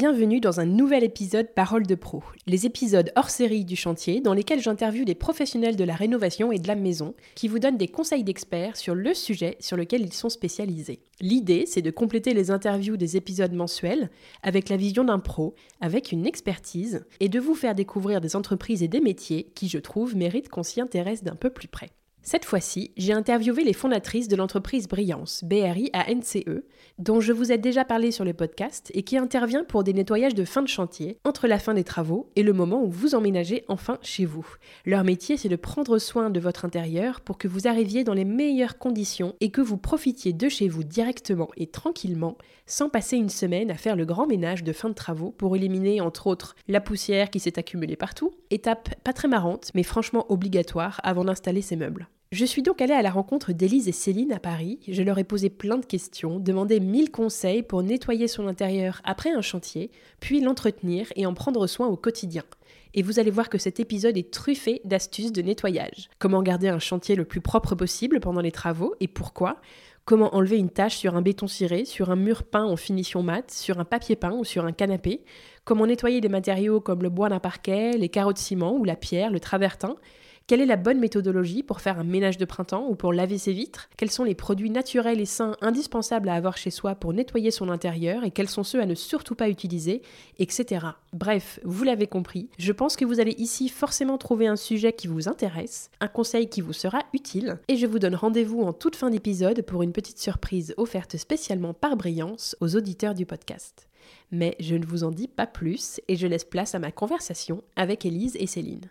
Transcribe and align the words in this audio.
Bienvenue 0.00 0.40
dans 0.40 0.60
un 0.60 0.64
nouvel 0.64 1.04
épisode 1.04 1.52
Parole 1.54 1.86
de 1.86 1.94
Pro, 1.94 2.22
les 2.46 2.64
épisodes 2.64 3.12
hors 3.16 3.28
série 3.28 3.66
du 3.66 3.76
chantier 3.76 4.22
dans 4.22 4.32
lesquels 4.32 4.62
j'interviewe 4.62 5.04
des 5.04 5.14
professionnels 5.14 5.76
de 5.76 5.84
la 5.84 5.94
rénovation 5.94 6.52
et 6.52 6.58
de 6.58 6.68
la 6.68 6.74
maison 6.74 7.14
qui 7.34 7.48
vous 7.48 7.58
donnent 7.58 7.76
des 7.76 7.86
conseils 7.86 8.24
d'experts 8.24 8.78
sur 8.78 8.94
le 8.94 9.12
sujet 9.12 9.58
sur 9.60 9.76
lequel 9.76 10.00
ils 10.00 10.14
sont 10.14 10.30
spécialisés. 10.30 11.02
L'idée, 11.20 11.66
c'est 11.66 11.82
de 11.82 11.90
compléter 11.90 12.32
les 12.32 12.50
interviews 12.50 12.96
des 12.96 13.18
épisodes 13.18 13.52
mensuels 13.52 14.08
avec 14.42 14.70
la 14.70 14.78
vision 14.78 15.04
d'un 15.04 15.18
pro, 15.18 15.54
avec 15.82 16.12
une 16.12 16.24
expertise, 16.24 17.04
et 17.20 17.28
de 17.28 17.38
vous 17.38 17.54
faire 17.54 17.74
découvrir 17.74 18.22
des 18.22 18.36
entreprises 18.36 18.82
et 18.82 18.88
des 18.88 19.00
métiers 19.00 19.52
qui, 19.54 19.68
je 19.68 19.76
trouve, 19.76 20.16
méritent 20.16 20.48
qu'on 20.48 20.62
s'y 20.62 20.80
intéresse 20.80 21.22
d'un 21.22 21.36
peu 21.36 21.50
plus 21.50 21.68
près. 21.68 21.90
Cette 22.22 22.44
fois-ci, 22.44 22.92
j'ai 22.98 23.14
interviewé 23.14 23.64
les 23.64 23.72
fondatrices 23.72 24.28
de 24.28 24.36
l'entreprise 24.36 24.88
Brillance, 24.88 25.42
BRI 25.42 25.88
à 25.94 26.12
NCE, 26.14 26.62
dont 26.98 27.18
je 27.18 27.32
vous 27.32 27.50
ai 27.50 27.56
déjà 27.56 27.86
parlé 27.86 28.10
sur 28.10 28.26
le 28.26 28.34
podcast 28.34 28.90
et 28.92 29.04
qui 29.04 29.16
intervient 29.16 29.64
pour 29.64 29.84
des 29.84 29.94
nettoyages 29.94 30.34
de 30.34 30.44
fin 30.44 30.60
de 30.60 30.68
chantier 30.68 31.16
entre 31.24 31.48
la 31.48 31.58
fin 31.58 31.72
des 31.72 31.82
travaux 31.82 32.30
et 32.36 32.42
le 32.42 32.52
moment 32.52 32.84
où 32.84 32.90
vous 32.90 33.14
emménagez 33.14 33.64
enfin 33.68 33.98
chez 34.02 34.26
vous. 34.26 34.46
Leur 34.84 35.02
métier, 35.02 35.38
c'est 35.38 35.48
de 35.48 35.56
prendre 35.56 35.98
soin 35.98 36.28
de 36.28 36.38
votre 36.40 36.66
intérieur 36.66 37.22
pour 37.22 37.38
que 37.38 37.48
vous 37.48 37.66
arriviez 37.66 38.04
dans 38.04 38.14
les 38.14 38.26
meilleures 38.26 38.76
conditions 38.76 39.34
et 39.40 39.50
que 39.50 39.62
vous 39.62 39.78
profitiez 39.78 40.34
de 40.34 40.48
chez 40.50 40.68
vous 40.68 40.84
directement 40.84 41.48
et 41.56 41.68
tranquillement, 41.68 42.36
sans 42.66 42.90
passer 42.90 43.16
une 43.16 43.30
semaine 43.30 43.70
à 43.70 43.76
faire 43.76 43.96
le 43.96 44.04
grand 44.04 44.26
ménage 44.26 44.62
de 44.62 44.74
fin 44.74 44.90
de 44.90 44.94
travaux 44.94 45.30
pour 45.30 45.56
éliminer 45.56 46.02
entre 46.02 46.26
autres 46.26 46.54
la 46.68 46.82
poussière 46.82 47.30
qui 47.30 47.40
s'est 47.40 47.58
accumulée 47.58 47.96
partout, 47.96 48.32
étape 48.50 48.94
pas 49.02 49.14
très 49.14 49.26
marrante 49.26 49.70
mais 49.74 49.82
franchement 49.82 50.30
obligatoire 50.30 51.00
avant 51.02 51.24
d'installer 51.24 51.62
ses 51.62 51.76
meubles. 51.76 52.09
Je 52.32 52.44
suis 52.44 52.62
donc 52.62 52.80
allée 52.80 52.94
à 52.94 53.02
la 53.02 53.10
rencontre 53.10 53.50
d'Élise 53.50 53.88
et 53.88 53.92
Céline 53.92 54.32
à 54.32 54.38
Paris. 54.38 54.78
Je 54.86 55.02
leur 55.02 55.18
ai 55.18 55.24
posé 55.24 55.50
plein 55.50 55.78
de 55.78 55.84
questions, 55.84 56.38
demandé 56.38 56.78
mille 56.78 57.10
conseils 57.10 57.64
pour 57.64 57.82
nettoyer 57.82 58.28
son 58.28 58.46
intérieur 58.46 59.00
après 59.02 59.32
un 59.32 59.40
chantier, 59.40 59.90
puis 60.20 60.40
l'entretenir 60.40 61.08
et 61.16 61.26
en 61.26 61.34
prendre 61.34 61.66
soin 61.66 61.88
au 61.88 61.96
quotidien. 61.96 62.44
Et 62.94 63.02
vous 63.02 63.18
allez 63.18 63.32
voir 63.32 63.48
que 63.48 63.58
cet 63.58 63.80
épisode 63.80 64.16
est 64.16 64.32
truffé 64.32 64.80
d'astuces 64.84 65.32
de 65.32 65.42
nettoyage. 65.42 66.08
Comment 66.20 66.40
garder 66.44 66.68
un 66.68 66.78
chantier 66.78 67.16
le 67.16 67.24
plus 67.24 67.40
propre 67.40 67.74
possible 67.74 68.20
pendant 68.20 68.40
les 68.40 68.52
travaux 68.52 68.94
et 69.00 69.08
pourquoi? 69.08 69.56
Comment 70.04 70.32
enlever 70.32 70.56
une 70.56 70.70
tache 70.70 70.98
sur 70.98 71.16
un 71.16 71.22
béton 71.22 71.48
ciré, 71.48 71.84
sur 71.84 72.10
un 72.10 72.16
mur 72.16 72.44
peint 72.44 72.64
en 72.64 72.76
finition 72.76 73.24
mat, 73.24 73.50
sur 73.50 73.80
un 73.80 73.84
papier 73.84 74.14
peint 74.14 74.36
ou 74.36 74.44
sur 74.44 74.66
un 74.66 74.72
canapé? 74.72 75.24
Comment 75.64 75.88
nettoyer 75.88 76.20
des 76.20 76.28
matériaux 76.28 76.80
comme 76.80 77.02
le 77.02 77.10
bois 77.10 77.28
d'un 77.28 77.40
parquet, 77.40 77.98
les 77.98 78.08
carreaux 78.08 78.32
de 78.32 78.38
ciment 78.38 78.76
ou 78.76 78.84
la 78.84 78.94
pierre, 78.94 79.32
le 79.32 79.40
travertin? 79.40 79.96
Quelle 80.50 80.62
est 80.62 80.66
la 80.66 80.74
bonne 80.74 80.98
méthodologie 80.98 81.62
pour 81.62 81.80
faire 81.80 82.00
un 82.00 82.02
ménage 82.02 82.36
de 82.36 82.44
printemps 82.44 82.88
ou 82.88 82.96
pour 82.96 83.12
laver 83.12 83.38
ses 83.38 83.52
vitres? 83.52 83.88
Quels 83.96 84.10
sont 84.10 84.24
les 84.24 84.34
produits 84.34 84.70
naturels 84.70 85.20
et 85.20 85.24
sains 85.24 85.56
indispensables 85.60 86.28
à 86.28 86.34
avoir 86.34 86.56
chez 86.56 86.70
soi 86.70 86.96
pour 86.96 87.12
nettoyer 87.12 87.52
son 87.52 87.68
intérieur 87.68 88.24
et 88.24 88.32
quels 88.32 88.48
sont 88.48 88.64
ceux 88.64 88.80
à 88.80 88.86
ne 88.86 88.96
surtout 88.96 89.36
pas 89.36 89.48
utiliser, 89.48 90.02
etc. 90.40 90.86
Bref, 91.12 91.60
vous 91.62 91.84
l'avez 91.84 92.08
compris, 92.08 92.48
je 92.58 92.72
pense 92.72 92.96
que 92.96 93.04
vous 93.04 93.20
allez 93.20 93.36
ici 93.38 93.68
forcément 93.68 94.18
trouver 94.18 94.48
un 94.48 94.56
sujet 94.56 94.92
qui 94.92 95.06
vous 95.06 95.28
intéresse, 95.28 95.88
un 96.00 96.08
conseil 96.08 96.48
qui 96.48 96.62
vous 96.62 96.72
sera 96.72 96.98
utile, 97.14 97.60
et 97.68 97.76
je 97.76 97.86
vous 97.86 98.00
donne 98.00 98.16
rendez-vous 98.16 98.62
en 98.62 98.72
toute 98.72 98.96
fin 98.96 99.10
d'épisode 99.10 99.62
pour 99.62 99.84
une 99.84 99.92
petite 99.92 100.18
surprise 100.18 100.74
offerte 100.78 101.16
spécialement 101.16 101.74
par 101.74 101.96
Brillance 101.96 102.56
aux 102.60 102.74
auditeurs 102.74 103.14
du 103.14 103.24
podcast. 103.24 103.86
Mais 104.32 104.56
je 104.58 104.74
ne 104.74 104.84
vous 104.84 105.04
en 105.04 105.12
dis 105.12 105.28
pas 105.28 105.46
plus 105.46 106.00
et 106.08 106.16
je 106.16 106.26
laisse 106.26 106.42
place 106.42 106.74
à 106.74 106.80
ma 106.80 106.90
conversation 106.90 107.62
avec 107.76 108.04
Élise 108.04 108.36
et 108.40 108.48
Céline. 108.48 108.90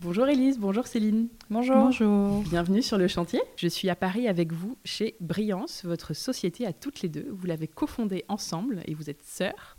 Bonjour 0.00 0.28
Elise, 0.28 0.60
bonjour 0.60 0.86
Céline. 0.86 1.26
Bonjour. 1.50 1.74
Bonjour. 1.74 2.42
Bienvenue 2.42 2.82
sur 2.82 2.98
le 2.98 3.08
chantier. 3.08 3.40
Je 3.56 3.66
suis 3.66 3.90
à 3.90 3.96
Paris 3.96 4.28
avec 4.28 4.52
vous 4.52 4.78
chez 4.84 5.16
Brillance, 5.18 5.84
votre 5.84 6.14
société 6.14 6.66
à 6.66 6.72
toutes 6.72 7.02
les 7.02 7.08
deux. 7.08 7.26
Vous 7.32 7.48
l'avez 7.48 7.66
cofondée 7.66 8.24
ensemble 8.28 8.80
et 8.86 8.94
vous 8.94 9.10
êtes 9.10 9.24
sœurs. 9.24 9.76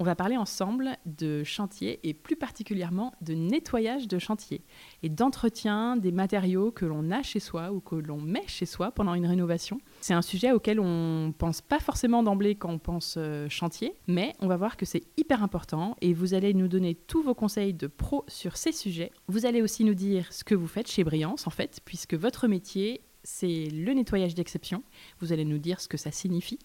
On 0.00 0.04
va 0.04 0.14
parler 0.14 0.36
ensemble 0.36 0.96
de 1.06 1.42
chantier 1.42 1.98
et 2.04 2.14
plus 2.14 2.36
particulièrement 2.36 3.12
de 3.20 3.34
nettoyage 3.34 4.06
de 4.06 4.20
chantier 4.20 4.62
et 5.02 5.08
d'entretien 5.08 5.96
des 5.96 6.12
matériaux 6.12 6.70
que 6.70 6.86
l'on 6.86 7.10
a 7.10 7.24
chez 7.24 7.40
soi 7.40 7.72
ou 7.72 7.80
que 7.80 7.96
l'on 7.96 8.20
met 8.20 8.44
chez 8.46 8.64
soi 8.64 8.92
pendant 8.92 9.14
une 9.14 9.26
rénovation. 9.26 9.80
C'est 10.00 10.14
un 10.14 10.22
sujet 10.22 10.52
auquel 10.52 10.78
on 10.78 11.34
pense 11.36 11.60
pas 11.62 11.80
forcément 11.80 12.22
d'emblée 12.22 12.54
quand 12.54 12.70
on 12.70 12.78
pense 12.78 13.16
euh, 13.18 13.48
chantier, 13.48 13.92
mais 14.06 14.36
on 14.38 14.46
va 14.46 14.56
voir 14.56 14.76
que 14.76 14.86
c'est 14.86 15.02
hyper 15.16 15.42
important 15.42 15.96
et 16.00 16.14
vous 16.14 16.32
allez 16.32 16.54
nous 16.54 16.68
donner 16.68 16.94
tous 16.94 17.20
vos 17.20 17.34
conseils 17.34 17.74
de 17.74 17.88
pro 17.88 18.24
sur 18.28 18.56
ces 18.56 18.70
sujets. 18.70 19.10
Vous 19.26 19.46
allez 19.46 19.62
aussi 19.62 19.82
nous 19.82 19.94
dire 19.94 20.32
ce 20.32 20.44
que 20.44 20.54
vous 20.54 20.68
faites 20.68 20.88
chez 20.88 21.02
Brillance 21.02 21.48
en 21.48 21.50
fait, 21.50 21.80
puisque 21.84 22.14
votre 22.14 22.46
métier 22.46 23.00
c'est 23.28 23.68
le 23.70 23.92
nettoyage 23.92 24.34
d'exception. 24.34 24.82
Vous 25.20 25.32
allez 25.32 25.44
nous 25.44 25.58
dire 25.58 25.80
ce 25.80 25.88
que 25.88 25.98
ça 25.98 26.10
signifie. 26.10 26.58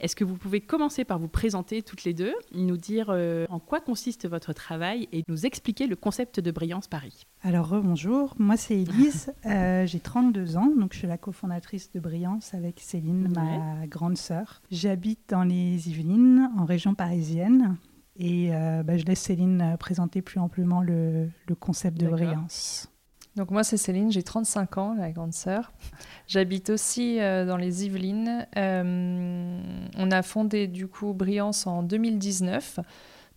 Est-ce 0.00 0.16
que 0.16 0.24
vous 0.24 0.36
pouvez 0.36 0.62
commencer 0.62 1.04
par 1.04 1.18
vous 1.18 1.28
présenter 1.28 1.82
toutes 1.82 2.04
les 2.04 2.14
deux, 2.14 2.34
nous 2.52 2.78
dire 2.78 3.08
euh, 3.10 3.44
en 3.50 3.60
quoi 3.60 3.80
consiste 3.80 4.26
votre 4.26 4.54
travail 4.54 5.08
et 5.12 5.24
nous 5.28 5.44
expliquer 5.44 5.86
le 5.86 5.94
concept 5.94 6.40
de 6.40 6.50
Brillance 6.50 6.88
Paris? 6.88 7.26
Alors, 7.42 7.80
bonjour, 7.82 8.34
moi 8.38 8.56
c'est 8.56 8.80
Elise, 8.80 9.32
euh, 9.46 9.86
j'ai 9.86 10.00
32 10.00 10.56
ans, 10.56 10.72
donc 10.74 10.94
je 10.94 10.98
suis 11.00 11.06
la 11.06 11.18
cofondatrice 11.18 11.92
de 11.92 12.00
Brillance 12.00 12.54
avec 12.54 12.80
Céline, 12.80 13.28
ma 13.34 13.86
grande 13.86 14.16
sœur. 14.16 14.62
J'habite 14.70 15.20
dans 15.28 15.44
les 15.44 15.88
Yvelines, 15.88 16.50
en 16.56 16.64
région 16.64 16.94
parisienne. 16.94 17.76
Et 18.18 18.54
euh, 18.54 18.82
bah, 18.82 18.96
je 18.96 19.04
laisse 19.04 19.20
Céline 19.20 19.76
présenter 19.78 20.22
plus 20.22 20.40
amplement 20.40 20.80
le, 20.80 21.28
le 21.46 21.54
concept 21.54 21.98
de 21.98 22.08
Brillance. 22.08 22.88
Donc 23.36 23.50
moi 23.50 23.62
c'est 23.64 23.76
Céline, 23.76 24.10
j'ai 24.10 24.22
35 24.22 24.78
ans, 24.78 24.94
la 24.98 25.10
grande 25.10 25.34
sœur. 25.34 25.72
J'habite 26.26 26.70
aussi 26.70 27.20
euh, 27.20 27.44
dans 27.44 27.58
les 27.58 27.84
Yvelines. 27.84 28.46
Euh, 28.56 29.60
on 29.96 30.10
a 30.10 30.22
fondé 30.22 30.66
du 30.66 30.86
coup 30.88 31.12
Brillance 31.12 31.66
en 31.66 31.82
2019. 31.82 32.80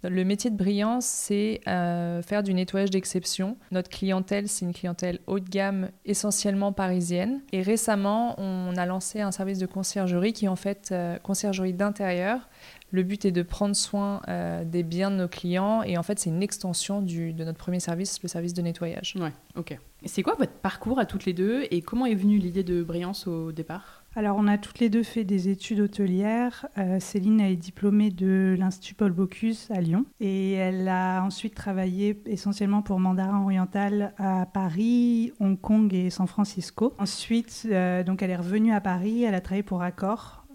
Le 0.03 0.23
métier 0.23 0.49
de 0.49 0.55
Brillance, 0.55 1.05
c'est 1.05 1.59
euh, 1.67 2.21
faire 2.21 2.41
du 2.41 2.53
nettoyage 2.53 2.89
d'exception. 2.89 3.57
Notre 3.71 3.89
clientèle, 3.89 4.47
c'est 4.47 4.63
une 4.63 4.73
clientèle 4.73 5.19
haut 5.27 5.39
de 5.41 5.49
gamme, 5.49 5.89
essentiellement 6.05 6.71
parisienne. 6.71 7.41
Et 7.51 7.61
récemment, 7.61 8.39
on 8.39 8.77
a 8.77 8.85
lancé 8.85 9.19
un 9.19 9.31
service 9.31 9.59
de 9.59 9.65
conciergerie 9.65 10.31
qui 10.31 10.45
est 10.45 10.49
en 10.49 10.55
fait 10.55 10.93
conciergerie 11.21 11.73
d'intérieur 11.73 12.47
le 12.91 13.03
but 13.03 13.25
est 13.25 13.31
de 13.31 13.43
prendre 13.43 13.75
soin 13.75 14.21
euh, 14.27 14.63
des 14.63 14.83
biens 14.83 15.11
de 15.11 15.15
nos 15.15 15.27
clients 15.27 15.83
et 15.83 15.97
en 15.97 16.03
fait 16.03 16.19
c'est 16.19 16.29
une 16.29 16.43
extension 16.43 17.01
du, 17.01 17.33
de 17.33 17.43
notre 17.43 17.57
premier 17.57 17.79
service, 17.79 18.21
le 18.23 18.29
service 18.29 18.53
de 18.53 18.61
nettoyage. 18.61 19.15
Ouais, 19.19 19.33
ok. 19.55 19.77
C'est 20.05 20.23
quoi 20.23 20.35
votre 20.39 20.53
parcours 20.53 20.97
à 20.97 21.05
toutes 21.05 21.25
les 21.25 21.33
deux 21.33 21.65
et 21.71 21.81
comment 21.81 22.05
est 22.05 22.15
venue 22.15 22.37
l'idée 22.37 22.63
de 22.63 22.83
Brillance 22.83 23.27
au 23.27 23.51
départ? 23.51 24.03
Alors 24.15 24.37
on 24.39 24.47
a 24.47 24.57
toutes 24.57 24.79
les 24.79 24.89
deux 24.89 25.03
fait 25.03 25.23
des 25.23 25.49
études 25.49 25.81
hôtelières. 25.81 26.67
Euh, 26.77 26.99
Céline 26.99 27.41
est 27.41 27.55
diplômée 27.55 28.09
de 28.09 28.55
l'Institut 28.57 28.95
Paul 28.95 29.11
Bocuse 29.11 29.67
à 29.69 29.81
Lyon 29.81 30.05
et 30.19 30.53
elle 30.53 30.87
a 30.87 31.21
ensuite 31.21 31.53
travaillé 31.53 32.19
essentiellement 32.25 32.81
pour 32.81 32.99
Mandarin 32.99 33.43
Oriental 33.43 34.13
à 34.17 34.47
Paris, 34.47 35.33
Hong 35.39 35.59
Kong 35.59 35.93
et 35.93 36.09
San 36.09 36.27
Francisco. 36.27 36.93
Ensuite, 36.97 37.67
euh, 37.69 38.03
donc 38.03 38.23
elle 38.23 38.31
est 38.31 38.37
revenue 38.37 38.73
à 38.73 38.81
Paris, 38.81 39.23
elle 39.23 39.35
a 39.35 39.41
travaillé 39.41 39.63
pour 39.63 39.81
Accor, 39.81 40.45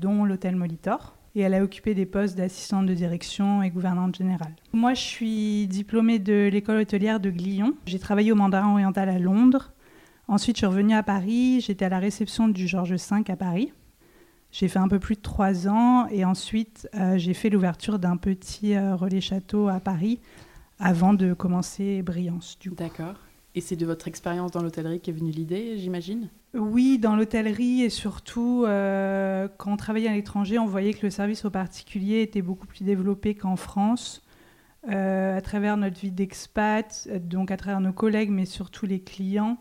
dont 0.00 0.24
l'hôtel 0.24 0.56
Molitor 0.56 1.14
et 1.34 1.40
elle 1.40 1.54
a 1.54 1.62
occupé 1.62 1.94
des 1.94 2.06
postes 2.06 2.36
d'assistante 2.36 2.86
de 2.86 2.94
direction 2.94 3.62
et 3.62 3.70
gouvernante 3.70 4.16
générale. 4.16 4.54
Moi, 4.72 4.94
je 4.94 5.00
suis 5.00 5.66
diplômée 5.66 6.18
de 6.18 6.48
l'école 6.52 6.78
hôtelière 6.78 7.20
de 7.20 7.30
Glion. 7.30 7.74
J'ai 7.86 7.98
travaillé 7.98 8.32
au 8.32 8.36
Mandarin 8.36 8.72
Oriental 8.72 9.08
à 9.08 9.18
Londres. 9.18 9.72
Ensuite, 10.28 10.56
je 10.56 10.60
suis 10.60 10.66
revenue 10.66 10.94
à 10.94 11.02
Paris. 11.02 11.60
J'étais 11.60 11.84
à 11.84 11.88
la 11.88 11.98
réception 11.98 12.48
du 12.48 12.68
Georges 12.68 12.94
V 12.94 13.22
à 13.28 13.36
Paris. 13.36 13.72
J'ai 14.52 14.68
fait 14.68 14.78
un 14.78 14.86
peu 14.86 15.00
plus 15.00 15.16
de 15.16 15.20
trois 15.20 15.66
ans 15.66 16.06
et 16.06 16.24
ensuite, 16.24 16.88
euh, 16.94 17.18
j'ai 17.18 17.34
fait 17.34 17.50
l'ouverture 17.50 17.98
d'un 17.98 18.16
petit 18.16 18.76
euh, 18.76 18.94
relais 18.94 19.20
château 19.20 19.66
à 19.66 19.80
Paris 19.80 20.20
avant 20.78 21.12
de 21.12 21.34
commencer 21.34 22.02
Brillance. 22.02 22.56
D'accord. 22.76 23.16
Et 23.56 23.60
c'est 23.60 23.74
de 23.74 23.84
votre 23.84 24.06
expérience 24.06 24.52
dans 24.52 24.62
l'hôtellerie 24.62 25.00
qu'est 25.00 25.12
venue 25.12 25.32
l'idée, 25.32 25.76
j'imagine? 25.78 26.28
Oui, 26.54 26.98
dans 26.98 27.16
l'hôtellerie 27.16 27.82
et 27.82 27.90
surtout 27.90 28.64
euh, 28.64 29.48
quand 29.58 29.72
on 29.72 29.76
travaillait 29.76 30.08
à 30.08 30.12
l'étranger, 30.12 30.58
on 30.58 30.66
voyait 30.66 30.94
que 30.94 31.04
le 31.04 31.10
service 31.10 31.44
aux 31.44 31.50
particuliers 31.50 32.22
était 32.22 32.42
beaucoup 32.42 32.66
plus 32.66 32.84
développé 32.84 33.34
qu'en 33.34 33.56
France. 33.56 34.22
Euh, 34.88 35.36
à 35.36 35.40
travers 35.40 35.76
notre 35.76 35.98
vie 35.98 36.12
d'expat, 36.12 37.08
donc 37.22 37.50
à 37.50 37.56
travers 37.56 37.80
nos 37.80 37.92
collègues, 37.92 38.30
mais 38.30 38.44
surtout 38.44 38.86
les 38.86 39.00
clients, 39.00 39.58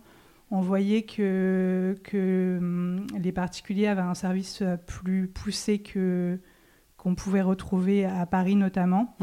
on 0.52 0.62
voyait 0.62 1.04
que, 1.04 1.98
que 2.04 2.58
hum, 2.60 3.08
les 3.18 3.32
particuliers 3.32 3.88
avaient 3.88 4.02
un 4.02 4.14
service 4.14 4.62
plus 4.86 5.28
poussé 5.28 5.80
que 5.80 6.40
qu'on 6.98 7.16
pouvait 7.16 7.42
retrouver 7.42 8.06
à 8.06 8.26
Paris 8.26 8.56
notamment. 8.56 9.18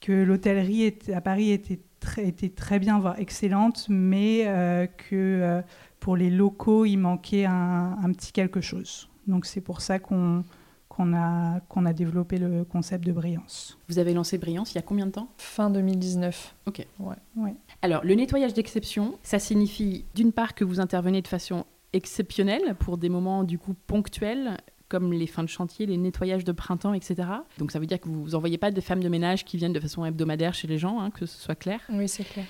Que 0.00 0.12
l'hôtellerie 0.12 0.94
à 1.12 1.20
Paris 1.20 1.50
était 1.50 1.80
très, 2.00 2.26
était 2.26 2.48
très 2.48 2.78
bien, 2.78 2.98
voire 2.98 3.18
excellente, 3.18 3.86
mais 3.88 4.44
euh, 4.46 4.86
que 4.86 5.14
euh, 5.14 5.62
pour 6.06 6.16
les 6.16 6.30
locaux, 6.30 6.84
il 6.84 6.98
manquait 6.98 7.46
un, 7.46 7.98
un 8.00 8.12
petit 8.12 8.30
quelque 8.30 8.60
chose. 8.60 9.08
Donc 9.26 9.44
c'est 9.44 9.60
pour 9.60 9.80
ça 9.80 9.98
qu'on 9.98 10.44
qu'on 10.88 11.12
a, 11.16 11.58
qu'on 11.68 11.84
a 11.84 11.92
développé 11.92 12.38
le 12.38 12.62
concept 12.62 13.04
de 13.04 13.10
Brillance. 13.10 13.76
Vous 13.88 13.98
avez 13.98 14.14
lancé 14.14 14.38
Brillance 14.38 14.70
il 14.70 14.76
y 14.76 14.78
a 14.78 14.82
combien 14.82 15.06
de 15.06 15.10
temps? 15.10 15.28
Fin 15.36 15.68
2019. 15.68 16.54
Ok. 16.66 16.86
Ouais. 17.00 17.16
ouais. 17.36 17.56
Alors, 17.82 18.04
le 18.04 18.14
nettoyage 18.14 18.54
d'exception, 18.54 19.18
ça 19.24 19.40
signifie 19.40 20.04
d'une 20.14 20.30
part 20.30 20.54
que 20.54 20.64
vous 20.64 20.78
intervenez 20.78 21.22
de 21.22 21.26
façon 21.28 21.64
exceptionnelle 21.92 22.76
pour 22.78 22.98
des 22.98 23.08
moments 23.08 23.42
du 23.42 23.58
coup 23.58 23.74
ponctuels 23.88 24.58
comme 24.88 25.12
les 25.12 25.26
fins 25.26 25.42
de 25.42 25.48
chantier, 25.48 25.86
les 25.86 25.96
nettoyages 25.96 26.44
de 26.44 26.52
printemps, 26.52 26.94
etc. 26.94 27.28
Donc 27.58 27.72
ça 27.72 27.80
veut 27.80 27.86
dire 27.86 28.00
que 28.00 28.08
vous 28.08 28.28
n'envoyez 28.30 28.58
pas 28.58 28.70
des 28.70 28.80
femmes 28.80 29.02
de 29.02 29.08
ménage 29.08 29.44
qui 29.44 29.56
viennent 29.56 29.72
de 29.72 29.80
façon 29.80 30.04
hebdomadaire 30.04 30.54
chez 30.54 30.68
les 30.68 30.78
gens, 30.78 31.00
hein, 31.00 31.10
que 31.10 31.26
ce 31.26 31.36
soit 31.36 31.56
clair. 31.56 31.80
Oui, 31.88 32.08
c'est 32.08 32.22
clair. 32.22 32.46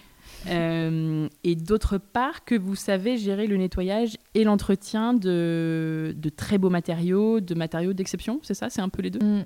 Euh, 0.48 1.28
et 1.44 1.54
d'autre 1.56 1.98
part, 1.98 2.44
que 2.44 2.54
vous 2.54 2.76
savez 2.76 3.18
gérer 3.18 3.46
le 3.46 3.56
nettoyage 3.56 4.16
et 4.34 4.44
l'entretien 4.44 5.14
de, 5.14 6.14
de, 6.16 6.28
très 6.28 6.58
beaux 6.58 6.70
matériaux, 6.70 7.40
de 7.40 7.54
matériaux 7.54 7.92
d'exception, 7.92 8.38
c'est 8.42 8.54
ça 8.54 8.70
C'est 8.70 8.80
un 8.80 8.88
peu 8.88 9.02
les 9.02 9.10
deux 9.10 9.24
mmh. 9.24 9.44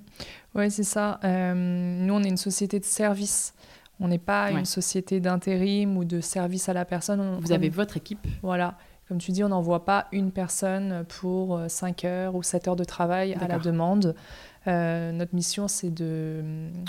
Oui, 0.55 0.71
c'est 0.71 0.85
ça. 0.85 1.21
Euh, 1.25 1.55
nous, 1.55 2.15
on 2.15 2.23
est 2.23 2.29
une 2.29 2.37
société 2.37 2.81
de 2.81 2.85
service. 2.85 3.55
On 4.01 4.09
n'est 4.09 4.19
pas 4.19 4.51
une 4.51 4.65
société 4.65 5.21
d'intérim 5.21 5.97
ou 5.97 6.05
de 6.05 6.21
service 6.21 6.69
à 6.69 6.73
la 6.73 6.85
personne. 6.85 7.39
vous 7.41 7.53
avez 7.53 7.69
votre 7.69 7.97
équipe. 7.97 8.27
Voilà. 8.43 8.77
Comme 9.11 9.19
tu 9.19 9.33
dis, 9.33 9.43
on 9.43 9.49
n'envoie 9.49 9.85
pas 9.85 10.07
une 10.13 10.31
personne 10.31 11.05
pour 11.09 11.61
5 11.67 12.05
euh, 12.05 12.09
heures 12.09 12.35
ou 12.37 12.45
7 12.45 12.69
heures 12.69 12.77
de 12.77 12.85
travail 12.85 13.35
à 13.41 13.49
la 13.49 13.59
demande. 13.59 14.15
Euh, 14.67 15.13
notre 15.13 15.35
mission, 15.35 15.69
c'est 15.69 15.93
de, 15.93 16.43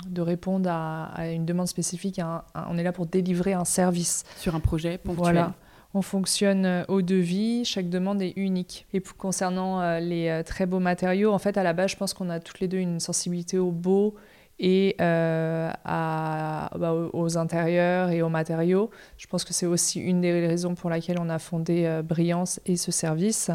de, 0.08 0.20
répondre 0.20 0.68
à, 0.70 1.30
une 1.30 1.46
demande 1.46 1.68
spécifique. 1.68 2.20
on 2.68 2.78
est 2.78 2.82
là 2.82 2.92
pour 2.92 3.06
délivrer 3.06 3.54
un 3.54 3.64
service. 3.64 4.24
Sur 4.36 4.54
un 4.54 4.60
projet 4.60 4.98
ponctuel. 4.98 5.22
Voilà. 5.22 5.54
On 5.94 6.02
fonctionne 6.02 6.64
euh, 6.64 6.84
au 6.88 7.02
devis, 7.02 7.64
chaque 7.64 7.90
demande 7.90 8.22
est 8.22 8.32
unique. 8.36 8.86
Et 8.92 9.00
concernant 9.00 9.80
euh, 9.80 10.00
les 10.00 10.42
très 10.44 10.66
beaux 10.66 10.80
matériaux, 10.80 11.32
en 11.32 11.38
fait, 11.38 11.56
à 11.56 11.62
la 11.62 11.72
base, 11.72 11.90
je 11.90 11.96
pense 11.96 12.14
qu'on 12.14 12.30
a 12.30 12.40
toutes 12.40 12.60
les 12.60 12.68
deux 12.68 12.78
une 12.78 13.00
sensibilité 13.00 13.58
au 13.58 13.70
beau 13.70 14.14
et 14.58 14.94
à, 15.00 16.70
bah, 16.78 16.94
aux 17.12 17.36
intérieurs 17.36 18.10
et 18.10 18.22
aux 18.22 18.28
matériaux. 18.28 18.90
Je 19.16 19.26
pense 19.26 19.44
que 19.44 19.52
c'est 19.52 19.66
aussi 19.66 19.98
une 19.98 20.20
des 20.20 20.46
raisons 20.46 20.74
pour 20.74 20.88
laquelle 20.88 21.18
on 21.18 21.28
a 21.30 21.40
fondé 21.40 22.00
Brillance 22.04 22.60
et 22.64 22.76
ce 22.76 22.92
service 22.92 23.50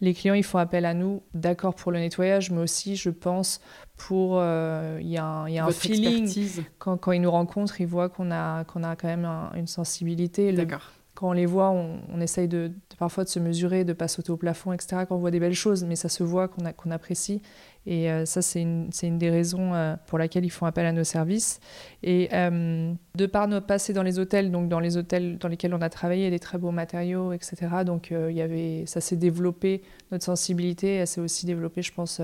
les 0.00 0.14
clients, 0.14 0.34
ils 0.34 0.44
font 0.44 0.58
appel 0.58 0.84
à 0.84 0.94
nous, 0.94 1.22
d'accord 1.34 1.74
pour 1.74 1.92
le 1.92 1.98
nettoyage, 1.98 2.50
mais 2.50 2.60
aussi, 2.60 2.96
je 2.96 3.10
pense, 3.10 3.60
pour... 3.96 4.38
Euh, 4.38 4.98
il 5.00 5.08
y 5.08 5.18
a 5.18 5.24
un, 5.24 5.48
y 5.48 5.58
a 5.58 5.66
un 5.66 5.70
feeling. 5.70 6.64
Quand, 6.78 6.96
quand, 6.96 7.12
ils 7.12 7.20
nous 7.20 7.30
rencontrent, 7.30 7.80
ils 7.80 7.86
voient 7.86 8.08
qu'on 8.08 8.30
a, 8.30 8.64
qu'on 8.64 8.82
a 8.82 8.96
quand 8.96 9.08
même 9.08 9.28
une 9.54 9.66
sensibilité. 9.66 10.52
D'accord. 10.52 10.90
Quand 11.20 11.28
on 11.28 11.32
les 11.32 11.44
voit, 11.44 11.68
on, 11.68 12.18
essaye 12.22 12.48
de, 12.48 12.72
parfois 12.98 13.24
de 13.24 13.28
se 13.28 13.38
mesurer, 13.38 13.84
de 13.84 13.92
pas 13.92 14.08
sauter 14.08 14.32
au 14.32 14.38
plafond, 14.38 14.72
etc. 14.72 15.04
Quand 15.06 15.16
on 15.16 15.18
voit 15.18 15.30
des 15.30 15.38
belles 15.38 15.52
choses, 15.52 15.84
mais 15.84 15.94
ça 15.94 16.08
se 16.08 16.22
voit 16.22 16.48
qu'on 16.48 16.90
apprécie. 16.90 17.42
Et 17.84 18.10
euh, 18.10 18.24
ça, 18.24 18.40
c'est 18.40 18.62
une, 18.62 18.88
des 19.18 19.28
raisons 19.28 19.74
euh, 19.74 19.96
pour 20.06 20.16
laquelle 20.16 20.46
ils 20.46 20.50
font 20.50 20.64
appel 20.64 20.86
à 20.86 20.92
nos 20.92 21.04
services. 21.04 21.60
Et 22.02 22.30
euh, 22.32 22.94
de 23.16 23.26
par 23.26 23.48
nos 23.48 23.60
passés 23.60 23.92
dans 23.92 24.02
les 24.02 24.18
hôtels, 24.18 24.50
donc 24.50 24.70
dans 24.70 24.80
les 24.80 24.96
hôtels 24.96 25.36
dans 25.36 25.48
lesquels 25.48 25.74
on 25.74 25.82
a 25.82 25.90
travaillé, 25.90 26.30
des 26.30 26.38
très 26.38 26.56
beaux 26.56 26.70
matériaux, 26.70 27.34
etc. 27.34 27.68
Donc 27.84 28.12
il 28.12 28.34
y 28.34 28.40
avait, 28.40 28.84
ça 28.86 29.02
s'est 29.02 29.16
développé, 29.16 29.82
notre 30.12 30.24
sensibilité, 30.24 30.94
elle 30.94 31.06
s'est 31.06 31.20
aussi 31.20 31.44
développée, 31.44 31.82
je 31.82 31.92
pense, 31.92 32.22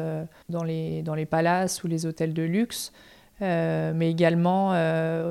dans, 0.49 0.65
les, 0.65 1.03
dans 1.03 1.15
les 1.15 1.27
palaces 1.27 1.85
ou 1.85 1.87
les 1.87 2.07
hôtels 2.07 2.33
de 2.33 2.45
luxe. 2.45 2.95
mais 3.43 4.11
également 4.11 4.71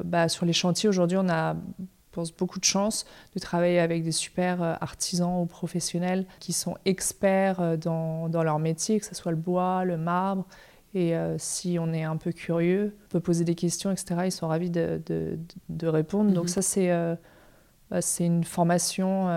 bah, 0.03 0.29
sur 0.29 0.45
les 0.45 0.53
chantiers, 0.53 0.88
aujourd'hui, 0.88 1.17
on 1.19 1.29
a 1.29 1.56
pense, 2.15 2.31
beaucoup 2.31 2.59
de 2.59 2.65
chance 2.65 3.06
de 3.35 3.39
travailler 3.39 3.79
avec 3.79 4.03
des 4.03 4.12
super 4.12 4.63
euh, 4.63 4.73
artisans 4.81 5.41
ou 5.41 5.45
professionnels 5.45 6.25
qui 6.39 6.53
sont 6.53 6.75
experts 6.85 7.59
euh, 7.59 7.77
dans, 7.77 8.29
dans 8.29 8.44
leur 8.44 8.59
métier, 8.59 9.00
que 9.00 9.06
ce 9.06 9.15
soit 9.15 9.31
le 9.31 9.38
bois, 9.38 9.85
le 9.85 9.97
marbre. 9.97 10.45
Et 10.94 11.15
euh, 11.15 11.35
si 11.38 11.77
on 11.79 11.94
est 11.94 12.03
un 12.03 12.17
peu 12.17 12.31
curieux, 12.31 12.95
on 13.07 13.09
peut 13.09 13.19
poser 13.19 13.44
des 13.44 13.56
questions, 13.56 13.91
etc. 13.91 14.21
Ils 14.25 14.31
sont 14.31 14.47
ravis 14.47 14.69
de, 14.69 15.01
de, 15.06 15.38
de 15.69 15.88
répondre. 15.88 16.31
Donc 16.31 16.45
mhm. 16.45 16.50
ça, 16.50 16.62
c'est 16.62 17.17
bah, 17.91 18.01
c'est 18.01 18.25
une 18.25 18.44
formation 18.44 19.27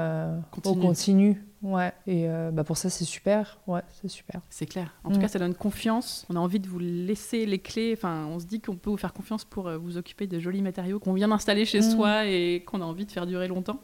continue. 0.51 0.79
au 0.79 0.81
continu 0.81 1.48
Ouais, 1.63 1.93
et 2.07 2.29
euh, 2.29 2.51
bah 2.53 2.63
pour 2.63 2.77
ça, 2.77 2.89
c'est 2.89 3.05
super. 3.05 3.59
Ouais, 3.67 3.83
c'est 4.01 4.09
super. 4.09 4.41
C'est 4.49 4.67
clair. 4.67 4.95
En 5.03 5.11
tout 5.11 5.19
mm. 5.19 5.23
cas, 5.23 5.29
ça 5.29 5.39
donne 5.39 5.55
confiance. 5.55 6.25
On 6.31 6.37
a 6.37 6.39
envie 6.39 6.61
de 6.61 6.69
vous 6.69 6.79
laisser 6.79 7.47
les 7.47 7.59
clés. 7.59 7.95
Enfin, 7.97 8.27
on 8.27 8.39
se 8.39 8.47
dit 8.47 8.61
qu'on 8.61 8.77
peut 8.77 8.91
vous 8.91 8.97
faire 8.97 9.13
confiance 9.13 9.45
pour 9.45 9.67
euh, 9.67 9.77
vous 9.77 9.97
occuper 9.97 10.27
de 10.27 10.39
jolis 10.39 10.63
matériaux 10.63 11.01
qu'on 11.01 11.15
vient 11.15 11.29
d'installer 11.29 11.65
chez 11.65 11.81
mm. 11.81 11.91
soi 11.91 12.27
et 12.27 12.63
qu'on 12.65 12.81
a 12.81 12.85
envie 12.85 13.07
de 13.07 13.11
faire 13.11 13.27
durer 13.27 13.49
longtemps. 13.49 13.81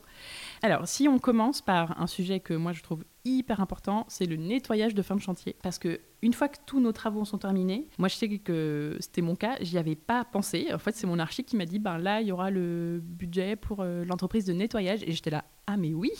Alors, 0.62 0.86
si 0.86 1.08
on 1.08 1.18
commence 1.18 1.62
par 1.62 2.00
un 2.00 2.06
sujet 2.06 2.38
que 2.40 2.54
moi 2.54 2.72
je 2.72 2.82
trouve 2.82 3.04
hyper 3.24 3.60
important, 3.60 4.04
c'est 4.08 4.26
le 4.26 4.36
nettoyage 4.36 4.94
de 4.94 5.02
fin 5.02 5.16
de 5.16 5.20
chantier. 5.20 5.56
Parce 5.62 5.78
que 5.78 6.00
une 6.22 6.32
fois 6.32 6.48
que 6.48 6.56
tous 6.64 6.80
nos 6.80 6.92
travaux 6.92 7.24
sont 7.24 7.36
terminés, 7.36 7.86
moi 7.98 8.08
je 8.08 8.16
sais 8.16 8.28
que 8.38 8.96
c'était 9.00 9.20
mon 9.20 9.36
cas, 9.36 9.56
j'y 9.60 9.76
avais 9.76 9.94
pas 9.94 10.24
pensé. 10.24 10.68
En 10.72 10.78
fait, 10.78 10.96
c'est 10.96 11.06
mon 11.06 11.18
archi 11.18 11.44
qui 11.44 11.56
m'a 11.56 11.66
dit, 11.66 11.78
ben 11.78 11.98
là, 11.98 12.22
il 12.22 12.28
y 12.28 12.32
aura 12.32 12.50
le 12.50 13.00
budget 13.02 13.56
pour 13.56 13.80
euh, 13.80 14.04
l'entreprise 14.06 14.46
de 14.46 14.54
nettoyage. 14.54 15.02
Et 15.02 15.12
j'étais 15.12 15.28
là, 15.28 15.44
ah 15.66 15.76
mais 15.76 15.92
oui, 15.92 16.10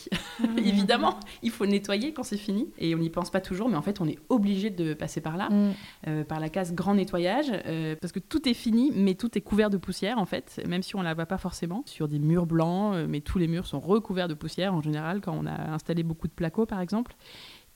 mmh. 0.40 0.58
évidemment, 0.64 1.18
il 1.42 1.50
faut 1.50 1.64
nettoyer 1.64 2.12
quand 2.12 2.22
c'est 2.22 2.36
fini. 2.36 2.68
Et 2.78 2.94
on 2.94 2.98
n'y 2.98 3.08
pense 3.08 3.30
pas 3.30 3.40
toujours, 3.40 3.70
mais 3.70 3.76
en 3.76 3.82
fait, 3.82 4.00
on 4.02 4.06
est 4.06 4.18
obligé 4.28 4.68
de 4.68 4.92
passer 4.92 5.22
par 5.22 5.38
là, 5.38 5.48
mmh. 5.48 5.72
euh, 6.08 6.24
par 6.24 6.38
la 6.38 6.50
case 6.50 6.74
grand 6.74 6.94
nettoyage, 6.94 7.50
euh, 7.50 7.96
parce 7.98 8.12
que 8.12 8.18
tout 8.18 8.46
est 8.46 8.54
fini, 8.54 8.92
mais 8.94 9.14
tout 9.14 9.38
est 9.38 9.42
couvert 9.42 9.70
de 9.70 9.78
poussière, 9.78 10.18
en 10.18 10.26
fait, 10.26 10.62
même 10.68 10.82
si 10.82 10.96
on 10.96 11.02
la 11.02 11.14
voit 11.14 11.26
pas 11.26 11.38
forcément, 11.38 11.82
sur 11.86 12.08
des 12.08 12.18
murs 12.18 12.46
blancs, 12.46 12.94
mais 13.08 13.20
tous 13.20 13.38
les 13.38 13.48
murs 13.48 13.66
sont 13.66 13.80
recouverts 13.80 14.28
de 14.28 14.34
poussière 14.34 14.74
en 14.74 14.82
général 14.82 15.22
quand 15.22 15.32
on 15.32 15.46
a 15.46 15.72
installé 15.72 16.02
beaucoup 16.02 16.28
de 16.28 16.32
placo, 16.32 16.66
par 16.66 16.80
exemple 16.80 16.93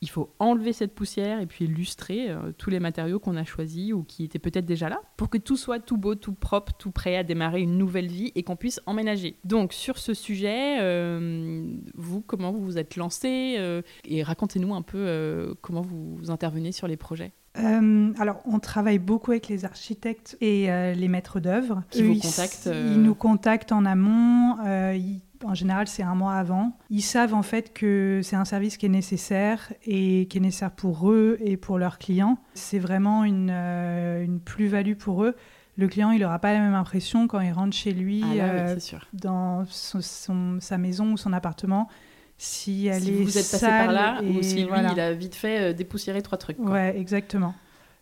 il 0.01 0.09
faut 0.09 0.33
enlever 0.39 0.73
cette 0.73 0.95
poussière 0.95 1.41
et 1.41 1.45
puis 1.45 1.67
lustrer 1.67 2.29
euh, 2.29 2.51
tous 2.57 2.69
les 2.69 2.79
matériaux 2.79 3.19
qu'on 3.19 3.35
a 3.35 3.43
choisis 3.43 3.93
ou 3.93 4.03
qui 4.03 4.23
étaient 4.23 4.39
peut-être 4.39 4.65
déjà 4.65 4.87
là 4.89 5.01
pour 5.17 5.29
que 5.29 5.37
tout 5.37 5.57
soit 5.57 5.79
tout 5.79 5.97
beau, 5.97 6.15
tout 6.15 6.33
propre, 6.33 6.73
tout 6.77 6.91
prêt 6.91 7.17
à 7.17 7.23
démarrer 7.23 7.61
une 7.61 7.77
nouvelle 7.77 8.07
vie 8.07 8.31
et 8.35 8.43
qu'on 8.43 8.55
puisse 8.55 8.79
emménager. 8.85 9.37
Donc 9.43 9.73
sur 9.73 9.97
ce 9.97 10.13
sujet, 10.13 10.77
euh, 10.79 11.75
vous, 11.95 12.21
comment 12.21 12.51
vous 12.51 12.63
vous 12.63 12.77
êtes 12.77 12.95
lancé 12.95 13.55
euh, 13.57 13.81
et 14.05 14.23
racontez-nous 14.23 14.73
un 14.73 14.81
peu 14.81 15.55
comment 15.61 15.81
vous 15.81 16.29
intervenez 16.29 16.71
sur 16.71 16.87
les 16.87 16.97
projets. 16.97 17.33
Alors, 18.19 18.41
on 18.45 18.59
travaille 18.59 18.99
beaucoup 18.99 19.31
avec 19.31 19.47
les 19.47 19.65
architectes 19.65 20.37
et 20.41 20.67
les 20.95 21.07
maîtres 21.07 21.39
d'œuvre. 21.39 21.83
Qui 21.89 22.03
vous 22.03 22.19
contactent 22.19 22.69
Ils 22.71 23.01
nous 23.01 23.15
contactent 23.15 23.71
en 23.71 23.85
amont. 23.85 24.57
Ils 24.93 25.21
en 25.43 25.53
général, 25.53 25.87
c'est 25.87 26.03
un 26.03 26.15
mois 26.15 26.35
avant. 26.35 26.77
Ils 26.89 27.01
savent 27.01 27.33
en 27.33 27.43
fait 27.43 27.73
que 27.73 28.21
c'est 28.23 28.35
un 28.35 28.45
service 28.45 28.77
qui 28.77 28.85
est 28.85 28.89
nécessaire 28.89 29.71
et 29.85 30.27
qui 30.27 30.37
est 30.37 30.41
nécessaire 30.41 30.71
pour 30.71 31.11
eux 31.11 31.37
et 31.39 31.57
pour 31.57 31.77
leurs 31.77 31.97
clients. 31.97 32.37
C'est 32.53 32.79
vraiment 32.79 33.23
une, 33.23 33.49
euh, 33.51 34.23
une 34.23 34.39
plus-value 34.39 34.95
pour 34.95 35.23
eux. 35.23 35.35
Le 35.77 35.87
client, 35.87 36.11
il 36.11 36.21
n'aura 36.21 36.39
pas 36.39 36.51
la 36.51 36.59
même 36.59 36.73
impression 36.73 37.27
quand 37.27 37.39
il 37.39 37.53
rentre 37.53 37.75
chez 37.75 37.93
lui, 37.93 38.21
ah 38.25 38.43
euh, 38.43 38.75
dans 39.13 39.63
sa 39.65 40.77
maison 40.77 41.13
ou 41.13 41.17
son 41.17 41.31
appartement. 41.31 41.87
Si, 42.41 42.87
elle 42.87 43.01
si 43.01 43.09
est 43.09 43.23
vous 43.23 43.37
êtes 43.37 43.51
passé 43.51 43.67
par 43.67 43.91
là 43.91 44.21
ou 44.23 44.41
si 44.41 44.63
lui, 44.63 44.71
il 44.93 44.99
a 44.99 45.13
vite 45.13 45.35
fait 45.35 45.59
euh, 45.59 45.73
dépoussiérer 45.73 46.21
trois 46.21 46.37
trucs. 46.37 46.55
Quoi. 46.55 46.71
Ouais, 46.71 46.97
exactement. 46.97 47.53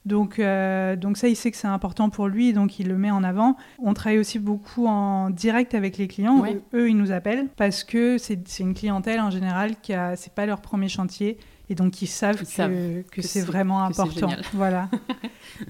Donc, 0.06 0.38
euh, 0.38 0.96
donc 0.96 1.18
ça, 1.18 1.28
il 1.28 1.36
sait 1.36 1.50
que 1.50 1.58
c'est 1.58 1.68
important 1.68 2.10
pour 2.10 2.28
lui, 2.28 2.54
donc 2.54 2.80
il 2.80 2.88
le 2.88 2.98
met 2.98 3.10
en 3.10 3.24
avant. 3.24 3.58
On 3.84 3.96
travaille 3.96 4.20
aussi 4.20 4.38
beaucoup 4.38 4.86
en 4.86 5.32
direct 5.32 5.74
avec 5.74 5.98
les 5.98 6.08
clients. 6.08 6.44
Eux, 6.74 6.90
ils 6.90 6.96
nous 6.96 7.12
appellent 7.12 7.48
parce 7.58 7.84
que 7.84 8.18
c'est 8.18 8.60
une 8.60 8.76
clientèle 8.76 9.20
en 9.20 9.32
général 9.32 9.76
qui 9.82 9.94
a, 9.94 10.16
c'est 10.16 10.34
pas 10.34 10.46
leur 10.46 10.62
premier 10.62 10.88
chantier 10.88 11.38
et 11.70 11.76
donc 11.76 12.02
ils 12.02 12.08
savent 12.08 12.44
que, 12.44 13.02
que, 13.10 13.22
c'est 13.22 13.42
vraiment 13.42 13.84
important. 13.84 14.30
Voilà. 14.54 14.90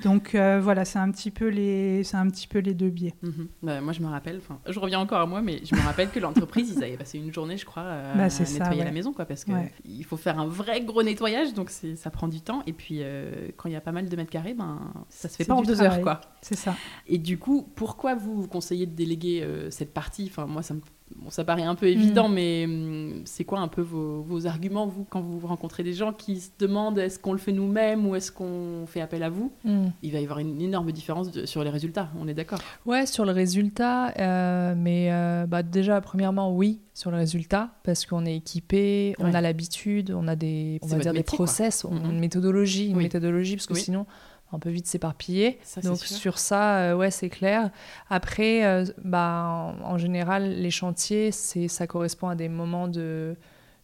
donc 0.03 0.35
euh, 0.35 0.59
voilà, 0.61 0.85
c'est 0.85 0.99
un 0.99 1.11
petit 1.11 1.31
peu 1.31 1.47
les, 1.47 2.03
c'est 2.03 2.17
un 2.17 2.29
petit 2.29 2.47
peu 2.47 2.59
les 2.59 2.73
deux 2.73 2.89
biais. 2.89 3.15
Mhm. 3.21 3.47
Bah, 3.63 3.81
moi 3.81 3.93
je 3.93 4.01
me 4.01 4.07
rappelle, 4.07 4.41
je 4.67 4.79
reviens 4.79 4.99
encore 4.99 5.19
à 5.19 5.25
moi, 5.25 5.41
mais 5.41 5.61
je 5.63 5.75
me 5.75 5.81
rappelle 5.81 6.09
que 6.09 6.19
l'entreprise 6.19 6.73
ils 6.75 6.83
avaient 6.83 6.97
passé 6.97 7.17
une 7.17 7.33
journée, 7.33 7.57
je 7.57 7.65
crois, 7.65 7.83
bah, 8.15 8.25
à 8.25 8.27
nettoyer 8.27 8.83
la 8.83 8.91
maison, 8.91 9.13
quoi, 9.13 9.25
parce 9.25 9.43
que 9.43 9.51
il 9.85 10.03
faut 10.03 10.17
faire 10.17 10.39
un 10.39 10.47
vrai 10.47 10.81
gros 10.81 11.03
nettoyage, 11.03 11.53
donc 11.53 11.69
ça 11.69 12.09
prend 12.09 12.27
du 12.27 12.41
temps. 12.41 12.63
Et 12.67 12.73
puis 12.73 12.99
euh, 13.01 13.49
quand 13.55 13.69
il 13.69 13.73
y 13.73 13.75
a 13.75 13.81
pas 13.81 13.91
mal 13.91 14.09
de 14.09 14.15
mètres 14.15 14.29
carrés, 14.29 14.53
ben 14.53 14.79
ça 15.09 15.29
se 15.29 15.35
fait 15.35 15.45
pas 15.45 15.55
en 15.55 15.61
deux 15.61 15.81
heures, 15.81 16.01
quoi. 16.01 16.21
C'est 16.41 16.57
ça. 16.57 16.75
Et 17.07 17.17
du 17.17 17.37
coup, 17.37 17.69
pourquoi 17.75 18.15
vous, 18.15 18.41
vous 18.41 18.47
conseillez 18.47 18.85
de 18.85 18.95
déléguer 18.95 19.41
euh, 19.41 19.69
cette 19.69 19.93
partie? 19.93 20.27
Enfin, 20.29 20.45
moi 20.45 20.61
ça 20.61 20.73
me 20.73 20.81
Bon, 21.15 21.29
ça 21.29 21.45
paraît 21.45 21.63
un 21.63 21.75
peu 21.75 21.87
évident, 21.87 22.27
mais 22.27 22.65
hum, 22.65 23.21
c'est 23.23 23.45
quoi 23.45 23.59
un 23.59 23.69
peu 23.69 23.81
vos, 23.81 24.21
vos 24.23 24.45
arguments, 24.45 24.87
vous, 24.87 25.05
quand 25.09 25.21
vous 25.21 25.39
rencontrez 25.47 25.81
des 25.81 25.93
gens 25.93 26.11
qui 26.11 26.41
se 26.41 26.49
demandent 26.59 26.97
est-ce 26.99 27.17
qu'on 27.17 27.31
le 27.31 27.37
fait 27.37 27.53
nous-mêmes 27.53 28.05
ou 28.05 28.15
est-ce 28.15 28.29
qu'on 28.29 28.85
fait 28.87 28.99
appel 28.99 29.23
à 29.23 29.29
vous? 29.29 29.51
Mm. 29.63 29.87
Il 30.03 30.11
va 30.11 30.19
y 30.19 30.23
avoir 30.23 30.39
une 30.39 30.61
énorme 30.61 30.91
différence 30.91 31.31
de- 31.31 31.45
sur 31.45 31.63
les 31.63 31.69
résultats, 31.69 32.09
on 32.19 32.27
est 32.27 32.33
d'accord? 32.33 32.59
Ouais, 32.85 33.05
sur 33.05 33.23
le 33.23 33.31
résultat, 33.31 34.13
euh, 34.19 34.75
mais 34.77 35.07
euh, 35.11 35.45
bah, 35.47 35.63
déjà, 35.63 36.01
premièrement, 36.01 36.53
oui, 36.53 36.81
sur 36.93 37.09
le 37.09 37.17
résultat, 37.17 37.69
parce 37.83 38.05
qu'on 38.05 38.25
est 38.25 38.35
équipé, 38.35 39.15
on 39.19 39.33
a 39.33 39.39
l'habitude, 39.39 40.11
on 40.11 40.27
a 40.27 40.35
des, 40.35 40.77
on 40.81 40.87
va 40.87 40.97
dire 40.99 41.13
des 41.13 41.19
métier, 41.19 41.37
process, 41.37 41.85
on 41.85 41.95
a 41.95 41.99
Mhm. 42.01 42.11
une 42.11 42.19
méthodologie, 42.19 42.87
une 42.89 42.97
Oui. 42.97 43.03
méthodologie, 43.03 43.55
parce 43.55 43.67
que 43.67 43.73
Oui. 43.75 43.79
sinon, 43.81 44.05
on 44.51 44.59
peut 44.59 44.69
vite 44.69 44.87
s'éparpiller. 44.87 45.59
Donc 45.89 45.97
sur 46.15 46.37
ça, 46.39 46.77
euh, 46.79 46.95
ouais, 46.95 47.11
c'est 47.11 47.29
clair. 47.29 47.69
Après, 48.09 48.65
euh, 48.65 48.85
bah, 49.03 49.73
en, 49.83 49.93
en 49.93 49.97
général, 49.97 50.49
les 50.61 50.71
chantiers, 50.71 51.31
c'est, 51.31 51.67
ça 51.67 51.85
correspond 51.87 52.29
à 52.29 52.35
des 52.35 52.49
moments 52.49 52.87
de 52.87 53.35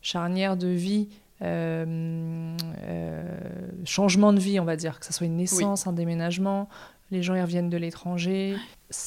charnière 0.01 0.55
de 0.57 0.67
vie. 0.67 1.09
euh, 1.41 2.55
euh, 2.87 3.23
changement 3.85 4.31
de 4.33 4.39
vie, 4.39 4.59
on 4.59 4.65
va 4.65 4.75
dire, 4.75 4.99
que 4.99 5.05
ce 5.05 5.11
soit 5.13 5.25
une 5.27 5.35
naissance, 5.37 5.87
un 5.87 5.93
déménagement, 5.93 6.69
les 7.13 7.23
gens 7.23 7.35
ils 7.35 7.41
reviennent 7.41 7.69
de 7.69 7.77
l'étranger. 7.77 8.55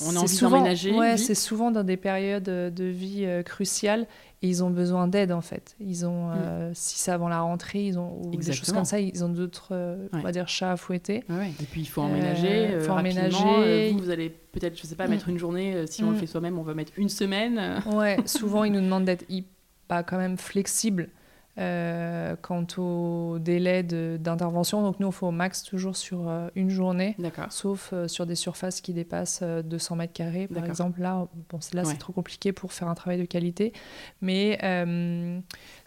On 0.05 0.17
a 0.17 0.19
envie 0.21 0.29
souvent, 0.29 0.63
Ouais, 0.65 1.17
c'est 1.17 1.35
souvent 1.35 1.71
dans 1.71 1.85
des 1.85 1.97
périodes 1.97 2.45
de 2.45 2.85
vie 2.85 3.25
euh, 3.25 3.43
cruciales 3.43 4.07
et 4.43 4.49
ils 4.49 4.65
ont 4.65 4.71
besoin 4.71 5.07
d'aide 5.07 5.31
en 5.33 5.41
fait. 5.41 5.77
Ils 5.81 6.07
ont, 6.07 6.31
euh, 6.35 6.71
si 6.75 6.99
c'est 6.99 7.11
avant 7.13 7.29
la 7.29 7.41
rentrée, 7.41 7.87
ils 7.87 7.99
ont 7.99 8.21
ou 8.25 8.37
des 8.37 8.53
choses 8.53 8.71
Mm. 8.71 8.75
Comme 8.75 8.85
ça, 8.85 8.99
ils 9.01 9.23
ont 9.25 9.29
d'autres, 9.29 9.69
euh, 9.73 10.09
on 10.13 10.21
va 10.21 10.33
dire, 10.33 10.49
chats 10.49 10.73
à 10.73 10.77
fouetter. 10.77 11.23
Ouais, 11.29 11.37
ouais. 11.37 11.51
Et 11.61 11.65
puis 11.65 11.83
il 11.83 11.87
faut 11.87 12.03
emménager. 12.03 12.81
faut 12.81 12.93
emménager. 12.93 13.93
Vous, 13.93 13.99
vous 13.99 14.11
allez 14.11 14.29
peut-être, 14.31 14.77
je 14.81 14.87
sais 14.87 14.97
pas, 14.97 15.07
Mm. 15.07 15.11
mettre 15.11 15.29
une 15.29 15.39
journée. 15.39 15.87
Si 15.87 16.03
on 16.03 16.11
le 16.11 16.17
Mm. 16.17 16.21
fait 16.21 16.27
soi-même, 16.27 16.59
on 16.59 16.63
va 16.63 16.75
mettre 16.75 16.93
une 16.97 17.09
semaine. 17.09 17.83
Ouais, 17.93 18.17
souvent 18.27 18.65
ils 18.65 18.73
nous 18.73 18.81
demandent 18.81 19.05
d'être 19.05 19.25
bah, 19.89 20.03
quand 20.03 20.19
même 20.19 20.37
flexibles 20.37 21.09
euh, 21.59 22.37
quant 22.43 22.67
au 22.79 23.39
délai 23.39 23.83
d'intervention. 23.83 24.83
Donc 24.83 25.01
nous, 25.01 25.07
on 25.07 25.11
fait 25.11 25.27
au 25.27 25.31
max 25.31 25.63
toujours 25.63 25.97
sur 25.97 26.29
euh, 26.29 26.49
une 26.55 26.69
journée. 26.71 27.15
Sauf 27.51 27.91
euh, 27.93 28.09
sur 28.09 28.27
des 28.27 28.35
surfaces 28.35 28.81
qui 28.81 28.93
dépassent 28.93 29.41
euh, 29.43 29.63
200 29.63 29.97
mètres 29.97 30.13
carrés, 30.13 30.49
par 30.49 30.65
exemple. 30.65 31.01
Là, 31.01 31.27
bon, 31.49 31.61
c'est- 31.61 31.75
là 31.75 31.83
Ouais. 31.83 31.89
c'est 31.91 31.99
trop 31.99 32.13
compliqué 32.13 32.53
pour 32.53 32.73
faire 32.73 32.89
un 32.89 32.95
travail 32.95 33.19
de 33.19 33.25
qualité. 33.25 33.73
Mais 34.21 34.59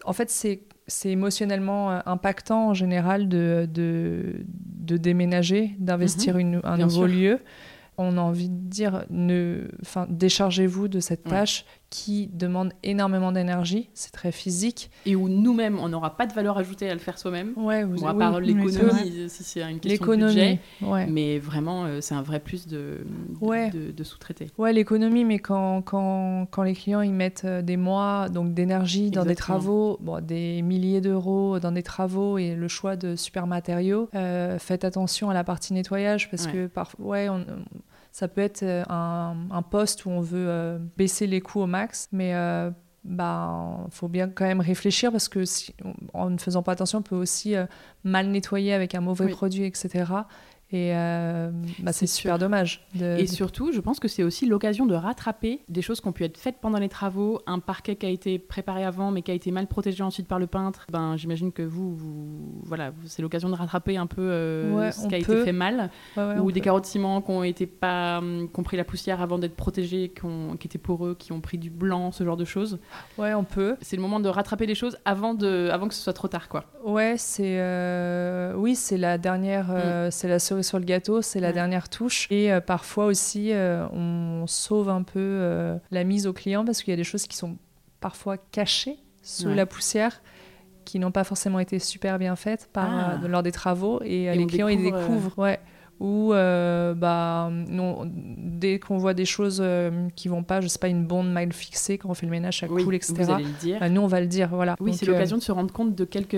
en 0.05 0.13
fait, 0.13 0.29
c'est 0.29 0.61
c'est 0.87 1.09
émotionnellement 1.11 2.01
impactant 2.07 2.69
en 2.69 2.73
général 2.73 3.29
de, 3.29 3.67
de, 3.71 4.43
de 4.47 4.97
déménager, 4.97 5.75
d'investir 5.77 6.35
un 6.37 6.43
Mhm. 6.43 6.61
Bien 6.61 6.77
nouveau 6.77 7.07
sûr. 7.07 7.15
lieu. 7.15 7.39
On 7.99 8.17
a 8.17 8.21
envie 8.21 8.49
de 8.49 8.55
dire, 8.69 9.05
ne, 9.11 9.67
déchargez-vous 10.09 10.87
de 10.87 10.99
cette 10.99 11.25
Ouais. 11.25 11.31
Qui 11.89 12.27
demande 12.33 12.71
énormément 12.83 13.31
d'énergie. 13.31 13.89
C'est 13.95 14.11
très 14.11 14.31
physique. 14.31 14.91
Et 15.07 15.15
où 15.15 15.27
nous-mêmes, 15.27 15.79
on 15.79 15.89
n'aura 15.89 16.15
pas 16.17 16.27
de 16.27 16.33
valeur 16.33 16.57
ajoutée 16.57 16.89
à 16.89 16.93
le 16.93 16.99
faire 16.99 17.17
soi-même. 17.17 17.53
Ouais, 17.55 17.83
vous 17.83 17.95
Bon, 18.01 18.05
à 18.07 18.13
oui, 18.13 18.19
part 18.19 18.39
l'économie, 18.39 19.27
si 19.29 19.43
c'est 19.43 19.61
une 19.61 19.79
question 19.79 20.05
de 20.15 20.25
budget. 20.27 20.59
Ouais. 20.81 21.07
Mais 21.07 21.39
vraiment, 21.39 21.85
euh, 21.85 21.99
c'est 22.01 22.13
un 22.13 22.21
vrai 22.21 22.39
plus 22.39 22.67
de, 22.67 22.99
de, 23.39 23.45
Ouais. 23.45 23.69
de- 23.71 23.91
de 23.91 24.03
sous-traiter. 24.03 24.47
Ouais, 24.59 24.71
l'économie, 24.71 25.25
mais 25.25 25.39
quand, 25.39 25.81
quand, 25.81 26.45
quand 26.51 26.61
les 26.63 26.73
clients 26.73 27.01
ils 27.01 27.11
mettent 27.13 27.45
euh, 27.45 27.61
des 27.63 27.77
mois 27.77 28.29
donc 28.29 28.53
d'énergie 28.53 29.09
dans 29.09 29.25
des 29.25 29.35
travaux, 29.35 29.97
bon, 30.01 30.23
des 30.23 30.61
milliers 30.61 31.01
d'euros 31.01 31.59
dans 31.59 31.71
des 31.71 31.83
travaux 31.83 32.37
et 32.37 32.53
le 32.55 32.67
choix 32.67 32.95
de 32.97 33.15
super 33.15 33.47
matériaux, 33.47 34.09
euh, 34.15 34.59
faites 34.59 34.83
attention 34.85 35.29
à 35.29 35.33
la 35.33 35.43
partie 35.43 35.73
nettoyage 35.73 36.29
parce 36.29 36.45
Ouais. 36.45 36.51
que 36.51 36.67
parfois, 36.67 37.05
ouais, 37.05 37.29
on- 37.29 37.45
ça 38.19 38.27
peut 38.27 38.41
être 38.41 38.63
euh, 38.63 38.83
un, 38.89 39.33
un 39.49 39.61
poste 39.61 40.05
où 40.05 40.09
on 40.09 40.19
veut 40.19 40.47
euh, 40.49 40.77
baisser 40.97 41.25
les 41.25 41.39
coûts 41.39 41.61
au 41.61 41.67
max, 41.67 42.09
mais 42.11 42.35
euh, 42.35 42.69
bah, 43.05 43.87
faut 43.91 44.09
bien 44.09 44.27
quand 44.27 44.43
même 44.45 44.59
réfléchir 44.59 45.09
parce 45.09 45.29
que 45.29 45.45
si, 45.45 45.73
en 46.13 46.29
ne 46.29 46.37
faisant 46.37 46.61
pas 46.61 46.73
attention, 46.73 46.99
on 46.99 47.01
peut 47.01 47.15
aussi 47.15 47.55
euh, 47.55 47.65
mal 48.03 48.27
nettoyer 48.27 48.73
avec 48.73 48.93
un 48.93 48.99
mauvais 48.99 49.25
Oui. 49.25 49.31
produit, 49.31 49.63
etc. 49.63 50.11
Et 50.71 50.95
euh, 50.95 51.49
bah, 51.79 51.91
c'est 51.93 52.05
super 52.05 52.33
sûr. 52.33 52.39
dommage. 52.39 52.85
De, 52.93 53.17
Et 53.17 53.25
surtout, 53.25 53.71
je 53.71 53.79
pense 53.79 53.99
que 53.99 54.07
c'est 54.07 54.21
aussi 54.21 54.45
l'occasion 54.45 54.85
de 54.85 54.93
rattraper 54.93 55.61
des 55.67 55.81
choses 55.81 55.99
qui 55.99 56.07
ont 56.07 56.11
pu 56.11 56.23
être 56.23 56.37
faites 56.37 56.57
pendant 56.61 56.77
les 56.77 56.89
travaux, 56.89 57.41
un 57.47 57.57
parquet 57.57 57.95
qui 57.95 58.05
a 58.05 58.09
été 58.09 58.37
préparé 58.37 58.83
avant 58.85 59.09
mais 59.09 59.23
qui 59.23 59.31
a 59.31 59.33
été 59.33 59.49
mal 59.49 59.65
protégé 59.65 60.03
ensuite 60.03 60.27
par 60.27 60.37
le 60.37 60.45
peintre. 60.45 60.85
Ben, 60.91 61.17
j'imagine 61.17 61.51
que 61.51 61.63
vous, 61.63 61.95
vous- 61.95 62.61
voilà, 62.65 62.91
c'est 63.07 63.23
l'occasion 63.23 63.49
de 63.49 63.55
rattraper 63.55 63.97
un 63.97 64.05
peu 64.05 64.21
euh, 64.21 64.75
Ouais, 64.77 64.91
ce 64.91 65.07
qui 65.07 65.15
a 65.15 65.19
peut. 65.21 65.33
été 65.37 65.45
fait 65.45 65.51
mal, 65.53 65.89
Ouais, 66.15 66.23
ouais, 66.23 66.37
ou 66.39 66.51
des 66.51 66.59
peut- 66.59 66.65
carreaux 66.65 66.81
de 66.81 66.85
ciment 66.85 67.21
qui 67.23 67.31
ont 67.31 67.43
été 67.43 67.65
pas, 67.65 68.19
hum, 68.19 68.47
qui 68.53 68.59
ont 68.59 68.63
pris 68.63 68.77
la 68.77 68.83
poussière 68.83 69.21
avant 69.21 69.39
d'être 69.39 69.55
protégés, 69.55 70.09
qui, 70.15 70.23
ont- 70.25 70.55
qui 70.55 70.67
étaient 70.67 70.77
poreux, 70.77 71.15
qui 71.15 71.31
ont 71.31 71.41
pris 71.41 71.57
du 71.57 71.71
blanc, 71.71 72.11
ce 72.11 72.23
genre 72.23 72.37
de 72.37 72.45
choses. 72.45 72.77
Ouais, 73.17 73.33
on 73.33 73.43
peut. 73.43 73.75
C'est 73.81 73.95
le 73.95 74.03
moment 74.03 74.19
de 74.19 74.29
rattraper 74.29 74.67
les 74.67 74.75
choses 74.75 74.97
avant 75.03 75.33
de, 75.33 75.69
avant 75.71 75.87
que 75.87 75.95
ce 75.95 76.01
soit 76.03 76.13
trop 76.13 76.27
tard, 76.27 76.47
quoi. 76.47 76.65
Ouais, 76.85 77.15
c'est 77.17 77.57
euh, 77.59 78.53
oui, 78.55 78.75
c'est 78.75 78.97
la 78.97 79.17
dernière, 79.17 79.67
euh, 79.71 80.09
c'est 80.11 80.27
la 80.27 80.37
cerise 80.37 80.58
sur 80.63 80.79
le 80.79 80.85
gâteau, 80.85 81.21
c'est 81.21 81.39
la. 81.39 81.47
Ouais. 81.49 81.53
dernière 81.53 81.89
touche. 81.89 82.27
Et 82.31 82.51
euh, 82.51 82.61
parfois 82.61 83.05
aussi, 83.05 83.51
euh, 83.53 83.87
on 83.89 84.45
sauve 84.47 84.89
un 84.89 85.03
peu 85.03 85.19
euh, 85.19 85.77
la 85.91 86.03
mise 86.03 86.27
au 86.27 86.33
client 86.33 86.63
parce 86.65 86.81
qu'il 86.83 86.91
y 86.91 86.93
a 86.93 86.97
des 86.97 87.03
choses 87.03 87.25
qui 87.27 87.35
sont 87.37 87.57
parfois 87.99 88.37
cachées 88.37 88.97
sous 89.21 89.47
Ouais. 89.47 89.55
la 89.55 89.65
poussière 89.65 90.21
qui 90.85 90.97
n'ont 90.99 91.11
pas 91.11 91.23
forcément 91.23 91.59
été 91.59 91.77
super 91.79 92.17
bien 92.17 92.35
faites 92.35 92.69
par, 92.73 92.89
Ah. 92.89 93.27
lors 93.27 93.43
des 93.43 93.51
travaux 93.51 93.99
et, 94.03 94.23
Et 94.23 94.35
les 94.35 94.47
clients 94.47 94.67
ils 94.69 94.81
découvre, 94.81 95.01
découvrent 95.07 95.39
ouais 95.39 95.59
ou 95.99 96.31
euh, 96.33 96.93
bah 96.93 97.49
non, 97.51 98.09
dès 98.09 98.79
qu'on 98.79 98.97
voit 98.97 99.13
des 99.13 99.25
choses 99.25 99.59
euh, 99.61 100.07
qui 100.15 100.29
vont 100.29 100.43
pas 100.43 100.61
je 100.61 100.67
sais 100.67 100.79
pas 100.79 100.87
une 100.87 101.05
bonde 101.05 101.29
mal 101.31 101.51
fixée 101.51 101.97
quand 101.97 102.09
on 102.09 102.13
fait 102.13 102.25
le 102.25 102.31
ménage 102.31 102.59
ça 102.59 102.67
Oui, 102.69 102.85
coule 102.85 102.95
etc 102.95 103.13
vous 103.19 103.31
allez 103.31 103.43
le 103.43 103.49
dire. 103.59 103.79
bah, 103.81 103.89
nous 103.89 103.99
on 104.01 104.07
va 104.07 104.21
le 104.21 104.27
dire 104.27 104.47
voilà 104.49 104.75
Oui, 104.79 104.93
c'est 104.93 105.07
euh, 105.07 105.11
l'occasion 105.11 105.35
de 105.37 105.41
se 105.41 105.51
rendre 105.51 105.73
compte 105.73 105.95
de 105.95 106.05
quelques. 106.05 106.35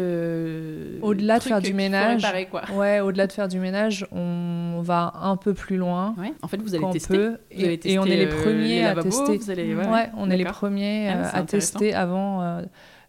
Au-delà 1.03 1.37
de 1.39 1.43
faire 1.43 1.61
du 1.61 1.73
ménage, 1.73 2.23
réparer, 2.23 2.45
quoi. 2.47 2.63
Ouais, 2.75 2.99
au-delà 2.99 3.27
de 3.27 3.31
faire 3.31 3.47
du 3.47 3.59
ménage, 3.59 4.05
on 4.11 4.81
va 4.83 5.13
un 5.21 5.37
peu 5.37 5.53
plus 5.53 5.77
loin 5.77 6.15
Ouais. 6.17 6.33
En 6.41 6.47
fait, 6.47 6.57
vous 6.61 6.73
allez 6.75 6.89
tester. 6.91 7.13
peut. 7.15 7.37
Vous 7.55 7.63
allez 7.63 7.73
Et, 7.83 7.93
et 7.93 7.99
on 7.99 8.05
est 8.05 8.15
les 8.17 8.25
euh, 8.27 8.41
premiers 8.43 8.79
les 8.79 8.83
à 8.83 8.95
tester. 8.95 9.39
allez- 9.51 9.75
ouais, 9.75 9.87
ouais, 9.87 10.09
on 10.17 10.29
est 10.29 10.37
les 10.37 10.45
premiers 10.45 11.09
Ah, 11.09 11.17
euh, 11.17 11.29
à 11.33 11.43
tester 11.43 11.93
avant 11.93 12.41
euh, 12.41 12.61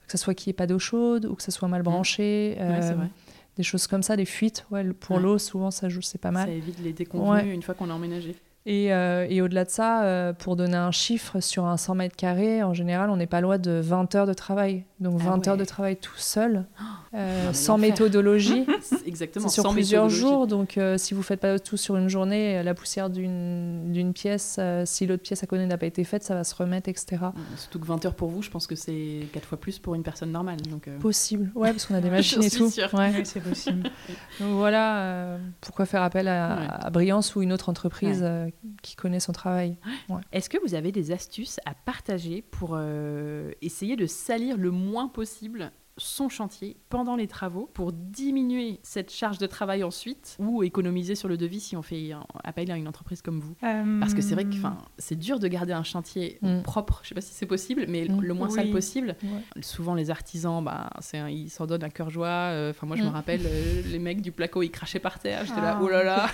que 0.07 0.13
ce 0.13 0.19
soit 0.19 0.35
qu'il 0.35 0.51
n'y 0.51 0.53
ait 0.53 0.57
pas 0.57 0.67
d'eau 0.67 0.79
chaude 0.79 1.27
ou 1.27 1.35
que 1.35 1.43
ce 1.43 1.51
soit 1.51 1.69
mal 1.69 1.83
branché. 1.83 2.57
Mmh. 2.59 2.63
Euh, 2.63 2.81
vrai. 2.95 3.07
Des 3.57 3.63
choses 3.63 3.87
comme 3.87 4.03
ça, 4.03 4.17
des 4.17 4.25
fuites. 4.25 4.67
Ouais, 4.71 4.85
pour 4.93 5.17
Ouais. 5.17 5.23
l'eau, 5.23 5.39
souvent, 5.39 5.71
ça 5.71 5.89
joue, 5.89 6.03
c'est 6.03 6.21
pas 6.21 6.31
mal. 6.31 6.47
Ça 6.49 6.53
évite 6.55 6.79
les 6.83 6.93
déconvenus 6.93 7.31
Ouais. 7.45 7.55
une 7.55 7.63
fois 7.63 7.75
qu'on 7.75 7.91
a 7.91 7.95
emménagé. 7.95 8.35
Et, 8.65 8.93
euh, 8.95 9.27
et 9.29 9.43
au-delà 9.43 9.65
de 9.65 9.71
ça, 9.71 10.05
euh, 10.05 10.33
pour 10.33 10.55
donner 10.55 10.77
un 10.77 10.93
chiffre 10.93 11.41
sur 11.41 11.65
un 11.67 11.77
100 11.77 11.97
mètres 11.97 12.15
carrés, 12.15 12.63
en 12.63 12.73
général, 12.75 13.11
on 13.11 13.17
n'est 13.17 13.27
pas 13.27 13.41
loin 13.41 13.59
de 13.59 13.73
20 13.83 14.15
heures 14.15 14.27
de 14.27 14.35
travail. 14.35 14.85
Donc 15.03 15.19
Ah 15.21 15.31
20 15.31 15.49
heures 15.49 15.55
ouais. 15.55 15.61
de 15.61 15.65
travail 15.65 15.97
tout 15.97 16.11
seul, 16.17 16.65
euh, 17.15 17.47
mais 17.49 17.53
sans 17.55 17.77
méthodologie. 17.79 18.65
Exactement. 19.07 19.49
Sur 19.49 19.65
sans 19.65 19.73
plusieurs 19.73 20.09
jours, 20.09 20.47
donc 20.47 20.79
euh, 20.79 20.97
si 20.99 21.13
vous 21.15 21.23
faites 21.23 21.41
pas 21.41 21.59
tout 21.59 21.77
sur 21.77 21.97
une 21.97 22.09
journée, 22.09 22.59
euh, 22.59 22.63
la 22.63 22.75
poussière 22.75 23.11
d'une 23.11 23.93
d'une 23.93 24.13
pièce, 24.13 24.57
euh, 24.59 24.85
si 24.87 25.07
l'autre 25.07 25.23
pièce 25.23 25.43
à 25.43 25.47
côté 25.47 25.67
n'a 25.67 25.77
pas 25.79 25.87
été 25.87 26.05
faite, 26.05 26.23
ça 26.23 26.35
va 26.35 26.45
se 26.45 26.55
remettre, 26.55 26.89
etc. 26.89 27.23
Surtout 27.57 27.81
que 27.81 27.87
20 27.87 28.05
heures 28.07 28.15
pour 28.15 28.29
vous, 28.31 28.43
je 28.43 28.51
pense 28.51 28.67
que 28.67 28.75
c'est 28.77 29.27
4 29.33 29.45
fois 29.47 29.59
plus 29.59 29.79
pour 29.79 29.95
une 29.95 30.03
personne 30.03 30.31
normale. 30.31 30.59
Donc, 30.71 30.87
euh, 30.89 30.99
Possible, 30.99 31.51
ouais, 31.55 31.71
parce 31.73 31.87
qu'on 31.87 31.95
a 31.95 32.01
des 32.01 32.11
machines 32.11 32.43
et 32.43 32.51
tout. 32.51 32.67
Ouais. 32.95 33.13
Oui, 33.17 33.21
c'est 33.25 33.41
possible. 33.41 33.83
Donc 34.41 34.53
voilà, 34.53 34.99
euh, 35.03 35.39
pourquoi 35.61 35.85
faire 35.87 36.03
appel 36.03 36.29
à, 36.29 36.57
Ouais. 36.57 36.67
à 36.87 36.91
Briance 36.91 37.35
ou 37.35 37.43
une 37.43 37.53
autre 37.53 37.69
entreprise 37.69 38.21
Ouais. 38.23 38.29
euh, 38.29 38.49
qui 38.83 38.95
connaît 38.97 39.21
son 39.21 39.33
travail. 39.33 39.77
Est-ce 40.33 40.49
que 40.51 40.59
vous 40.65 40.75
avez 40.75 40.93
des 40.93 41.11
astuces 41.13 41.59
à 41.67 41.73
partager 41.75 42.43
pour 42.51 42.75
euh, 42.75 43.51
essayer 43.63 43.97
de 43.97 44.07
salir 44.07 44.57
le 44.59 44.71
moins 44.71 44.92
possible 45.09 45.71
son 46.03 46.29
chantier 46.29 46.77
pendant 46.89 47.17
les 47.17 47.27
travaux 47.27 47.71
pour 47.75 47.93
diminuer 47.93 48.81
cette 48.83 49.11
charge 49.13 49.39
de 49.39 49.47
travail 49.47 49.85
ensuite 49.85 50.37
ou 50.39 50.63
économiser 50.63 51.15
sur 51.15 51.29
le 51.29 51.37
devis 51.37 51.61
si 51.61 51.77
on 51.77 51.83
fait 51.83 52.11
appel 52.45 52.71
à 52.71 52.77
une 52.77 52.89
entreprise 52.89 53.23
comme 53.23 53.41
vous 53.41 53.55
Parce 54.01 54.15
que 54.15 54.21
c'est 54.23 54.35
vrai 54.35 54.45
que 54.45 54.51
c'est 54.99 55.19
dur 55.19 55.39
de 55.39 55.49
garder 55.49 55.73
un 55.73 55.83
chantier 55.85 56.39
Mm. 56.43 56.63
propre, 56.63 57.01
je 57.03 57.09
sais 57.11 57.15
pas 57.15 57.21
si 57.21 57.33
c'est 57.35 57.47
possible, 57.47 57.87
mais 57.89 58.07
Mm. 58.09 58.21
le 58.21 58.35
moins 58.35 58.51
sale 58.51 58.71
possible. 58.71 59.17
Ouais. 59.23 59.63
Souvent 59.63 59.95
les 59.95 60.11
artisans, 60.11 60.63
bah, 60.65 60.91
un- 61.15 61.29
ils 61.29 61.51
s'en 61.51 61.67
donnent 61.67 61.85
à 61.85 61.91
cœur 61.91 62.11
joie. 62.11 62.27
Euh, 62.29 62.71
Enfin 62.71 62.87
moi 62.87 62.97
je 62.97 63.03
me 63.03 63.09
Mm. 63.09 63.13
rappelle 63.13 63.43
euh, 63.45 63.83
les 63.91 63.99
mecs 63.99 64.23
du 64.23 64.33
placo, 64.33 64.63
ils 64.63 64.71
crachaient 64.71 64.99
par 64.99 65.19
terre. 65.19 65.45
J'étais 65.45 65.61
là, 65.61 65.77
Ah. 65.79 65.81
oh 65.83 65.89
là 65.89 66.03
là. 66.05 66.27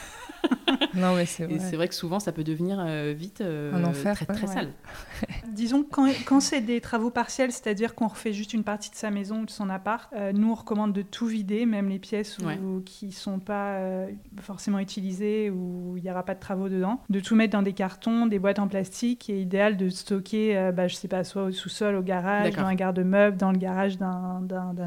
Non, 0.95 1.15
mais 1.17 1.27
c'est 1.27 1.45
Et 1.45 1.47
vrai. 1.47 1.59
c'est 1.59 1.77
vrai 1.77 1.89
que 1.89 1.95
souvent 1.95 2.21
ça 2.21 2.33
peut 2.33 2.45
devenir 2.45 2.79
euh, 2.81 3.13
vite 3.17 3.41
euh, 3.41 3.73
Un 3.75 3.85
enfer, 3.85 4.15
très 4.15 4.27
très 4.27 4.47
ouais. 4.47 4.53
sale. 4.55 4.73
Disons 5.53 5.83
que 5.83 5.89
quand, 5.91 6.07
quand 6.27 6.41
c'est 6.41 6.61
des 6.61 6.81
travaux 6.81 7.11
partiels, 7.11 7.51
c'est-à-dire 7.53 7.95
qu'on 7.95 8.07
refait 8.09 8.33
juste 8.33 8.53
une 8.55 8.65
partie 8.65 8.91
de 8.91 8.95
sa 8.95 9.11
maison 9.11 9.43
son 9.59 9.69
appart, 9.71 10.11
euh, 10.15 10.33
nous 10.33 10.51
on 10.51 10.55
recommande 10.55 10.93
de 10.93 11.03
tout 11.03 11.27
vider, 11.27 11.67
même 11.67 11.89
les 11.89 11.99
pièces 11.99 12.39
où- 12.39 12.47
Ouais. 12.47 12.59
qui 12.85 13.13
sont 13.13 13.39
pas 13.41 13.75
euh, 13.75 14.09
forcément 14.41 14.79
utilisées 14.79 15.51
ou 15.51 15.95
il 15.97 16.03
n'y 16.03 16.11
aura 16.11 16.23
pas 16.23 16.35
de 16.35 16.41
travaux 16.41 16.69
dedans, 16.69 17.01
de 17.11 17.21
tout 17.21 17.35
mettre 17.37 17.53
dans 17.53 17.63
des 17.63 17.73
cartons, 17.73 18.27
des 18.27 18.39
boîtes 18.39 18.59
en 18.59 18.69
plastique 18.69 19.29
et 19.31 19.41
idéal 19.41 19.77
de 19.77 19.89
stocker, 19.89 20.57
euh, 20.57 20.73
bah, 20.73 20.89
je 20.89 20.95
sais 20.95 21.09
pas, 21.09 21.25
soit 21.25 21.45
au 21.45 21.51
sous-sol, 21.51 21.95
au 21.97 22.03
garage, 22.03 22.55
dans 22.55 22.63
un 22.65 22.75
garde-meuble, 22.75 23.37
dans 23.37 23.53
le 23.53 23.59
garage 23.59 23.99
d'un 23.99 24.41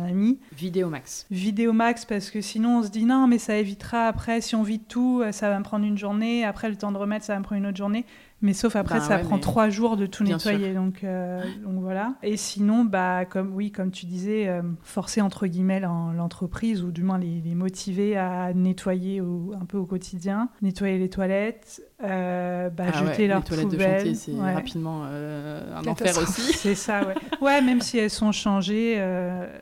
ami. 0.08 0.40
Vidéo 0.56 0.90
max. 0.90 1.26
Vidéo 1.30 1.74
max 1.74 2.06
parce 2.06 2.30
que 2.32 2.42
sinon 2.42 2.80
on 2.80 2.84
se 2.84 2.90
dit 2.90 3.06
non 3.06 3.28
mais 3.28 3.38
ça 3.38 3.58
évitera 3.58 4.08
après 4.08 4.42
si 4.42 4.56
on 4.56 4.64
vide 4.64 4.88
tout 4.88 5.22
euh, 5.22 5.32
ça 5.32 5.50
va 5.50 5.58
me 5.60 5.64
prendre 5.64 5.86
une 5.86 5.98
journée 5.98 6.44
après 6.46 6.70
le 6.70 6.76
temps 6.76 6.92
de 6.92 6.98
remettre 6.98 7.26
ça 7.26 7.34
va 7.34 7.40
me 7.40 7.44
prendre 7.44 7.60
une 7.62 7.68
autre 7.68 7.78
journée 7.78 8.06
Mais 8.44 8.54
sauf 8.54 8.76
après, 8.76 8.96
Bah 9.00 9.06
ça 9.06 9.16
ouais, 9.18 9.22
prend 9.22 9.36
mais- 9.36 9.42
trois 9.42 9.70
jours 9.70 9.98
de 9.98 10.06
tout 10.08 10.24
Bien 10.24 10.38
nettoyer. 10.38 10.74
Donc, 10.74 11.04
euh, 11.04 11.44
donc 11.64 11.80
voilà. 11.80 12.16
Et 12.24 12.38
sinon, 12.38 12.84
bah, 12.86 13.26
comme, 13.26 13.54
oui, 13.54 13.72
comme 13.72 13.92
tu 13.92 14.08
disais, 14.08 14.48
euh, 14.48 14.62
forcer 14.82 15.22
entre 15.22 15.46
guillemets 15.46 15.80
l'en- 15.80 16.12
l'entreprise 16.12 16.82
ou 16.84 16.92
du 16.92 17.04
moins 17.04 17.20
les, 17.20 17.40
les 17.46 17.54
motiver 17.54 18.18
à 18.18 18.52
nettoyer 18.56 19.22
au- 19.22 19.54
un 19.60 19.66
peu 19.66 19.78
au 19.78 19.86
quotidien, 19.86 20.50
nettoyer 20.64 20.98
les 20.98 21.10
toilettes, 21.10 21.84
euh, 22.04 22.70
bah, 22.72 22.86
Ah 22.94 23.02
ouais, 23.04 23.08
jeter 23.12 23.28
leurs 23.28 23.40
les 23.40 23.44
toilettes 23.46 23.66
poubelles. 23.70 23.92
de 23.94 23.98
chantier, 24.00 24.16
c'est 24.16 24.32
Ouais. 24.32 24.54
rapidement 24.56 25.04
un 25.04 25.86
enfer 25.86 26.18
aussi. 26.18 26.54
C'est 26.54 26.74
ça, 26.76 27.06
ouais. 27.08 27.14
Ouais, 27.42 27.62
même 27.62 27.82
si 27.82 28.00
elles 28.00 28.10
sont 28.10 28.32
changées, 28.32 28.96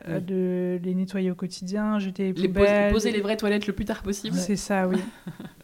Oui. 0.08 0.22
de 0.22 0.80
les 0.82 0.94
nettoyer 0.94 1.30
au 1.30 1.34
quotidien, 1.34 1.98
jeter 1.98 2.32
les 2.32 2.42
Les 2.42 2.48
poubelles. 2.48 2.92
poser 2.92 3.12
les 3.12 3.20
vraies 3.20 3.36
toilettes 3.36 3.66
le 3.66 3.74
plus 3.74 3.84
tard 3.84 4.02
possible. 4.02 4.36
C'est 4.36 4.56
ça, 4.56 4.88
oui. 4.88 4.96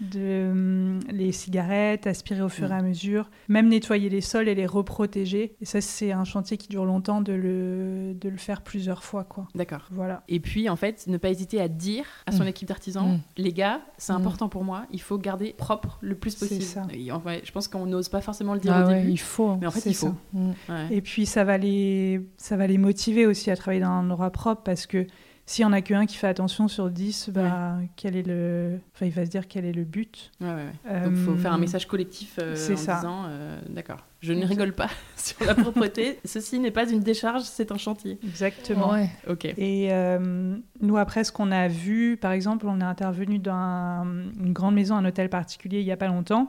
de, 0.00 0.48
hum, 0.50 1.00
les 1.10 1.32
cigarettes, 1.32 2.06
aspirer 2.06 2.42
au 2.42 2.48
fur 2.48 2.66
et 2.66 2.74
Mm. 2.74 2.78
à 2.78 2.82
mesure, 2.82 3.30
même 3.48 3.68
nettoyer 3.68 4.08
les 4.08 4.20
sols 4.20 4.48
et 4.48 4.54
les 4.54 4.66
reprotéger. 4.66 5.54
Et 5.60 5.64
ça, 5.64 5.80
c'est 5.80 6.12
un 6.12 6.24
chantier 6.24 6.56
qui 6.56 6.68
dure 6.68 6.84
longtemps 6.84 7.20
de 7.20 7.32
le, 7.32 8.14
de 8.14 8.28
le 8.28 8.36
faire 8.36 8.62
plusieurs 8.62 9.02
fois, 9.04 9.24
quoi. 9.24 9.46
D'accord. 9.54 9.86
Voilà. 9.90 10.22
Et 10.28 10.40
puis, 10.40 10.68
en 10.68 10.76
fait, 10.76 11.04
ne 11.06 11.16
pas 11.16 11.28
hésiter 11.30 11.60
à 11.60 11.68
dire 11.68 12.04
à 12.26 12.32
son 12.32 12.44
Mm. 12.44 12.48
équipe 12.48 12.68
d'artisans, 12.68 13.14
Mm. 13.16 13.20
les 13.38 13.52
gars, 13.52 13.80
c'est 13.98 14.12
important 14.12 14.48
pour 14.48 14.64
moi, 14.64 14.86
il 14.90 15.00
faut 15.00 15.18
garder 15.18 15.54
propre 15.56 15.98
le 16.00 16.14
plus 16.14 16.30
C'est 16.30 16.40
possible. 16.48 16.62
ça. 16.62 16.86
Et 16.92 17.12
en 17.12 17.20
fait, 17.20 17.42
je 17.44 17.52
pense 17.52 17.68
qu'on 17.68 17.86
n'ose 17.86 18.08
pas 18.08 18.20
forcément 18.20 18.54
le 18.54 18.60
dire 18.60 18.72
Ah 18.74 18.84
au 18.84 18.88
ouais, 18.88 19.00
début, 19.00 19.12
il 19.12 19.18
faut. 19.20 19.56
mais 19.56 19.66
en 19.66 19.70
fait, 19.70 19.80
c'est 19.80 19.90
il 19.90 19.94
faut. 19.96 20.14
ça. 20.32 20.72
Ouais. 20.74 20.86
Et 20.90 21.00
puis, 21.00 21.26
ça 21.26 21.44
va, 21.44 21.58
les, 21.58 22.20
ça 22.36 22.56
va 22.56 22.66
les 22.66 22.78
motiver 22.78 23.26
aussi 23.26 23.50
à 23.50 23.56
travailler 23.56 23.80
dans 23.82 23.88
un 23.88 24.04
endroit 24.10 24.30
propre 24.30 24.62
parce 24.62 24.86
que 24.86 25.06
s'il 25.50 25.64
n'y 25.64 25.70
en 25.70 25.72
a 25.72 25.80
qu'un 25.80 26.06
qui 26.06 26.16
fait 26.16 26.28
attention 26.28 26.68
sur 26.68 26.90
10, 26.90 27.30
bah, 27.34 27.78
quel 27.96 28.14
est 28.14 28.22
le... 28.26 28.78
enfin, 28.94 29.06
il 29.06 29.12
va 29.12 29.24
se 29.24 29.30
dire 29.30 29.48
quel 29.48 29.64
est 29.64 29.72
le 29.72 29.82
but. 29.82 30.30
Ouais, 30.40 30.46
ouais, 30.46 30.54
ouais. 30.54 31.00
Donc, 31.02 31.12
il 31.16 31.24
faut 31.24 31.32
Euh, 31.32 31.36
faire 31.36 31.52
un 31.52 31.58
message 31.58 31.86
collectif 31.88 32.36
euh, 32.40 32.54
c'est 32.54 32.74
en 32.74 32.76
ça. 32.76 32.94
disant 32.96 33.24
euh, 33.26 33.58
D'accord, 33.68 33.98
je 34.20 34.32
ne 34.32 34.46
rigole 34.46 34.72
pas 34.72 34.86
sur 35.16 35.44
la 35.44 35.56
propreté, 35.56 36.20
ceci 36.24 36.60
n'est 36.60 36.70
pas 36.70 36.88
une 36.88 37.00
décharge, 37.00 37.42
c'est 37.42 37.72
un 37.72 37.78
chantier. 37.78 38.18
Exactement. 38.22 38.90
Ouais. 38.92 39.10
Ok. 39.28 39.44
Et 39.44 39.88
euh, 39.90 40.56
nous, 40.80 40.96
après, 40.96 41.24
ce 41.24 41.32
qu'on 41.32 41.50
a 41.50 41.66
vu, 41.66 42.16
par 42.16 42.30
exemple, 42.30 42.66
on 42.68 42.80
est 42.80 42.84
intervenu 42.84 43.40
dans 43.40 43.52
un- 43.54 44.06
une 44.38 44.52
grande 44.52 44.76
maison, 44.76 44.94
un 44.94 45.04
hôtel 45.04 45.28
particulier, 45.28 45.80
il 45.80 45.84
n'y 45.84 45.90
a 45.92 45.96
pas 45.96 46.06
longtemps. 46.06 46.48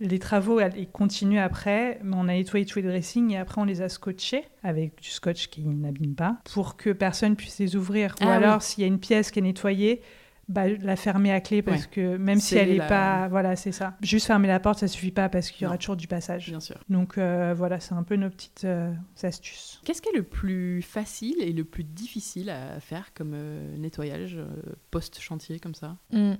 Les 0.00 0.18
travaux 0.18 0.60
ils 0.76 0.88
continuent 0.88 1.40
après, 1.40 2.00
mais 2.02 2.16
on 2.16 2.22
a 2.28 2.32
nettoyé 2.32 2.64
tous 2.64 2.78
les 2.78 2.88
dressings 2.88 3.30
et 3.32 3.36
après 3.36 3.60
on 3.60 3.64
les 3.64 3.82
a 3.82 3.88
scotchés 3.90 4.44
avec 4.62 5.00
du 5.00 5.10
scotch 5.10 5.48
qui 5.48 5.62
n'abîme 5.62 6.14
pas 6.14 6.38
pour 6.52 6.76
que 6.76 6.90
personne 6.90 7.36
puisse 7.36 7.58
les 7.58 7.76
ouvrir. 7.76 8.14
Ou 8.20 8.24
Ah 8.24 8.26
oui. 8.28 8.32
alors, 8.32 8.62
s'il 8.62 8.80
y 8.82 8.84
a 8.84 8.88
une 8.88 8.98
pièce 9.00 9.30
qui 9.30 9.40
est 9.40 9.42
nettoyée, 9.42 10.00
bah, 10.48 10.66
la 10.68 10.96
fermer 10.96 11.30
à 11.32 11.40
clé 11.40 11.62
parce 11.62 11.82
Ouais. 11.82 11.88
que 11.92 12.16
même 12.16 12.40
si 12.40 12.56
elle 12.56 12.70
n'est 12.70 12.76
la- 12.78 12.86
pas. 12.88 13.28
Voilà, 13.28 13.54
c'est 13.56 13.70
ça. 13.72 13.96
Juste 14.02 14.26
fermer 14.26 14.48
la 14.48 14.58
porte, 14.58 14.78
ça 14.80 14.88
suffit 14.88 15.12
pas 15.12 15.28
parce 15.28 15.50
qu'il 15.50 15.62
y 15.62 15.66
aura 15.66 15.74
Non. 15.74 15.78
toujours 15.78 15.96
du 15.96 16.08
passage. 16.08 16.48
Bien 16.48 16.58
sûr. 16.60 16.76
Donc 16.88 17.18
euh, 17.18 17.54
voilà, 17.56 17.78
c'est 17.78 17.92
un 17.94 18.02
peu 18.02 18.16
nos 18.16 18.30
petites 18.30 18.64
euh, 18.64 18.92
astuces. 19.22 19.80
Qu'est-ce 19.84 20.02
qui 20.02 20.08
est 20.08 20.16
le 20.16 20.24
plus 20.24 20.82
facile 20.82 21.36
et 21.40 21.52
le 21.52 21.62
plus 21.64 21.84
difficile 21.84 22.50
à 22.50 22.80
faire 22.80 23.12
comme 23.14 23.32
euh, 23.34 23.76
nettoyage 23.76 24.34
euh, 24.36 24.46
post-chantier 24.90 25.60
comme 25.60 25.74
ça? 25.74 25.98
Mm. 26.10 26.32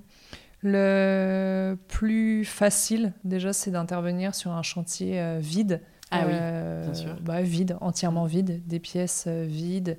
Le 0.62 1.76
plus 1.88 2.44
facile, 2.44 3.12
déjà, 3.24 3.52
c'est 3.52 3.70
d'intervenir 3.70 4.34
sur 4.34 4.50
un 4.52 4.62
chantier 4.62 5.20
euh, 5.20 5.38
vide. 5.40 5.80
Ah 6.10 6.22
oui, 6.26 6.32
Euh, 6.34 6.84
bien 6.86 6.94
sûr. 6.94 7.16
bah, 7.22 7.40
vide, 7.42 7.76
entièrement 7.80 8.24
vide, 8.24 8.66
des 8.66 8.80
pièces 8.80 9.24
euh, 9.28 9.44
vides. 9.48 9.96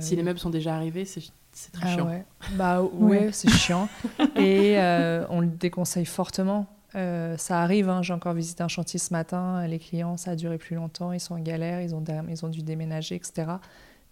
Si 0.00 0.16
les 0.16 0.22
meubles 0.22 0.38
sont 0.38 0.50
déjà 0.50 0.74
arrivés, 0.74 1.04
c'est 1.04 1.20
très 1.72 1.88
ah 1.88 1.94
chiant. 1.94 2.06
ouais. 2.08 2.24
Bah 2.54 2.82
ouais, 2.92 3.18
Ouais. 3.26 3.28
c'est 3.32 3.50
chiant. 3.50 3.88
Et 4.36 4.76
on 5.30 5.40
le 5.40 5.46
déconseille 5.46 6.06
fortement. 6.06 6.66
Euh, 6.96 7.36
ça 7.36 7.60
arrive, 7.62 7.88
hein, 7.88 8.02
j'ai 8.02 8.12
encore 8.12 8.34
visité 8.34 8.64
un 8.64 8.68
chantier 8.68 8.98
ce 8.98 9.12
matin, 9.12 9.64
les 9.68 9.78
clients, 9.78 10.16
ça 10.16 10.32
a 10.32 10.34
duré 10.34 10.58
plus 10.58 10.74
longtemps, 10.74 11.12
ils 11.12 11.20
sont 11.20 11.34
en 11.34 11.38
galère, 11.38 11.80
ils 11.80 11.94
ont, 11.94 12.00
dé- 12.00 12.20
ils 12.28 12.44
ont 12.44 12.48
dû 12.48 12.62
déménager, 12.64 13.14
etc. 13.14 13.46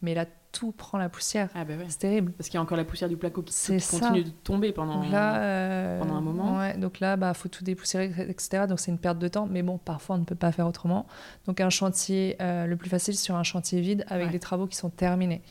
Mais 0.03 0.15
là, 0.15 0.27
tout 0.53 0.73
prend 0.73 0.97
la 0.99 1.09
poussière. 1.09 1.51
Ah 1.55 1.65
bah 1.65 1.75
ouais. 1.77 1.85
C'est 1.89 1.99
terrible. 1.99 2.33
Parce 2.33 2.49
qu'il 2.49 2.57
y 2.57 2.59
a 2.59 2.63
encore 2.63 2.77
la 2.77 2.85
poussière 2.85 3.09
du 3.09 3.17
placo 3.17 3.43
qui, 3.43 3.53
continue 3.91 4.25
de 4.25 4.31
tomber 4.31 4.73
pendant. 4.73 5.03
Là, 5.11 5.41
euh, 5.41 5.99
pendant 5.99 6.15
un 6.17 6.21
moment. 6.21 6.59
Ouais, 6.59 6.77
donc 6.79 7.01
là, 7.01 7.17
bah, 7.17 7.35
faut 7.35 7.49
tout 7.49 7.65
dépoussiérer, 7.65 8.07
etc. 8.29 8.65
Donc 8.69 8.81
c'est 8.81 8.91
une 8.91 8.99
perte 8.99 9.19
de 9.19 9.29
temps, 9.29 9.47
mais 9.51 9.63
bon, 9.63 9.79
parfois 9.79 10.17
on 10.17 10.21
ne 10.21 10.25
peut 10.25 10.35
pas 10.35 10.53
faire 10.53 10.67
autrement. 10.67 11.07
Donc 11.47 11.61
un 11.61 11.71
chantier, 11.71 12.37
euh, 12.41 12.67
le 12.67 12.77
plus 12.77 12.89
facile 12.91 13.17
sur 13.17 13.35
un 13.37 13.43
chantier 13.43 13.81
vide 13.81 14.05
avec 14.09 14.27
Ouais. 14.27 14.33
des 14.33 14.41
travaux 14.41 14.67
qui 14.67 14.77
sont 14.77 14.91
terminés. 14.91 15.43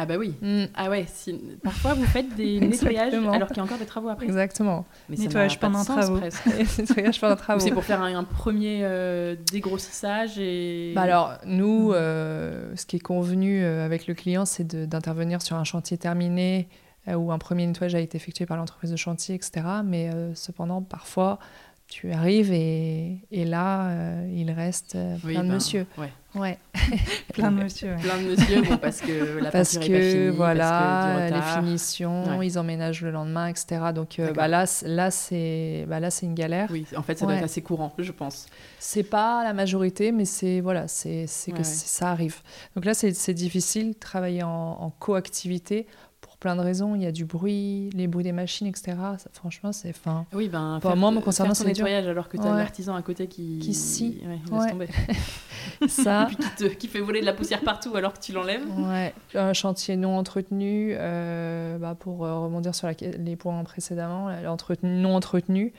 Ah 0.00 0.06
bah 0.06 0.14
oui. 0.16 0.32
Mm, 0.40 0.66
Ah 0.76 0.90
ouais, 0.90 1.06
si- 1.12 1.40
parfois 1.62 1.94
vous 1.94 2.04
faites 2.06 2.32
des 2.36 2.60
nettoyages 2.60 3.12
alors 3.14 3.48
qu'il 3.48 3.56
y 3.56 3.60
a 3.60 3.64
encore 3.64 3.78
des 3.78 3.84
travaux 3.84 4.08
après. 4.10 4.26
Exactement. 4.26 4.86
Mais 5.08 5.16
Nettoyage 5.18 5.58
pendant 5.58 5.82
travaux. 5.84 6.20
nettoyage 6.78 7.20
pendant 7.20 7.34
travaux. 7.34 7.58
c'est 7.60 7.72
pour 7.72 7.82
faire 7.82 8.00
un, 8.00 8.14
un 8.14 8.22
premier 8.22 8.80
euh, 8.84 9.34
dégrossissage 9.50 10.38
et. 10.38 10.92
Bah 10.94 11.02
alors, 11.02 11.34
nous, 11.46 11.92
euh, 11.92 12.72
ce 12.76 12.86
qui 12.86 12.96
est 12.96 13.00
convenu 13.00 13.62
euh, 13.64 13.84
avec 13.84 14.06
le 14.06 14.14
client, 14.14 14.44
c'est 14.44 14.66
d'intervenir 14.88 15.42
sur 15.42 15.56
un 15.56 15.64
chantier 15.64 15.98
terminé 15.98 16.68
euh, 17.08 17.14
où 17.14 17.32
un 17.32 17.38
premier 17.38 17.66
nettoyage 17.66 17.96
a 17.96 18.00
été 18.00 18.16
effectué 18.16 18.46
par 18.46 18.56
l'entreprise 18.56 18.92
de 18.92 18.96
chantier, 18.96 19.34
etc. 19.34 19.66
Mais 19.84 20.10
euh, 20.14 20.32
cependant, 20.36 20.80
parfois, 20.80 21.40
tu 21.88 22.12
arrives 22.12 22.52
et, 22.52 23.18
et 23.32 23.44
là, 23.44 23.88
euh, 23.88 24.30
il 24.32 24.50
reste 24.52 24.94
euh, 24.94 25.16
Oui, 25.24 25.32
plein 25.32 25.42
de 25.42 25.48
ben, 25.48 25.54
monsieur. 25.54 25.86
Ouais. 25.96 26.12
Ouais. 26.38 26.58
Plein 27.34 27.50
de 27.50 27.62
monsieur. 27.62 27.94
ouais. 27.94 28.02
Plein 28.02 28.18
de 28.18 28.28
monsieur, 28.30 28.62
bon, 28.62 28.76
parce 28.76 29.00
que 29.00 29.38
la 29.40 29.50
parce 29.50 29.74
peinture 29.74 29.94
est 29.94 29.98
pas 29.98 29.98
que 29.98 30.10
finie, 30.10 30.36
voilà, 30.36 30.70
parce 30.70 31.30
que 31.30 31.34
les 31.34 31.66
finitions, 31.66 32.38
Ouais. 32.38 32.46
ils 32.46 32.58
emménagent 32.58 33.02
le 33.02 33.10
lendemain, 33.10 33.48
etc. 33.48 33.80
Donc 33.94 34.18
euh, 34.18 34.32
bah, 34.32 34.48
là, 34.48 34.64
là 34.84 35.10
c'est 35.10 35.84
bah, 35.88 36.00
là, 36.00 36.10
c'est 36.10 36.26
une 36.26 36.34
galère. 36.34 36.68
Oui, 36.70 36.86
en 36.96 37.02
fait, 37.02 37.18
ça 37.18 37.26
doit 37.26 37.34
être 37.34 37.44
assez 37.44 37.62
courant, 37.62 37.92
je 37.98 38.12
pense. 38.12 38.46
C'est 38.78 39.02
pas 39.02 39.42
la 39.44 39.52
majorité, 39.52 40.12
mais 40.12 40.24
c'est 40.24 40.60
voilà, 40.60 40.88
c'est 40.88 41.26
que 41.54 41.62
ça 41.62 42.10
arrive. 42.10 42.36
Donc 42.76 42.84
là, 42.84 42.94
c'est 42.94 43.34
difficile 43.34 43.90
de 43.90 43.98
travailler 43.98 44.42
en, 44.42 44.48
en 44.80 44.90
coactivité 44.90 45.86
plein 46.40 46.54
de 46.56 46.60
raisons. 46.60 46.94
Il 46.94 47.02
y 47.02 47.06
a 47.06 47.12
du 47.12 47.24
bruit, 47.24 47.90
les 47.94 48.06
bruits 48.06 48.24
des 48.24 48.32
machines, 48.32 48.66
etc. 48.66 48.96
Ça, 49.18 49.28
franchement, 49.32 49.72
c'est 49.72 49.92
fin. 49.92 50.26
Oui, 50.32 50.48
ben, 50.48 50.76
Enfin, 50.76 50.90
faire, 50.90 50.96
moi, 50.96 51.10
me 51.10 51.20
concernant, 51.20 51.54
c'est 51.54 51.64
dur. 51.64 51.84
nettoyage 51.84 52.06
alors 52.06 52.28
que 52.28 52.36
tu 52.36 52.42
as 52.42 52.50
Ouais. 52.52 52.58
l'artisan 52.58 52.94
à 52.94 53.02
côté 53.02 53.26
qui. 53.26 53.58
Qui 53.58 53.74
scie. 53.74 54.22
Ouais, 54.50 54.58
Ouais. 54.58 54.70
tomber. 54.70 54.88
Ça, 55.88 56.24
Et 56.30 56.34
puis 56.34 56.36
qui, 56.36 56.50
te- 56.64 56.74
qui 56.74 56.88
fait 56.88 57.00
voler 57.00 57.20
de 57.20 57.26
la 57.26 57.32
poussière 57.32 57.60
partout 57.60 57.94
alors 57.96 58.12
que 58.12 58.20
tu 58.20 58.32
l'enlèves. 58.32 58.62
ouais. 58.78 59.12
Un 59.34 59.52
chantier 59.52 59.96
non 59.96 60.16
entretenu, 60.16 60.92
euh, 60.96 61.78
bah, 61.78 61.94
pour 61.98 62.24
euh, 62.24 62.38
rebondir 62.40 62.74
sur 62.74 62.86
la- 62.88 62.94
les 63.18 63.36
points 63.36 63.62
précédemment, 63.64 64.28
l'entretenu, 64.42 64.90
non 65.00 65.14
entretenu. 65.16 65.72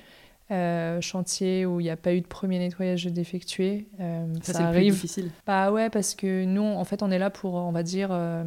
euh, 0.52 1.00
chantier 1.00 1.67
où 1.67 1.80
il 1.80 1.84
n'y 1.84 1.91
a 1.91 1.95
pas 1.95 2.12
eu 2.15 2.22
de 2.22 2.26
premier 2.28 2.58
nettoyage 2.58 3.06
d'effectué. 3.06 3.88
euh, 4.00 4.26
Ça, 4.41 4.54
ça, 4.54 4.60
c'est 4.60 4.63
le 4.63 4.69
plus 4.69 4.78
arrive. 4.78 4.93
difficile. 4.93 5.30
Bah 5.45 5.72
ouais, 5.72 5.91
parce 5.91 6.15
que 6.15 6.43
nous, 6.43 6.63
en 6.63 6.84
fait, 6.86 7.04
on 7.04 7.12
est 7.12 7.19
là 7.19 7.30
pour, 7.30 7.54
on 7.54 7.72
va 7.72 7.84
dire, 7.84 8.10
euh, 8.12 8.43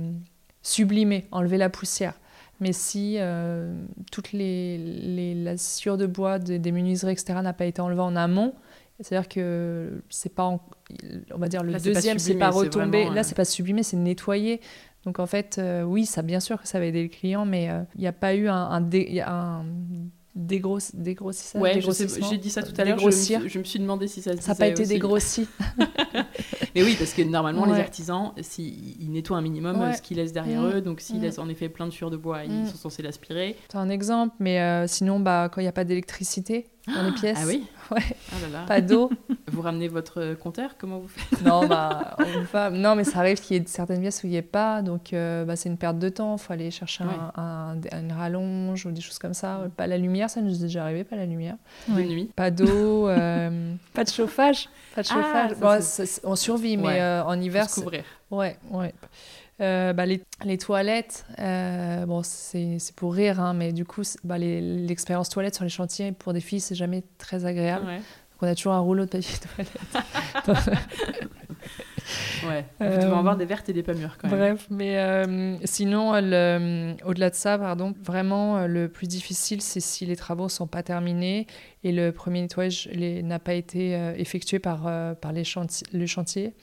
sublimer, 0.62 1.26
enlever 1.30 1.58
la 1.58 1.68
poussière. 1.70 2.14
Mais 2.60 2.72
si 2.72 3.16
euh, 3.18 3.74
toute 4.12 4.32
les, 4.32 4.78
les, 4.78 5.34
la 5.34 5.56
sciure 5.56 5.96
de 5.96 6.06
bois 6.06 6.38
des, 6.38 6.58
des 6.58 6.70
menuiseries, 6.72 7.12
etc., 7.12 7.40
n'a 7.42 7.52
pas 7.52 7.64
été 7.64 7.80
enlevée 7.80 8.00
en 8.02 8.14
amont, 8.14 8.54
c'est-à-dire 9.00 9.28
que 9.28 10.02
c'est 10.10 10.32
pas, 10.34 10.44
en- 10.44 10.60
on 11.34 11.38
va 11.38 11.48
dire, 11.48 11.64
le 11.64 11.72
Là, 11.72 11.78
pas 11.78 11.84
deuxième, 11.84 12.18
c'est 12.20 12.34
pas 12.34 12.52
c'est 12.52 12.58
retombé. 12.58 12.98
vraiment, 12.98 13.10
euh, 13.10 13.14
Là, 13.16 13.22
c'est 13.24 13.34
pas 13.34 13.44
sublimé, 13.44 13.82
c'est 13.82 13.96
nettoyé. 13.96 14.60
Donc 15.04 15.18
en 15.18 15.26
fait, 15.26 15.56
euh, 15.58 15.82
oui, 15.82 16.06
ça, 16.06 16.22
bien 16.22 16.38
sûr 16.38 16.62
que 16.62 16.68
ça 16.68 16.78
va 16.78 16.84
aider 16.86 17.02
le 17.02 17.08
client, 17.08 17.44
mais 17.44 17.68
euh, 17.68 17.82
il 17.96 18.02
n'y 18.02 18.06
a 18.06 18.12
pas 18.12 18.34
eu 18.36 18.46
un, 18.46 18.54
un, 18.54 18.80
dé- 18.80 19.20
un 19.26 19.64
dégros, 20.36 20.78
dégrossissage, 20.94 21.60
Ouais, 21.60 21.80
j'ai 21.80 22.38
dit 22.38 22.50
ça 22.50 22.62
tout 22.62 22.72
à 22.80 22.84
l'heure. 22.84 22.98
Je, 23.00 23.06
me 23.06 23.10
suis- 23.10 23.48
je 23.48 23.58
me 23.58 23.64
suis 23.64 23.80
demandé 23.80 24.06
si 24.06 24.22
ça 24.22 24.36
se 24.36 24.42
Ça 24.42 24.52
n'a 24.52 24.54
pas 24.54 24.68
été 24.68 24.86
dégrossi. 24.86 25.48
Mais 26.74 26.82
oui, 26.82 26.96
parce 26.98 27.12
que 27.12 27.22
normalement, 27.22 27.64
les 27.66 27.78
artisans, 27.80 28.32
s'ils 28.40 29.00
ils 29.02 29.10
nettoient 29.10 29.36
un 29.36 29.42
minimum 29.42 29.78
Ouais. 29.80 29.86
euh, 29.88 29.92
ce 29.92 30.02
qu'ils 30.02 30.16
laissent 30.16 30.32
derrière 30.32 30.62
Mm. 30.62 30.66
eux, 30.76 30.80
donc 30.80 31.00
s'ils 31.00 31.18
Mm. 31.18 31.22
laissent 31.22 31.38
en 31.38 31.48
effet 31.48 31.68
plein 31.68 31.86
de 31.86 31.92
sueur 31.92 32.10
de 32.10 32.16
bois, 32.16 32.44
ils 32.44 32.62
Mm. 32.62 32.66
sont 32.66 32.76
censés 32.76 33.02
l'aspirer. 33.02 33.56
C'est 33.70 33.78
un 33.78 33.88
exemple, 33.90 34.34
mais 34.38 34.60
euh, 34.60 34.86
sinon, 34.86 35.20
bah, 35.20 35.48
quand 35.52 35.60
il 35.60 35.64
n'y 35.64 35.68
a 35.68 35.72
pas 35.72 35.84
d'électricité 35.84 36.66
dans 36.86 37.02
les 37.04 37.12
pièces, 37.12 37.38
Ah 37.40 37.46
oui 37.46 37.64
Ouais. 37.90 38.00
Ah 38.32 38.36
là 38.42 38.48
là. 38.60 38.64
pas 38.66 38.80
d'eau, 38.80 39.10
Vous 39.52 39.60
ramenez 39.60 39.88
votre 39.88 40.20
euh, 40.20 40.34
compteur 40.34 40.76
Comment 40.78 40.98
vous 40.98 41.08
faites? 41.08 41.42
Non, 41.42 41.66
bah, 41.66 42.16
on 42.18 42.24
peut 42.24 42.46
pas- 42.50 42.70
non, 42.70 42.94
mais 42.96 43.04
ça 43.04 43.18
arrive 43.18 43.38
qu'il 43.40 43.56
y 43.56 43.60
ait 43.60 43.64
certaines 43.66 44.00
pièces 44.00 44.22
où 44.24 44.26
il 44.26 44.30
n'y 44.30 44.36
ait 44.36 44.42
pas, 44.42 44.80
donc 44.82 45.12
euh, 45.12 45.44
bah, 45.44 45.56
c'est 45.56 45.68
une 45.68 45.76
perte 45.76 45.98
de 45.98 46.08
temps. 46.08 46.36
Il 46.36 46.40
faut 46.42 46.52
aller 46.54 46.70
chercher 46.70 47.04
un- 47.04 47.32
un- 47.42 47.98
une 48.00 48.12
rallonge 48.12 48.86
ou 48.86 48.90
des 48.92 49.02
choses 49.02 49.18
comme 49.18 49.34
ça. 49.34 49.60
Pas 49.76 49.86
la 49.86 49.98
lumière, 49.98 50.30
ça 50.30 50.40
nous 50.40 50.54
est 50.54 50.60
déjà 50.60 50.84
arrivé, 50.84 51.04
pas 51.04 51.16
la 51.16 51.26
lumière. 51.26 51.56
Oui. 51.90 52.06
nuit 52.08 52.30
Pas 52.34 52.50
d'eau, 52.50 53.08
euh, 53.08 53.74
pas 53.92 54.04
de 54.04 54.08
chauffage. 54.10 54.68
Pas 54.94 55.02
de 55.02 55.08
Ah, 55.10 55.14
chauffage. 55.14 55.50
ça, 55.50 55.56
Bon, 55.56 55.78
c'est- 55.82 56.06
c'est- 56.06 56.20
on 56.24 56.34
survit, 56.36 56.76
Ouais. 56.78 56.82
mais 56.94 57.00
euh, 57.02 57.24
en 57.24 57.38
hiver, 57.38 57.64
Faut 57.64 57.68
se 57.68 57.74
c'est- 57.74 57.80
couvrir. 57.82 58.04
Ouais, 58.30 58.56
ouais. 58.70 58.94
Euh, 59.60 59.92
bah, 59.92 60.06
les, 60.06 60.22
les 60.44 60.58
toilettes, 60.58 61.24
euh, 61.38 62.04
bon, 62.06 62.22
c'est 62.24 62.78
pour 62.96 63.14
rire, 63.14 63.38
hein, 63.40 63.54
mais 63.54 63.72
du 63.72 63.84
coup, 63.84 64.02
bah, 64.24 64.38
l'expérience 64.38 65.28
toilette 65.28 65.54
sur 65.54 65.64
les 65.64 65.70
chantiers, 65.70 66.10
pour 66.12 66.32
des 66.32 66.40
filles, 66.40 66.60
c'est 66.60 66.74
jamais 66.74 67.04
très 67.18 67.44
agréable. 67.44 67.86
Ouais. 67.86 67.96
Donc, 67.98 68.42
on 68.42 68.46
a 68.48 68.54
toujours 68.56 68.72
un 68.72 68.80
rouleau 68.80 69.04
de 69.04 69.10
papier 69.10 69.36
toilette. 69.54 70.78
Ouais. 72.46 72.64
Vous 72.80 72.86
devez 72.86 73.04
Euh, 73.04 73.14
avoir 73.16 73.36
des 73.36 73.44
vertes 73.44 73.68
et 73.68 73.72
des 73.72 73.84
pas 73.84 73.94
mûres 73.94 74.18
quand 74.18 74.28
même. 74.28 74.36
Bref, 74.38 74.66
mais 74.70 74.98
euh, 74.98 75.56
sinon, 75.64 76.10
au-delà 76.10 77.30
de 77.30 77.34
ça, 77.34 77.56
pardon, 77.56 77.94
vraiment, 78.02 78.56
euh, 78.58 78.66
le 78.66 78.88
plus 78.88 79.06
difficile, 79.06 79.62
c'est 79.62 79.78
si 79.78 80.04
les 80.06 80.16
travaux 80.16 80.48
sont 80.48 80.66
pas 80.66 80.82
terminés 80.82 81.46
et 81.84 81.92
le 81.92 82.10
premier 82.10 82.40
nettoyage 82.42 82.88
n'a 82.92 83.38
pas 83.38 83.54
été 83.54 83.94
euh, 83.94 84.14
effectué 84.16 84.58
par, 84.58 84.86
euh, 84.88 85.14
par 85.14 85.32
les 85.32 85.44
chanti- 85.44 85.84
le 85.92 86.04
chantier, 86.06 86.54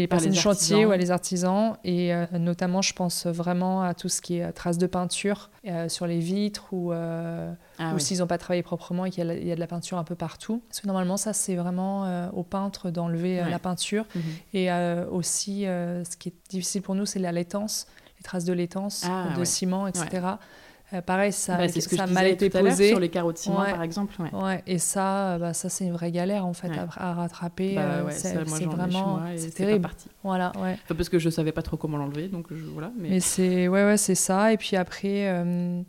les 0.00 0.06
personnes 0.06 0.32
du 0.32 0.38
chantier 0.38 0.84
ou 0.86 0.92
les 0.92 1.10
artisans. 1.10 1.76
Et 1.84 2.14
euh, 2.14 2.26
notamment, 2.38 2.82
je 2.82 2.92
pense 2.92 3.26
vraiment 3.26 3.82
à 3.82 3.94
tout 3.94 4.08
ce 4.08 4.20
qui 4.20 4.38
est 4.38 4.44
euh, 4.44 4.52
traces 4.52 4.78
de 4.78 4.86
peinture 4.86 5.50
euh, 5.66 5.88
sur 5.88 6.06
les 6.06 6.18
vitres 6.18 6.66
ou, 6.72 6.92
euh, 6.92 7.52
Ah, 7.78 7.90
ou 7.92 7.94
oui. 7.94 8.00
s'ils 8.00 8.18
n'ont 8.18 8.26
pas 8.26 8.38
travaillé 8.38 8.62
proprement 8.62 9.04
et 9.04 9.10
qu'il 9.10 9.24
y, 9.30 9.46
y 9.48 9.52
a 9.52 9.54
de 9.54 9.60
la 9.60 9.66
peinture 9.66 9.98
un 9.98 10.04
peu 10.04 10.14
partout. 10.14 10.62
Parce 10.68 10.80
que 10.80 10.86
normalement, 10.86 11.16
ça, 11.16 11.32
c'est 11.32 11.56
vraiment 11.56 12.04
euh, 12.06 12.28
au 12.32 12.42
peintre 12.42 12.90
d'enlever 12.90 13.42
Ouais. 13.42 13.50
la 13.50 13.58
peinture. 13.58 14.04
Mhm. 14.14 14.22
Et 14.54 14.70
aussi, 15.10 15.62
ce 15.64 16.16
qui 16.16 16.30
est 16.30 16.34
difficile 16.50 16.82
pour 16.82 16.94
nous, 16.94 17.06
c'est 17.06 17.18
la 17.18 17.32
laitance, 17.32 17.86
les 18.18 18.22
traces 18.22 18.44
de 18.44 18.52
laitance, 18.52 19.04
Ah, 19.06 19.32
de 19.34 19.38
ouais. 19.40 19.44
ciment, 19.44 19.86
etc. 19.86 20.26
Euh, 20.94 21.00
pareil, 21.02 21.32
ça, 21.32 21.56
Bah, 21.56 21.68
c'est 21.68 21.80
ce 21.80 21.88
que 21.88 21.96
ça 21.96 22.04
a 22.04 22.06
mal 22.06 22.28
été 22.28 22.48
posé. 22.48 22.90
sur 22.90 23.00
les 23.00 23.08
carreaux 23.08 23.32
de 23.32 23.38
ciment 23.38 23.58
Ouais. 23.60 23.72
par 23.72 23.82
exemple. 23.82 24.14
Ouais. 24.20 24.30
Ouais, 24.32 24.62
et 24.68 24.78
ça, 24.78 25.32
euh, 25.34 25.38
bah, 25.38 25.52
ça 25.52 25.68
c'est 25.68 25.84
une 25.84 25.92
vraie 25.92 26.12
galère 26.12 26.46
en 26.46 26.52
fait 26.52 26.68
Ouais. 26.68 26.78
à, 26.78 27.10
à 27.10 27.14
rattraper. 27.14 27.74
Bah 27.74 27.80
euh, 27.82 28.04
c'est 28.10 28.34
vraiment, 28.34 29.20
c'est 29.36 29.50
terrible. 29.50 29.80
parti. 29.82 30.08
Voilà, 30.22 30.52
ouais. 30.62 30.76
Enfin, 30.84 30.94
parce 30.94 31.08
que 31.08 31.18
je 31.18 31.28
savais 31.28 31.50
pas 31.50 31.62
trop 31.62 31.76
comment 31.76 31.96
l'enlever, 31.98 32.28
donc 32.28 32.46
je, 32.50 32.62
voilà. 32.66 32.92
Mais, 32.96 33.08
Mais 33.10 33.20
c'est 33.20 33.66
ouais, 33.66 33.84
ouais, 33.84 33.96
c'est 33.96 34.14
ça. 34.14 34.52
Et 34.52 34.56
puis 34.56 34.76
après, 34.76 35.26
euh, 35.28 35.82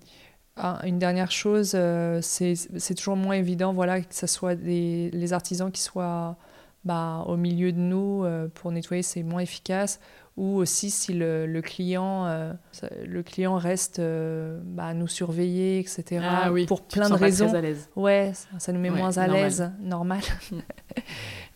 une 0.83 0.97
dernière 0.97 1.29
chose, 1.29 1.73
euh, 1.75 2.19
c'est 2.23 2.55
c'est 2.55 2.95
toujours 2.95 3.17
moins 3.17 3.35
évident, 3.35 3.73
voilà, 3.73 4.01
que 4.01 4.15
ce 4.15 4.25
soit 4.25 4.55
des, 4.55 5.11
les 5.13 5.31
artisans 5.33 5.71
qui 5.71 5.81
soient 5.81 6.37
bah, 6.85 7.23
au 7.27 7.37
milieu 7.37 7.71
de 7.71 7.77
nous 7.79 8.25
pour 8.55 8.71
nettoyer, 8.71 9.03
c'est 9.03 9.21
moins 9.21 9.41
efficace. 9.41 9.99
Ou 10.37 10.57
aussi 10.57 10.91
si 10.91 11.13
le, 11.13 11.47
le 11.47 11.61
client, 11.63 12.25
euh, 12.27 12.53
le 13.03 13.23
client 13.23 13.55
reste 13.55 13.97
euh, 13.97 14.59
bah, 14.63 14.85
à 14.85 14.93
nous 14.93 15.07
surveiller, 15.07 15.79
etc. 15.79 16.23
Ah 16.23 16.51
oui, 16.51 16.67
pour 16.67 16.81
tu 16.81 16.89
te 16.89 16.93
plein 16.93 17.05
de 17.05 17.09
sens 17.09 17.19
pas 17.19 17.25
raisons. 17.25 17.47
Très 17.47 17.57
à 17.57 17.61
l'aise. 17.61 17.89
Ouais, 17.95 18.31
ça, 18.35 18.47
ça 18.59 18.71
nous 18.71 18.79
met 18.79 18.91
Ouais, 18.91 18.97
moins 18.99 19.17
à 19.17 19.25
normal. 19.25 19.43
l'aise, 19.43 19.71
normal. 19.81 20.19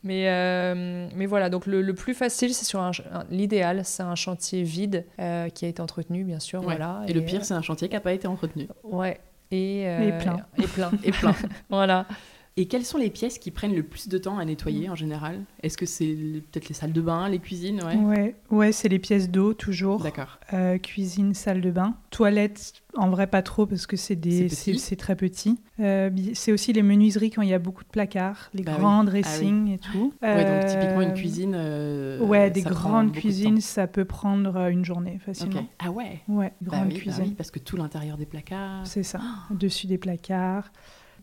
Mais, 0.03 0.29
euh, 0.29 1.07
mais 1.15 1.27
voilà, 1.27 1.51
donc 1.51 1.67
le, 1.67 1.83
le 1.83 1.93
plus 1.93 2.15
facile, 2.15 2.55
c'est 2.55 2.65
sur 2.65 2.79
un, 2.79 2.89
l'idéal, 3.29 3.81
c'est 3.85 4.01
un 4.01 4.15
chantier 4.15 4.63
vide 4.63 5.05
euh, 5.19 5.47
qui 5.49 5.65
a 5.65 5.67
été 5.67 5.79
entretenu, 5.79 6.23
bien 6.23 6.39
sûr. 6.39 6.61
Ouais. 6.61 6.75
Voilà, 6.75 7.03
Et 7.07 7.13
le 7.13 7.21
pire, 7.21 7.45
c'est 7.45 7.53
un 7.53 7.61
chantier 7.61 7.87
qui 7.87 7.93
n'a 7.93 8.01
pas 8.01 8.13
été 8.13 8.27
entretenu. 8.27 8.67
Ouais. 8.83 9.19
Et, 9.51 9.83
euh, 9.87 10.07
Et 10.07 10.23
plein. 10.23 10.37
Et 10.57 10.65
plein. 10.67 10.91
Et 11.03 11.11
plein. 11.11 11.35
voilà. 11.69 12.07
Et 12.57 12.65
quelles 12.67 12.83
sont 12.85 12.97
les 12.97 13.09
pièces 13.09 13.39
qui 13.39 13.49
prennent 13.49 13.73
le 13.73 13.81
plus 13.83 14.09
de 14.09 14.17
temps 14.17 14.37
à 14.37 14.43
nettoyer 14.43 14.89
en 14.89 14.95
général? 14.95 15.45
Est-ce 15.63 15.77
que 15.77 15.85
c'est 15.85 16.13
peut-être 16.51 16.67
les 16.67 16.75
salles 16.75 16.91
de 16.91 16.99
bain, 17.01 17.29
les 17.29 17.39
cuisines? 17.39 17.81
Ouais. 17.81 17.95
Ouais, 17.95 18.35
ouais 18.51 18.71
c'est 18.73 18.89
les 18.89 18.99
pièces 18.99 19.29
d'eau 19.29 19.53
toujours. 19.53 20.03
D'accord. 20.03 20.37
Euh, 20.53 20.77
cuisine, 20.77 21.33
salle 21.33 21.61
de 21.61 21.71
bain. 21.71 21.95
Toilette, 22.09 22.73
en 22.97 23.09
vrai 23.09 23.27
pas 23.27 23.41
trop 23.41 23.65
parce 23.65 23.87
que 23.87 23.95
c'est 23.95 24.17
des, 24.17 24.49
très 24.97 25.15
petit. 25.15 25.59
Euh, 25.79 26.09
c'est 26.33 26.51
aussi 26.51 26.73
les 26.73 26.83
menuiseries 26.83 27.29
quand 27.31 27.41
il 27.41 27.47
y 27.47 27.53
a 27.53 27.59
beaucoup 27.59 27.85
de 27.85 27.89
placards, 27.89 28.49
les 28.53 28.63
Bah 28.63 28.73
oui. 28.75 28.79
grands 28.81 28.99
Ah 29.01 29.05
dressings 29.05 29.69
et 29.69 29.77
tout. 29.79 30.13
Ouais, 30.21 30.43
donc 30.45 30.63
Euh, 30.63 30.67
typiquement 30.67 31.01
une 31.01 31.13
cuisine. 31.13 31.53
euh, 31.55 32.19
ouais, 32.19 32.51
des 32.51 32.63
grandes 32.63 33.13
de 33.13 33.17
cuisines, 33.17 33.61
ça 33.61 33.87
peut 33.87 34.03
prendre 34.05 34.57
euh, 34.57 34.69
une 34.69 34.83
journée 34.83 35.19
facilement. 35.25 35.65
Ah 35.79 35.89
ouais. 35.91 36.19
Ouais, 36.27 36.51
Bah 36.59 36.71
grande 36.77 36.87
oui, 36.87 36.93
bah 36.95 36.99
cuisine. 36.99 37.23
oui, 37.29 37.33
parce 37.37 37.49
que 37.49 37.59
tout 37.59 37.77
l'intérieur 37.77 38.17
des 38.17 38.25
placards. 38.25 38.85
C'est 38.85 39.03
ça, 39.03 39.21
dessus 39.51 39.87
des 39.87 39.97
placards. 39.97 40.69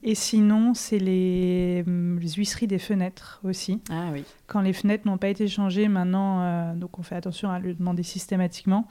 Et 0.03 0.15
sinon, 0.15 0.75
c'est 0.75 0.99
les, 0.99 1.83
hum, 1.87 2.19
les 2.21 2.31
huisseries 2.31 2.67
des 2.67 2.79
fenêtres 2.79 3.41
aussi. 3.45 3.81
Ah 3.91 4.11
oui. 4.13 4.25
Quand 4.47 4.61
les 4.61 4.73
fenêtres 4.73 5.07
n'ont 5.07 5.19
pas 5.19 5.29
été 5.29 5.49
changées, 5.49 5.89
maintenant, 5.89 6.41
euh, 6.43 6.75
donc 6.75 6.99
on 6.99 7.03
fait 7.03 7.17
attention 7.17 7.51
à 7.51 7.59
le 7.59 7.75
demander 7.75 8.03
systématiquement, 8.03 8.87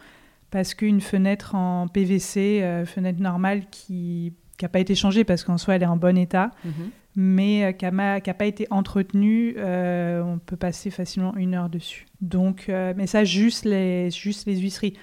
parce 0.51 0.73
qu'une 0.73 1.01
fenêtre 1.01 1.55
en 1.55 1.87
PVC, 1.87 2.61
euh, 2.61 2.85
fenêtre 2.85 3.21
normale 3.21 3.63
qui 3.69 4.33
n'a 4.61 4.69
pas 4.69 4.79
été 4.79 4.95
changée 4.95 5.23
parce 5.23 5.43
qu'en 5.43 5.57
soi 5.57 5.75
elle 5.75 5.83
est 5.83 5.87
en 5.87 5.97
bon 5.97 6.17
état, 6.17 6.51
Mhm. 6.65 6.89
mais 7.15 7.63
euh, 7.65 7.71
qui 7.73 7.85
n'a 7.85 8.33
pas 8.33 8.45
été 8.45 8.65
entretenue, 8.71 9.55
euh, 9.57 10.21
on 10.23 10.39
peut 10.39 10.55
passer 10.57 10.89
facilement 10.89 11.35
une 11.35 11.53
heure 11.53 11.69
dessus. 11.69 12.05
Donc, 12.21 12.65
euh, 12.69 12.93
mais 12.97 13.07
ça 13.07 13.23
juste 13.23 13.65
les, 13.65 14.09
juste 14.11 14.45
les 14.47 14.57
huisseries. 14.57 14.93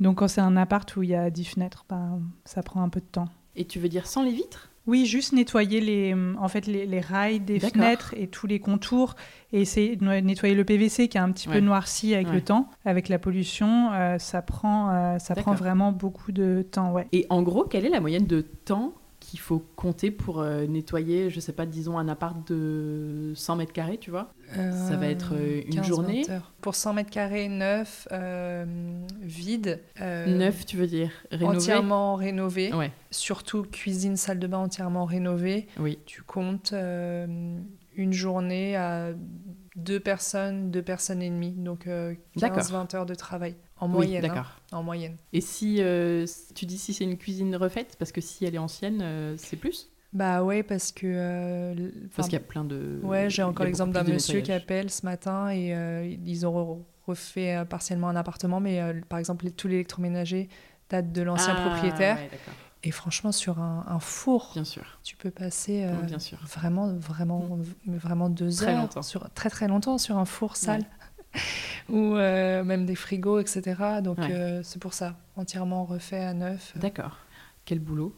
Donc 0.00 0.18
quand 0.18 0.28
c'est 0.28 0.40
un 0.40 0.56
appart 0.56 0.96
où 0.96 1.02
il 1.02 1.10
y 1.10 1.14
a 1.14 1.30
10 1.30 1.44
fenêtres, 1.44 1.84
ben, 1.88 2.20
ça 2.44 2.62
prend 2.62 2.82
un 2.82 2.88
peu 2.88 3.00
de 3.00 3.06
temps. 3.06 3.28
Et 3.56 3.64
tu 3.64 3.78
veux 3.78 3.88
dire 3.88 4.06
sans 4.06 4.22
les 4.24 4.32
vitres? 4.32 4.70
Oui, 4.86 5.06
juste 5.06 5.32
nettoyer 5.32 5.80
les, 5.80 6.14
en 6.38 6.48
fait, 6.48 6.66
les, 6.66 6.84
les 6.84 7.00
rails 7.00 7.40
des 7.40 7.58
fenêtres 7.58 8.12
et 8.18 8.26
tous 8.26 8.46
les 8.46 8.60
contours 8.60 9.14
et 9.52 9.62
essayer 9.62 9.96
de 9.96 10.04
nettoyer 10.04 10.54
le 10.54 10.64
PVC 10.64 11.08
qui 11.08 11.16
est 11.16 11.20
un 11.20 11.32
petit 11.32 11.48
Ouais. 11.48 11.54
peu 11.54 11.60
noirci 11.60 12.14
avec 12.14 12.28
Ouais. 12.28 12.34
le 12.34 12.40
temps, 12.42 12.68
avec 12.84 13.08
la 13.08 13.18
pollution. 13.18 13.92
euh, 13.92 14.18
ça 14.18 14.42
prend, 14.42 14.90
euh, 14.90 15.18
ça 15.18 15.34
prend 15.34 15.54
vraiment 15.54 15.90
beaucoup 15.92 16.32
de 16.32 16.66
temps. 16.70 16.92
Ouais. 16.92 17.06
Et 17.12 17.26
en 17.30 17.42
gros, 17.42 17.64
quelle 17.64 17.86
est 17.86 17.90
la 17.90 18.00
moyenne 18.00 18.26
de 18.26 18.42
temps 18.42 18.92
qu'il 19.34 19.40
faut 19.40 19.64
compter 19.74 20.12
pour 20.12 20.40
euh, 20.40 20.64
nettoyer, 20.66 21.28
je 21.28 21.40
sais 21.40 21.52
pas, 21.52 21.66
disons 21.66 21.98
un 21.98 22.06
appart 22.06 22.36
de 22.48 23.32
100 23.34 23.56
mètres 23.56 23.72
carrés, 23.72 23.98
tu 23.98 24.12
vois? 24.12 24.32
Ça 24.54 24.96
va 24.96 25.08
être, 25.08 25.34
euh, 25.34 25.62
une 25.66 25.74
15, 25.74 25.86
journée 25.86 26.22
20 26.28 26.32
heures. 26.34 26.52
Pour 26.60 26.76
100 26.76 26.92
mètres 26.94 27.10
carrés 27.10 27.48
neuf, 27.48 28.06
euh, 28.12 28.64
vide. 29.20 29.80
euh, 30.00 30.26
Neuf, 30.38 30.64
tu 30.66 30.76
veux 30.76 30.86
dire 30.86 31.10
Rénové? 31.32 31.56
Entièrement 31.56 32.14
rénové. 32.14 32.72
Ouais, 32.72 32.92
Surtout 33.10 33.62
cuisine, 33.64 34.16
salle 34.16 34.38
de 34.38 34.46
bain 34.46 34.58
entièrement 34.58 35.04
rénovée. 35.04 35.66
oui. 35.80 35.98
Tu 36.06 36.22
comptes 36.22 36.72
euh, 36.72 37.26
une 37.96 38.12
journée 38.12 38.76
à 38.76 39.08
deux 39.76 40.00
personnes, 40.00 40.70
deux 40.70 40.82
personnes 40.82 41.22
et 41.22 41.30
demie. 41.30 41.52
Donc 41.52 41.86
euh, 41.86 42.14
D'accord. 42.36 42.62
15-20 42.62 42.94
heures 42.96 43.06
de 43.06 43.14
travail. 43.14 43.54
En 43.78 43.86
Oui, 43.86 43.92
moyenne. 43.92 44.24
hein, 44.24 44.28
d'accord. 44.28 44.60
en 44.72 44.82
moyenne. 44.82 45.16
Et 45.32 45.40
si 45.40 45.76
euh, 45.82 46.26
tu 46.54 46.64
dis 46.66 46.78
si 46.78 46.94
c'est 46.94 47.04
une 47.04 47.16
cuisine 47.18 47.54
refaite, 47.56 47.96
parce 47.98 48.12
que 48.12 48.20
si 48.20 48.44
elle 48.44 48.54
est 48.54 48.58
ancienne, 48.58 49.00
euh, 49.02 49.34
c'est 49.36 49.56
plus? 49.56 49.90
Bah 50.12 50.44
ouais, 50.44 50.62
parce 50.62 50.92
que. 50.92 51.06
euh, 51.06 51.90
Parce 52.14 52.28
qu'il 52.28 52.38
y 52.38 52.42
a 52.42 52.46
plein 52.46 52.64
de. 52.64 53.00
Ouais, 53.02 53.28
j'ai 53.30 53.42
encore 53.42 53.66
l'exemple 53.66 53.92
d'un 53.92 54.04
monsieur 54.04 54.40
qui 54.42 54.52
appelle 54.52 54.90
ce 54.90 55.04
matin 55.04 55.50
et 55.52 56.16
ils 56.24 56.46
ont 56.46 56.52
re- 56.76 56.78
refait 57.08 57.64
partiellement 57.68 58.08
un 58.08 58.16
appartement, 58.16 58.60
mais 58.60 58.80
par 59.08 59.18
exemple, 59.18 59.50
tout 59.50 59.66
l'électroménager 59.66 60.48
date 60.88 61.10
de 61.12 61.22
l'ancien 61.22 61.54
Ah, 61.58 61.60
propriétaire. 61.62 62.16
ouais, 62.16 62.28
d'accord. 62.30 62.54
Et 62.86 62.90
franchement, 62.90 63.32
sur 63.32 63.58
un, 63.60 63.84
un 63.88 63.98
four, 63.98 64.50
Bien 64.54 64.64
sûr. 64.64 64.84
tu 65.02 65.16
peux 65.16 65.30
passer 65.30 65.84
euh, 65.84 65.94
Oui, 66.00 66.06
bien 66.06 66.18
sûr. 66.18 66.38
vraiment, 66.44 66.92
vraiment, 66.92 67.56
v- 67.58 67.74
vraiment 67.86 68.28
deux 68.28 68.54
Très 68.56 68.72
heures, 68.74 68.82
longtemps. 68.82 69.02
sur, 69.02 69.28
très 69.30 69.48
très 69.50 69.68
longtemps 69.68 69.96
sur 69.98 70.18
un 70.18 70.26
four 70.26 70.56
sale. 70.56 70.84
Ou 71.88 72.14
euh, 72.14 72.62
même 72.62 72.84
des 72.86 72.94
frigos, 72.94 73.38
etc. 73.40 73.62
Donc 74.02 74.18
Ouais. 74.18 74.30
euh, 74.32 74.62
c'est 74.62 74.78
pour 74.80 74.92
ça, 74.94 75.16
entièrement 75.36 75.84
refait 75.84 76.22
à 76.22 76.34
neuf. 76.34 76.72
D'accord. 76.76 77.16
Quel 77.64 77.78
boulot. 77.80 78.14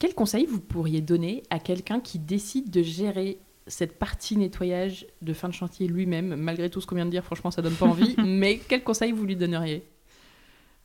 Quel 0.00 0.14
conseil 0.14 0.46
vous 0.46 0.60
pourriez 0.60 1.00
donner 1.00 1.44
à 1.50 1.58
quelqu'un 1.60 2.00
qui 2.00 2.18
décide 2.18 2.70
de 2.70 2.82
gérer 2.82 3.38
cette 3.68 3.98
partie 3.98 4.36
nettoyage 4.36 5.06
de 5.22 5.32
fin 5.32 5.48
de 5.48 5.54
chantier 5.54 5.86
lui-même, 5.88 6.34
malgré 6.36 6.70
tout 6.70 6.80
ce 6.80 6.86
qu'on 6.86 6.94
vient 6.96 7.06
de 7.06 7.10
dire, 7.10 7.24
franchement, 7.24 7.50
ça 7.50 7.62
donne 7.62 7.74
pas 7.74 7.86
envie, 7.86 8.14
mais 8.24 8.58
quel 8.68 8.82
conseil 8.82 9.12
vous 9.12 9.24
lui 9.24 9.36
donneriez? 9.36 9.84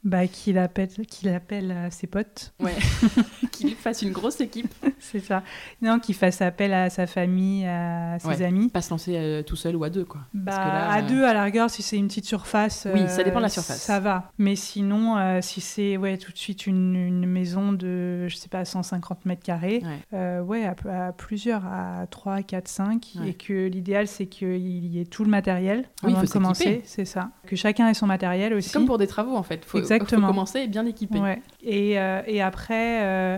Bah, 0.04 0.26
qu'il 0.28 0.58
appelle, 0.58 0.90
qu'il 1.08 1.30
appelle 1.30 1.72
euh, 1.72 1.88
ses 1.92 2.08
potes, 2.08 2.54
Ouais. 2.60 2.74
Qu'il 3.52 3.76
fasse 3.76 4.02
une 4.02 4.12
grosse 4.12 4.42
équipe, 4.42 4.74
c'est 4.98 5.20
ça. 5.20 5.44
Non, 5.84 6.00
qu'il 6.00 6.16
fasse 6.16 6.42
appel 6.42 6.74
à 6.74 6.90
sa 6.90 7.06
famille, 7.06 7.66
à 7.68 8.18
ses 8.20 8.28
Ouais. 8.28 8.42
amis. 8.44 8.70
pas 8.70 8.82
se 8.82 8.90
lancer 8.90 9.16
euh, 9.16 9.44
tout 9.44 9.56
seul 9.56 9.76
ou 9.76 9.84
à 9.84 9.90
deux, 9.92 10.06
quoi. 10.06 10.22
Bah, 10.34 10.54
Parce 10.54 10.58
que 10.58 10.74
là, 10.74 10.90
à 10.90 11.00
euh, 11.04 11.08
deux, 11.08 11.24
à 11.26 11.34
la 11.34 11.44
rigueur, 11.44 11.70
si 11.70 11.84
c'est 11.84 11.98
une 11.98 12.08
petite 12.08 12.26
surface. 12.26 12.88
Oui, 12.92 13.02
ça 13.08 13.22
dépend 13.24 13.38
de 13.38 13.44
la 13.44 13.50
surface. 13.50 13.82
Ça 13.82 14.00
va. 14.00 14.32
Mais 14.40 14.56
sinon, 14.56 15.40
si 15.42 15.62
c'est 15.62 15.98
ouais, 15.98 16.18
tout 16.18 16.32
de 16.32 16.38
suite 16.38 16.66
une, 16.66 16.96
une 16.96 17.26
maison 17.28 17.72
de, 17.74 18.28
je 18.28 18.36
sais 18.38 18.50
pas, 18.50 18.66
150 18.66 19.26
mètres 19.26 19.44
carrés, 19.44 19.84
Ouais. 20.12 20.40
ouais, 20.40 20.66
à, 20.66 21.08
à 21.08 21.12
plusieurs, 21.12 21.64
à 21.68 22.08
3, 22.10 22.42
4, 22.42 22.68
5. 22.68 23.08
Ouais. 23.20 23.30
Et 23.30 23.34
que 23.36 23.68
l'idéal, 23.68 24.08
c'est 24.08 24.26
qu'il 24.26 24.58
y 24.88 25.00
ait 25.00 25.06
tout 25.06 25.24
le 25.26 25.30
matériel 25.30 25.80
Oui, 26.04 26.10
il 26.10 26.10
avant 26.12 26.20
faut 26.22 26.26
de 26.26 26.32
commencer. 26.32 26.82
C'est 26.86 27.06
ça. 27.06 27.30
Que 27.46 27.56
chacun 27.56 27.88
ait 27.90 27.94
son 27.94 28.08
matériel 28.08 28.54
aussi. 28.56 28.72
Comme 28.72 28.86
pour 28.88 28.98
des 28.98 29.08
travaux, 29.08 29.36
en 29.36 29.44
fait. 29.44 29.64
Faut, 29.66 29.78
Exactement. 29.96 30.28
faut 30.28 30.34
commencer 30.34 30.68
bien 30.68 30.86
équipé. 30.86 31.20
Ouais. 31.20 31.42
Et, 31.64 32.00
euh, 32.00 32.22
et 32.28 32.42
après, 32.42 33.04
euh, 33.04 33.38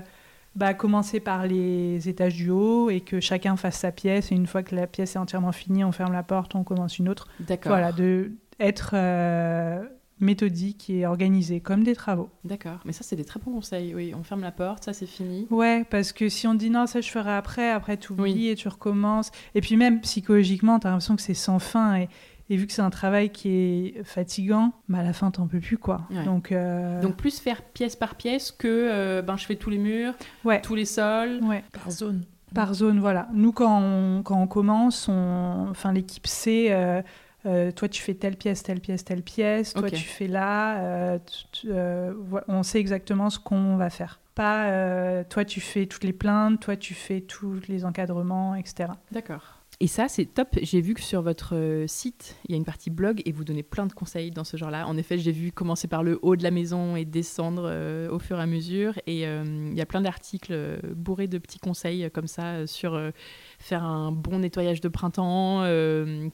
bah, 0.55 0.73
commencer 0.73 1.19
par 1.19 1.45
les 1.47 2.07
étages 2.07 2.35
du 2.35 2.49
haut 2.49 2.89
et 2.89 3.01
que 3.01 3.19
chacun 3.19 3.55
fasse 3.57 3.77
sa 3.79 3.91
pièce. 3.91 4.31
Et 4.31 4.35
une 4.35 4.47
fois 4.47 4.63
que 4.63 4.75
la 4.75 4.87
pièce 4.87 5.15
est 5.15 5.19
entièrement 5.19 5.51
finie, 5.51 5.83
on 5.83 5.91
ferme 5.91 6.13
la 6.13 6.23
porte, 6.23 6.55
on 6.55 6.63
commence 6.63 6.99
une 6.99 7.09
autre. 7.09 7.27
D'accord. 7.39 7.71
Voilà, 7.71 7.91
de 7.91 8.31
être 8.59 8.91
euh, 8.93 9.83
méthodique 10.19 10.89
et 10.89 11.05
organisé, 11.05 11.59
comme 11.59 11.83
des 11.83 11.95
travaux. 11.95 12.29
D'accord. 12.43 12.79
Mais 12.85 12.93
ça, 12.93 13.03
c'est 13.03 13.15
des 13.15 13.25
très 13.25 13.39
bons 13.39 13.51
conseils. 13.51 13.93
Oui, 13.95 14.13
on 14.17 14.23
ferme 14.23 14.41
la 14.41 14.51
porte, 14.51 14.85
ça, 14.85 14.93
c'est 14.93 15.05
fini. 15.05 15.47
Ouais, 15.49 15.85
parce 15.89 16.13
que 16.13 16.29
si 16.29 16.47
on 16.47 16.53
dit 16.53 16.69
non, 16.69 16.85
ça 16.85 17.01
je 17.01 17.09
ferai 17.09 17.31
après, 17.33 17.69
après 17.71 17.97
tu 17.97 18.13
oublies 18.13 18.33
Oui. 18.33 18.47
et 18.49 18.55
tu 18.55 18.67
recommences. 18.67 19.31
Et 19.55 19.61
puis 19.61 19.75
même 19.75 20.01
psychologiquement, 20.01 20.79
tu 20.79 20.87
as 20.87 20.91
l'impression 20.91 21.15
que 21.15 21.21
c'est 21.21 21.33
sans 21.33 21.59
fin. 21.59 21.95
Et, 21.97 22.09
et 22.53 22.57
vu 22.57 22.67
que 22.67 22.73
c'est 22.73 22.81
un 22.81 22.89
travail 22.89 23.29
qui 23.31 23.49
est 23.97 24.03
fatigant, 24.03 24.73
bah 24.89 24.99
à 24.99 25.03
la 25.03 25.13
fin, 25.13 25.31
t'en 25.31 25.47
peux 25.47 25.59
plus, 25.59 25.77
quoi. 25.77 26.01
Ouais. 26.11 26.23
Donc, 26.25 26.51
euh, 26.51 27.01
Donc, 27.01 27.15
plus 27.15 27.39
faire 27.39 27.61
pièce 27.61 27.95
par 27.95 28.15
pièce 28.15 28.51
que 28.51 28.67
euh, 28.67 29.21
ben, 29.21 29.37
je 29.37 29.45
fais 29.45 29.55
tous 29.55 29.69
les 29.69 29.77
murs, 29.77 30.13
ouais, 30.45 30.61
tous 30.61 30.75
les 30.75 30.85
sols. 30.85 31.39
ouais. 31.43 31.63
Par 31.71 31.89
zone. 31.91 32.23
Par 32.53 32.73
zone, 32.75 32.99
voilà. 32.99 33.27
Nous, 33.33 33.51
quand 33.51 33.81
on, 33.81 34.21
quand 34.23 34.39
on 34.39 34.45
commence, 34.47 35.07
on, 35.09 35.67
enfin, 35.71 35.91
l'équipe 35.91 36.27
sait 36.27 36.67
euh, 36.71 37.01
euh, 37.45 37.71
toi 37.71 37.89
tu 37.89 38.01
fais 38.01 38.13
telle 38.13 38.37
pièce, 38.37 38.61
telle 38.63 38.79
pièce, 38.79 39.03
telle 39.03 39.21
pièce, 39.23 39.73
toi 39.73 39.89
tu 39.97 40.03
fais 40.05 40.27
là, 40.27 40.77
euh, 40.77 41.17
tu- 41.51 41.61
tu- 41.61 41.67
euh, 41.71 42.13
vo- 42.15 42.39
on 42.47 42.61
sait 42.63 42.79
exactement 42.79 43.29
ce 43.29 43.39
qu'on 43.39 43.75
va 43.75 43.89
faire. 43.89 44.19
Pas 44.35 44.65
euh, 44.67 45.23
toi 45.27 45.43
tu 45.45 45.59
fais 45.61 45.85
toutes 45.87 46.03
les 46.05 46.13
plaintes, 46.13 46.59
toi 46.61 46.75
tu 46.77 46.93
fais 46.93 47.21
tous 47.21 47.59
les 47.67 47.83
encadrements, 47.85 48.55
etc. 48.55 48.89
D'accord. 49.11 49.59
Et 49.79 49.87
ça, 49.87 50.07
c'est 50.07 50.25
top. 50.25 50.49
J'ai 50.61 50.79
vu 50.81 50.93
que 50.93 51.01
sur 51.01 51.21
votre 51.21 51.55
euh, 51.55 51.87
site, 51.87 52.37
il 52.45 52.51
y 52.51 52.53
a 52.53 52.57
une 52.57 52.63
partie 52.63 52.89
blog 52.89 53.21
et 53.25 53.31
vous 53.31 53.43
donnez 53.43 53.63
plein 53.63 53.85
de 53.85 53.91
conseils 53.93 54.31
dans 54.31 54.43
ce 54.43 54.55
genre-là. 54.55 54.87
En 54.87 54.95
effet, 54.97 55.17
j'ai 55.17 55.31
vu 55.31 55.51
commencer 55.51 55.87
par 55.87 56.03
le 56.03 56.19
haut 56.21 56.35
de 56.35 56.43
la 56.43 56.51
maison 56.51 56.95
et 56.95 57.05
descendre 57.05 57.63
euh, 57.65 58.09
au 58.09 58.19
fur 58.19 58.37
et 58.39 58.41
à 58.41 58.45
mesure. 58.45 58.93
Et 59.07 59.27
euh, 59.27 59.43
il 59.71 59.77
y 59.77 59.81
a 59.81 59.85
plein 59.85 60.01
d'articles 60.01 60.79
bourrés 60.95 61.27
de 61.27 61.37
petits 61.37 61.59
conseils 61.59 62.09
comme 62.13 62.27
ça 62.27 62.65
sur 62.67 62.93
euh, 62.93 63.11
faire 63.59 63.83
un 63.83 64.11
bon 64.11 64.39
nettoyage 64.39 64.79
de 64.79 64.87
printemps, 64.89 65.63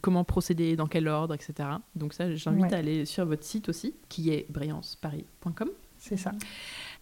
comment 0.01 0.23
procéder, 0.23 0.75
dans 0.75 0.87
quel 0.87 1.07
ordre, 1.07 1.33
etc. 1.33 1.69
Donc 1.95 2.13
ça, 2.13 2.33
j'invite 2.35 2.65
Ouais. 2.65 2.73
à 2.73 2.77
aller 2.77 3.05
sur 3.05 3.25
votre 3.25 3.43
site 3.45 3.69
aussi, 3.69 3.95
qui 4.09 4.31
est 4.31 4.45
brillanceparis.com. 4.51 5.69
C'est 5.97 6.17
ça. 6.17 6.31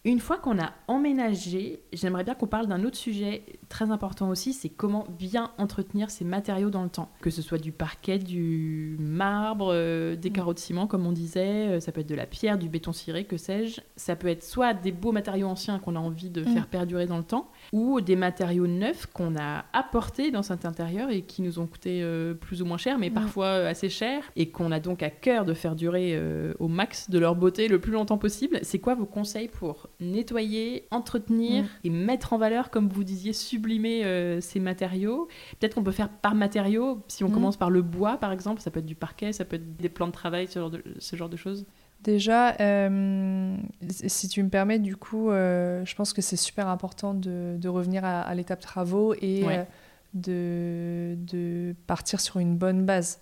Une 0.04 0.20
fois 0.20 0.38
qu'on 0.38 0.58
a 0.58 0.72
emménagé, 0.86 1.80
j'aimerais 1.92 2.24
bien 2.24 2.34
qu'on 2.34 2.46
parle 2.46 2.66
d'un 2.66 2.84
autre 2.84 2.96
sujet 2.96 3.42
très 3.68 3.90
important 3.90 4.28
aussi, 4.30 4.52
c'est 4.52 4.68
comment 4.68 5.04
bien 5.18 5.50
entretenir 5.58 6.08
ces 6.10 6.24
matériaux 6.24 6.70
dans 6.70 6.82
le 6.84 6.88
temps. 6.88 7.10
Que 7.20 7.30
ce 7.30 7.42
soit 7.42 7.58
du 7.58 7.72
parquet, 7.72 8.18
du 8.18 8.96
marbre, 9.00 9.70
euh, 9.72 10.14
des 10.16 10.30
carreaux 10.30 10.54
de 10.54 10.58
ciment 10.58 10.86
comme 10.86 11.04
on 11.06 11.12
disait, 11.12 11.66
euh, 11.68 11.80
ça 11.80 11.92
peut 11.92 12.00
être 12.00 12.08
de 12.08 12.14
la 12.14 12.26
pierre, 12.26 12.58
du 12.58 12.68
béton 12.68 12.92
ciré, 12.92 13.24
que 13.24 13.36
sais-je. 13.36 13.80
Ça 13.96 14.14
peut 14.16 14.28
être 14.28 14.44
soit 14.44 14.72
des 14.72 14.92
beaux 14.92 15.12
matériaux 15.12 15.48
anciens 15.48 15.78
qu'on 15.78 15.96
a 15.96 16.00
envie 16.00 16.30
de 16.30 16.42
Mm. 16.42 16.46
faire 16.54 16.66
perdurer 16.68 17.06
dans 17.06 17.18
le 17.18 17.24
temps, 17.24 17.50
ou 17.72 18.00
des 18.00 18.16
matériaux 18.16 18.66
neufs 18.68 19.06
qu'on 19.06 19.36
a 19.36 19.64
apportés 19.72 20.30
dans 20.30 20.42
cet 20.42 20.64
intérieur 20.64 21.10
et 21.10 21.22
qui 21.22 21.42
nous 21.42 21.58
ont 21.58 21.66
coûté 21.66 22.02
euh, 22.02 22.34
plus 22.34 22.62
ou 22.62 22.64
moins 22.66 22.78
cher, 22.78 22.98
mais 22.98 23.10
Mm. 23.10 23.14
parfois 23.14 23.50
assez 23.50 23.88
cher, 23.88 24.22
et 24.36 24.48
qu'on 24.50 24.70
a 24.72 24.80
donc 24.80 25.02
à 25.02 25.10
cœur 25.10 25.44
de 25.44 25.54
faire 25.54 25.74
durer 25.74 26.18
au 26.60 26.68
max 26.68 27.10
de 27.10 27.18
leur 27.18 27.34
beauté 27.34 27.66
le 27.68 27.80
plus 27.80 27.92
longtemps 27.92 28.16
possible. 28.18 28.60
C'est 28.62 28.78
quoi 28.78 28.94
vos 28.94 29.04
conseils 29.06 29.48
pour 29.48 29.88
nettoyer, 30.00 30.86
entretenir 30.90 31.64
Mm. 31.64 31.66
et 31.84 31.90
mettre 31.90 32.32
en 32.32 32.38
valeur, 32.38 32.70
comme 32.70 32.88
vous 32.88 33.04
disiez, 33.04 33.32
sublimer 33.32 34.04
euh, 34.04 34.40
ces 34.40 34.60
matériaux 34.60 35.28
Peut-être 35.58 35.74
qu'on 35.74 35.82
peut 35.82 35.90
faire 35.92 36.08
par 36.08 36.34
matériaux, 36.34 37.02
si 37.08 37.24
on 37.24 37.28
Mm. 37.28 37.32
commence 37.32 37.56
par 37.56 37.70
le 37.70 37.82
bois 37.82 38.16
par 38.16 38.32
exemple, 38.32 38.60
ça 38.60 38.70
peut 38.70 38.78
être 38.80 38.86
du 38.86 38.94
parquet, 38.94 39.32
ça 39.32 39.44
peut 39.44 39.56
être 39.56 39.76
des 39.76 39.88
plans 39.88 40.06
de 40.06 40.12
travail, 40.12 40.46
ce 40.48 40.58
genre 40.60 40.70
de, 40.70 40.82
ce 40.98 41.16
genre 41.16 41.28
de 41.28 41.36
choses. 41.36 41.66
Déjà, 42.04 42.54
euh, 42.60 43.56
si 43.90 44.28
tu 44.28 44.40
me 44.44 44.48
permets, 44.48 44.78
du 44.78 44.96
coup, 44.96 45.30
euh, 45.30 45.84
je 45.84 45.94
pense 45.96 46.12
que 46.12 46.22
c'est 46.22 46.36
super 46.36 46.68
important 46.68 47.12
de, 47.12 47.56
de 47.58 47.68
revenir 47.68 48.04
à, 48.04 48.20
à 48.20 48.34
l'étape 48.36 48.60
travaux 48.60 49.14
et 49.20 49.42
Ouais. 49.44 49.66
de, 50.14 51.16
de 51.16 51.74
partir 51.86 52.20
sur 52.20 52.38
une 52.38 52.56
bonne 52.56 52.84
base. 52.84 53.20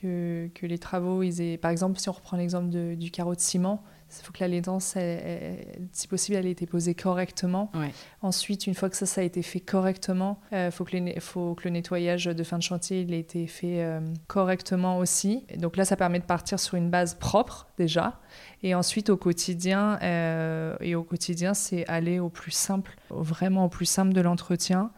Que, 0.00 0.48
que 0.54 0.66
les 0.66 0.78
travaux, 0.78 1.22
ils 1.22 1.40
aient... 1.40 1.56
par 1.56 1.70
exemple, 1.70 1.98
si 2.00 2.08
on 2.08 2.12
reprend 2.12 2.36
l'exemple 2.36 2.68
du 2.96 3.10
carreau 3.10 3.34
de 3.34 3.40
ciment, 3.40 3.82
il 4.20 4.24
faut 4.24 4.32
que 4.32 4.40
la 4.40 4.48
laitance, 4.48 4.96
elle- 4.96 5.20
elle- 5.24 5.88
si 5.92 6.08
possible, 6.08 6.36
elle 6.36 6.46
ait 6.46 6.50
été 6.50 6.66
posée 6.66 6.94
correctement. 6.94 7.70
Ouais. 7.74 7.90
Ensuite, 8.22 8.66
une 8.66 8.74
fois 8.74 8.90
que 8.90 8.96
ça, 8.96 9.06
ça 9.06 9.20
a 9.20 9.24
été 9.24 9.42
fait 9.42 9.60
correctement, 9.60 10.40
il 10.52 10.70
faut, 10.70 10.84
que 10.84 10.92
les 10.92 11.00
ne- 11.00 11.20
faut 11.20 11.54
que 11.54 11.64
le 11.64 11.70
nettoyage 11.70 12.24
de 12.26 12.42
fin 12.44 12.58
de 12.58 12.62
chantier 12.62 13.00
il 13.02 13.12
ait 13.14 13.20
été 13.20 13.46
fait 13.46 13.82
euh, 13.82 14.00
correctement 14.26 14.98
aussi. 14.98 15.44
Et 15.48 15.56
donc 15.56 15.76
là, 15.76 15.84
ça 15.84 15.96
permet 15.96 16.18
de 16.18 16.24
partir 16.24 16.58
sur 16.60 16.74
une 16.76 16.90
base 16.90 17.14
propre 17.14 17.66
déjà. 17.78 18.20
Et 18.62 18.74
ensuite, 18.74 19.10
au 19.10 19.16
quotidien, 19.16 19.98
euh, 20.02 20.76
et 20.80 20.94
au 20.94 21.02
quotidien, 21.02 21.54
c'est 21.54 21.86
aller 21.86 22.18
au 22.18 22.28
plus 22.30 22.50
simple, 22.50 22.96
vraiment 23.10 23.66
au 23.66 23.68
plus 23.68 23.86
simple 23.86 24.12
de 24.12 24.20
l'entretien. 24.20 24.90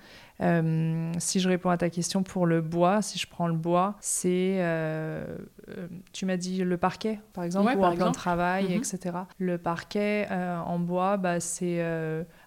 Euh, 0.43 1.13
si 1.19 1.41
je 1.41 1.49
réponds 1.49 1.71
à 1.71 1.79
ta 1.79 1.89
question 1.89 2.23
pour 2.23 2.45
le 2.47 2.61
bois, 2.61 3.01
si 3.01 3.19
je 3.19 3.27
prends 3.27 3.49
le 3.49 3.55
bois, 3.55 3.95
c'est, 4.01 4.57
euh, 4.59 5.25
euh, 5.69 5.89
tu 6.13 6.27
m'as 6.27 6.37
dit 6.37 6.63
le 6.63 6.77
parquet, 6.77 7.21
par 7.33 7.45
exemple, 7.45 7.69
Ouais, 7.69 7.77
ou 7.77 7.81
par 7.81 7.91
un 7.93 7.97
plan 7.97 8.11
de 8.11 8.15
travail, 8.15 8.65
Mhm. 8.67 8.73
etc. 8.73 9.17
Le 9.39 9.57
parquet 9.59 10.27
euh, 10.31 10.59
en 10.59 10.79
bois, 10.79 11.17
bah, 11.17 11.41
c'est 11.41 11.81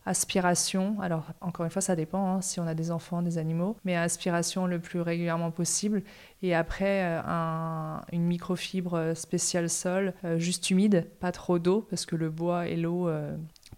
aspiration. 0.06 0.98
Alors, 1.02 1.26
encore 1.42 1.66
une 1.66 1.72
fois, 1.72 1.82
ça 1.82 1.96
dépend 1.96 2.36
hein, 2.36 2.42
si 2.42 2.60
on 2.60 2.68
a 2.68 2.74
des 2.74 2.92
enfants, 2.92 3.22
des 3.22 3.38
animaux, 3.38 3.76
mais 3.86 3.96
aspiration 3.96 4.66
le 4.66 4.80
plus 4.80 5.02
régulièrement 5.02 5.52
possible. 5.52 6.04
Et 6.42 6.56
après, 6.56 7.04
un- 7.26 8.02
une 8.12 8.24
microfibre 8.24 9.14
spéciale 9.16 9.70
sol, 9.70 10.14
juste 10.38 10.70
humide, 10.70 11.08
pas 11.20 11.32
trop 11.32 11.60
d'eau, 11.60 11.86
parce 11.90 12.06
que 12.06 12.16
le 12.16 12.30
bois 12.30 12.68
et 12.68 12.76
l'eau, 12.76 13.10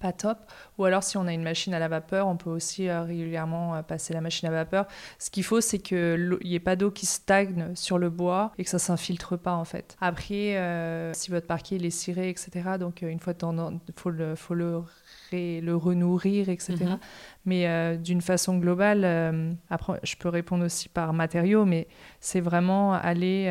pas 0.02 0.12
top. 0.12 0.38
Ou 0.78 0.86
alors, 0.86 1.04
si 1.04 1.16
on 1.18 1.28
a 1.28 1.34
une 1.34 1.44
machine 1.44 1.74
à 1.74 1.80
la 1.80 1.88
vapeur, 1.88 2.28
on 2.28 2.36
peut 2.36 2.50
aussi 2.50 2.90
euh, 2.90 3.04
régulièrement 3.04 3.76
euh, 3.76 3.82
passer 3.84 4.14
la 4.14 4.22
machine 4.22 4.48
à 4.50 4.52
vapeur. 4.52 4.86
Ce 5.20 5.30
qu'il 5.30 5.44
faut, 5.44 5.62
c'est 5.62 5.80
qu'il 5.80 6.38
n'y 6.44 6.56
ait 6.56 6.60
pas 6.60 6.76
d'eau 6.76 6.92
qui 6.92 7.06
stagne 7.06 7.72
sur 7.76 7.98
le 7.98 8.10
bois 8.10 8.52
et 8.58 8.64
que 8.64 8.70
ça 8.70 8.80
s'infiltre 8.80 9.38
pas, 9.38 9.54
en 9.54 9.66
fait. 9.66 9.96
Après, 10.02 10.58
euh, 10.58 11.14
si 11.14 11.32
votre 11.32 11.48
parquet 11.48 11.76
il 11.76 11.86
est 11.86 11.90
ciré, 11.92 12.30
etc., 12.30 12.52
donc 12.80 13.02
une 13.04 13.20
fois 13.20 13.34
de 13.34 13.38
temps 13.38 13.72
il 13.72 13.94
faut 13.96 14.10
le, 14.10 14.36
faut 14.36 14.54
le, 14.56 14.82
ré- 15.30 15.62
le 15.62 15.76
renourrir, 15.76 16.50
etc. 16.50 16.76
Mhm. 16.82 17.00
Mais 17.46 17.98
d'une 17.98 18.22
façon 18.22 18.58
globale, 18.58 19.56
après, 19.70 20.00
je 20.04 20.16
peux 20.16 20.30
répondre 20.30 20.66
aussi 20.66 20.90
par 20.90 21.14
matériaux, 21.14 21.66
mais 21.66 21.88
c'est 22.20 22.42
vraiment 22.42 22.94
aller 22.94 23.48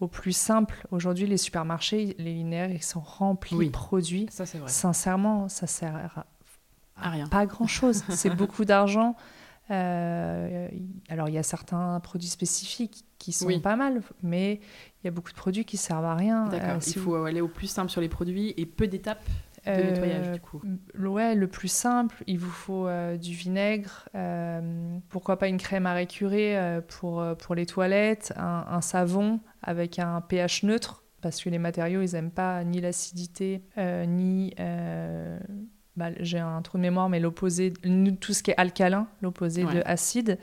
au 0.00 0.08
plus 0.08 0.32
simple. 0.36 0.86
Aujourd'hui, 0.90 1.26
les 1.26 1.36
supermarchés, 1.38 2.14
les 2.18 2.34
linéaires, 2.34 2.70
ils 2.70 2.82
sont 2.82 3.00
remplis 3.00 3.56
Oui. 3.56 3.66
de 3.68 3.72
produits. 3.72 4.26
Ça 4.30 4.44
c'est 4.46 4.58
vrai. 4.58 4.68
Sincèrement, 4.68 5.48
ça 5.48 5.66
sert 5.66 5.96
à 6.16 6.26
À 7.06 7.10
rien. 7.10 7.26
pas 7.28 7.46
grand-chose. 7.46 8.02
c'est 8.10 8.30
beaucoup 8.34 8.64
d'argent. 8.64 9.16
Euh, 9.70 10.68
alors, 11.08 11.28
il 11.28 11.34
y 11.34 11.38
a 11.38 11.42
certains 11.42 11.98
produits 12.00 12.28
spécifiques 12.28 13.04
qui 13.18 13.32
sont 13.32 13.46
Oui. 13.46 13.58
pas 13.60 13.76
mal, 13.76 14.02
mais 14.22 14.60
il 15.02 15.06
y 15.06 15.08
a 15.08 15.10
beaucoup 15.10 15.30
de 15.30 15.36
produits 15.36 15.64
qui 15.64 15.76
servent 15.76 16.04
à 16.04 16.14
rien. 16.14 16.46
D'accord. 16.46 16.76
Euh, 16.76 16.80
Il 16.86 16.94
faut 17.02 17.14
aller 17.24 17.40
au 17.40 17.48
plus 17.48 17.66
simple 17.66 17.90
sur 17.90 18.00
les 18.00 18.08
produits 18.08 18.54
et 18.56 18.66
peu 18.66 18.86
d'étapes 18.86 19.24
de 19.66 19.70
Euh, 19.72 19.90
nettoyage 19.90 20.32
du 20.32 20.40
coup. 20.40 20.62
le- 20.94 21.08
Ouais, 21.08 21.34
le 21.34 21.48
plus 21.48 21.68
simple, 21.68 22.22
il 22.26 22.38
vous 22.38 22.50
faut 22.50 22.86
euh, 22.86 23.16
du 23.16 23.32
vinaigre, 23.32 24.08
euh, 24.14 24.96
pourquoi 25.08 25.38
pas 25.38 25.48
une 25.48 25.58
crème 25.58 25.86
à 25.86 25.92
récurer 25.92 26.56
pour, 26.88 27.24
pour 27.38 27.54
les 27.54 27.66
toilettes, 27.66 28.32
un, 28.36 28.64
un 28.68 28.80
savon 28.80 29.40
avec 29.62 29.98
un 29.98 30.20
pH 30.20 30.62
neutre, 30.62 31.02
parce 31.20 31.42
que 31.42 31.48
les 31.50 31.58
matériaux, 31.58 32.02
ils 32.02 32.12
n'aiment 32.12 32.30
pas 32.30 32.62
ni 32.64 32.80
l'acidité, 32.80 33.62
ni... 34.06 34.54
bah, 35.96 36.10
J'ai 36.20 36.38
un 36.38 36.60
trou 36.62 36.78
de 36.78 36.82
mémoire, 36.82 37.08
mais 37.08 37.20
l'opposé, 37.20 37.72
tout 38.20 38.32
ce 38.32 38.42
qui 38.42 38.50
est 38.50 38.58
alcalin, 38.60 39.08
l'opposé 39.22 39.64
Ouais. 39.64 39.74
de 39.76 39.82
acide. 39.86 40.38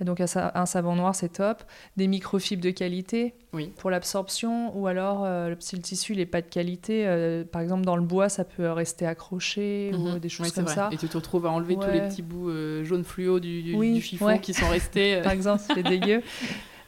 Donc 0.00 0.20
un, 0.20 0.26
sa- 0.26 0.52
un 0.54 0.66
savon 0.66 0.94
noir, 0.94 1.14
c'est 1.14 1.30
top. 1.30 1.62
Des 1.96 2.06
microfibres 2.06 2.62
de 2.62 2.70
qualité 2.70 3.34
Oui. 3.54 3.72
pour 3.78 3.90
l'absorption, 3.90 4.76
ou 4.76 4.86
alors 4.86 5.24
euh, 5.24 5.50
le- 5.50 5.56
si 5.58 5.74
le 5.76 5.82
tissu 5.82 6.14
n'est 6.14 6.26
pas 6.26 6.42
de 6.42 6.46
qualité, 6.48 7.06
euh, 7.06 7.44
par 7.44 7.62
exemple 7.62 7.82
dans 7.84 7.96
le 7.96 8.02
bois, 8.02 8.28
ça 8.28 8.44
peut 8.44 8.70
rester 8.70 9.06
accroché 9.06 9.92
ou 9.94 9.98
Mhm. 10.10 10.18
des 10.18 10.28
choses 10.28 10.52
comme 10.52 10.64
vrai. 10.64 10.74
ça. 10.74 10.88
Et 10.92 10.96
tu 10.98 11.08
te 11.08 11.16
retrouves 11.16 11.46
à 11.46 11.50
enlever 11.50 11.76
tous 11.76 11.90
les 11.90 12.00
petits 12.02 12.22
bouts 12.22 12.50
euh, 12.50 12.84
jaunes 12.84 13.04
fluo 13.04 13.40
du, 13.40 13.62
du- 13.62 13.74
Oui, 13.74 13.94
du 13.94 14.00
chiffon 14.02 14.26
ouais. 14.26 14.38
qui 14.40 14.52
sont 14.52 14.68
restés. 14.68 15.16
euh. 15.16 15.22
Par 15.24 15.32
exemple, 15.32 15.62
c'est 15.66 15.82
dégueu. 15.82 16.22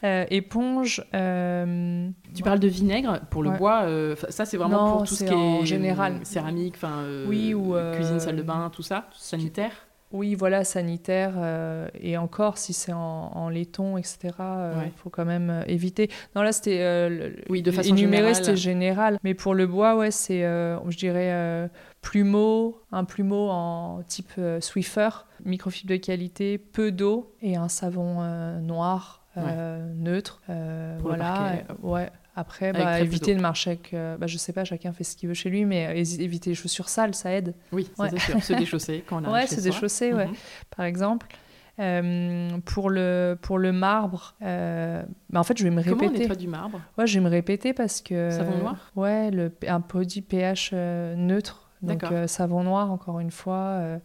Euh, 0.04 0.24
éponge. 0.30 1.02
euh, 1.14 2.08
Tu 2.34 2.42
parles 2.44 2.60
de 2.60 2.68
vinaigre 2.68 3.20
pour 3.30 3.42
le 3.42 3.50
Ouais. 3.50 3.58
bois, 3.58 3.82
euh, 3.84 4.14
ça 4.28 4.44
c'est 4.44 4.56
vraiment 4.56 4.86
Non, 4.86 4.92
pour 4.98 5.08
tout 5.08 5.14
ce 5.16 5.24
qui 5.24 5.32
en 5.32 5.62
est 5.62 5.66
général. 5.66 6.20
céramique, 6.22 6.74
enfin 6.76 7.04
Oui, 7.26 7.52
ou, 7.54 7.74
cuisine, 7.94 8.20
salle 8.20 8.36
de 8.36 8.42
bain, 8.42 8.70
tout 8.72 8.82
ça, 8.82 9.08
sanitaire. 9.12 9.72
Oui, 10.10 10.34
voilà, 10.34 10.64
sanitaire. 10.64 11.34
euh, 11.36 11.88
et 12.00 12.16
encore, 12.16 12.56
si 12.58 12.72
c'est 12.72 12.92
en, 12.92 12.98
en 13.34 13.48
laiton, 13.50 13.98
etc., 13.98 14.18
il 14.38 14.78
Ouais. 14.78 14.92
faut 14.96 15.10
quand 15.10 15.24
même 15.26 15.50
euh, 15.50 15.62
éviter. 15.66 16.08
Non, 16.34 16.42
là, 16.42 16.52
c'était. 16.52 16.80
euh, 16.80 17.08
le- 17.08 17.36
Oui, 17.50 17.60
de 17.62 17.70
façon 17.70 17.90
énuméré, 17.94 18.32
c'était 18.34 18.56
général. 18.56 19.18
Mais 19.22 19.34
pour 19.34 19.54
le 19.54 19.66
bois, 19.66 19.96
ouais, 19.96 20.10
c'est, 20.10 20.44
euh, 20.44 20.78
je 20.88 20.96
dirais, 20.96 21.30
euh, 21.32 21.68
plumeau, 22.00 22.80
un 22.92 23.04
plumeau 23.04 23.48
en 23.50 24.02
type 24.06 24.32
euh, 24.38 24.60
Swiffer, 24.60 25.10
microfibre 25.44 25.90
de 25.92 25.96
qualité, 25.96 26.56
peu 26.58 26.90
d'eau 26.90 27.34
et 27.42 27.56
un 27.56 27.68
savon 27.68 28.18
euh, 28.22 28.60
noir, 28.60 29.26
euh, 29.36 29.92
neutre. 29.94 30.40
euh, 30.48 30.96
le 30.96 31.02
voilà. 31.02 31.24
parquet. 31.24 31.64
euh, 31.70 31.74
ouais. 31.86 32.10
Après, 32.40 32.72
bah, 32.72 33.00
éviter 33.00 33.34
de 33.34 33.40
marcher 33.40 33.70
avec. 33.70 33.92
euh, 33.94 34.16
bah, 34.16 34.26
je 34.28 34.38
sais 34.38 34.52
pas, 34.52 34.64
chacun 34.64 34.92
fait 34.92 35.02
ce 35.02 35.16
qu'il 35.16 35.28
veut 35.28 35.34
chez 35.34 35.50
lui, 35.50 35.64
mais 35.64 35.86
euh, 35.88 36.22
éviter 36.22 36.50
les 36.50 36.54
chaussures 36.54 36.88
sales, 36.88 37.14
ça 37.14 37.32
aide. 37.32 37.54
Oui, 37.72 37.90
Ouais. 37.98 38.08
c'est 38.10 38.18
sûr. 38.20 38.42
Se 38.42 38.52
déchausser 38.52 39.02
quand 39.08 39.16
on 39.16 39.24
arrive 39.24 39.34
Ouais, 39.34 39.46
se 39.48 39.60
déchausser, 39.60 40.12
ouais 40.12 40.26
Mhm. 40.26 40.34
par 40.76 40.84
exemple. 40.86 41.26
Euh, 41.80 42.58
pour, 42.64 42.90
le, 42.90 43.36
pour 43.40 43.58
le 43.58 43.72
marbre, 43.72 44.34
euh, 44.42 45.02
bah, 45.30 45.40
en 45.40 45.44
fait, 45.44 45.56
je 45.58 45.64
vais 45.64 45.70
me 45.70 45.82
Comment 45.82 45.96
on 45.96 45.98
répéter. 46.06 46.18
nettoie 46.20 46.36
du 46.36 46.48
marbre? 46.48 46.80
Ouais, 46.96 47.06
je 47.06 47.18
vais 47.18 47.24
me 47.24 47.30
répéter 47.30 47.72
parce 47.72 48.00
que. 48.00 48.30
Savon 48.30 48.58
noir? 48.58 48.90
Ouais, 48.96 49.30
le, 49.30 49.52
un 49.66 49.80
produit 49.80 50.22
pH 50.22 50.72
neutre. 50.72 51.70
Donc, 51.82 52.02
savon 52.26 52.62
noir, 52.64 52.90
encore 52.90 53.20
une 53.20 53.30
fois. 53.30 53.98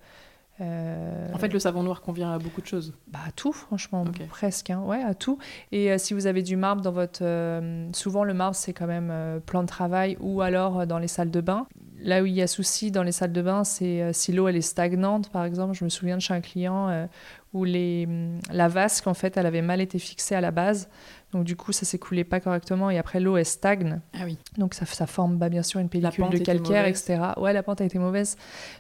Euh, 0.64 1.34
En 1.34 1.38
fait, 1.38 1.50
le 1.54 1.60
savon 1.60 1.84
noir 1.84 2.02
convient 2.02 2.32
à 2.32 2.40
beaucoup 2.40 2.62
de 2.62 2.66
choses. 2.68 2.94
bah, 3.08 3.20
à 3.28 3.32
tout, 3.32 3.54
franchement, 3.54 4.06
presque. 4.30 4.70
hein. 4.70 4.82
Ouais, 4.86 5.02
à 5.04 5.14
tout. 5.14 5.38
Et 5.72 5.92
euh, 5.92 5.98
si 5.98 6.14
vous 6.14 6.26
avez 6.28 6.42
du 6.42 6.56
marbre 6.56 6.82
dans 6.82 6.92
votre. 6.92 7.20
euh, 7.24 7.88
souvent, 7.94 8.24
le 8.24 8.34
marbre, 8.34 8.56
c'est 8.56 8.74
quand 8.74 8.88
même 8.88 9.42
plan 9.46 9.62
de 9.62 9.68
travail 9.68 10.18
ou 10.20 10.42
alors 10.42 10.88
dans 10.88 10.98
les 11.00 11.08
salles 11.08 11.32
de 11.32 11.42
bain. 11.42 11.68
Là 12.02 12.22
où 12.22 12.26
il 12.26 12.34
y 12.34 12.42
a 12.42 12.48
souci 12.48 12.92
dans 12.92 13.04
les 13.04 13.14
salles 13.14 13.32
de 13.32 13.42
bain, 13.42 13.64
c'est 13.64 14.12
si 14.14 14.34
l'eau 14.34 14.48
elle 14.48 14.58
est 14.58 14.62
stagnante, 14.62 15.30
par 15.30 15.46
exemple. 15.46 15.74
Je 15.74 15.86
me 15.86 15.90
souviens 15.90 16.18
de 16.18 16.22
chez 16.22 16.34
un 16.34 16.42
client 16.42 17.08
où 17.54 17.64
les, 17.64 18.08
la 18.52 18.68
vasque, 18.68 19.08
en 19.08 19.14
fait, 19.14 19.38
elle 19.38 19.46
avait 19.46 19.62
mal 19.62 19.80
été 19.80 20.00
fixée 20.00 20.36
à 20.36 20.42
la 20.42 20.52
base. 20.52 20.90
Donc 21.34 21.44
du 21.46 21.56
coup, 21.56 21.72
ça 21.72 21.86
s'écoulait 21.86 22.24
pas 22.24 22.40
correctement 22.40 22.90
et 22.90 22.98
après 22.98 23.20
l'eau 23.20 23.38
elle 23.38 23.46
stagne. 23.46 24.00
Ah 24.14 24.22
oui. 24.26 24.38
Donc 24.58 24.76
ça, 24.76 24.86
ça 24.86 25.08
forme 25.08 25.38
bah, 25.38 25.50
bien 25.50 25.64
sûr 25.64 25.80
une 25.80 25.90
pellicule 25.90 26.30
de 26.30 26.38
calcaire, 26.38 26.86
etc. 26.86 27.20
Ouais, 27.38 27.54
la 27.54 27.64
pente 27.64 27.82
a 27.82 27.86
été 27.86 27.98
mauvaise. 27.98 28.38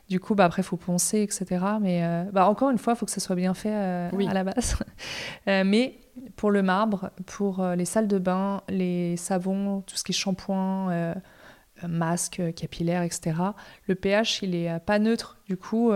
Du 0.07 0.19
coup, 0.19 0.35
bah, 0.35 0.45
après 0.45 0.61
il 0.61 0.65
faut 0.65 0.77
poncer, 0.77 1.21
etc. 1.21 1.65
Mais 1.81 2.03
euh, 2.03 2.23
bah, 2.31 2.47
encore 2.47 2.69
une 2.69 2.77
fois, 2.77 2.93
il 2.93 2.95
faut 2.95 3.05
que 3.05 3.11
ça 3.11 3.19
soit 3.19 3.35
bien 3.35 3.53
fait 3.55 3.73
euh, 3.73 4.09
Oui. 4.13 4.27
à 4.27 4.33
la 4.33 4.43
base. 4.43 4.77
Euh, 5.47 5.63
mais 5.65 5.99
pour 6.35 6.51
le 6.51 6.61
marbre, 6.61 7.09
pour 7.25 7.65
les 7.65 7.85
salles 7.85 8.07
de 8.07 8.19
bain, 8.19 8.61
les 8.69 9.17
savons, 9.17 9.81
tout 9.81 9.97
ce 9.97 10.03
qui 10.03 10.11
est 10.11 10.15
shampoing, 10.15 11.15
masque 11.85 12.41
capillaire, 12.55 13.01
etc. 13.01 13.35
Le 13.87 13.95
pH 13.95 14.41
il 14.43 14.55
est 14.55 14.79
pas 14.79 14.99
neutre. 14.99 15.39
Du 15.47 15.57
coup, 15.57 15.91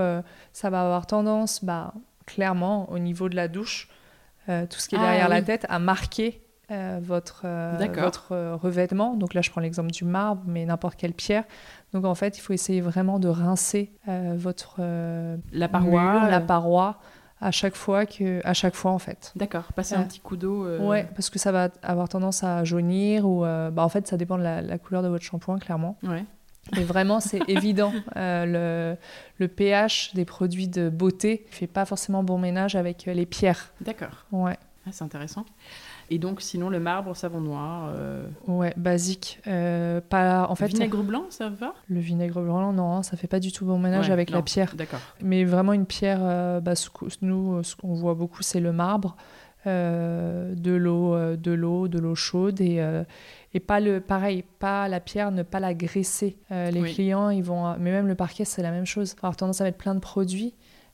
ça 0.54 0.70
va 0.70 0.82
avoir 0.82 1.06
tendance, 1.06 1.64
bah, 1.64 1.94
clairement, 2.28 2.88
au 2.92 3.00
niveau 3.00 3.30
de 3.30 3.36
la 3.36 3.48
douche, 3.48 3.90
euh, 4.50 4.68
tout 4.68 4.78
ce 4.80 4.88
qui 4.88 4.94
est 4.96 5.00
Ah, 5.00 5.08
derrière 5.08 5.30
la 5.30 5.42
tête, 5.42 5.66
à 5.70 5.80
marquer 5.80 6.44
euh, 6.70 7.00
votre, 7.02 7.42
euh, 7.46 7.76
votre 7.96 8.36
revêtement. 8.56 9.16
Donc 9.16 9.34
là, 9.34 9.42
je 9.42 9.50
prends 9.50 9.62
l'exemple 9.62 9.90
du 9.90 10.06
marbre, 10.06 10.44
mais 10.46 10.64
n'importe 10.66 10.96
quelle 10.98 11.14
pierre. 11.14 11.46
Donc 11.94 12.06
en 12.06 12.14
fait, 12.14 12.38
il 12.38 12.42
faut 12.42 12.54
essayer 12.54 12.82
vraiment 12.82 13.18
de 13.18 13.30
rincer 13.30 13.92
votre 14.36 14.76
La 15.52 15.68
paroi. 15.68 16.12
mur, 16.14 16.22
la 16.30 16.42
paroi 16.42 17.00
à 17.40 17.52
chaque 17.52 17.76
fois 17.76 18.06
que, 18.08 18.42
à 18.44 18.54
chaque 18.54 18.74
fois 18.76 18.92
en 18.92 19.00
fait. 19.00 19.32
D'accord. 19.36 19.72
Passer 19.74 19.96
un 19.96 20.04
petit 20.04 20.20
coup 20.20 20.38
d'eau. 20.38 20.68
Ouais, 20.80 21.08
parce 21.16 21.30
que 21.30 21.40
ça 21.40 21.52
va 21.52 21.70
avoir 21.84 22.10
tendance 22.10 22.44
à 22.44 22.64
jaunir 22.64 23.26
ou, 23.28 23.42
bah, 23.42 23.84
en 23.84 23.90
fait, 23.90 24.08
ça 24.08 24.18
dépend 24.18 24.38
de 24.38 24.44
la, 24.44 24.62
la 24.62 24.78
couleur 24.78 25.04
de 25.04 25.08
votre 25.08 25.24
shampoing, 25.24 25.60
clairement. 25.60 25.98
Ouais. 26.04 26.26
Et 26.78 26.84
vraiment, 26.84 27.20
c'est 27.20 27.42
évident. 27.50 27.94
Euh, 28.16 28.46
le, 28.46 28.98
le 29.40 29.48
pH 29.48 30.14
des 30.14 30.26
produits 30.26 30.68
de 30.68 30.90
beauté 30.90 31.46
fait 31.50 31.68
pas 31.68 31.86
forcément 31.86 32.24
bon 32.24 32.38
ménage 32.38 32.76
avec 32.76 33.08
euh, 33.08 33.14
les 33.14 33.26
pierres. 33.26 33.72
D'accord. 33.82 34.26
Ouais. 34.32 34.58
Ah, 34.86 34.90
c'est 34.92 35.04
intéressant. 35.04 35.46
Et 36.10 36.20
donc, 36.20 36.40
sinon, 36.42 36.70
le 36.70 36.80
marbre, 36.80 37.14
savon 37.18 37.42
noir. 37.42 37.92
euh, 37.94 38.26
Ouais, 38.48 38.74
basique. 38.78 39.42
Euh, 39.48 40.00
pas, 40.00 40.48
en 40.50 40.56
fait, 40.56 40.68
vinaigre 40.68 41.04
blanc, 41.04 41.26
ça 41.30 41.50
va? 41.50 41.74
Le 41.90 42.00
vinaigre 42.00 42.42
blanc, 42.42 42.72
non, 42.72 42.94
hein, 42.96 43.04
ça 43.04 43.18
fait 43.18 43.28
pas 43.28 43.42
du 43.42 43.52
tout 43.52 43.66
bon 43.66 43.78
ménage 43.78 44.08
Ouais, 44.08 44.14
avec 44.14 44.30
la 44.30 44.42
pierre. 44.42 44.74
D'accord. 44.78 45.02
Mais 45.22 45.44
vraiment 45.44 45.74
une 45.74 45.86
pierre, 45.86 46.20
euh, 46.22 46.62
bah, 46.62 46.74
nous, 47.22 47.62
ce 47.64 47.76
qu'on 47.76 47.94
voit 47.94 48.14
beaucoup, 48.14 48.42
c'est 48.42 48.62
le 48.62 48.72
marbre, 48.72 49.18
de 49.66 50.72
l'eau, 50.72 51.36
de 51.36 51.52
l'eau, 51.52 51.90
de 51.90 52.00
l'eau 52.00 52.16
chaude 52.16 52.62
et, 52.62 52.80
et 53.58 53.60
pas 53.60 53.80
le, 53.80 54.00
pareil, 54.00 54.44
pas 54.60 54.88
la 54.88 55.00
pierre, 55.00 55.32
ne 55.32 55.42
pas 55.44 55.60
la 55.60 55.74
graisser. 55.74 56.38
Euh, 56.52 56.70
les 56.70 56.82
Oui. 56.82 56.94
clients, 56.94 57.30
ils 57.32 57.44
vont, 57.44 57.76
mais 57.80 57.92
même 57.92 58.08
le 58.08 58.14
parquet, 58.16 58.46
c'est 58.46 58.62
la 58.62 58.70
même 58.72 58.86
chose. 58.86 59.16
Avoir 59.18 59.36
tendance 59.36 59.62
à 59.62 59.64
mettre 59.64 59.78
plein 59.80 59.96
de 59.96 60.00
produits. 60.00 60.54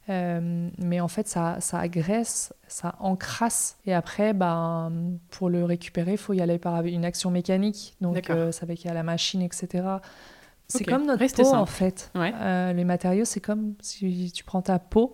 euh, 0.09 0.69
mais 0.79 0.99
en 0.99 1.07
fait, 1.07 1.27
ça, 1.29 1.57
ça 1.61 1.79
agresse, 1.79 2.53
ça 2.67 2.95
encrasse. 2.99 3.77
Et 3.85 3.93
après, 3.93 4.33
bah, 4.33 4.89
pour 5.29 5.49
le 5.49 5.63
récupérer, 5.63 6.11
il 6.13 6.17
faut 6.17 6.33
y 6.33 6.41
aller 6.41 6.57
par 6.57 6.83
une 6.85 7.05
action 7.05 7.31
mécanique. 7.31 7.95
Donc, 8.01 8.29
euh, 8.29 8.51
ça 8.51 8.65
va 8.65 8.75
qu'il 8.75 8.87
y 8.87 8.89
a 8.89 8.93
la 8.93 9.03
machine, 9.03 9.41
etc. 9.41 9.67
C'est 10.67 10.83
comme 10.85 11.05
notre 11.05 11.19
Restez 11.19 11.43
peau, 11.43 11.49
simple. 11.49 11.61
en 11.61 11.65
fait. 11.65 12.11
Ouais. 12.15 12.33
Euh, 12.35 12.73
les 12.73 12.83
matériaux, 12.83 13.25
c'est 13.25 13.39
comme 13.41 13.75
si 13.81 14.31
tu 14.33 14.43
prends 14.43 14.61
ta 14.61 14.77
peau, 14.79 15.13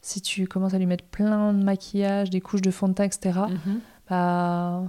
si 0.00 0.20
tu 0.20 0.46
commences 0.46 0.74
à 0.74 0.78
lui 0.78 0.86
mettre 0.86 1.04
plein 1.04 1.52
de 1.52 1.62
maquillage, 1.64 2.30
des 2.30 2.40
couches 2.40 2.62
de 2.62 2.70
fond 2.70 2.88
de 2.88 2.94
teint, 2.94 3.04
etc., 3.04 3.38
bah, 4.08 4.82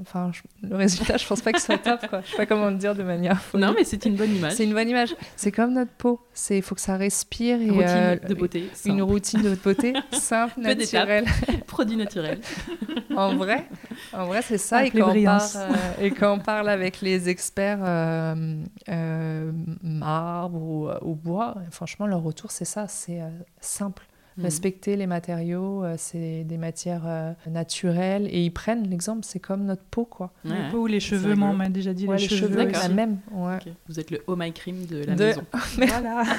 enfin, 0.00 0.30
je- 0.32 0.68
le 0.68 0.76
résultat, 0.76 1.16
je 1.16 1.26
pense 1.26 1.40
pas 1.40 1.52
que 1.52 1.58
ce 1.60 1.66
soit 1.66 1.78
top, 1.78 2.06
quoi. 2.08 2.20
Je 2.22 2.30
sais 2.30 2.36
pas 2.36 2.46
comment 2.46 2.70
te 2.72 2.76
dire 2.78 2.94
de 2.94 3.02
manière. 3.02 3.40
Non, 3.54 3.72
mais 3.76 3.84
c'est 3.84 4.04
une 4.06 4.16
bonne 4.16 4.34
image. 4.34 4.52
c'est 4.52 4.64
une 4.64 4.74
bonne 4.74 4.88
image. 4.88 5.14
C'est 5.36 5.52
comme 5.52 5.72
notre 5.72 5.90
peau. 5.92 6.20
C'est, 6.32 6.60
faut 6.62 6.74
que 6.74 6.80
ça 6.80 6.96
respire 6.96 7.60
et 7.60 7.70
routine 7.70 7.84
euh, 7.88 8.16
de 8.16 8.34
beauté. 8.34 8.68
Une 8.86 9.02
routine 9.02 9.42
de 9.42 9.54
beauté 9.54 9.92
simple, 10.12 10.60
naturelle. 10.60 11.24
Produit 11.66 11.96
naturel. 11.96 12.40
en 13.16 13.36
vrai, 13.36 13.66
en 14.12 14.26
vrai, 14.26 14.42
c'est 14.42 14.58
ça. 14.58 14.76
Et 14.78 14.80
Avec 14.82 14.94
les 14.94 15.00
quand, 15.00 15.06
on 15.06 15.10
brillances. 15.10 15.52
parle, 15.54 15.72
euh, 15.74 16.04
et 16.04 16.10
quand 16.10 16.32
on 16.34 16.38
parle 16.38 16.68
avec 16.68 17.00
les 17.00 17.28
experts 17.28 17.80
euh, 17.82 19.52
marbre 19.82 20.56
ou, 20.60 20.88
ou 21.02 21.14
bois, 21.14 21.54
franchement, 21.70 22.06
leur 22.06 22.22
retour, 22.22 22.50
c'est 22.50 22.64
ça. 22.64 22.86
C'est 22.88 23.20
simple. 23.60 24.06
Mhm. 24.36 24.44
Respecter 24.44 24.96
les 24.96 25.06
matériaux, 25.06 25.84
euh, 25.84 25.94
c'est 25.96 26.42
des 26.44 26.58
matières 26.58 27.04
euh, 27.06 27.32
naturelles. 27.48 28.26
Et 28.32 28.44
ils 28.44 28.50
prennent 28.50 28.88
l'exemple, 28.88 29.20
c'est 29.24 29.38
comme 29.38 29.64
notre 29.64 29.84
peau, 29.84 30.04
quoi. 30.04 30.32
Ouais, 30.44 30.50
ouais. 30.50 30.56
peaux 30.72 30.78
ou 30.82 30.86
les 30.86 30.98
cheveux, 31.00 31.34
moi, 31.36 31.50
on 31.50 31.54
m'a 31.54 31.68
déjà 31.68 31.92
dit 31.94 32.06
Ouais, 32.08 32.16
les, 32.16 32.22
les 32.22 32.28
cheveux, 32.28 32.48
cheveux. 32.48 32.64
d'accord. 32.64 32.82
la 32.82 32.88
même. 32.88 33.18
Ouais. 33.30 33.58
Vous 33.88 34.00
êtes 34.00 34.10
le 34.10 34.22
Oh 34.26 34.34
My 34.36 34.52
Cream 34.52 34.86
de 34.86 35.04
la 35.04 35.14
De- 35.14 35.24
maison. 35.24 35.44
Voilà. 35.76 36.24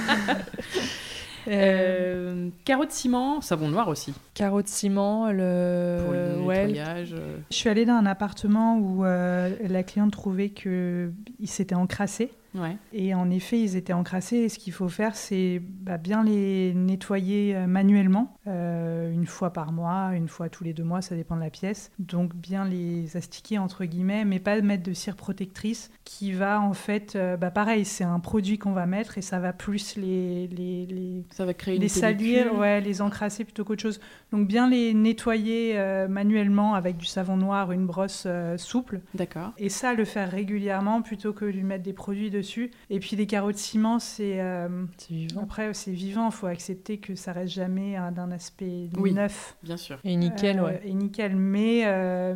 Euh, 1.47 2.49
carreau 2.65 2.86
de 2.86 2.91
ciment, 2.91 3.39
savon 3.39 3.67
noir 3.67 3.88
aussi. 3.88 4.13
Carreau 4.34 4.63
de 4.63 4.67
ciment, 4.67 5.27
le, 5.27 5.99
Pour 6.03 6.13
le 6.13 6.17
Euh, 6.19 6.39
ouais, 6.43 6.65
nettoyage. 6.65 7.15
Je 7.51 7.55
suis 7.55 7.69
allée 7.69 7.86
dans 7.86 7.93
un 7.93 8.08
appartement 8.08 8.79
où 8.79 9.05
euh, 9.05 9.51
la 9.69 9.84
cliente 9.84 10.12
trouvait 10.12 10.49
qu'il 10.49 11.12
s'était 11.45 11.75
encrassé. 11.75 12.31
Ouais. 12.56 12.78
Et 12.94 13.13
en 13.13 13.30
effet, 13.30 13.60
ils 13.60 13.76
étaient 13.76 13.94
encrassés. 13.94 14.38
Et 14.38 14.50
ce 14.50 14.60
qu'il 14.60 14.74
faut 14.74 14.89
faire, 14.89 15.15
c'est 15.15 15.62
bah, 15.62 15.98
bien 15.98 16.24
les 16.24 16.74
nettoyer 16.74 17.56
euh, 17.56 17.68
manuellement, 17.68 18.38
euh, 18.48 19.12
une 19.12 19.26
fois 19.26 19.52
par 19.52 19.72
mois, 19.72 20.12
une 20.13 20.28
fois 20.28 20.50
tous 20.50 20.63
les 20.63 20.74
deux 20.74 20.84
mois, 20.84 21.02
ça 21.02 21.15
dépend 21.15 21.36
de 21.36 21.41
la 21.41 21.50
pièce. 21.50 21.91
Donc 22.00 22.36
bien 22.36 22.65
les 22.65 23.18
astiquer 23.18 23.58
entre 23.58 23.86
guillemets, 23.86 24.26
mais 24.26 24.39
pas 24.39 24.62
mettre 24.62 24.84
de 24.84 24.94
cire 24.94 25.15
protectrice 25.15 25.91
qui 26.04 26.32
va 26.32 26.62
en 26.62 26.74
fait, 26.74 27.15
euh, 27.15 27.38
bah, 27.38 27.52
pareil, 27.52 27.86
c'est 27.86 28.04
un 28.04 28.20
produit 28.20 28.58
qu'on 28.58 28.72
va 28.72 28.86
mettre 28.86 29.18
et 29.18 29.22
ça 29.22 29.39
va 29.39 29.54
plus 29.54 29.96
les, 29.98 30.48
les, 30.48 30.86
les, 30.86 31.26
Ça 31.32 31.46
va 31.46 31.54
créer 31.54 31.76
une 31.76 31.82
les 31.82 31.89
salir, 31.89 32.56
ouais, 32.56 32.82
les 32.82 33.02
encrasser 33.02 33.44
plutôt 33.44 33.65
qu'autre 33.65 33.82
chose. 33.82 34.00
Donc 34.32 34.48
bien 34.48 34.70
les 34.70 34.94
nettoyer 34.94 35.78
euh, 35.78 36.08
manuellement 36.08 36.74
avec 36.76 36.98
du 36.98 37.06
savon 37.06 37.38
noir, 37.38 37.72
une 37.72 37.86
brosse 37.86 38.28
souple. 38.58 39.02
D'accord. 39.13 39.52
Et 39.58 39.70
ça, 39.70 39.94
le 39.94 40.06
faire 40.06 40.32
régulièrement 40.32 41.02
plutôt 41.02 41.34
que 41.34 41.46
de 41.46 41.52
lui 41.52 41.63
mettre 41.63 41.84
des 41.84 41.94
produits 41.94 42.30
dessus. 42.45 42.71
Et 42.89 42.99
puis 42.99 43.15
les 43.15 43.27
carreaux 43.27 43.51
de 43.51 43.58
ciment, 43.58 43.99
c'est 43.99 44.39
euh, 44.39 44.86
c'est 44.97 45.13
vivant. 45.13 45.41
après 45.43 45.73
c'est 45.73 45.91
vivant. 45.91 46.27
Il 46.27 46.31
faut 46.34 46.47
accepter 46.47 46.97
que 46.99 47.15
ça 47.15 47.34
reste 47.34 47.53
jamais 47.53 47.95
hein, 47.95 48.12
d'un 48.12 48.31
aspect 48.31 48.89
Oui. 48.97 49.13
neuf 49.13 49.58
Bien 49.63 49.77
sûr. 49.77 49.99
Et 50.03 50.15
nickel, 50.15 50.60
euh, 50.60 50.65
ouais. 50.65 50.81
et 50.86 50.93
nickel. 50.93 51.36
Mais 51.36 51.84
euh, 51.86 52.36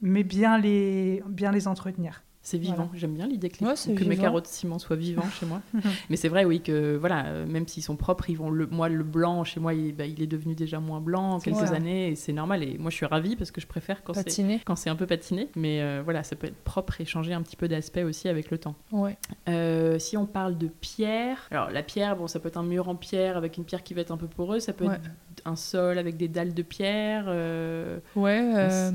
mais 0.00 0.24
bien 0.24 0.58
les 0.58 1.22
bien 1.28 1.52
les 1.52 1.68
entretenir. 1.68 2.22
C'est 2.48 2.56
vivant. 2.56 2.76
Voilà. 2.76 2.90
J'aime 2.94 3.12
bien 3.14 3.26
l'idée 3.26 3.50
que, 3.50 3.62
Ouais, 3.62 3.74
mes 4.06 4.16
carreaux 4.16 4.40
de 4.40 4.46
ciment 4.46 4.78
soient 4.78 4.96
vivants 4.96 5.28
chez 5.38 5.44
moi. 5.44 5.60
Mais 6.08 6.16
c'est 6.16 6.28
vrai, 6.30 6.46
oui, 6.46 6.62
que 6.62 6.96
voilà, 6.96 7.44
même 7.44 7.68
s'ils 7.68 7.82
sont 7.82 7.94
propres, 7.96 8.30
ils 8.30 8.38
vont 8.38 8.48
le, 8.48 8.66
moi, 8.66 8.88
le 8.88 9.04
blanc 9.04 9.44
chez 9.44 9.60
moi, 9.60 9.74
il, 9.74 9.94
bah, 9.94 10.06
il 10.06 10.22
est 10.22 10.26
devenu 10.26 10.54
déjà 10.54 10.80
moins 10.80 11.02
blanc 11.02 11.32
en 11.34 11.40
quelques 11.40 11.58
Ouais. 11.58 11.72
années 11.74 12.08
et 12.08 12.16
c'est 12.16 12.32
normal. 12.32 12.62
Et 12.62 12.78
moi, 12.78 12.90
je 12.90 12.96
suis 12.96 13.04
ravie 13.04 13.36
parce 13.36 13.50
que 13.50 13.60
je 13.60 13.66
préfère 13.66 14.02
quand 14.02 14.14
c'est 14.14 14.24
Patiner. 14.24 14.60
quand 14.64 14.76
c'est 14.76 14.88
un 14.88 14.96
peu 14.96 15.06
patiné. 15.06 15.48
Mais 15.56 15.82
euh, 15.82 16.00
voilà, 16.02 16.22
ça 16.22 16.36
peut 16.36 16.46
être 16.46 16.56
propre 16.64 17.02
et 17.02 17.04
changer 17.04 17.34
un 17.34 17.42
petit 17.42 17.56
peu 17.56 17.68
d'aspect 17.68 18.02
aussi 18.04 18.28
avec 18.30 18.50
le 18.50 18.56
temps. 18.56 18.76
Ouais. 18.92 19.18
Euh, 19.50 19.98
si 19.98 20.16
on 20.16 20.24
parle 20.24 20.56
de 20.56 20.68
pierre, 20.68 21.48
alors 21.50 21.70
la 21.70 21.82
pierre, 21.82 22.16
bon, 22.16 22.28
ça 22.28 22.40
peut 22.40 22.48
être 22.48 22.56
un 22.56 22.62
mur 22.62 22.88
en 22.88 22.96
pierre 22.96 23.36
avec 23.36 23.58
une 23.58 23.64
pierre 23.64 23.82
qui 23.82 23.92
va 23.92 24.00
être 24.00 24.10
un 24.10 24.16
peu 24.16 24.26
poreuse, 24.26 24.62
ça 24.62 24.72
peut 24.72 24.86
être 24.86 25.00
un 25.48 25.56
sol 25.56 25.98
avec 25.98 26.16
des 26.16 26.28
dalles 26.28 26.54
de 26.54 26.62
pierre. 26.62 27.24
euh, 27.28 27.98
Ouais, 28.14 28.40
euh, 28.54 28.90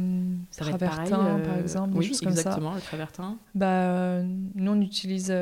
ça 0.52 0.66
travertin, 0.66 0.88
pareil, 0.96 1.14
euh, 1.14 1.46
par 1.46 1.58
exemple, 1.58 1.92
des 1.94 1.98
oui, 2.00 2.06
choses 2.06 2.22
comme 2.22 2.34
ça. 2.34 2.40
exactement, 2.42 2.74
le 2.76 2.82
travertin. 2.82 3.38
Bah, 3.56 3.68
euh, 3.68 4.24
nous, 4.56 4.72
on 4.72 4.80
utilise 4.82 5.34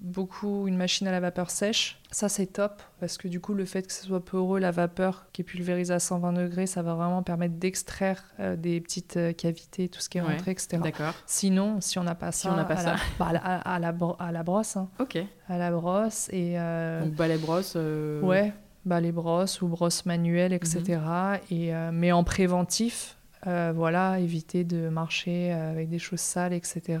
beaucoup 0.00 0.66
une 0.66 0.76
machine 0.76 1.06
à 1.08 1.12
la 1.12 1.20
vapeur 1.20 1.50
sèche. 1.50 1.98
Ça, 2.12 2.28
c'est 2.28 2.46
top 2.46 2.82
parce 2.98 3.16
que 3.18 3.28
du 3.28 3.40
coup, 3.40 3.54
le 3.54 3.64
fait 3.64 3.86
que 3.86 3.92
ce 3.92 4.04
soit 4.04 4.24
poreux, 4.24 4.58
la 4.58 4.72
vapeur 4.72 5.26
qui 5.32 5.42
est 5.42 5.44
pulvérisée 5.44 5.94
à 5.94 6.00
120 6.00 6.32
degrés, 6.32 6.66
ça 6.66 6.82
va 6.82 6.94
vraiment 6.94 7.22
permettre 7.22 7.54
d'extraire 7.54 8.24
des 8.58 8.80
petites 8.80 9.18
cavités, 9.36 9.88
tout 9.88 10.00
ce 10.00 10.08
qui 10.08 10.18
est 10.18 10.20
Ouais, 10.20 10.32
rentré, 10.32 10.50
etc. 10.50 10.78
D'accord. 10.82 11.14
Sinon, 11.26 11.80
si 11.80 11.98
on 11.98 12.02
n'a 12.04 12.14
pas 12.16 12.32
Si 12.32 12.42
ça, 12.42 12.52
on 12.52 12.56
n'a 12.56 12.64
pas 12.64 12.74
à, 12.74 12.76
ça. 12.78 12.92
La, 12.94 12.98
bah, 13.18 13.26
à, 13.28 13.32
la, 13.32 13.40
à 13.58 13.78
la 13.78 13.92
bro- 13.92 14.16
à 14.18 14.32
la 14.32 14.42
brosse, 14.42 14.76
hein. 14.76 14.88
Ok. 14.98 15.18
à 15.48 15.56
la 15.58 15.70
brosse 15.70 16.28
et 16.32 16.54
Donc 17.02 17.14
balai 17.14 17.38
brosse. 17.38 17.74
euh, 17.76 18.20
ouais, 18.22 18.52
bah, 18.84 19.00
les 19.00 19.12
brosses 19.12 19.62
ou 19.62 19.68
brosses 19.68 20.06
manuelles, 20.06 20.52
etc. 20.52 20.80
Mhm. 20.80 21.38
Et 21.50 21.74
euh, 21.74 21.90
mais 21.92 22.12
en 22.12 22.24
préventif, 22.24 23.16
euh, 23.46 23.72
voilà, 23.74 24.18
éviter 24.20 24.64
de 24.64 24.88
marcher 24.88 25.52
euh, 25.52 25.70
avec 25.70 25.88
des 25.88 25.98
choses 25.98 26.20
sales, 26.20 26.52
etc. 26.52 26.98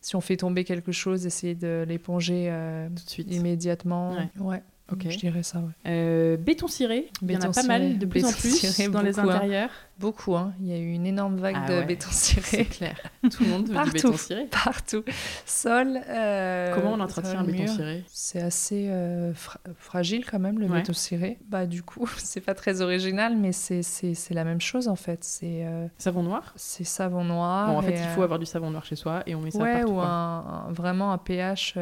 Si 0.00 0.16
on 0.16 0.20
fait 0.20 0.38
tomber 0.38 0.64
quelque 0.64 0.92
chose, 0.92 1.26
essayer 1.26 1.54
de 1.54 1.84
l'éponger 1.86 2.50
Tout 2.96 3.04
de 3.04 3.10
suite. 3.10 3.34
immédiatement. 3.34 4.16
Ouais. 4.38 4.62
Je 4.98 5.18
dirais 5.18 5.42
ça. 5.42 5.62
Ouais. 5.84 6.36
Béton 6.38 6.66
ciré, 6.66 7.08
il 7.22 7.30
y 7.30 7.36
en 7.36 7.40
a 7.40 7.46
pas 7.46 7.52
ciré, 7.52 7.68
mal 7.68 7.98
de 7.98 8.06
plus 8.06 8.24
en 8.24 8.28
béton 8.28 8.40
plus 8.40 8.58
ciré, 8.58 8.88
dans 8.88 9.02
les 9.02 9.18
hein. 9.18 9.68
Beaucoup, 10.00 10.34
hein. 10.34 10.54
il 10.60 10.66
y 10.68 10.72
a 10.72 10.78
eu 10.78 10.90
une 10.92 11.06
énorme 11.06 11.36
vague 11.36 11.56
Ah 11.58 11.68
de 11.68 11.74
ouais. 11.74 11.84
béton 11.84 12.08
C'est 12.10 12.40
ciré 12.42 12.64
clair. 12.64 12.96
Tout 13.30 13.44
le 13.44 13.50
monde 13.50 13.62
veut 13.62 13.68
du 13.68 13.74
Partout. 13.74 13.92
béton 13.92 14.16
ciré. 14.16 14.46
partout. 14.46 15.04
Sol. 15.46 16.00
euh, 16.08 16.74
Comment 16.74 16.92
on 16.94 17.00
entretient 17.00 17.38
un 17.40 17.44
béton 17.44 17.66
ciré? 17.66 18.04
C'est 18.08 18.40
assez 18.40 18.88
euh, 18.88 19.34
fra- 19.34 19.60
fragile 19.76 20.24
quand 20.24 20.38
même, 20.38 20.58
le 20.58 20.66
Ouais. 20.66 20.78
béton 20.80 20.92
ciré. 20.94 21.38
Bah, 21.48 21.66
du 21.66 21.82
coup, 21.82 22.08
c'est 22.18 22.40
pas 22.40 22.54
très 22.54 22.80
original, 22.80 23.36
mais 23.36 23.52
c'est 23.52 23.82
c'est- 23.82 24.14
c'est 24.14 24.34
la 24.34 24.44
même 24.44 24.60
chose 24.60 24.88
en 24.88 24.96
fait. 24.96 25.22
C'est 25.22 25.66
euh, 25.66 25.86
Savon 25.98 26.22
noir? 26.22 26.52
c'est 26.56 26.84
savon 26.84 27.24
noir. 27.24 27.68
Bon, 27.70 27.78
en 27.78 27.82
fait, 27.82 27.92
il 27.98 28.08
faut 28.14 28.22
avoir 28.22 28.38
du 28.38 28.46
savon 28.46 28.70
noir 28.70 28.84
chez 28.84 28.96
soi 28.96 29.22
et 29.26 29.34
on 29.34 29.40
met 29.42 29.50
ça 29.50 29.58
Ouais, 29.58 29.74
partout. 29.80 29.90
ou 29.92 29.94
quoi. 29.96 30.06
un, 30.06 30.38
un- 30.68 30.72
vraiment 30.72 31.12
un 31.12 31.18
pH 31.18 31.76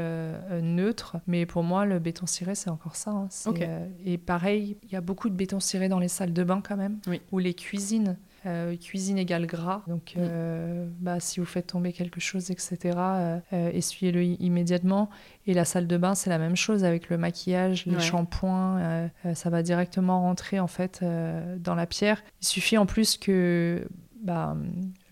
neutre. 0.63 1.17
Mais 1.27 1.47
pour 1.47 1.63
moi, 1.63 1.85
le 1.85 1.99
béton 1.99 2.27
ciré, 2.27 2.55
c'est 2.55 2.71
encore 2.71 2.97
ça. 2.97 3.11
hein. 3.11 3.27
C'est, 3.31 3.51
et 4.05 4.19
pareil, 4.19 4.77
il 4.85 4.93
y 4.93 4.97
a 4.97 5.01
beaucoup 5.01 5.29
de 5.29 5.35
béton 5.35 5.61
ciré 5.61 5.89
dans 5.89 5.99
les 5.99 6.09
salles 6.09 6.33
de 6.33 6.43
bain 6.45 6.61
quand 6.67 6.77
même, 6.77 6.99
Oui. 7.07 7.21
ou 7.33 7.39
les 7.39 7.55
cuisines. 7.55 8.08
Euh, 8.47 8.77
cuisine 8.77 9.19
égale 9.19 9.47
gras. 9.47 9.83
Donc, 9.89 10.15
Mm. 10.17 10.21
euh, 10.21 10.89
bah, 11.01 11.19
si 11.21 11.41
vous 11.41 11.47
faites 11.47 11.67
tomber 11.67 11.93
quelque 11.93 12.21
chose, 12.21 12.51
etc., 12.53 12.79
euh, 12.97 13.39
essuyez-le 13.53 14.23
immédiatement. 14.23 15.11
Et 15.47 15.55
la 15.55 15.65
salle 15.65 15.87
de 15.89 15.97
bain, 15.97 16.15
c'est 16.15 16.31
la 16.31 16.39
même 16.39 16.55
chose 16.57 16.85
avec 16.85 17.09
le 17.11 17.19
maquillage, 17.19 17.85
les 17.87 17.95
Ouais. 17.97 18.01
shampoings. 18.01 19.11
ça 19.35 19.51
va 19.51 19.63
directement 19.63 20.21
rentrer 20.23 20.61
en 20.61 20.67
fait 20.69 21.05
dans 21.59 21.75
la 21.75 21.87
pierre. 21.87 22.23
Il 22.41 22.47
suffit 22.47 22.79
en 22.79 22.87
plus 22.87 23.17
que 23.17 23.87
bah, 24.23 24.57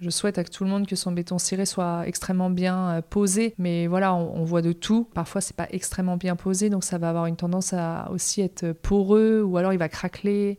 je 0.01 0.11
souhaite 0.11 0.37
à 0.39 0.45
tout 0.45 0.64
le 0.64 0.70
monde 0.70 0.87
que 0.87 0.97
son 0.97 1.12
béton 1.12 1.39
ciré 1.39 1.64
soit 1.66 2.07
extrêmement 2.07 2.51
bien 2.51 3.03
posé, 3.09 3.55
mais 3.59 3.87
voilà, 3.87 4.14
on, 4.14 4.35
on 4.41 4.45
voit 4.45 4.62
de 4.62 4.72
tout. 4.72 5.05
Parfois, 5.14 5.41
c'est 5.41 5.57
pas 5.57 5.68
extrêmement 5.70 6.16
bien 6.16 6.37
posé, 6.37 6.70
donc 6.70 6.85
ça 6.85 6.99
va 6.99 7.09
avoir 7.11 7.27
une 7.27 7.37
tendance 7.37 7.72
à 7.72 8.09
aussi 8.12 8.41
être 8.41 8.72
poreux, 8.72 9.43
ou 9.43 9.57
alors 9.59 9.72
il 9.72 9.79
va 9.79 9.89
craqueler. 9.89 10.59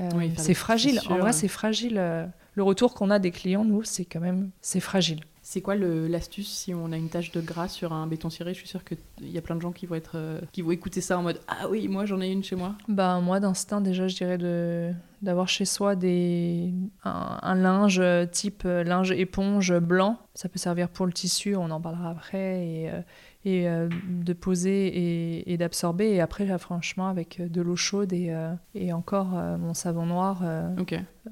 Euh, 0.00 0.08
Oui, 0.14 0.32
c'est 0.36 0.54
fragile. 0.54 1.00
En 1.08 1.18
vrai, 1.18 1.32
c'est 1.32 1.48
fragile. 1.48 1.96
euh, 1.98 2.26
Le 2.54 2.62
retour 2.62 2.94
qu'on 2.94 3.10
a 3.10 3.18
des 3.18 3.30
clients, 3.30 3.64
nous, 3.64 3.82
c'est 3.84 4.04
quand 4.04 4.20
même, 4.20 4.50
c'est 4.60 4.80
fragile. 4.80 5.20
C'est 5.42 5.62
quoi 5.62 5.76
le- 5.76 6.08
l'astuce 6.08 6.48
si 6.50 6.74
on 6.74 6.92
a 6.92 6.96
une 6.98 7.08
tache 7.08 7.32
de 7.32 7.40
gras 7.40 7.68
sur 7.68 7.92
un 7.94 8.06
béton 8.06 8.28
ciré? 8.28 8.52
Je 8.52 8.58
suis 8.58 8.68
sûre 8.68 8.82
qu'il 8.84 8.98
y 9.22 9.38
a 9.38 9.40
plein 9.40 9.56
de 9.56 9.62
gens 9.62 9.72
qui 9.72 9.86
vont, 9.86 9.94
être, 9.94 10.12
euh, 10.16 10.40
qui 10.52 10.60
vont 10.60 10.72
écouter 10.72 11.00
ça 11.00 11.18
en 11.18 11.22
mode 11.22 11.40
Ah 11.48 11.68
oui, 11.70 11.88
moi 11.88 12.04
j'en 12.04 12.20
ai 12.20 12.28
une 12.30 12.44
chez 12.44 12.54
moi. 12.56 12.74
Bah, 12.86 13.20
moi, 13.20 13.40
d'instinct, 13.40 13.80
déjà, 13.80 14.08
je 14.08 14.16
dirais 14.16 14.38
de 14.38 14.92
d'avoir 15.22 15.48
chez 15.48 15.64
soi 15.64 15.96
des, 15.96 16.72
un, 17.04 17.38
un 17.42 17.54
linge 17.56 18.00
type 18.30 18.62
linge 18.64 19.10
éponge 19.12 19.76
blanc. 19.78 20.18
Ça 20.34 20.48
peut 20.48 20.58
servir 20.60 20.88
pour 20.90 21.06
le 21.06 21.12
tissu, 21.12 21.56
on 21.56 21.70
en 21.70 21.80
parlera 21.80 22.10
après, 22.10 22.66
et, 22.66 22.90
euh, 22.90 23.00
et 23.44 23.68
euh, 23.68 23.88
de 24.02 24.32
poser 24.32 24.86
et, 24.88 25.52
et 25.52 25.56
d'absorber. 25.56 26.06
Et 26.10 26.20
après, 26.20 26.44
là, 26.46 26.58
franchement, 26.58 27.08
avec 27.08 27.40
euh, 27.40 27.48
de 27.48 27.60
l'eau 27.62 27.76
chaude 27.76 28.12
et, 28.12 28.30
euh, 28.30 28.52
et 28.74 28.92
encore 28.92 29.36
euh, 29.36 29.56
mon 29.58 29.74
savon 29.74 30.06
noir 30.06 30.40
euh, 30.42 30.68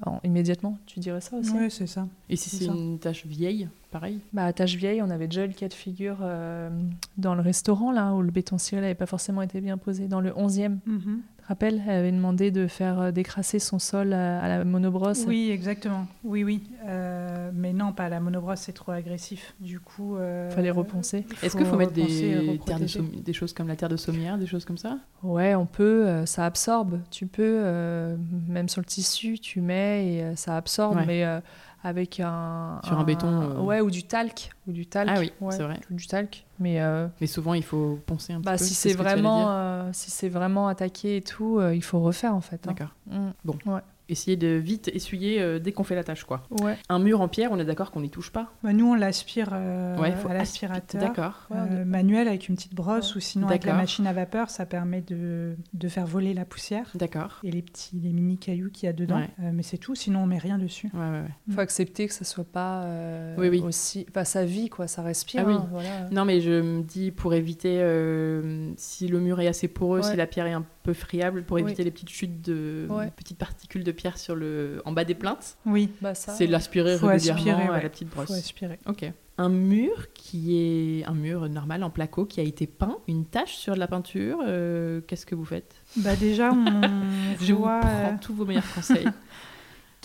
en- 0.05 0.19
immédiatement, 0.23 0.77
tu 0.85 0.99
dirais 0.99 1.21
ça 1.21 1.37
aussi? 1.37 1.51
Oui, 1.55 1.69
c'est 1.69 1.87
ça. 1.87 2.07
Et 2.29 2.35
si 2.35 2.49
C'est 2.49 2.65
une 2.65 2.97
tache 2.99 3.25
vieille, 3.25 3.67
pareil? 3.91 4.19
Bah, 4.33 4.45
à 4.45 4.53
Tâche 4.53 4.75
Vieille, 4.75 5.01
on 5.01 5.09
avait 5.09 5.27
déjà 5.27 5.43
eu 5.45 5.47
le 5.47 5.53
cas 5.53 5.67
de 5.67 5.73
figure 5.73 6.17
euh, 6.21 6.69
dans 7.17 7.35
le 7.35 7.41
restaurant, 7.41 7.91
là, 7.91 8.13
où 8.13 8.21
le 8.21 8.31
béton 8.31 8.57
ciré 8.57 8.81
n'avait 8.81 8.95
pas 8.95 9.05
forcément 9.05 9.41
été 9.41 9.59
bien 9.61 9.77
posé. 9.77 10.07
Dans 10.07 10.21
le 10.21 10.31
11e, 10.31 10.79
Mhm. 10.85 11.21
tu 11.36 11.36
te 11.47 11.53
rappelles 11.53 11.81
Elle 11.87 11.95
avait 11.99 12.11
demandé 12.11 12.51
de 12.51 12.67
faire 12.67 12.99
euh, 12.99 13.11
décrasser 13.11 13.59
son 13.59 13.79
sol 13.79 14.13
à, 14.13 14.39
à 14.41 14.47
la 14.47 14.65
monobrosse. 14.65 15.23
Oui, 15.27 15.49
exactement. 15.51 16.05
Oui, 16.23 16.43
oui. 16.43 16.63
Euh, 16.85 17.51
mais 17.53 17.73
non, 17.73 17.93
pas 17.93 18.09
la 18.09 18.19
monobrosse, 18.19 18.59
c'est 18.61 18.73
trop 18.73 18.91
agressif. 18.91 19.53
Du 19.59 19.79
coup. 19.79 20.17
euh, 20.17 20.49
Fallait 20.51 20.71
reponcer. 20.71 21.25
Est-ce 21.41 21.55
qu'il 21.55 21.65
faut 21.65 21.77
mettre 21.77 21.93
repenser 21.95 22.13
et 22.25 22.29
des, 22.29 22.59
terres 22.59 22.79
de 22.79 22.83
reprotéger. 22.85 22.99
somm- 22.99 23.23
des 23.23 23.33
choses 23.33 23.53
comme 23.53 23.67
la 23.67 23.75
terre 23.75 23.89
de 23.89 23.97
sommière, 23.97 24.37
des 24.37 24.47
choses 24.47 24.65
comme 24.65 24.77
ça? 24.77 24.97
Ouais, 25.23 25.55
on 25.55 25.65
peut, 25.65 26.25
ça 26.25 26.45
absorbe. 26.45 26.99
Tu 27.11 27.25
peux, 27.27 27.43
euh, 27.63 28.15
même 28.47 28.69
sur 28.69 28.81
le 28.81 28.85
tissu, 28.85 29.39
tu 29.39 29.61
mets 29.61 30.13
et 30.15 30.35
ça 30.35 30.57
absorbe, 30.57 30.97
Ouais. 30.97 31.05
mais 31.05 31.23
euh, 31.25 31.39
avec 31.83 32.19
un. 32.19 32.79
Sur 32.83 32.97
un 32.97 33.03
béton, 33.03 33.27
euh. 33.27 33.59
Ouais, 33.61 33.81
ou 33.81 33.91
du 33.91 34.03
talc. 34.03 34.49
Ou 34.67 34.71
du 34.71 34.85
talc. 34.85 35.09
Ah 35.13 35.19
oui, 35.19 35.31
ouais, 35.41 35.55
c'est 35.55 35.63
vrai. 35.63 35.79
Du 35.89 36.07
talc. 36.07 36.45
Mais 36.59 36.81
euh, 36.81 37.07
Mais 37.21 37.27
souvent, 37.27 37.53
il 37.53 37.63
faut 37.63 37.99
poncer 38.05 38.33
un 38.33 38.37
petit 38.37 38.45
bah, 38.45 38.57
peu. 38.57 38.63
si 38.63 38.73
c'est 38.73 38.89
ce 38.93 38.97
vraiment, 38.97 39.51
euh, 39.51 39.89
si 39.93 40.11
c'est 40.11 40.29
vraiment 40.29 40.67
attaqué 40.67 41.17
et 41.17 41.21
tout, 41.21 41.59
euh, 41.59 41.75
il 41.75 41.83
faut 41.83 41.99
refaire 41.99 42.33
en 42.33 42.41
fait. 42.41 42.67
hein. 42.67 42.73
D'accord. 42.73 42.95
Mm. 43.07 43.69
Ouais. 43.69 43.81
Essayer 44.09 44.37
de 44.37 44.47
vite 44.47 44.89
essuyer 44.93 45.41
euh, 45.41 45.59
dès 45.59 45.71
qu'on 45.73 45.83
fait 45.83 45.95
la 45.95 46.03
tâche, 46.03 46.23
quoi. 46.23 46.43
Ouais. 46.61 46.77
Un 46.89 46.99
mur 46.99 47.19
en 47.21 47.27
pierre, 47.27 47.51
on 47.51 47.59
est 47.59 47.65
d'accord 47.65 47.91
qu'on 47.91 48.01
n'y 48.01 48.09
touche 48.09 48.31
pas 48.31 48.53
Bah, 48.63 48.71
nous, 48.73 48.85
on 48.91 48.95
l'aspire 48.95 49.49
euh, 49.51 49.97
Ouais, 49.97 50.13
à 50.29 50.33
l'aspirateur. 50.33 51.01
D'accord. 51.01 51.47
Ouais, 51.49 51.57
euh, 51.59 51.85
manuel 51.85 52.27
avec 52.27 52.47
une 52.47 52.55
petite 52.55 52.73
brosse 52.73 53.11
Ouais. 53.11 53.17
ou 53.17 53.19
sinon 53.19 53.47
avec 53.47 53.65
la 53.65 53.73
machine 53.73 54.07
à 54.07 54.13
vapeur, 54.13 54.49
ça 54.49 54.65
permet 54.65 55.01
de, 55.01 55.55
de 55.73 55.87
faire 55.89 56.05
voler 56.05 56.33
la 56.33 56.45
poussière 56.45 56.89
D'accord. 56.95 57.39
et 57.43 57.51
les 57.51 57.61
petits, 57.61 57.99
les 58.01 58.13
mini 58.13 58.37
cailloux 58.37 58.69
qu'il 58.71 58.85
y 58.87 58.89
a 58.89 58.93
dedans. 58.93 59.17
Ouais. 59.17 59.29
Euh, 59.43 59.51
mais 59.53 59.63
c'est 59.63 59.77
tout, 59.77 59.95
sinon 59.95 60.21
on 60.23 60.25
met 60.25 60.37
rien 60.37 60.57
dessus. 60.57 60.89
Ouais, 60.93 60.99
ouais, 61.01 61.21
ouais. 61.21 61.53
Faut 61.53 61.59
accepter 61.61 62.07
que 62.07 62.13
ça 62.13 62.23
soit 62.25 62.43
pas 62.49 62.83
euh, 62.83 63.35
Oui, 63.37 63.49
oui. 63.49 63.61
aussi. 63.61 64.05
Enfin, 64.09 64.23
sa 64.23 64.45
vie, 64.45 64.69
quoi, 64.69 64.87
ça 64.87 65.01
respire. 65.01 65.43
Ah 65.45 65.47
oui. 65.49 65.53
hein, 65.55 65.67
voilà. 65.71 66.09
Non, 66.11 66.23
mais 66.25 66.39
je 66.41 66.61
me 66.61 66.81
dis 66.83 67.11
pour 67.11 67.33
éviter, 67.33 67.79
euh, 67.81 68.71
si 68.77 69.07
le 69.07 69.19
mur 69.19 69.39
est 69.41 69.47
assez 69.47 69.67
poreux, 69.67 69.99
Ouais. 69.99 70.09
si 70.11 70.15
la 70.15 70.27
pierre 70.27 70.45
est 70.47 70.53
un 70.53 70.65
peu 70.83 70.93
friable, 70.93 71.43
pour 71.43 71.55
Oui. 71.55 71.61
éviter 71.63 71.83
les 71.83 71.91
petites 71.91 72.09
chutes 72.09 72.41
de 72.41 72.87
Ouais. 72.89 73.11
petites 73.15 73.37
particules 73.37 73.83
de 73.83 73.91
pierre 73.97 74.17
sur 74.17 74.35
le, 74.35 74.81
en 74.85 74.93
bas 74.93 75.03
des 75.03 75.15
plaintes, 75.15 75.57
Oui, 75.65 75.89
Bah, 76.01 76.15
ça, 76.15 76.31
c'est 76.31 76.47
l'aspirer 76.47 76.95
régulièrement 76.95 77.41
aspirer, 77.41 77.67
à 77.77 77.81
la 77.83 77.89
petite 77.89 78.09
brosse. 78.09 78.27
faut 78.27 78.33
aspirer. 78.33 78.79
Ok. 78.87 79.11
Un 79.39 79.49
mur 79.49 80.11
qui 80.13 80.57
est 80.57 81.05
un 81.05 81.13
mur 81.13 81.47
normal 81.49 81.83
en 81.83 81.89
placo 81.91 82.25
qui 82.25 82.39
a 82.39 82.43
été 82.43 82.65
peint, 82.65 82.97
une 83.07 83.25
tache 83.25 83.55
sur 83.55 83.75
de 83.75 83.79
la 83.79 83.87
peinture, 83.87 84.39
euh, 84.47 85.01
qu'est-ce 85.01 85.25
que 85.27 85.35
vous 85.35 85.45
faites? 85.45 85.75
Bah 85.97 86.15
déjà, 86.15 86.51
on 86.51 86.81
Je 87.41 87.53
vous 87.53 87.59
voit 87.59 87.79
prends 87.81 87.89
euh, 87.89 88.15
tous 88.21 88.33
vos 88.33 88.45
meilleurs 88.45 88.71
conseils. 88.73 89.07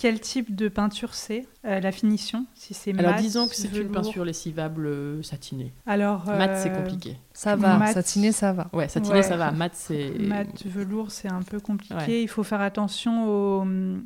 quel 0.03 0.19
type 0.19 0.53
de 0.53 0.67
peinture 0.67 1.13
c'est, 1.13 1.47
euh, 1.63 1.79
la 1.79 1.93
finition, 1.93 2.45
si 2.55 2.73
c'est 2.73 2.91
Alors 2.99 3.13
mat, 3.13 3.21
disons 3.21 3.47
que 3.47 3.55
c'est 3.55 3.69
une 3.69 3.73
velours. 3.87 4.01
peinture 4.01 4.25
lessivable 4.25 4.85
euh, 4.85 5.23
satinée. 5.23 5.71
Alors, 5.85 6.25
Mat 6.25 6.57
c'est 6.57 6.71
euh, 6.71 6.75
compliqué. 6.75 7.15
Ça 7.31 7.55
va, 7.55 7.77
Mat. 7.77 7.93
satiner, 7.93 8.33
ça 8.33 8.51
va. 8.51 8.67
Ouais, 8.73 8.89
satiné 8.89 9.15
ouais. 9.15 9.23
ça 9.23 9.37
va, 9.37 9.51
mat 9.51 9.71
c'est 9.73 10.09
Mat, 10.19 10.47
velours, 10.65 11.09
c'est 11.09 11.31
un 11.31 11.41
peu 11.41 11.61
compliqué. 11.61 11.95
Ouais. 11.95 12.21
Il 12.23 12.27
faut 12.27 12.43
faire 12.43 12.59
attention 12.59 13.29
aux 13.29 13.61
hum, 13.61 14.03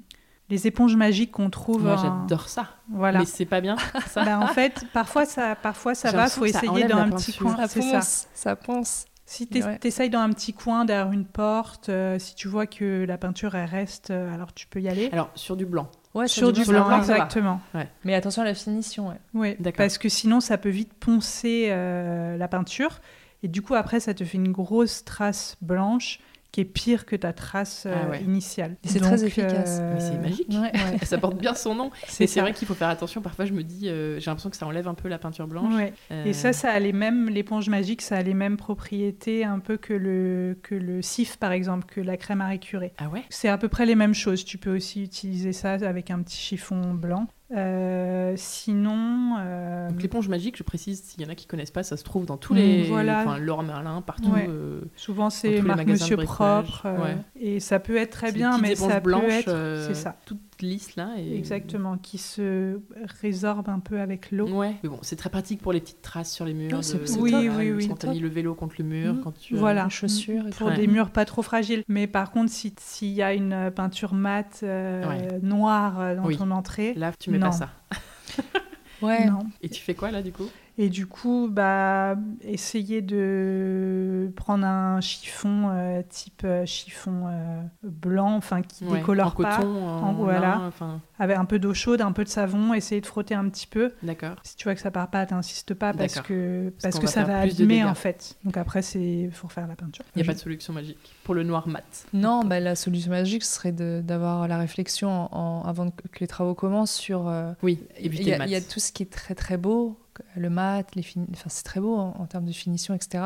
les 0.52 0.68
éponges 0.68 0.95
magiques 0.95 1.32
qu'on 1.32 1.50
trouve. 1.50 1.82
Moi 1.82 1.95
j'adore 1.95 2.48
ça. 2.48 2.68
Voilà. 2.91 3.18
Mais 3.18 3.26
c'est 3.26 3.45
pas 3.45 3.60
bien 3.60 3.76
ça. 4.06 4.24
Bah, 4.24 4.39
en 4.39 4.54
fait, 4.54 4.86
parfois 4.93 5.26
ça, 5.26 5.56
parfois 5.56 5.95
ça 5.95 6.12
va. 6.12 6.28
Faut 6.28 6.45
ça 6.45 6.60
essayer 6.64 6.86
dans 6.86 6.98
un 6.98 7.10
petit 7.10 7.34
coin. 7.34 7.56
Ça. 7.68 7.80
ponce, 7.82 8.28
ça 8.36 8.56
ponce. 8.56 9.07
Si 9.30 9.45
tu 9.45 9.61
Ouais. 9.61 9.78
essayes 9.84 10.09
dans 10.09 10.21
un 10.21 10.30
petit 10.30 10.53
coin 10.53 10.86
derrière 10.86 11.11
une 11.11 11.25
porte, 11.25 11.89
euh, 11.89 12.17
si 12.17 12.34
tu 12.34 12.47
vois 12.47 12.65
que 12.65 13.03
la 13.05 13.17
peinture 13.17 13.55
elle 13.55 13.69
reste, 13.69 14.09
euh, 14.09 14.34
alors 14.34 14.53
tu 14.53 14.67
peux 14.67 14.80
y 14.82 14.88
aller. 14.88 15.09
Alors 15.11 15.30
sur 15.36 15.57
du 15.57 15.65
blanc. 15.65 15.89
Ouais, 16.15 16.30
Sur 16.30 16.53
du 16.53 16.63
blanc, 16.63 16.97
exactement. 16.97 17.59
Mais 18.05 18.15
attention 18.15 18.41
à 18.41 18.45
la 18.45 18.53
finition, 18.55 19.09
ouais. 19.09 19.17
Oui, 19.34 19.55
parce 19.75 19.97
que 19.97 20.07
sinon 20.09 20.39
ça 20.39 20.57
peut 20.57 20.69
vite 20.69 20.93
poncer 20.93 21.67
euh, 21.69 22.38
la 22.38 22.47
peinture. 22.47 23.01
Et 23.43 23.49
du 23.49 23.61
coup, 23.61 23.75
après, 23.75 23.99
ça 23.99 24.13
te 24.15 24.23
fait 24.23 24.38
une 24.38 24.51
grosse 24.51 25.03
trace 25.05 25.57
blanche 25.61 26.19
qui 26.58 26.62
est 26.62 26.66
pire 26.66 27.05
que 27.05 27.16
ta 27.16 27.34
trace 27.34 27.84
euh, 27.86 27.93
Ah 27.95 28.10
ouais. 28.10 28.24
initiale. 28.24 28.78
Et 28.84 28.88
c'est 28.88 28.99
très 28.99 29.24
efficace. 29.24 29.78
euh, 29.80 29.93
Mais 29.93 29.99
c'est 29.99 30.18
magique. 30.18 30.47
Ouais. 30.49 30.72
ouais. 30.99 31.05
Ça 31.05 31.20
porte 31.20 31.38
bien 31.38 31.53
son 31.53 31.76
nom. 31.76 31.91
C'est 32.08 32.22
Mais 32.24 32.28
c'est 32.28 32.34
ça. 32.39 32.41
vrai 32.41 32.51
qu'il 32.53 32.68
faut 32.68 32.74
faire 32.74 32.89
attention. 32.89 33.22
Parfois, 33.22 33.45
je 33.45 33.53
me 33.53 33.62
dis, 33.64 33.89
euh, 33.89 34.20
j'ai 34.20 34.26
l'impression 34.32 34.49
que 34.49 34.55
ça 34.58 34.66
enlève 34.66 34.88
un 34.88 34.95
peu 34.95 35.08
la 35.08 35.20
peinture 35.20 35.45
blanche. 35.47 35.72
Ouais. 35.76 35.93
Euh, 36.10 36.26
Et 36.26 36.34
ça, 36.34 36.53
ça 36.53 36.72
a 36.72 36.80
les 36.80 36.93
mêmes, 36.93 37.30
l'éponge 37.30 37.70
magique, 37.70 38.01
ça 38.01 38.18
a 38.18 38.22
les 38.24 38.34
mêmes 38.34 38.58
propriétés 38.58 39.43
un 39.45 39.60
peu 39.60 39.78
que 39.78 39.93
le, 39.93 40.58
que 40.64 40.74
le 40.74 41.03
cif, 41.03 41.38
par 41.38 41.51
exemple, 41.51 41.86
que 41.86 42.01
la 42.01 42.18
crème 42.18 42.41
à 42.41 42.47
récurer. 42.47 42.91
Ah 42.97 43.10
ouais? 43.10 43.22
C'est 43.30 43.49
à 43.49 43.60
peu 43.60 43.68
près 43.68 43.86
les 43.86 43.93
mêmes 43.95 44.16
choses. 44.16 44.43
Tu 44.43 44.58
peux 44.58 44.76
aussi 44.76 45.03
utiliser 45.03 45.53
ça 45.53 45.74
avec 45.74 46.10
un 46.10 46.24
petit 46.24 46.38
chiffon 46.38 46.82
blanc. 46.95 47.28
Euh, 47.56 48.34
sinon, 48.36 49.36
euh, 49.39 49.89
Donc 49.89 50.02
l'éponge 50.02 50.28
magique, 50.28 50.58
je 50.58 50.64
précise, 50.64 51.02
s'il 51.04 51.22
y 51.22 51.26
en 51.26 51.30
a 51.30 51.36
qui 51.36 51.45
connaissent 51.45 51.72
pas, 51.72 51.84
ça 51.84 51.95
se 51.95 52.04
trouve 52.04 52.26
dans 52.26 52.36
tous 52.38 52.54
Mm, 52.54 52.58
les... 52.58 52.84
voilà. 52.84 53.22
Enfin, 53.22 53.38
Laure 53.38 53.64
Merlin, 53.64 54.02
partout. 54.02 54.30
Ouais. 54.32 54.48
euh, 54.50 54.82
souvent 54.95 55.30
c'est 55.30 55.62
marque 55.62 55.88
Monsieur. 55.88 56.18
Propre. 56.18 56.86
Ouais. 56.86 57.18
Et 57.39 57.60
ça 57.60 57.80
peut 57.80 57.95
être 57.95 58.12
très 58.12 58.32
bien, 58.32 58.58
mais 58.58 58.76
ça 58.76 59.00
peut 59.00 59.14
être... 59.30 59.86
c'est 59.88 59.95
ça. 59.95 60.16
toutes 60.26 60.41
lisses 60.66 60.95
là. 60.95 61.10
Et... 61.18 61.36
Exactement, 61.38 61.97
qui 61.97 62.18
se 62.18 62.80
résorbe 63.22 63.70
un 63.70 63.80
peu 63.80 63.99
avec 63.99 64.32
l'eau. 64.32 64.47
Ouais, 64.49 64.76
mais 64.84 64.89
bon, 64.89 64.99
c'est 65.01 65.16
très 65.16 65.30
pratique 65.30 65.62
pour 65.62 65.74
les 65.74 65.80
petites 65.82 66.01
traces 66.01 66.34
sur 66.34 66.45
les 66.45 66.53
murs. 66.53 66.78
De- 66.78 66.82
c'est 66.82 67.20
Oui, 67.20 67.32
top. 67.32 67.41
oui, 67.58 67.72
oui, 67.72 67.88
Quand 67.88 67.95
t'as 67.95 68.12
mis 68.12 68.20
le 68.20 68.30
vélo 68.30 68.55
contre 68.55 68.76
le 68.80 68.86
mur, 68.86 69.14
Mhm. 69.14 69.22
quand 69.24 69.32
tu... 69.38 69.55
Voilà. 69.55 69.86
Les 69.86 69.89
chaussures 69.89 70.47
et 70.47 70.51
Pour 70.51 70.68
Ouais. 70.68 70.76
des 70.76 70.88
murs 70.88 71.10
pas 71.12 71.26
trop 71.26 71.41
fragiles. 71.41 71.84
Mais 71.88 72.08
par 72.08 72.32
contre, 72.32 72.51
si- 72.51 72.74
s'il 72.80 73.14
y 73.14 73.22
a 73.22 73.34
une 73.34 73.53
euh, 73.53 73.72
peinture 73.72 74.14
mate 74.14 74.62
euh, 74.64 75.08
Ouais. 75.08 75.39
noire 75.41 75.99
euh, 75.99 76.16
dans 76.16 76.26
Oui. 76.26 76.38
ton 76.38 76.51
entrée, 76.51 76.93
Là, 76.95 77.12
tu 77.20 77.30
mets 77.32 77.38
Non. 77.39 77.47
pas 77.47 77.51
ça. 77.53 77.70
Ouais. 79.01 79.26
non. 79.28 79.39
Et 79.62 79.70
tu 79.70 79.82
fais 79.82 79.93
quoi 79.93 80.10
là, 80.12 80.22
du 80.24 80.32
coup? 80.32 80.47
Et 80.80 80.89
du 80.89 81.07
coup, 81.07 81.49
bah, 81.51 82.15
essayer 82.41 83.01
de 83.01 84.32
prendre 84.36 84.65
un 84.65 85.01
chiffon 85.01 85.69
euh, 85.71 86.01
type 86.07 86.43
euh, 86.43 86.65
chiffon 86.67 87.23
euh, 87.28 87.61
blanc, 87.84 88.36
enfin 88.36 88.61
qui 88.61 88.86
Ouais, 88.86 88.99
décolore 88.99 89.34
en 89.38 89.41
pas, 89.43 89.57
coton, 89.57 89.88
en, 89.88 90.03
en- 90.09 90.13
voilà. 90.13 90.69
avec 91.17 91.36
un 91.38 91.45
peu 91.45 91.57
d'eau 91.57 91.73
chaude, 91.73 92.01
un 92.01 92.11
peu 92.11 92.23
de 92.23 92.30
savon, 92.30 92.73
essayer 92.75 93.01
de 93.01 93.05
frotter 93.07 93.34
un 93.34 93.49
petit 93.49 93.65
peu. 93.67 93.91
d'accord. 94.03 94.36
Si 94.43 94.55
tu 94.55 94.65
vois 94.65 94.75
que 94.75 94.82
ça 94.82 94.91
part 94.91 95.09
pas, 95.09 95.25
t'insistes 95.25 95.73
pas 95.73 95.93
parce 95.93 96.21
que 96.21 96.71
Parce 96.82 96.99
que 96.99 97.05
va 97.05 97.11
ça 97.11 97.23
va 97.23 97.39
abîmer 97.39 97.84
en 97.84 97.95
fait. 97.95 98.36
Donc 98.43 98.55
après, 98.57 98.82
c'est 98.84 99.30
faut 99.34 99.47
refaire 99.47 99.67
la 99.67 99.75
peinture. 99.75 100.05
Il 100.15 100.19
n'y 100.19 100.21
a 100.21 100.25
Je- 100.25 100.30
pas 100.32 100.36
de 100.36 100.39
solution 100.39 100.73
magique 100.73 100.99
pour 101.23 101.34
le 101.34 101.43
noir 101.43 101.67
mat. 101.67 102.05
Non, 102.13 102.43
bah, 102.45 102.59
la 102.59 102.75
solution 102.75 103.09
magique 103.09 103.43
ce 103.43 103.53
serait 103.55 103.71
de- 103.71 104.01
d'avoir 104.05 104.47
la 104.47 104.57
réflexion 104.59 105.34
en- 105.36 105.63
avant 105.63 105.89
que 105.89 106.19
les 106.19 106.28
travaux 106.28 106.53
commencent 106.53 106.93
sur. 106.93 107.28
euh, 107.28 107.51
Oui, 107.63 107.80
il 107.99 108.05
éviter 108.05 108.30
y, 108.30 108.32
le 108.34 108.38
mat. 108.38 108.45
il 108.45 108.51
y 108.51 108.55
a 108.55 108.61
tout 108.61 108.80
ce 108.80 108.91
qui 108.91 109.01
est 109.03 109.11
très 109.11 109.34
très 109.34 109.57
beau, 109.57 109.97
le 110.36 110.49
mat, 110.49 110.84
les 110.95 111.01
fini- 111.01 111.28
enfin, 111.32 111.49
c'est 111.49 111.63
très 111.63 111.80
beau 111.80 111.95
en, 111.95 112.15
en 112.20 112.26
termes 112.26 112.45
de 112.45 112.51
finition, 112.51 112.93
etc. 112.93 113.24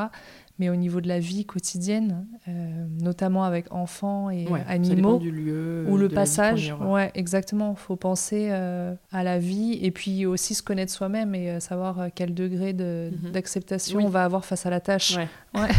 Mais 0.60 0.70
au 0.70 0.76
niveau 0.76 1.02
de 1.02 1.08
la 1.08 1.20
vie 1.20 1.46
quotidienne, 1.46 2.28
euh, 2.48 2.86
notamment 3.02 3.44
avec 3.46 3.72
enfants 3.74 4.30
et 4.30 4.48
Ouais, 4.48 4.60
euh, 4.60 4.64
animaux, 4.72 5.18
du 5.18 5.32
lieu, 5.32 5.86
ou 5.90 5.98
de 5.98 6.02
le 6.04 6.10
passage, 6.10 6.68
y 6.68 6.72
ouais, 6.74 7.10
exactement. 7.16 7.74
Faut 7.74 7.96
penser 7.96 8.50
euh, 8.52 8.94
à 9.12 9.24
la 9.24 9.40
vie 9.40 9.80
et 9.82 9.90
puis 9.92 10.26
aussi 10.28 10.54
se 10.54 10.62
connaître 10.62 10.92
soi-même 10.92 11.34
et 11.34 11.50
euh, 11.50 11.60
savoir 11.60 12.00
euh, 12.00 12.08
quel 12.14 12.34
degré 12.36 12.74
de- 12.74 13.12
Mhm. 13.24 13.32
d'acceptation 13.32 13.98
Oui. 13.98 14.06
on 14.06 14.10
va 14.10 14.24
avoir 14.24 14.46
face 14.46 14.66
à 14.66 14.70
la 14.70 14.80
tâche 14.82 15.18
Ouais. 15.56 15.70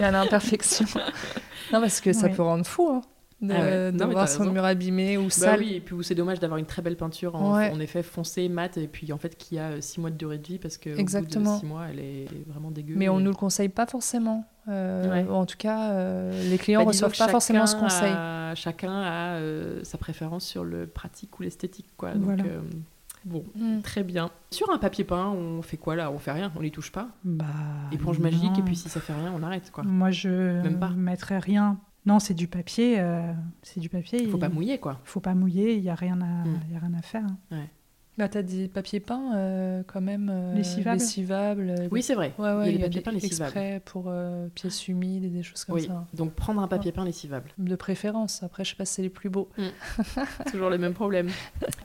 et 0.00 0.04
à 0.04 0.10
l'imperfection. 0.10 0.86
non, 1.72 1.80
parce 1.80 2.00
que 2.00 2.12
ça 2.12 2.28
peut 2.28 2.42
rendre 2.42 2.66
fou 2.66 2.88
hein, 2.90 3.02
de, 3.42 3.52
Ah 3.52 3.60
ouais. 3.60 3.92
de 3.92 3.98
Non, 3.98 4.08
voir 4.08 4.28
son 4.28 4.50
mur 4.52 4.64
abîmé 4.64 5.18
ou 5.18 5.24
Bah 5.24 5.30
sale. 5.30 5.60
oui, 5.60 5.74
et 5.74 5.80
puis 5.80 5.96
c'est 6.02 6.14
dommage 6.14 6.38
d'avoir 6.40 6.58
une 6.58 6.64
très 6.66 6.80
belle 6.80 6.96
peinture 6.96 7.34
en, 7.34 7.56
Ouais. 7.56 7.70
en 7.70 7.80
effet 7.80 8.02
foncée, 8.02 8.48
mat, 8.48 8.76
et 8.78 8.86
puis 8.86 9.12
en 9.12 9.18
fait 9.18 9.36
qui 9.36 9.58
a 9.58 9.80
6 9.80 10.00
mois 10.00 10.10
de 10.10 10.16
durée 10.16 10.38
de 10.38 10.46
vie 10.46 10.58
parce 10.58 10.78
que 10.78 10.90
Exactement. 10.90 11.58
6 11.58 11.66
mois 11.66 11.86
elle 11.90 11.98
est 11.98 12.28
vraiment 12.46 12.70
dégueu. 12.70 12.94
Mais 12.96 13.08
on 13.08 13.18
et- 13.18 13.22
nous 13.22 13.30
le 13.30 13.36
conseille 13.36 13.68
pas 13.68 13.86
forcément. 13.86 14.44
Euh, 14.68 15.10
Ouais. 15.24 15.28
En 15.28 15.44
tout 15.44 15.56
cas, 15.58 15.90
euh, 15.90 16.48
les 16.48 16.56
clients 16.56 16.84
Bah, 16.84 16.92
disons 16.92 17.06
reçoivent 17.08 17.26
pas 17.26 17.32
forcément 17.32 17.66
ce 17.66 17.72
chacun 17.72 17.84
conseil. 17.84 18.12
a- 18.14 18.54
chacun 18.54 18.92
a 19.02 19.34
euh, 19.34 19.80
sa 19.82 19.98
préférence 19.98 20.44
sur 20.46 20.62
le 20.62 20.86
pratique 20.86 21.36
ou 21.38 21.42
l'esthétique 21.42 21.88
quoi. 21.96 22.12
Donc, 22.12 22.22
Voilà. 22.22 22.44
euh, 22.44 22.60
bon, 23.24 23.44
Mm. 23.56 23.80
très 23.80 24.04
bien. 24.04 24.30
Sur 24.52 24.70
un 24.70 24.78
papier 24.78 25.02
peint, 25.02 25.30
on 25.30 25.62
fait 25.62 25.78
quoi 25.78 25.96
là? 25.96 26.12
On 26.12 26.18
fait 26.20 26.30
rien, 26.30 26.52
on 26.56 26.62
n'y 26.62 26.70
touche 26.70 26.92
pas? 26.92 27.08
Bah, 27.24 27.44
Éponge 27.90 28.18
non. 28.18 28.24
magique 28.30 28.56
et 28.56 28.62
puis 28.62 28.76
si 28.76 28.88
ça 28.88 29.00
fait 29.00 29.12
rien, 29.14 29.32
on 29.36 29.42
arrête 29.42 29.72
quoi. 29.72 29.82
Moi, 29.82 30.12
je 30.12 30.28
Même 30.28 30.78
pas. 30.78 30.90
mettrais 30.90 31.38
rien. 31.40 31.78
Non, 32.04 32.18
c'est 32.18 32.34
du 32.34 32.48
papier. 32.48 32.98
euh, 32.98 33.32
c'est 33.62 33.78
du 33.80 33.88
papier. 33.88 34.20
Il 34.22 34.28
faut 34.30 34.36
il- 34.36 34.40
pas 34.40 34.48
mouiller 34.48 34.78
quoi. 34.78 35.00
faut 35.04 35.20
pas 35.20 35.34
mouiller. 35.34 35.76
Il 35.76 35.84
y 35.84 35.90
a 35.90 35.94
rien 35.94 36.20
à, 36.20 36.44
Mm. 36.46 36.60
il 36.68 36.72
y 36.74 36.76
a 36.76 36.80
rien 36.80 36.94
à 36.94 37.02
faire. 37.02 37.24
hein. 37.50 37.64
Bah, 38.18 38.28
t'as 38.28 38.42
des 38.42 38.68
papiers 38.68 39.00
peints 39.00 39.34
euh, 39.34 39.82
quand 39.86 40.02
même. 40.02 40.30
euh, 40.30 40.54
Lessivables. 40.54 40.98
lessivables, 41.00 41.74
Oui, 41.90 42.02
c'est 42.02 42.14
vrai. 42.14 42.34
Ouais, 42.38 42.52
ouais, 42.52 42.74
il 42.74 42.78
y 42.78 42.82
a 42.82 42.86
a 42.86 42.88
papiers 42.88 42.88
des 42.90 43.00
peints 43.00 43.10
lessivables. 43.12 43.80
pour 43.86 44.04
euh, 44.08 44.48
pièces 44.54 44.86
humides 44.86 45.24
et 45.24 45.28
des 45.30 45.42
choses 45.42 45.64
comme 45.64 45.76
Oui, 45.76 45.86
ça. 45.86 46.06
donc 46.12 46.34
prendre 46.34 46.60
un 46.60 46.68
papier 46.68 46.92
peint 46.92 47.06
lessivable. 47.06 47.50
De 47.56 47.74
préférence. 47.74 48.42
Après, 48.42 48.64
je 48.64 48.70
sais 48.70 48.76
pas 48.76 48.84
si 48.84 48.94
c'est 48.94 49.02
les 49.02 49.08
plus 49.08 49.30
beaux. 49.30 49.48
Toujours 50.50 50.68
le 50.68 50.76
même 50.78 50.92
problème. 50.92 51.30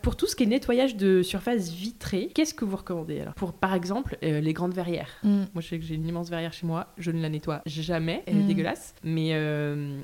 Pour 0.01 0.15
tout 0.17 0.27
ce 0.27 0.35
qui 0.35 0.43
est 0.43 0.47
nettoyage 0.47 0.97
de 0.97 1.21
surface 1.21 1.69
vitrée, 1.69 2.29
qu'est-ce 2.33 2.53
que 2.53 2.65
vous 2.65 2.75
recommandez 2.75 3.21
alors? 3.21 3.33
Pour 3.35 3.53
par 3.53 3.73
exemple 3.73 4.17
euh, 4.23 4.41
les 4.41 4.51
grandes 4.53 4.73
verrières. 4.73 5.09
Moi, 5.23 5.45
je 5.59 5.67
sais 5.67 5.79
que 5.79 5.85
j'ai 5.85 5.95
une 5.95 6.05
immense 6.07 6.29
verrière 6.29 6.51
chez 6.53 6.67
moi, 6.67 6.87
je 6.97 7.11
ne 7.11 7.21
la 7.21 7.29
nettoie 7.29 7.61
jamais, 7.65 8.23
elle 8.25 8.37
est 8.37 8.43
Mm. 8.43 8.47
dégueulasse. 8.47 8.95
Mais 9.03 9.33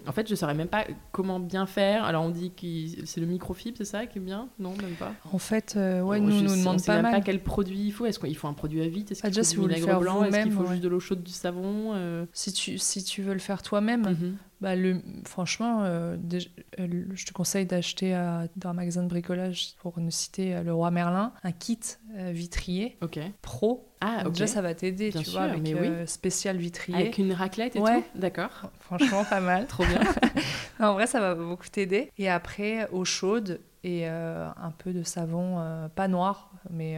en 0.07 0.11
fait, 0.13 0.27
je 0.29 0.35
saurais 0.35 0.53
même 0.55 0.67
pas 0.69 0.85
comment 1.11 1.39
bien 1.39 1.65
faire. 1.65 2.05
Alors, 2.05 2.23
on 2.23 2.29
dit 2.29 2.51
que 2.51 3.05
c'est 3.05 3.19
le 3.21 3.27
microfibre, 3.27 3.77
c'est 3.77 3.85
ça 3.85 4.05
qui 4.05 4.19
est 4.19 4.21
bien? 4.21 4.47
Non, 4.59 4.73
même 4.81 4.95
pas? 4.97 5.13
En 5.31 5.37
fait, 5.37 5.73
euh, 5.75 6.01
ouais, 6.13 6.19
Bon, 6.19 6.27
nous, 6.27 6.39
je 6.39 6.43
nous 6.45 6.53
on 6.53 6.57
demande 6.57 6.79
sait 6.79 6.87
pas 6.87 6.93
même 6.95 7.01
mal. 7.03 7.11
pas 7.13 7.21
quel 7.21 7.41
produit 7.41 7.79
il 7.79 7.91
faut. 7.91 8.05
Est-ce 8.05 8.19
qu'il 8.19 8.35
faut 8.37 8.47
un 8.47 8.53
produit 8.53 8.81
à 8.81 8.87
vide? 8.87 9.11
Est-ce 9.11 9.19
Ah, 9.23 9.29
qu'il 9.29 9.35
déjà, 9.41 9.41
faut 9.41 9.49
si 9.49 9.55
du 9.67 9.75
vinaigre 9.75 9.99
blanc? 9.99 10.23
Est-ce 10.23 10.43
qu'il 10.43 10.51
faut 10.51 10.61
ouais. 10.63 10.69
juste 10.69 10.81
de 10.83 10.87
l'eau 10.89 10.99
chaude, 10.99 11.23
du 11.23 11.31
savon 11.31 11.91
euh, 11.93 12.25
Si 12.33 12.53
tu, 12.53 12.77
si 12.77 13.03
tu 13.03 13.21
veux 13.21 13.33
le 13.33 13.39
faire 13.39 13.61
toi-même, 13.61 14.01
mhm. 14.03 14.35
bah, 14.61 14.75
le, 14.75 15.01
franchement, 15.25 15.81
euh, 15.83 16.15
déjà, 16.19 16.47
euh, 16.79 16.87
je 17.13 17.25
te 17.25 17.33
conseille 17.33 17.65
d'acheter 17.65 18.11
dans 18.55 18.69
un 18.69 18.73
magasin 18.73 19.03
de 19.03 19.09
bricolage, 19.09 19.73
pour 19.81 19.99
ne 19.99 20.09
citer 20.09 20.61
le 20.63 20.73
Roi 20.73 20.91
Merlin, 20.91 21.33
un 21.43 21.51
kit 21.51 21.79
vitrier 22.31 22.97
pro. 23.41 23.89
Ah, 24.01 24.17
Donc 24.19 24.27
ok. 24.27 24.31
Déjà, 24.33 24.47
ça 24.47 24.61
va 24.61 24.73
t'aider, 24.73 25.11
tu 25.11 25.23
sûr, 25.23 25.33
vois, 25.33 25.43
avec 25.43 25.61
mais 25.61 25.73
oui. 25.73 25.87
spécial 26.07 26.57
vitrier. 26.57 26.97
Avec 26.97 27.17
une 27.17 27.31
raclette 27.31 27.75
et 27.75 27.79
Ouais. 27.79 28.01
tout? 28.01 28.19
D'accord. 28.19 28.49
Franchement, 28.81 29.23
pas 29.23 29.39
mal. 29.39 29.65
Trop 29.67 29.85
bien. 29.85 30.01
En 30.79 30.93
vrai, 30.93 31.07
ça 31.07 31.19
va 31.21 31.35
beaucoup 31.35 31.67
t'aider. 31.69 32.09
Et 32.17 32.29
après, 32.29 32.89
eau 32.91 33.05
chaude 33.05 33.61
et 33.83 34.07
euh, 34.07 34.49
un 34.55 34.71
peu 34.71 34.93
de 34.93 35.03
savon, 35.03 35.59
euh, 35.59 35.89
pas 35.89 36.07
noir, 36.07 36.51
mais 36.69 36.97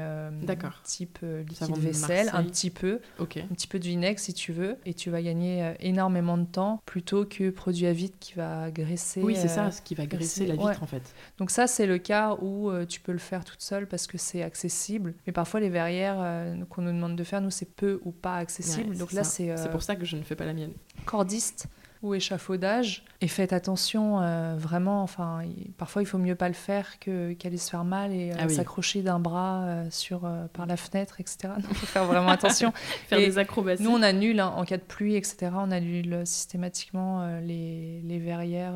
type 0.84 1.20
liquide 1.22 1.58
Savon 1.58 1.74
vaisselle, 1.74 2.30
un 2.34 2.44
petit 2.44 2.70
peu, 2.70 3.02
un 3.20 3.26
petit 3.26 3.68
peu 3.68 3.80
de 3.80 3.86
vinaigre 3.86 4.20
si 4.20 4.34
tu 4.34 4.54
veux, 4.54 4.78
et 4.86 4.94
tu 4.94 5.10
vas 5.10 5.22
gagner 5.24 5.64
euh, 5.64 5.74
énormément 5.80 6.38
de 6.38 6.46
temps 6.46 6.84
plutôt 6.86 7.26
que 7.26 7.50
produit 7.50 7.88
à 7.88 7.94
vide 7.94 8.14
qui 8.20 8.36
va 8.36 8.70
graisser. 8.70 9.22
Oui, 9.24 9.36
c'est 9.36 9.48
ça, 9.48 9.72
ce 9.72 9.82
qui 9.82 9.96
va 9.96 10.06
graisser 10.06 10.46
la 10.46 10.54
vitre 10.54 10.66
ouais. 10.66 10.78
en 10.80 10.86
fait. 10.86 11.14
Donc 11.40 11.50
ça, 11.50 11.66
c'est 11.66 11.88
le 11.88 11.98
cas 11.98 12.36
où 12.42 12.72
tu 12.88 13.00
peux 13.00 13.12
le 13.12 13.18
faire 13.18 13.44
toute 13.44 13.62
seule 13.62 13.88
parce 13.88 14.06
que 14.06 14.18
c'est 14.18 14.44
accessible. 14.44 15.16
Mais 15.26 15.34
parfois, 15.34 15.60
les 15.60 15.70
verrières 15.70 16.56
qu'on 16.70 16.84
nous 16.84 16.92
demande 16.92 17.16
de 17.16 17.24
faire, 17.24 17.42
nous, 17.42 17.52
c'est 17.52 17.66
peu 17.66 18.00
ou 18.06 18.12
pas 18.12 18.36
accessible. 18.36 18.92
Ouais, 18.92 18.98
Donc 18.98 19.12
là, 19.12 19.24
c'est 19.24 19.56
C'est 19.58 19.72
pour 19.72 19.82
ça 19.82 19.96
que 19.96 20.06
je 20.06 20.18
ne 20.18 20.24
fais 20.24 20.36
pas 20.36 20.46
la 20.46 20.54
mienne. 20.54 20.74
cordiste 21.06 21.68
ou 22.06 22.14
échafaudage. 22.16 23.04
Et 23.22 23.28
faites 23.28 23.54
attention, 23.54 24.22
euh, 24.22 24.56
vraiment, 24.58 25.02
enfin, 25.04 25.42
il- 25.44 25.72
parfois 25.74 26.02
il 26.02 26.06
faut 26.06 26.18
mieux 26.18 26.36
pas 26.36 26.48
le 26.48 26.54
faire 26.54 27.00
que- 27.00 27.34
qu'aller 27.34 27.58
se 27.58 27.70
faire 27.70 27.84
mal 27.84 28.12
et 28.12 28.32
euh, 28.32 28.36
Ah 28.40 28.46
oui. 28.48 28.54
s'accrocher 28.56 29.02
d'un 29.02 29.20
bras 29.20 29.64
euh, 29.64 29.88
sur, 29.90 30.26
euh, 30.26 30.46
par 30.54 30.66
la 30.66 30.78
fenêtre, 30.78 31.20
etc. 31.20 31.54
Il 31.58 31.64
faut 31.76 31.86
faire 31.86 32.06
vraiment 32.06 32.30
attention. 32.40 32.72
Faire 33.08 33.20
Et 33.20 33.26
des 33.26 33.38
acrobaties. 33.38 33.84
Nous, 33.84 33.92
on 33.92 34.02
annule, 34.02 34.40
hein, 34.40 34.54
en 34.56 34.64
cas 34.66 34.78
de 34.78 34.84
pluie, 34.84 35.16
etc., 35.16 35.52
on 35.56 35.72
annule 35.72 36.22
systématiquement 36.26 37.40
les, 37.42 38.02
les 38.04 38.20
verrières 38.20 38.74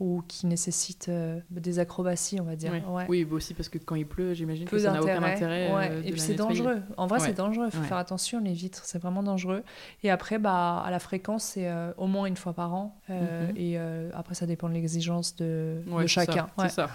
ou 0.00 0.22
qui 0.26 0.46
nécessitent 0.46 1.10
euh, 1.10 1.38
des 1.50 1.78
acrobaties, 1.78 2.40
on 2.40 2.44
va 2.44 2.56
dire. 2.56 2.72
Ouais. 2.88 3.04
Oui, 3.08 3.24
bah 3.24 3.36
aussi 3.36 3.52
parce 3.54 3.68
que 3.68 3.78
quand 3.78 3.94
il 3.94 4.06
pleut, 4.06 4.32
j'imagine 4.34 4.66
que 4.66 4.78
ça 4.78 4.92
n'a 4.92 5.02
aucun 5.02 5.22
intérêt. 5.22 5.72
Ouais. 5.72 5.90
euh, 5.90 6.02
et 6.02 6.10
puis 6.10 6.20
c'est 6.20 6.34
dangereux. 6.34 6.82
En 6.96 7.06
vrai, 7.06 7.20
Ouais. 7.20 7.26
c'est 7.26 7.36
dangereux. 7.36 7.66
Il 7.66 7.76
faut 7.76 7.84
faire 7.84 7.98
attention. 7.98 8.40
Les 8.40 8.54
vitres, 8.54 8.80
c'est 8.84 8.98
vraiment 8.98 9.22
dangereux. 9.22 9.62
Et 10.02 10.10
après, 10.10 10.38
bah, 10.38 10.78
à 10.84 10.90
la 10.90 10.98
fréquence, 10.98 11.44
c'est 11.44 11.68
euh, 11.68 11.92
au 11.98 12.06
moins 12.06 12.24
une 12.26 12.36
fois 12.36 12.54
par 12.54 12.72
an. 12.74 12.98
Mhm. 13.08 13.56
Et 13.56 13.78
après, 14.14 14.34
ça 14.34 14.46
dépend 14.46 14.68
de 14.68 14.74
l'exigence 14.74 15.36
de, 15.36 15.82
chacun. 16.06 16.48
c'est 16.58 16.70
ça. 16.70 16.90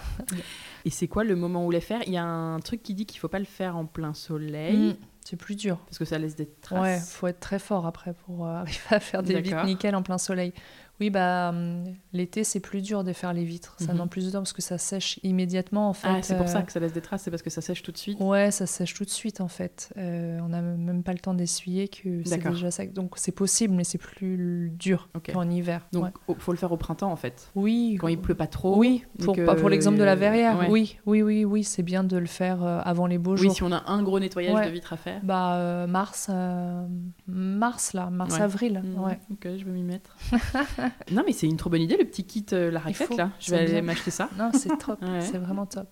Et 0.84 0.90
c'est 0.90 1.08
quoi 1.08 1.24
le 1.24 1.36
moment 1.36 1.64
où 1.64 1.70
les 1.70 1.80
faire? 1.80 2.00
Il 2.06 2.12
y 2.12 2.16
a 2.18 2.24
un 2.24 2.60
truc 2.60 2.82
qui 2.82 2.94
dit 2.94 3.06
qu'il 3.06 3.20
faut 3.20 3.28
pas 3.28 3.38
le 3.38 3.44
faire 3.44 3.76
en 3.76 3.86
plein 3.86 4.14
soleil 4.14 4.76
Mm, 4.76 4.96
c'est 5.24 5.36
plus 5.36 5.56
dur. 5.56 5.78
parce 5.78 5.98
que 5.98 6.04
ça 6.04 6.18
laisse 6.18 6.36
des 6.36 6.46
traces. 6.46 6.80
Ouais, 6.80 6.98
faut 7.00 7.26
être 7.26 7.40
très 7.40 7.58
fort 7.58 7.86
après 7.86 8.14
pour 8.24 8.46
euh, 8.46 8.50
arriver 8.60 8.78
à 8.90 9.00
faire 9.00 9.22
des 9.22 9.40
vitres 9.40 9.64
nickel 9.64 9.94
en 9.96 10.02
plein 10.02 10.18
soleil. 10.18 10.52
Oui, 10.98 11.10
bah 11.10 11.50
hum, 11.50 11.84
l'été 12.14 12.42
c'est 12.42 12.60
plus 12.60 12.80
dur 12.80 13.04
de 13.04 13.12
faire 13.12 13.32
les 13.34 13.44
vitres. 13.44 13.74
Ça 13.78 13.86
Mhm. 13.88 13.92
demande 13.92 14.10
plus 14.10 14.24
de 14.26 14.30
temps 14.30 14.38
parce 14.38 14.54
que 14.54 14.62
ça 14.62 14.78
sèche 14.78 15.20
immédiatement 15.22 15.90
en 15.90 15.92
fait. 15.92 16.08
Ah, 16.10 16.22
c'est 16.22 16.36
pour 16.36 16.46
euh, 16.46 16.48
ça 16.48 16.62
que 16.62 16.72
ça 16.72 16.80
laisse 16.80 16.94
des 16.94 17.02
traces, 17.02 17.22
c'est 17.22 17.30
parce 17.30 17.42
que 17.42 17.50
ça 17.50 17.60
sèche 17.60 17.82
tout 17.82 17.92
de 17.92 17.98
suite. 17.98 18.18
Ouais, 18.20 18.50
ça 18.50 18.64
sèche 18.66 18.94
tout 18.94 19.04
de 19.04 19.10
suite 19.10 19.40
en 19.42 19.48
fait. 19.48 19.92
Euh, 19.98 20.38
on 20.42 20.48
n'a 20.48 20.62
même 20.62 21.02
pas 21.02 21.12
le 21.12 21.18
temps 21.18 21.34
d'essuyer 21.34 21.88
que 21.88 22.22
c'est 22.24 22.38
déjà 22.42 22.70
sec. 22.70 22.94
Donc 22.94 23.12
c'est 23.16 23.32
possible, 23.32 23.74
mais 23.74 23.84
c'est 23.84 23.98
plus 23.98 24.70
dur 24.78 25.10
Ok. 25.14 25.32
qu'en 25.32 25.48
hiver. 25.50 25.86
Donc, 25.92 26.04
Ouais. 26.04 26.10
il 26.30 26.34
faut 26.36 26.52
le 26.52 26.58
faire 26.58 26.72
au 26.72 26.76
printemps 26.78 27.12
en 27.12 27.16
fait. 27.16 27.50
oui, 27.54 27.98
Quand 28.00 28.08
il 28.08 28.18
pleut 28.18 28.34
pas 28.34 28.46
trop. 28.46 28.76
oui, 28.78 29.04
pour, 29.22 29.36
pas 29.36 29.54
pour 29.54 29.68
l'exemple 29.68 29.98
de 29.98 30.04
la 30.04 30.14
verrière. 30.14 30.58
Ouais. 30.58 30.68
Oui, 30.70 30.96
oui, 31.04 31.20
oui, 31.22 31.44
oui, 31.44 31.62
c'est 31.62 31.82
bien 31.82 32.04
de 32.04 32.16
le 32.16 32.26
faire 32.26 32.62
euh, 32.64 32.80
avant 32.84 33.06
les 33.06 33.18
beaux 33.18 33.32
Oui, 33.36 33.42
jours. 33.44 33.54
si 33.54 33.62
on 33.62 33.72
a 33.72 33.82
un 33.86 34.02
gros 34.02 34.18
nettoyage 34.18 34.54
Ouais. 34.54 34.64
de 34.66 34.70
vitres 34.70 34.94
à 34.94 34.96
faire. 34.96 35.20
Bah 35.22 35.56
euh, 35.56 35.86
mars, 35.86 36.28
euh, 36.30 36.86
mars 37.26 37.92
là, 37.92 38.08
mars 38.08 38.36
Ouais. 38.36 38.40
avril. 38.40 38.82
Mhm, 38.82 39.04
Ouais. 39.04 39.18
Ok, 39.30 39.42
je 39.58 39.64
vais 39.64 39.70
m'y 39.72 39.82
mettre. 39.82 40.16
non, 41.10 41.22
mais 41.26 41.32
c'est 41.32 41.46
une 41.46 41.56
trop 41.56 41.70
bonne 41.70 41.82
idée, 41.82 41.96
le 41.96 42.04
petit 42.04 42.24
kit, 42.24 42.46
euh, 42.52 42.70
la 42.70 42.80
raclette 42.80 43.08
faut, 43.08 43.16
là. 43.16 43.30
Je 43.40 43.50
vais 43.50 43.58
aller 43.58 43.82
m'acheter 43.82 44.10
ça. 44.10 44.28
Non, 44.38 44.50
c'est 44.52 44.76
top, 44.78 45.00
Ouais. 45.02 45.20
c'est 45.20 45.38
vraiment 45.38 45.66
top. 45.66 45.88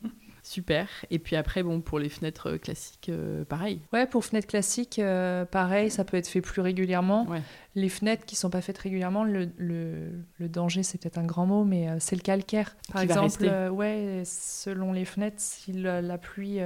Super. 0.47 0.89
Et 1.11 1.19
puis 1.19 1.37
après, 1.37 1.63
bon, 1.63 1.81
pour 1.81 1.99
les 1.99 2.11
fenêtres 2.11 2.51
euh, 2.51 2.59
classiques, 2.59 3.09
euh, 3.09 3.47
pareil. 3.47 3.81
Ouais, 3.95 4.07
pour 4.07 4.27
fenêtres 4.27 4.47
classiques, 4.47 4.99
euh, 4.99 5.47
pareil, 5.47 5.91
ça 5.91 6.05
peut 6.05 6.19
être 6.19 6.29
fait 6.29 6.43
plus 6.43 6.61
régulièrement. 6.61 7.27
Ouais. 7.29 7.41
Les 7.75 7.89
fenêtres 7.89 8.27
qui 8.27 8.37
sont 8.37 8.51
pas 8.51 8.61
faites 8.61 8.77
régulièrement, 8.77 9.25
le, 9.25 9.49
le, 9.57 10.11
le 10.39 10.49
danger, 10.51 10.83
c'est 10.83 11.01
peut-être 11.01 11.17
un 11.17 11.25
grand 11.25 11.47
mot, 11.47 11.65
mais 11.65 11.89
euh, 11.89 11.97
c'est 11.99 12.15
le 12.15 12.21
calcaire. 12.21 12.77
Par 12.93 13.01
Qui 13.01 13.07
exemple, 13.07 13.49
ouais, 13.73 14.23
selon 14.27 14.93
les 14.93 15.07
fenêtres, 15.07 15.39
si 15.39 15.73
la, 15.73 16.03
la 16.03 16.19
pluie 16.19 16.59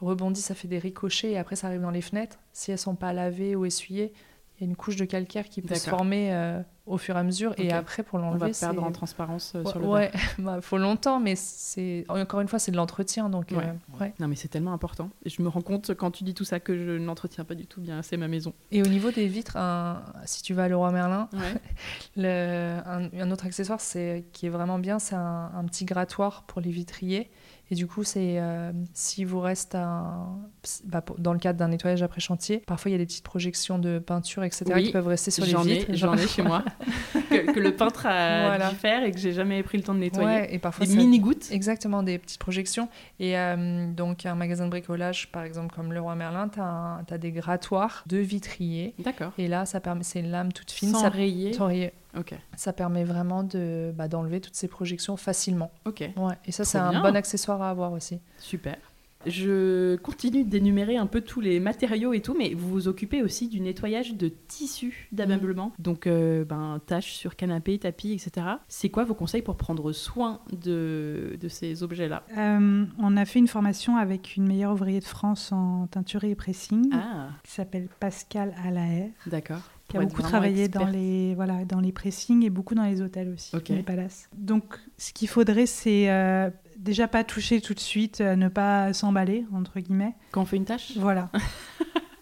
rebondit, 0.00 0.40
ça 0.40 0.54
fait 0.54 0.66
des 0.68 0.78
ricochets 0.78 1.32
et 1.32 1.36
après 1.38 1.56
ça 1.56 1.66
arrive 1.66 1.82
dans 1.82 1.90
les 1.90 2.00
fenêtres. 2.00 2.38
Si 2.54 2.72
elles 2.72 2.78
sont 2.78 2.94
pas 2.96 3.12
lavées 3.12 3.54
ou 3.54 3.66
essuyées, 3.66 4.14
il 4.58 4.64
y 4.64 4.66
a 4.66 4.70
une 4.70 4.76
couche 4.76 4.96
de 4.96 5.04
calcaire 5.04 5.48
qui 5.48 5.60
peut 5.62 5.74
se 5.74 5.88
former 5.90 6.32
euh, 6.32 6.62
au 6.86 6.96
fur 6.98 7.14
et 7.16 7.18
à 7.18 7.22
mesure. 7.22 7.52
Et 7.58 7.72
après, 7.72 8.02
pour 8.02 8.18
On 8.18 8.22
va 8.22 8.28
l'enlever, 8.38 8.52
perdre 8.58 8.82
en 8.84 8.90
transparence 8.92 9.52
euh, 9.54 9.62
Ouais, 9.64 9.70
sur 9.70 9.80
le 9.80 9.86
ouais, 9.86 10.10
bah, 10.38 10.60
faut 10.62 10.78
longtemps, 10.78 11.20
mais 11.20 11.34
c'est 11.36 12.04
encore 12.08 12.40
une 12.40 12.48
fois, 12.48 12.58
c'est 12.58 12.70
de 12.72 12.76
l'entretien, 12.76 13.28
donc 13.28 13.48
Ouais. 13.50 13.58
euh, 13.64 14.00
ouais. 14.00 14.14
Non, 14.18 14.28
mais 14.28 14.36
c'est 14.36 14.48
tellement 14.48 14.72
important. 14.72 15.10
Et 15.24 15.30
je 15.30 15.42
me 15.42 15.48
rends 15.48 15.60
compte 15.60 15.94
quand 15.94 16.10
tu 16.10 16.24
dis 16.24 16.32
tout 16.32 16.44
ça 16.44 16.58
que 16.60 16.76
je 16.76 16.96
n'entretiens 16.96 17.44
pas 17.44 17.54
du 17.54 17.66
tout 17.66 17.80
bien 17.82 17.98
assez 17.98 18.16
ma 18.16 18.28
maison. 18.28 18.54
Et 18.70 18.82
au 18.82 18.86
niveau 18.86 19.10
des 19.10 19.26
vitres, 19.26 19.56
un- 19.58 20.02
si 20.24 20.42
tu 20.42 20.54
vas 20.54 20.64
à 20.64 20.68
Leroy 20.68 20.90
Merlin, 20.92 21.28
le- 22.16 22.78
un, 22.86 23.08
un 23.20 23.30
autre 23.30 23.46
accessoire 23.46 23.80
c'est 23.80 24.24
qui 24.32 24.46
est 24.46 24.50
vraiment 24.50 24.78
bien, 24.78 24.98
c'est 24.98 25.14
un, 25.16 25.50
un 25.54 25.64
petit 25.64 25.84
grattoir 25.84 26.44
pour 26.44 26.60
les 26.60 26.70
vitriers. 26.70 27.30
Et 27.70 27.74
du 27.74 27.86
coup, 27.88 28.04
c'est 28.04 28.38
euh, 28.38 28.70
si 28.94 29.24
vous 29.24 29.40
reste 29.40 29.74
un, 29.74 30.38
bah, 30.84 31.04
dans 31.18 31.32
le 31.32 31.38
cadre 31.40 31.58
d'un 31.58 31.68
nettoyage 31.68 32.02
après 32.02 32.20
chantier, 32.20 32.62
parfois 32.66 32.90
il 32.90 32.92
y 32.92 32.94
a 32.94 32.98
des 32.98 33.06
petites 33.06 33.24
projections 33.24 33.78
de 33.80 33.98
peinture, 33.98 34.44
etc., 34.44 34.64
Oui, 34.72 34.84
qui 34.84 34.92
peuvent 34.92 35.06
rester 35.08 35.30
sur 35.32 35.44
les 35.44 35.54
vitres. 35.54 35.86
j'en 35.94 36.14
ai 36.14 36.28
chez 36.28 36.42
moi. 36.42 36.62
que, 37.30 37.52
que 37.52 37.58
le 37.58 37.74
peintre 37.74 38.06
a 38.06 38.46
Voilà. 38.46 38.70
dû 38.70 38.76
faire 38.76 39.02
et 39.02 39.10
que 39.10 39.18
j'ai 39.18 39.32
jamais 39.32 39.62
pris 39.64 39.78
le 39.78 39.84
temps 39.84 39.94
de 39.94 39.98
nettoyer. 40.00 40.26
Ouais, 40.28 40.54
et 40.54 40.58
parfois 40.60 40.86
Des 40.86 40.94
mini-gouttes. 40.94 41.48
Exactement, 41.50 42.04
des 42.04 42.18
petites 42.18 42.38
projections. 42.40 42.88
Et 43.18 43.36
euh, 43.36 43.90
donc, 43.92 44.26
un 44.26 44.36
magasin 44.36 44.66
de 44.66 44.70
bricolage, 44.70 45.32
par 45.32 45.42
exemple, 45.42 45.74
comme 45.74 45.92
Leroy 45.92 46.14
Merlin, 46.14 46.48
tu 46.48 46.60
as, 46.60 47.18
des 47.18 47.32
grattoirs 47.32 48.04
de 48.06 48.18
vitriers. 48.18 48.94
D'accord. 49.00 49.32
Et 49.38 49.48
là, 49.48 49.66
ça 49.66 49.80
permet, 49.80 50.04
c'est 50.04 50.20
une 50.20 50.30
lame 50.30 50.52
toute 50.52 50.70
fine. 50.70 50.92
Sans 50.92 51.00
ça, 51.00 51.08
rayer. 51.08 51.52
sans 51.52 51.66
rayer. 51.66 51.92
Ok. 52.16 52.34
ça 52.56 52.72
permet 52.72 53.04
vraiment 53.04 53.42
de, 53.42 53.92
bah, 53.96 54.08
d'enlever 54.08 54.40
toutes 54.40 54.54
ces 54.56 54.68
projections 54.68 55.16
facilement. 55.16 55.70
Ok. 55.84 56.00
Ouais. 56.16 56.34
Et 56.46 56.52
ça, 56.52 56.64
c'est 56.64 56.78
un 56.78 57.00
bon 57.02 57.14
accessoire 57.16 57.62
à 57.62 57.70
avoir 57.70 57.92
aussi. 57.92 58.18
Super. 58.38 58.76
Je 59.24 59.96
continue 59.96 60.44
d'énumérer 60.44 60.96
un 60.96 61.06
peu 61.06 61.20
tous 61.20 61.40
les 61.40 61.58
matériaux 61.58 62.12
et 62.12 62.20
tout, 62.20 62.36
mais 62.38 62.54
vous 62.54 62.68
vous 62.68 62.86
occupez 62.86 63.22
aussi 63.22 63.48
du 63.48 63.58
nettoyage 63.60 64.14
de 64.14 64.28
tissus 64.28 65.08
d'ameublement. 65.10 65.72
Donc, 65.80 66.06
euh, 66.06 66.44
ben, 66.44 66.80
tâches 66.86 67.14
sur 67.14 67.34
canapé, 67.34 67.76
tapis, 67.78 68.12
etc. 68.12 68.46
C'est 68.68 68.88
quoi 68.88 69.02
vos 69.02 69.14
conseils 69.14 69.42
pour 69.42 69.56
prendre 69.56 69.90
soin 69.92 70.40
de, 70.52 71.36
de 71.40 71.48
ces 71.48 71.82
objets-là? 71.82 72.22
Euh, 72.38 72.84
on 72.98 73.16
a 73.16 73.24
fait 73.24 73.40
une 73.40 73.48
formation 73.48 73.96
avec 73.96 74.36
une 74.36 74.46
meilleure 74.46 74.72
ouvrier 74.72 75.00
de 75.00 75.04
France 75.04 75.50
en 75.50 75.88
teinturerie 75.88 76.30
et 76.30 76.36
pressing 76.36 76.88
Ah, 76.92 77.30
qui 77.42 77.50
s'appelle 77.50 77.88
Pascal 77.98 78.54
Allaire, 78.64 79.08
d'accord. 79.26 79.62
Qui 79.88 79.96
a 79.96 80.00
beaucoup 80.00 80.22
travaillé 80.22 80.68
dans 80.68 80.86
les, 80.86 81.34
voilà, 81.34 81.64
dans 81.64 81.80
les 81.80 81.92
pressings 81.92 82.44
et 82.44 82.50
beaucoup 82.50 82.74
dans 82.74 82.84
les 82.84 83.00
hôtels 83.02 83.28
aussi, 83.32 83.54
Ok. 83.54 83.68
les 83.68 83.82
palaces. 83.82 84.28
Donc, 84.36 84.78
ce 84.98 85.12
qu'il 85.12 85.28
faudrait, 85.28 85.66
c'est 85.66 86.10
euh, 86.10 86.50
déjà 86.78 87.06
pas 87.08 87.22
toucher 87.24 87.60
tout 87.60 87.74
de 87.74 87.80
suite, 87.80 88.20
euh, 88.20 88.34
ne 88.36 88.48
pas 88.48 88.92
s'emballer, 88.92 89.44
entre 89.54 89.78
guillemets. 89.80 90.14
Quand 90.32 90.42
on 90.42 90.46
fait 90.46 90.56
une 90.56 90.64
tâche 90.64 90.92
Voilà. 90.96 91.30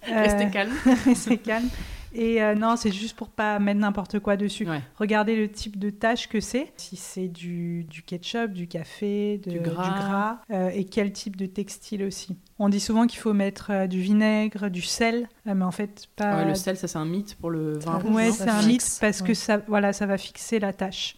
Restez 0.03 0.45
Euh, 0.47 0.51
calme. 0.51 0.73
restez 1.07 1.39
calme. 1.39 1.69
Et 2.15 2.43
euh, 2.43 2.55
non, 2.55 2.77
c'est 2.77 2.93
juste 2.93 3.17
pour 3.17 3.29
pas 3.29 3.59
mettre 3.59 3.81
n'importe 3.81 4.21
quoi 4.21 4.37
dessus. 4.37 4.69
Ouais. 4.69 4.81
Regardez 4.97 5.37
le 5.37 5.49
type 5.51 5.79
de 5.79 5.91
tâche 5.91 6.29
que 6.29 6.41
c'est. 6.41 6.73
Si 6.77 6.97
c'est 6.97 7.29
du, 7.29 7.85
du 7.85 8.03
ketchup, 8.03 8.53
du 8.53 8.67
café, 8.69 9.39
de- 9.45 9.51
Du 9.51 9.59
gras. 9.59 10.39
euh, 10.51 10.71
et 10.73 10.85
quel 10.85 11.13
type 11.13 11.37
de 11.37 11.47
textile 11.47 12.05
aussi. 12.05 12.37
On 12.59 12.69
dit 12.69 12.81
souvent 12.81 13.07
qu'il 13.07 13.19
faut 13.19 13.33
mettre 13.33 13.71
euh, 13.71 13.87
du 13.87 14.01
vinaigre, 14.01 14.69
du 14.71 14.83
sel, 14.83 15.29
euh, 15.49 15.55
mais 15.55 15.65
en 15.65 15.71
fait 15.73 16.07
pas. 16.17 16.37
Ouais, 16.37 16.45
le 16.45 16.55
sel, 16.55 16.77
ça 16.77 16.87
c'est 16.89 16.99
un 16.99 17.05
mythe 17.05 17.35
pour 17.37 17.51
le 17.51 17.79
vin 17.79 17.95
Ah, 17.97 17.99
rouge. 17.99 18.15
Ouais, 18.15 18.31
c'est 18.31 18.49
un 18.49 18.61
fixe, 18.61 18.67
mythe 18.95 18.99
parce 19.01 19.21
que 19.23 19.35
ça, 19.35 19.61
voilà, 19.67 19.93
ça 19.93 20.07
va 20.07 20.17
fixer 20.17 20.59
la 20.61 20.73
tâche. 20.73 21.17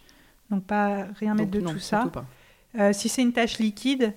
Donc 0.49 0.63
pas 0.63 1.05
rien 1.19 1.35
mettre 1.35 1.51
Donc 1.51 1.61
de 1.61 1.65
non, 1.67 1.73
tout 1.73 1.79
ça. 1.79 2.09
pas. 2.11 2.25
Euh, 2.79 2.91
si 2.93 3.07
c'est 3.09 3.21
une 3.21 3.33
tâche 3.33 3.59
liquide, 3.59 4.13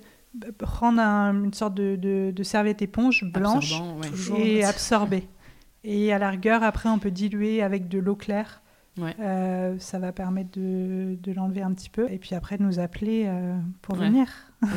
prendre 0.57 0.99
un- 1.01 1.43
une 1.43 1.53
sorte 1.53 1.73
de, 1.75 1.95
de- 1.95 2.31
de 2.35 2.43
serviette 2.43 2.81
éponge 2.81 3.23
blanche 3.25 3.71
Absorbant, 3.73 3.97
ouais. 3.99 4.07
toujours. 4.09 4.39
et 4.39 4.63
absorber. 4.63 5.27
Et 5.83 6.13
à 6.13 6.19
la 6.19 6.29
rigueur, 6.29 6.63
après, 6.63 6.89
on 6.89 6.99
peut 6.99 7.11
diluer 7.11 7.61
avec 7.61 7.87
de 7.87 7.99
l'eau 7.99 8.15
claire. 8.15 8.61
Ouais. 8.97 9.15
Euh, 9.21 9.75
ça 9.79 9.99
va 9.99 10.11
permettre 10.11 10.49
de, 10.59 11.17
de 11.21 11.31
l'enlever 11.31 11.61
un 11.61 11.73
petit 11.73 11.89
peu. 11.89 12.11
Et 12.11 12.19
puis 12.19 12.35
après, 12.35 12.57
de 12.57 12.63
nous 12.63 12.79
appeler 12.79 13.23
euh, 13.25 13.55
pour 13.81 13.97
Ouais. 13.97 14.07
venir. 14.07 14.27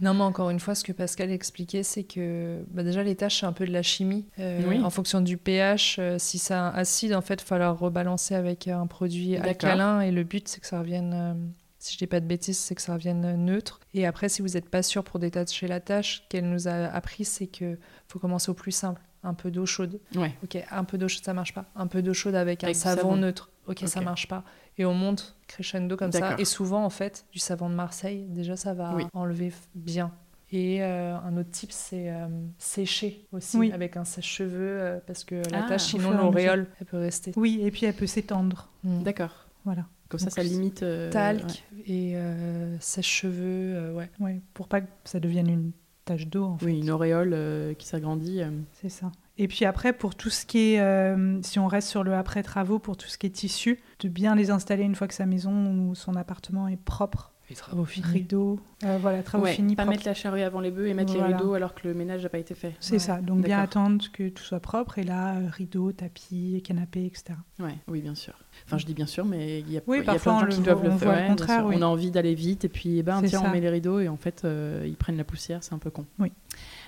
Non, 0.00 0.14
mais 0.14 0.22
encore 0.22 0.50
une 0.50 0.58
fois, 0.58 0.74
ce 0.74 0.82
que 0.82 0.90
Pascal 0.90 1.30
expliquait, 1.30 1.82
c'est 1.84 2.02
que 2.02 2.64
bah, 2.70 2.82
déjà, 2.82 3.02
les 3.04 3.14
tâches, 3.14 3.40
c'est 3.40 3.46
un 3.46 3.52
peu 3.52 3.66
de 3.66 3.72
la 3.72 3.82
chimie. 3.82 4.26
Euh, 4.40 4.62
Oui. 4.66 4.82
En 4.82 4.90
fonction 4.90 5.20
du 5.20 5.36
pH, 5.36 5.96
euh, 6.00 6.16
si 6.18 6.38
c'est 6.38 6.54
un 6.54 6.68
acide, 6.70 7.14
en 7.14 7.20
fait, 7.20 7.34
il 7.34 7.40
va 7.42 7.46
falloir 7.46 7.78
rebalancer 7.78 8.34
avec 8.34 8.66
un 8.68 8.86
produit 8.88 9.36
alcalin. 9.36 10.00
Et 10.00 10.10
le 10.10 10.24
but, 10.24 10.48
c'est 10.48 10.60
que 10.60 10.66
ça 10.66 10.80
revienne, 10.80 11.12
euh, 11.14 11.34
si 11.78 11.92
je 11.92 11.98
dis 11.98 12.06
pas 12.08 12.18
de 12.20 12.26
bêtises, 12.26 12.58
c'est 12.58 12.74
que 12.74 12.82
ça 12.82 12.94
revienne 12.94 13.36
neutre. 13.44 13.78
Et 13.94 14.06
après, 14.06 14.28
si 14.28 14.40
vous 14.42 14.48
n'êtes 14.48 14.70
pas 14.70 14.82
sûr 14.82 15.04
pour 15.04 15.20
détacher 15.20 15.68
la 15.68 15.78
tâche, 15.78 16.24
qu'elle 16.30 16.48
nous 16.48 16.66
a 16.66 16.72
appris, 16.86 17.24
c'est 17.24 17.46
que 17.46 17.78
faut 18.08 18.18
commencer 18.18 18.50
au 18.50 18.54
plus 18.54 18.72
simple. 18.72 19.02
Un 19.24 19.34
peu 19.34 19.50
d'eau 19.50 19.66
chaude. 19.66 19.98
Ouais. 20.14 20.34
Ok, 20.44 20.58
un 20.70 20.84
peu 20.84 20.96
d'eau 20.98 21.08
chaude, 21.08 21.24
ça 21.24 21.34
marche 21.34 21.52
pas. 21.54 21.64
Un 21.74 21.86
peu 21.88 22.02
d'eau 22.02 22.14
chaude 22.14 22.34
avec, 22.34 22.62
Avec 22.64 22.76
un 22.76 22.78
savon, 22.78 23.00
savon. 23.02 23.16
neutre. 23.16 23.50
Ok, 23.66 23.82
ça 23.86 24.00
marche 24.00 24.28
pas. 24.28 24.44
Et 24.78 24.84
on 24.86 24.94
monte 24.94 25.36
crescendo 25.48 25.96
comme 25.96 26.12
ça. 26.12 26.36
Et 26.38 26.44
souvent, 26.44 26.84
en 26.84 26.90
fait, 26.90 27.26
du 27.32 27.38
savon 27.38 27.68
de 27.68 27.74
Marseille, 27.74 28.24
déjà, 28.28 28.56
ça 28.56 28.74
va 28.74 28.94
Oui. 28.94 29.04
enlever 29.12 29.52
bien. 29.74 30.12
Et 30.50 30.82
euh, 30.82 31.14
un 31.18 31.36
autre 31.36 31.50
type, 31.50 31.72
c'est 31.72 32.10
euh, 32.10 32.26
sécher 32.56 33.26
aussi 33.32 33.58
Oui. 33.58 33.70
avec 33.72 33.98
un 33.98 34.04
sèche-cheveux 34.04 34.80
euh, 34.80 34.98
parce 35.06 35.24
que 35.24 35.34
la 35.50 35.64
Ah, 35.64 35.68
tâche, 35.68 35.94
au 35.94 35.98
sinon 35.98 36.12
l'auréole, 36.16 36.68
elle 36.80 36.86
peut 36.86 36.96
rester. 36.96 37.32
Oui, 37.36 37.58
et 37.62 37.70
puis 37.70 37.84
elle 37.84 37.92
peut 37.94 38.06
s'étendre. 38.06 38.70
Mm. 38.84 39.02
D'accord. 39.02 39.46
Voilà. 39.66 39.84
Comme 40.08 40.18
ça, 40.20 40.26
Donc, 40.26 40.34
ça 40.36 40.42
limite. 40.42 40.82
euh, 40.82 41.10
Talc 41.10 41.44
ouais. 41.76 41.82
et 41.86 42.16
euh, 42.16 42.78
sèche-cheveux, 42.80 43.74
euh, 43.76 43.92
ouais. 43.92 44.08
Ouais, 44.20 44.40
pour 44.54 44.68
pas 44.68 44.80
que 44.80 44.86
ça 45.04 45.20
devienne 45.20 45.48
une 45.50 45.72
tache 46.08 46.26
d'eau, 46.26 46.44
en 46.44 46.58
fait. 46.58 46.66
Oui, 46.66 46.80
une 46.80 46.90
auréole 46.90 47.32
euh, 47.32 47.74
qui 47.74 47.86
s'agrandit. 47.86 48.42
euh. 48.42 48.50
C'est 48.72 48.88
ça. 48.88 49.10
Et 49.38 49.46
puis 49.48 49.64
après, 49.64 49.92
pour 49.92 50.14
tout 50.16 50.30
ce 50.30 50.44
qui 50.44 50.72
est, 50.74 50.80
euh, 50.80 51.38
si 51.42 51.58
on 51.58 51.66
reste 51.68 51.88
sur 51.88 52.02
le 52.02 52.14
après 52.14 52.42
travaux, 52.42 52.78
pour 52.78 52.96
tout 52.96 53.06
ce 53.08 53.16
qui 53.18 53.26
est 53.26 53.30
tissu, 53.30 53.78
de 54.00 54.08
bien 54.08 54.34
les 54.34 54.50
installer 54.50 54.82
une 54.82 54.94
fois 54.96 55.06
que 55.06 55.14
sa 55.14 55.26
maison 55.26 55.52
ou 55.72 55.94
son 55.94 56.14
appartement 56.16 56.66
est 56.68 56.76
propre. 56.82 57.32
Les 57.50 57.56
travaux 57.56 57.86
finis. 57.86 58.06
Rideaux, 58.06 58.60
euh, 58.84 58.98
voilà, 59.00 59.22
travaux 59.22 59.44
Ouais, 59.44 59.54
finis. 59.54 59.74
pas 59.74 59.86
mettre 59.86 60.04
la 60.04 60.12
charrue 60.12 60.42
avant 60.42 60.60
les 60.60 60.70
bœufs 60.70 60.88
et 60.88 60.92
mettre 60.92 61.14
Voilà. 61.14 61.28
les 61.28 61.34
rideaux 61.34 61.54
alors 61.54 61.74
que 61.74 61.88
le 61.88 61.94
ménage 61.94 62.22
n'a 62.22 62.28
pas 62.28 62.36
été 62.38 62.54
fait. 62.54 62.74
C'est 62.78 62.94
Ouais. 62.94 62.98
ça. 62.98 63.22
Donc 63.22 63.40
bien 63.42 63.58
attendre 63.60 64.04
que 64.12 64.28
tout 64.28 64.42
soit 64.42 64.60
propre. 64.60 64.98
Et 64.98 65.02
là, 65.02 65.34
rideaux, 65.48 65.92
tapis, 65.92 66.60
canapé, 66.62 67.06
etc. 67.06 67.38
Ouais, 67.58 67.78
oui, 67.86 68.02
bien 68.02 68.14
sûr. 68.14 68.34
Enfin, 68.66 68.78
je 68.78 68.86
dis 68.86 68.94
bien 68.94 69.06
sûr, 69.06 69.24
mais 69.24 69.60
il 69.60 69.72
y 69.72 69.78
a, 69.78 69.80
Oui, 69.86 69.98
y 69.98 70.00
a 70.00 70.04
parfois, 70.04 70.32
plein 70.38 70.40
de 70.40 70.46
on 70.46 70.50
gens 70.50 70.56
qui 70.56 70.58
le 70.58 70.64
doivent 70.64 70.84
le 70.84 70.90
on 70.90 70.98
faire. 70.98 71.08
ouais, 71.10 71.26
contraire, 71.28 71.66
oui. 71.66 71.74
On 71.78 71.82
a 71.82 71.86
envie 71.86 72.10
d'aller 72.10 72.34
vite 72.34 72.64
et 72.64 72.68
puis, 72.68 72.98
eh 72.98 73.02
ben, 73.02 73.20
tiens, 73.22 73.40
ça. 73.40 73.46
on 73.48 73.50
met 73.52 73.60
les 73.60 73.68
rideaux 73.70 74.00
et 74.00 74.08
en 74.08 74.16
fait, 74.16 74.42
euh, 74.44 74.84
ils 74.86 74.96
prennent 74.96 75.16
la 75.16 75.24
poussière. 75.24 75.62
C'est 75.62 75.72
un 75.74 75.78
peu 75.78 75.90
con. 75.90 76.06
Oui. 76.18 76.32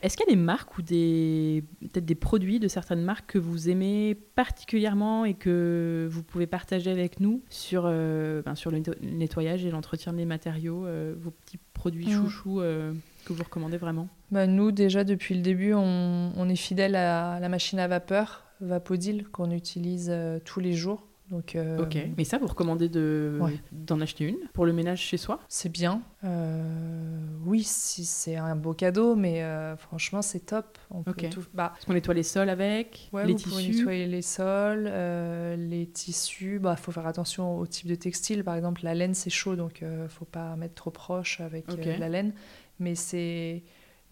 Est-ce 0.03 0.17
qu'il 0.17 0.27
y 0.27 0.33
a 0.33 0.35
des 0.35 0.41
marques 0.41 0.77
ou 0.79 0.83
des 0.83 1.63
peut-être 1.81 2.05
des 2.07 2.15
produits 2.15 2.59
de 2.61 2.69
certaines 2.69 3.03
marques 3.03 3.33
que 3.33 3.39
vous 3.39 3.69
aimez 3.69 4.15
particulièrement 4.35 5.25
et 5.25 5.35
que 5.35 6.09
vous 6.11 6.23
pouvez 6.23 6.47
partager 6.47 6.91
avec 6.91 7.21
nous 7.21 7.43
sur, 7.51 7.85
euh, 7.87 8.43
ben, 8.45 8.55
sur 8.55 8.71
le 8.71 8.79
netto- 8.79 8.95
nettoyage 9.03 9.65
et 9.65 9.71
l'entretien 9.71 10.13
des 10.13 10.25
matériaux, 10.25 10.87
euh, 10.87 11.15
vos 11.19 11.31
petits 11.31 11.59
produits 11.75 12.07
Mm. 12.09 12.23
chouchous 12.23 12.61
euh, 12.61 12.93
que 13.25 13.33
vous 13.33 13.43
recommandez 13.45 13.77
vraiment? 13.77 14.09
Bah, 14.31 14.47
nous, 14.47 14.73
déjà, 14.73 15.05
depuis 15.05 15.35
le 15.35 15.41
début, 15.43 15.73
on, 15.75 16.33
on 16.37 16.49
est 16.49 16.57
fidèle 16.57 16.95
à 16.97 17.39
la 17.41 17.49
machine 17.49 17.79
à 17.79 17.87
vapeur, 17.89 18.45
Vapodil, 18.61 19.25
qu'on 19.29 19.51
utilise 19.51 20.09
euh, 20.11 20.39
tous 20.45 20.61
les 20.61 20.73
jours. 20.75 21.07
Donc, 21.31 21.55
euh, 21.55 21.79
Ok. 21.83 21.97
Mais 22.17 22.25
ça, 22.25 22.39
vous 22.39 22.47
recommandez 22.49 22.89
de 22.89 23.39
Ouais. 23.41 23.55
d'en 23.73 24.01
acheter 24.01 24.25
une 24.25 24.39
pour 24.53 24.67
le 24.67 24.73
ménage 24.73 25.01
chez 25.01 25.17
soi? 25.17 25.39
C'est 25.49 25.69
bien. 25.69 26.03
Euh, 26.25 27.19
oui, 27.47 27.63
si 27.63 28.05
c'est 28.05 28.37
un 28.37 28.57
beau 28.57 28.75
cadeau, 28.75 29.15
mais 29.15 29.43
euh, 29.43 29.77
franchement, 29.77 30.23
c'est 30.23 30.41
top. 30.41 30.79
On 30.91 31.03
peut 31.03 31.13
tout... 31.31 31.45
bah, 31.55 31.69
Parce 31.73 31.85
qu'on 31.85 31.93
nettoie 31.95 32.15
les 32.15 32.25
sols 32.25 32.49
avec, 32.49 33.09
ouais, 33.13 33.27
les 33.27 33.35
vous 33.35 33.39
pouvez 33.39 33.69
nettoyer 33.69 34.07
les 34.07 34.23
sols, 34.23 34.91
les 35.57 35.87
tissus. 35.87 36.61
Il 36.63 36.77
faut 36.77 36.93
faire 36.93 37.07
attention 37.07 37.59
au 37.59 37.67
type 37.67 37.87
de 37.87 37.95
textile. 37.95 38.43
Par 38.43 38.57
exemple, 38.57 38.81
la 38.85 38.95
laine, 38.95 39.15
c'est 39.15 39.31
chaud, 39.31 39.55
donc 39.57 39.83
il 39.83 39.89
ne 39.89 40.09
faut 40.09 40.25
pas 40.25 40.57
mettre 40.57 40.75
trop 40.75 40.91
proche 40.91 41.41
avec 41.41 41.69
euh, 41.71 41.75
Ok. 41.75 41.85
la 41.99 42.09
laine. 42.09 42.33
Mais 42.81 42.95
c'est... 42.95 43.63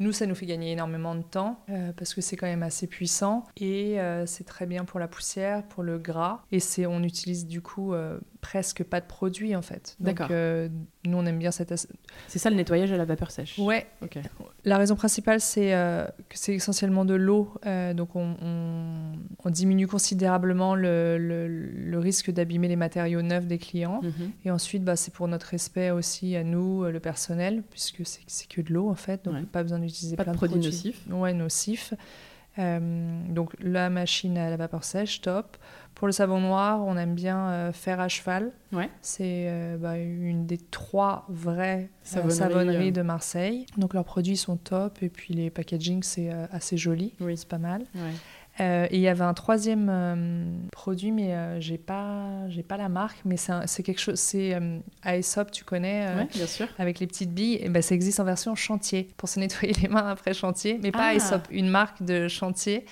Nous, 0.00 0.12
ça 0.12 0.26
nous 0.26 0.34
fait 0.36 0.46
gagner 0.46 0.72
énormément 0.72 1.16
de 1.16 1.22
temps 1.22 1.64
euh, 1.70 1.92
parce 1.92 2.14
que 2.14 2.20
c'est 2.20 2.36
quand 2.36 2.46
même 2.46 2.62
assez 2.62 2.86
puissant 2.86 3.44
et 3.56 4.00
euh, 4.00 4.26
c'est 4.26 4.44
très 4.44 4.64
bien 4.66 4.84
pour 4.84 5.00
la 5.00 5.08
poussière, 5.08 5.64
pour 5.64 5.82
le 5.82 5.98
gras. 5.98 6.42
Et 6.52 6.60
c'est, 6.60 6.86
on 6.86 7.02
utilise 7.02 7.46
du 7.46 7.60
coup 7.60 7.94
euh, 7.94 8.20
presque 8.40 8.84
pas 8.84 9.00
de 9.00 9.06
produit 9.06 9.56
en 9.56 9.62
fait. 9.62 9.96
Donc, 10.00 10.16
D'accord. 10.18 10.28
euh, 10.30 10.68
nous, 11.04 11.16
on 11.18 11.26
aime 11.26 11.38
bien 11.38 11.50
cette. 11.50 11.72
as- 11.72 11.88
C'est 12.28 12.38
ça 12.38 12.50
le 12.50 12.56
nettoyage 12.56 12.92
à 12.92 12.96
la 12.96 13.04
vapeur 13.04 13.30
sèche. 13.30 13.58
Ouais, 13.58 13.86
Ok. 14.02 14.18
la 14.64 14.78
raison 14.78 14.94
principale, 14.94 15.40
c'est 15.40 15.74
euh, 15.74 16.04
que 16.28 16.38
c'est 16.38 16.54
essentiellement 16.54 17.04
de 17.04 17.14
l'eau. 17.14 17.52
euh, 17.66 17.94
donc, 17.94 18.14
on, 18.16 18.36
on- 18.42 19.12
on 19.44 19.50
diminue 19.50 19.86
considérablement 19.86 20.74
le, 20.74 21.18
le- 21.18 21.48
le 21.48 21.98
risque 21.98 22.30
d'abîmer 22.30 22.68
les 22.68 22.76
matériaux 22.76 23.22
neufs 23.22 23.46
des 23.46 23.58
clients. 23.58 24.00
Mhm. 24.02 24.30
Et 24.44 24.50
ensuite, 24.50 24.84
bah, 24.84 24.96
c'est 24.96 25.12
pour 25.12 25.26
notre 25.28 25.46
respect 25.46 25.90
aussi 25.90 26.36
à 26.36 26.44
nous, 26.44 26.84
le 26.84 27.00
personnel, 27.00 27.62
puisque 27.70 28.02
c'est 28.04 28.46
que 28.48 28.60
de 28.60 28.72
l'eau 28.72 28.88
en 28.88 28.94
fait. 28.94 29.24
Donc, 29.24 29.34
Ouais. 29.34 29.42
pas 29.42 29.62
besoin 29.62 29.78
d'utiliser 29.80 30.16
plein 30.16 30.32
de 30.32 30.36
produits 30.36 30.54
produits 30.60 30.70
nocifs. 30.70 31.02
Ouais, 31.10 31.32
nocifs. 31.32 31.94
Donc, 32.58 33.52
la 33.60 33.88
machine 33.90 34.36
à 34.36 34.50
la 34.50 34.56
vapeur 34.56 34.82
sèche, 34.84 35.20
top. 35.20 35.56
Pour 35.98 36.06
le 36.06 36.12
savon 36.12 36.40
noir, 36.40 36.80
on 36.86 36.96
aime 36.96 37.14
bien 37.14 37.48
euh, 37.48 37.72
faire 37.72 37.98
à 37.98 38.06
cheval. 38.08 38.52
Ouais. 38.72 38.88
C'est 39.02 39.46
euh, 39.48 39.76
bah, 39.76 39.98
une 39.98 40.46
des 40.46 40.56
trois 40.56 41.26
vraies 41.28 41.90
euh, 41.90 42.04
Savonneries, 42.04 42.36
savonneries, 42.36 42.92
de 42.92 43.02
Marseille. 43.02 43.66
Donc 43.76 43.94
leurs 43.94 44.04
produits 44.04 44.36
sont 44.36 44.56
top 44.56 45.02
et 45.02 45.08
puis 45.08 45.34
les 45.34 45.50
packaging 45.50 46.02
c'est 46.04 46.30
assez 46.52 46.76
joli, 46.76 47.14
Oui. 47.20 47.36
c'est 47.36 47.48
pas 47.48 47.58
mal. 47.58 47.82
Ouais. 47.96 48.12
Euh, 48.60 48.86
et 48.90 48.96
il 48.96 49.00
y 49.00 49.08
avait 49.08 49.24
un 49.24 49.34
troisième 49.34 49.88
euh, 49.88 50.44
produit, 50.72 51.12
mais 51.12 51.32
euh, 51.32 51.60
j'ai 51.60 51.78
pas, 51.78 52.48
j'ai 52.48 52.64
pas 52.64 52.76
la 52.76 52.88
marque, 52.88 53.18
mais 53.24 53.36
c'est, 53.36 53.82
quelque 53.84 54.00
chose, 54.00 54.18
c'est 54.18 54.58
Aesop, 55.04 55.50
tu 55.52 55.62
connais, 55.64 56.06
Ouais, 56.16 56.28
bien 56.34 56.46
sûr. 56.46 56.66
avec 56.78 56.98
les 56.98 57.06
petites 57.06 57.32
billes. 57.32 57.58
Et 57.62 57.68
ben, 57.68 57.82
ça 57.82 57.94
existe 57.94 58.18
en 58.18 58.24
version 58.24 58.54
chantier 58.56 59.08
pour 59.16 59.28
se 59.28 59.38
nettoyer 59.38 59.74
les 59.82 59.88
mains 59.88 60.08
après 60.08 60.34
chantier, 60.34 60.80
mais 60.82 60.90
pas 60.90 61.10
Ah. 61.10 61.14
Aesop, 61.14 61.42
une 61.50 61.68
marque 61.68 62.02
de 62.02 62.26
chantier 62.26 62.84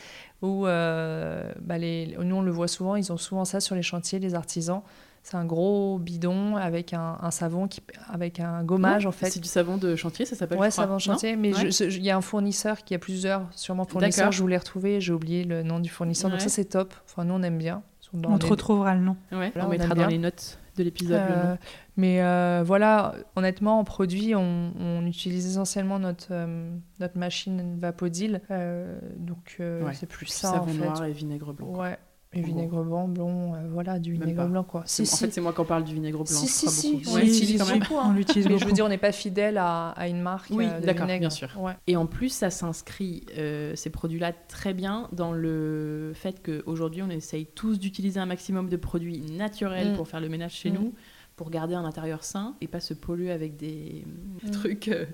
où 0.42 0.66
euh, 0.66 1.50
bah, 1.60 1.78
les, 1.78 2.16
nous 2.22 2.36
on 2.36 2.42
le 2.42 2.50
voit 2.50 2.68
souvent, 2.68 2.96
ils 2.96 3.12
ont 3.12 3.16
souvent 3.16 3.44
ça 3.44 3.60
sur 3.60 3.74
les 3.74 3.82
chantiers, 3.82 4.18
les 4.18 4.34
artisans. 4.34 4.82
C'est 5.22 5.36
un 5.36 5.44
gros 5.44 5.98
bidon 5.98 6.54
avec 6.54 6.92
un, 6.92 7.18
un 7.20 7.32
savon 7.32 7.66
qui, 7.66 7.82
avec 8.12 8.38
un 8.38 8.62
gommage 8.62 9.06
en 9.06 9.10
fait. 9.12 9.28
C'est 9.28 9.40
du 9.40 9.48
savon 9.48 9.76
de 9.76 9.96
chantier, 9.96 10.24
ça 10.24 10.36
s'appelle 10.36 10.56
Ouais, 10.58 10.70
savon 10.70 10.92
non 10.92 10.98
chantier, 11.00 11.34
mais 11.34 11.52
Ouais. 11.52 11.68
il 11.70 12.04
y 12.04 12.10
a 12.10 12.16
un 12.16 12.20
fournisseur 12.20 12.84
qui 12.84 12.94
a 12.94 13.00
plusieurs, 13.00 13.42
sûrement 13.50 13.84
fournisseurs. 13.86 14.30
Je 14.30 14.40
voulais 14.40 14.56
retrouver, 14.56 15.00
j'ai 15.00 15.12
oublié 15.12 15.42
le 15.42 15.64
nom 15.64 15.80
du 15.80 15.88
fournisseur, 15.90 16.30
donc 16.30 16.40
ça 16.40 16.48
c'est 16.48 16.66
top. 16.66 16.94
Enfin, 17.06 17.24
nous 17.24 17.34
on 17.34 17.42
aime 17.42 17.58
bien. 17.58 17.82
Dans 18.16 18.32
On 18.32 18.38
te 18.38 18.44
les- 18.44 18.50
retrouvera 18.50 18.94
le 18.94 19.00
nom. 19.00 19.16
Ouais, 19.32 19.52
on 19.56 19.66
on 19.66 19.68
mettra 19.68 19.94
dans 19.94 20.06
les 20.06 20.18
notes 20.18 20.58
de 20.76 20.82
l'épisode. 20.82 21.20
Euh, 21.30 21.56
mais 21.96 22.22
euh, 22.22 22.62
voilà, 22.64 23.14
honnêtement, 23.34 23.78
en 23.78 23.84
produit, 23.84 24.34
on, 24.34 24.72
on 24.78 25.06
utilise 25.06 25.46
essentiellement 25.46 25.98
notre, 25.98 26.28
euh, 26.30 26.70
notre 27.00 27.16
machine 27.18 27.78
Vapodil. 27.78 28.40
euh, 28.50 28.98
donc 29.16 29.56
euh, 29.60 29.82
Ouais. 29.84 29.94
c'est 29.94 30.06
plus 30.08 30.26
ça 30.26 30.50
savon 30.52 30.64
en 30.64 30.66
fait. 30.66 30.78
noir 30.78 31.04
et 31.04 31.12
vinaigre 31.12 31.52
blanc. 31.52 31.68
Ouais. 31.80 31.96
Gros. 32.42 32.46
vinaigre 32.54 32.82
blanc, 32.84 33.08
blond, 33.08 33.54
euh, 33.54 33.68
voilà, 33.72 33.98
du 33.98 34.12
vinaigre 34.12 34.46
blanc 34.46 34.64
quoi. 34.64 34.82
Si, 34.86 35.02
en 35.02 35.04
si. 35.04 35.16
fait, 35.24 35.30
c'est 35.32 35.40
moi 35.40 35.52
qui 35.52 35.60
en 35.60 35.64
parle 35.64 35.84
du 35.84 35.94
vinaigre 35.94 36.18
blanc. 36.18 36.26
Si, 36.26 36.46
si, 36.46 36.68
si, 36.68 36.92
beaucoup. 36.96 37.10
on 37.10 37.16
l'utilise 37.16 37.60
quand 37.62 37.68
même. 37.68 37.78
beaucoup, 37.80 37.96
hein. 37.96 38.06
On 38.08 38.12
l'utilise 38.12 38.46
Mais 38.46 38.50
beaucoup. 38.52 38.62
je 38.62 38.66
veux 38.66 38.72
dire, 38.72 38.84
on 38.84 38.88
n'est 38.88 38.98
pas 38.98 39.12
fidèle 39.12 39.58
à, 39.58 39.90
à 39.90 40.08
une 40.08 40.20
marque 40.20 40.48
Oui, 40.50 40.66
euh, 40.66 40.80
de 40.80 40.86
d'accord, 40.86 41.06
bien 41.06 41.30
sûr. 41.30 41.50
Ouais. 41.58 41.72
Et 41.86 41.96
en 41.96 42.06
plus, 42.06 42.30
ça 42.30 42.50
s'inscrit, 42.50 43.24
euh, 43.38 43.72
ces 43.76 43.90
produits-là, 43.90 44.32
très 44.48 44.74
bien 44.74 45.08
dans 45.12 45.32
le 45.32 46.12
fait 46.14 46.42
qu'aujourd'hui, 46.42 47.02
on 47.02 47.10
essaye 47.10 47.46
tous 47.46 47.78
d'utiliser 47.78 48.20
un 48.20 48.26
maximum 48.26 48.68
de 48.68 48.76
produits 48.76 49.20
naturels 49.20 49.92
Mm. 49.92 49.96
pour 49.96 50.08
faire 50.08 50.20
le 50.20 50.28
ménage 50.28 50.52
chez 50.54 50.70
Mm. 50.70 50.74
nous, 50.74 50.94
pour 51.36 51.50
garder 51.50 51.74
un 51.74 51.84
intérieur 51.84 52.24
sain 52.24 52.54
et 52.62 52.66
pas 52.66 52.80
se 52.80 52.94
polluer 52.94 53.30
avec 53.30 53.56
des 53.56 54.04
Mm. 54.42 54.50
trucs 54.50 54.88
euh, 54.88 55.04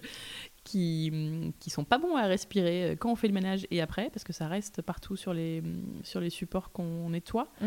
qui, 0.65 1.53
qui 1.59 1.71
sont 1.71 1.85
pas 1.85 1.99
bons 1.99 2.17
à 2.17 2.23
respirer 2.27 2.91
euh, 2.91 2.97
quand 2.97 3.11
on 3.11 3.17
fait 3.17 3.27
le 3.29 3.35
ménage 3.35 3.67
et 3.71 3.81
après, 3.81 4.11
parce 4.11 4.25
que 4.25 4.33
ça 4.33 4.47
reste 4.47 4.81
partout 4.83 5.17
sur 5.17 5.35
les, 5.35 5.63
sur 6.03 6.21
les 6.21 6.31
supports 6.31 6.71
qu'on 6.71 7.11
nettoie. 7.11 7.49
Mm. 7.61 7.67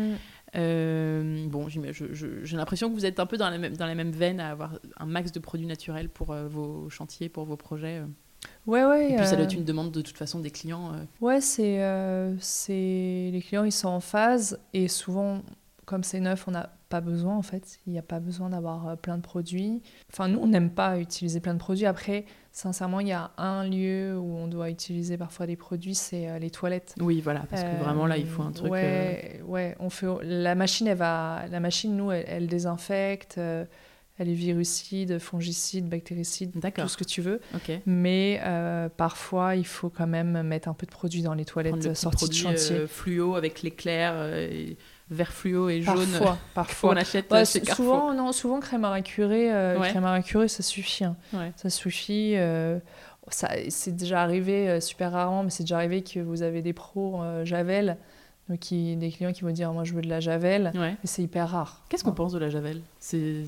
Euh, 0.56 1.46
bon, 1.48 1.68
j'ai 1.68 2.56
l'impression 2.56 2.88
que 2.88 2.94
vous 2.94 3.06
êtes 3.06 3.20
un 3.20 3.26
peu 3.26 3.36
dans 3.36 3.50
la 3.50 3.58
même, 3.58 3.76
dans 3.76 3.86
la 3.86 3.94
même 3.94 4.12
veine 4.12 4.40
à 4.40 4.50
avoir 4.50 4.78
un 4.96 5.06
max 5.06 5.32
de 5.32 5.38
produits 5.40 5.66
naturels 5.66 6.08
pour 6.08 6.30
euh, 6.30 6.48
vos 6.48 6.88
chantiers, 6.88 7.28
pour 7.28 7.44
vos 7.44 7.56
projets. 7.56 8.02
Ouais, 8.66 8.84
ouais. 8.84 9.12
Et 9.12 9.16
puis 9.16 9.26
ça 9.26 9.36
doit 9.36 9.44
être 9.44 9.54
une 9.54 9.64
demande 9.64 9.90
de 9.92 10.00
toute 10.00 10.16
façon 10.16 10.40
des 10.40 10.50
clients. 10.50 10.92
Ouais, 11.20 11.40
c'est 11.40 11.80
c'est- 12.38 13.30
les 13.32 13.42
clients 13.46 13.64
ils 13.64 13.72
sont 13.72 13.88
en 13.88 14.00
phase 14.00 14.58
et 14.72 14.88
souvent 14.88 15.42
comme 15.84 16.02
c'est 16.02 16.20
neuf, 16.20 16.46
on 16.48 16.52
n'a 16.52 16.70
pas 16.88 17.00
besoin 17.00 17.36
en 17.36 17.42
fait. 17.42 17.80
Il 17.86 17.92
n'y 17.92 17.98
a 17.98 18.02
pas 18.02 18.20
besoin 18.20 18.50
d'avoir 18.50 18.96
plein 18.98 19.16
de 19.16 19.22
produits. 19.22 19.82
Enfin 20.12 20.28
nous 20.28 20.38
on 20.38 20.46
n'aime 20.46 20.70
pas 20.70 20.98
utiliser 20.98 21.40
plein 21.40 21.54
de 21.54 21.58
produits. 21.58 21.86
Après 21.86 22.24
sincèrement 22.56 23.00
il 23.00 23.08
y 23.08 23.12
a 23.12 23.30
un 23.36 23.68
lieu 23.68 24.16
où 24.18 24.34
on 24.38 24.48
doit 24.48 24.70
utiliser 24.70 25.18
parfois 25.18 25.46
des 25.46 25.56
produits, 25.56 25.94
c'est 25.94 26.26
euh, 26.28 26.38
les 26.38 26.48
toilettes. 26.50 26.94
Oui, 27.00 27.20
voilà, 27.20 27.40
parce 27.50 27.62
que 27.62 27.68
Euh, 27.68 27.82
vraiment 27.84 28.06
là, 28.06 28.16
il 28.16 28.26
faut 28.26 28.42
un 28.42 28.50
truc. 28.52 28.72
euh, 28.72 28.72
Ouais, 28.72 29.40
ouais, 29.44 29.76
on 29.78 29.90
fait 29.90 30.06
la 30.22 30.54
machine 30.54 30.86
elle 30.86 30.96
va 30.96 31.44
la 31.50 31.60
machine 31.60 31.94
nous 31.96 32.10
elle, 32.12 32.24
elle 32.26 32.46
désinfecte. 32.46 33.36
euh, 33.38 33.64
elle 34.18 34.30
est 34.30 34.34
virucide, 34.34 35.18
fongicide, 35.18 35.90
bactéricide, 35.90 36.52
tout 36.52 36.88
ce 36.88 36.96
que 36.96 37.04
tu 37.04 37.20
veux. 37.20 37.38
Ok. 37.54 37.70
Mais 37.84 38.40
euh, 38.46 38.88
parfois, 38.88 39.56
il 39.56 39.66
faut 39.66 39.90
quand 39.90 40.06
même 40.06 40.40
mettre 40.42 40.68
un 40.68 40.72
peu 40.72 40.86
de 40.86 40.90
produit 40.90 41.20
dans 41.20 41.34
les 41.34 41.44
toilettes 41.44 41.84
euh, 41.88 41.94
sorties 41.94 42.30
de 42.30 42.32
chantier. 42.34 42.76
euh, 42.76 42.86
fluo 42.86 43.34
avec 43.34 43.60
l'éclair, 43.62 44.12
euh, 44.14 44.48
et 44.50 44.78
vert 45.10 45.32
fluo 45.32 45.68
et 45.68 45.82
jaune. 45.82 45.96
parfois, 45.96 46.26
qu'on 46.32 46.36
parfois. 46.54 46.96
achète 46.96 47.30
Ouais, 47.32 47.38
euh, 47.42 47.44
chez 47.44 47.60
Carrefour. 47.60 47.84
souvent, 47.84 48.14
non, 48.14 48.32
souvent 48.32 48.60
crème 48.60 48.84
à 48.84 48.90
récurer, 48.90 49.52
euh, 49.52 49.78
Ouais. 49.78 49.90
crème 49.90 50.04
à 50.04 50.12
récurer, 50.12 50.48
ça 50.48 50.62
suffit. 50.62 51.04
hein. 51.04 51.16
Ouais. 51.32 51.52
Ça 51.56 51.70
suffit. 51.70 52.32
euh, 52.36 52.78
ça, 53.28 53.48
c'est 53.70 53.94
déjà 53.96 54.22
arrivé, 54.22 54.68
euh, 54.68 54.80
super 54.80 55.12
rarement, 55.12 55.42
mais 55.42 55.50
c'est 55.50 55.64
déjà 55.64 55.76
arrivé 55.76 56.02
que 56.02 56.20
vous 56.20 56.42
avez 56.42 56.62
des 56.62 56.72
pros 56.72 57.20
euh, 57.22 57.44
Javel, 57.44 57.96
donc 58.48 58.60
qui, 58.60 58.94
des 58.94 59.10
clients 59.10 59.32
qui 59.32 59.42
vont 59.42 59.50
dire 59.50 59.72
moi 59.72 59.82
je 59.82 59.92
veux 59.94 60.00
de 60.02 60.08
la 60.08 60.20
Javel, 60.20 60.70
Ouais. 60.76 60.90
mais 60.92 60.96
c'est 61.02 61.22
hyper 61.22 61.48
rare. 61.48 61.82
Qu'est-ce 61.88 62.04
qu'on 62.04 62.10
Ouais. 62.10 62.16
pense 62.16 62.32
de 62.32 62.38
la 62.38 62.48
javel? 62.50 62.80
C'est 63.00 63.42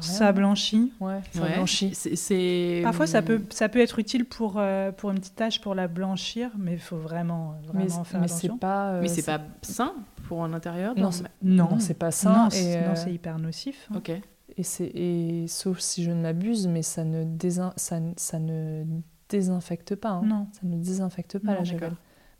Ça, 0.00 0.32
blanchit. 0.32 0.92
ouais, 1.00 1.20
ça 1.32 1.42
ouais. 1.42 1.54
blanchit. 1.54 1.94
C'est- 1.94 2.16
C'est 2.16 2.80
Parfois, 2.84 3.06
ça 3.06 3.22
peut, 3.22 3.40
ça 3.50 3.70
peut 3.70 3.80
être 3.80 3.98
utile 3.98 4.26
pour, 4.26 4.56
euh, 4.58 4.92
pour 4.92 5.10
une 5.10 5.18
petite 5.18 5.36
tâche 5.36 5.60
pour 5.62 5.74
la 5.74 5.88
blanchir, 5.88 6.50
mais 6.58 6.74
il 6.74 6.78
faut 6.78 6.96
vraiment, 6.98 7.54
Mais, 7.72 7.86
vraiment 7.86 8.04
faire 8.04 8.20
mais 8.20 8.28
c'est 8.28 8.34
attention. 8.46 8.58
pas. 8.58 8.88
euh, 8.90 9.00
Mais 9.00 9.08
c'est 9.08 9.24
pas 9.24 9.40
sain 9.62 9.94
pour 10.28 10.44
un 10.44 10.52
intérieur. 10.52 10.94
Non, 10.96 11.10
c'est- 11.10 11.24
Non, 11.42 11.68
Non, 11.70 11.78
c'est 11.80 11.94
pas 11.94 12.10
sain. 12.10 12.44
Non, 12.44 12.50
c'est 12.50 12.76
euh, 12.78 12.94
c'est 12.94 13.12
hyper 13.12 13.38
nocif. 13.38 13.88
hein. 13.90 13.96
Ok. 13.98 14.10
Et, 14.58 14.62
c'est, 14.62 14.86
et 14.94 15.46
sauf 15.48 15.80
si 15.80 16.02
je 16.02 16.10
ne 16.10 16.22
m'abuse, 16.22 16.66
mais 16.66 16.82
ça 16.82 17.04
ne, 17.04 17.24
désin, 17.24 17.72
ça, 17.76 17.98
ça 18.16 18.38
ne 18.38 18.84
désinfecte 19.28 19.94
pas. 19.96 20.10
hein. 20.10 20.22
Non. 20.24 20.46
Ça 20.52 20.60
ne 20.62 20.76
désinfecte 20.76 21.38
pas 21.38 21.52
Non, 21.52 21.58
la 21.58 21.64
javel. 21.64 21.92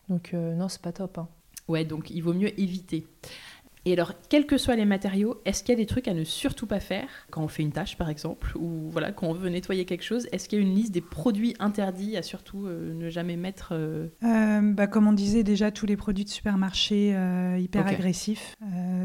Donc 0.08 0.32
euh, 0.34 0.54
non, 0.54 0.68
c'est 0.68 0.80
pas 0.82 0.92
top. 0.92 1.18
hein. 1.18 1.28
Ouais, 1.68 1.84
donc 1.84 2.10
il 2.10 2.20
vaut 2.20 2.32
mieux 2.32 2.58
éviter. 2.60 3.06
Et 3.88 3.92
alors, 3.92 4.14
quels 4.28 4.46
que 4.46 4.58
soient 4.58 4.74
les 4.74 4.84
matériaux, 4.84 5.40
est-ce 5.44 5.62
qu'il 5.62 5.72
y 5.72 5.76
a 5.78 5.80
des 5.80 5.86
trucs 5.86 6.08
à 6.08 6.12
ne 6.12 6.24
surtout 6.24 6.66
pas 6.66 6.80
faire 6.80 7.08
quand 7.30 7.42
on 7.44 7.46
fait 7.46 7.62
une 7.62 7.70
tâche, 7.70 7.96
par 7.96 8.10
exemple, 8.10 8.52
ou 8.58 8.90
voilà, 8.90 9.12
quand 9.12 9.28
on 9.28 9.32
veut 9.32 9.48
nettoyer 9.48 9.84
quelque 9.84 10.02
chose 10.02 10.26
Est-ce 10.32 10.48
qu'il 10.48 10.58
y 10.58 10.62
a 10.62 10.64
une 10.66 10.74
liste 10.74 10.92
des 10.92 11.00
produits 11.00 11.54
interdits 11.60 12.16
à 12.16 12.22
surtout 12.22 12.66
euh, 12.66 12.92
ne 12.92 13.08
jamais 13.10 13.36
mettre 13.36 13.68
euh, 13.74 14.08
Euh, 14.24 14.60
bah, 14.60 14.88
comme 14.88 15.06
on 15.06 15.12
disait 15.12 15.44
déjà, 15.44 15.70
tous 15.70 15.86
les 15.86 15.96
produits 15.96 16.24
de 16.24 16.28
supermarché 16.30 17.10
hyper 17.60 17.86
agressifs, 17.86 18.56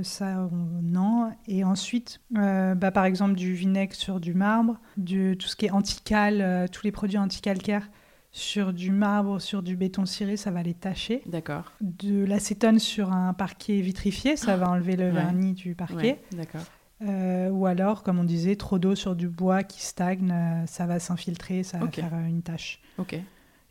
ça, 0.01 0.49
on- 0.51 0.82
non. 0.82 1.32
Et 1.47 1.63
ensuite, 1.63 2.19
bah, 2.32 2.91
par 2.91 3.05
exemple, 3.05 3.36
du 3.36 3.53
vinaigre 3.53 3.93
sur 3.93 4.19
du 4.19 4.34
marbre, 4.34 4.79
du, 4.97 5.38
tout 5.38 5.47
ce 5.47 5.55
qui 5.55 5.67
est 5.67 5.71
antical, 5.71 6.67
tous 6.71 6.84
les 6.86 6.91
produits 6.91 7.19
anticalcaires 7.19 7.88
sur 8.32 8.71
du 8.73 8.91
marbre, 8.91 9.39
sur 9.41 9.61
du 9.61 9.75
béton 9.75 10.05
ciré, 10.05 10.38
ça 10.38 10.51
va 10.51 10.63
les 10.63 10.73
tacher. 10.73 11.21
D'accord. 11.25 11.71
De 11.82 12.23
l'acétone 12.23 12.79
sur 12.79 13.11
un 13.11 13.34
parquet 13.34 13.82
vitrifié, 13.82 14.38
ça 14.38 14.55
va 14.57 14.69
enlever 14.69 14.95
le 14.95 15.05
Ouais. 15.05 15.11
vernis 15.11 15.53
du 15.53 15.75
parquet. 15.75 15.95
Ouais, 15.95 16.21
D'accord. 16.38 16.61
Euh, 17.03 17.49
ou 17.49 17.65
alors, 17.65 18.03
comme 18.03 18.19
on 18.19 18.23
disait, 18.23 18.55
trop 18.55 18.77
d'eau 18.79 18.95
sur 18.95 19.15
du 19.15 19.27
bois 19.27 19.63
qui 19.63 19.82
stagne, 19.82 20.32
euh, 20.32 20.65
ça 20.67 20.86
va 20.86 20.99
s'infiltrer, 20.99 21.63
ça 21.63 21.79
va 21.79 21.89
faire 21.89 22.13
euh, 22.13 22.27
une 22.27 22.41
tache. 22.43 22.79
Ok. 22.99 23.17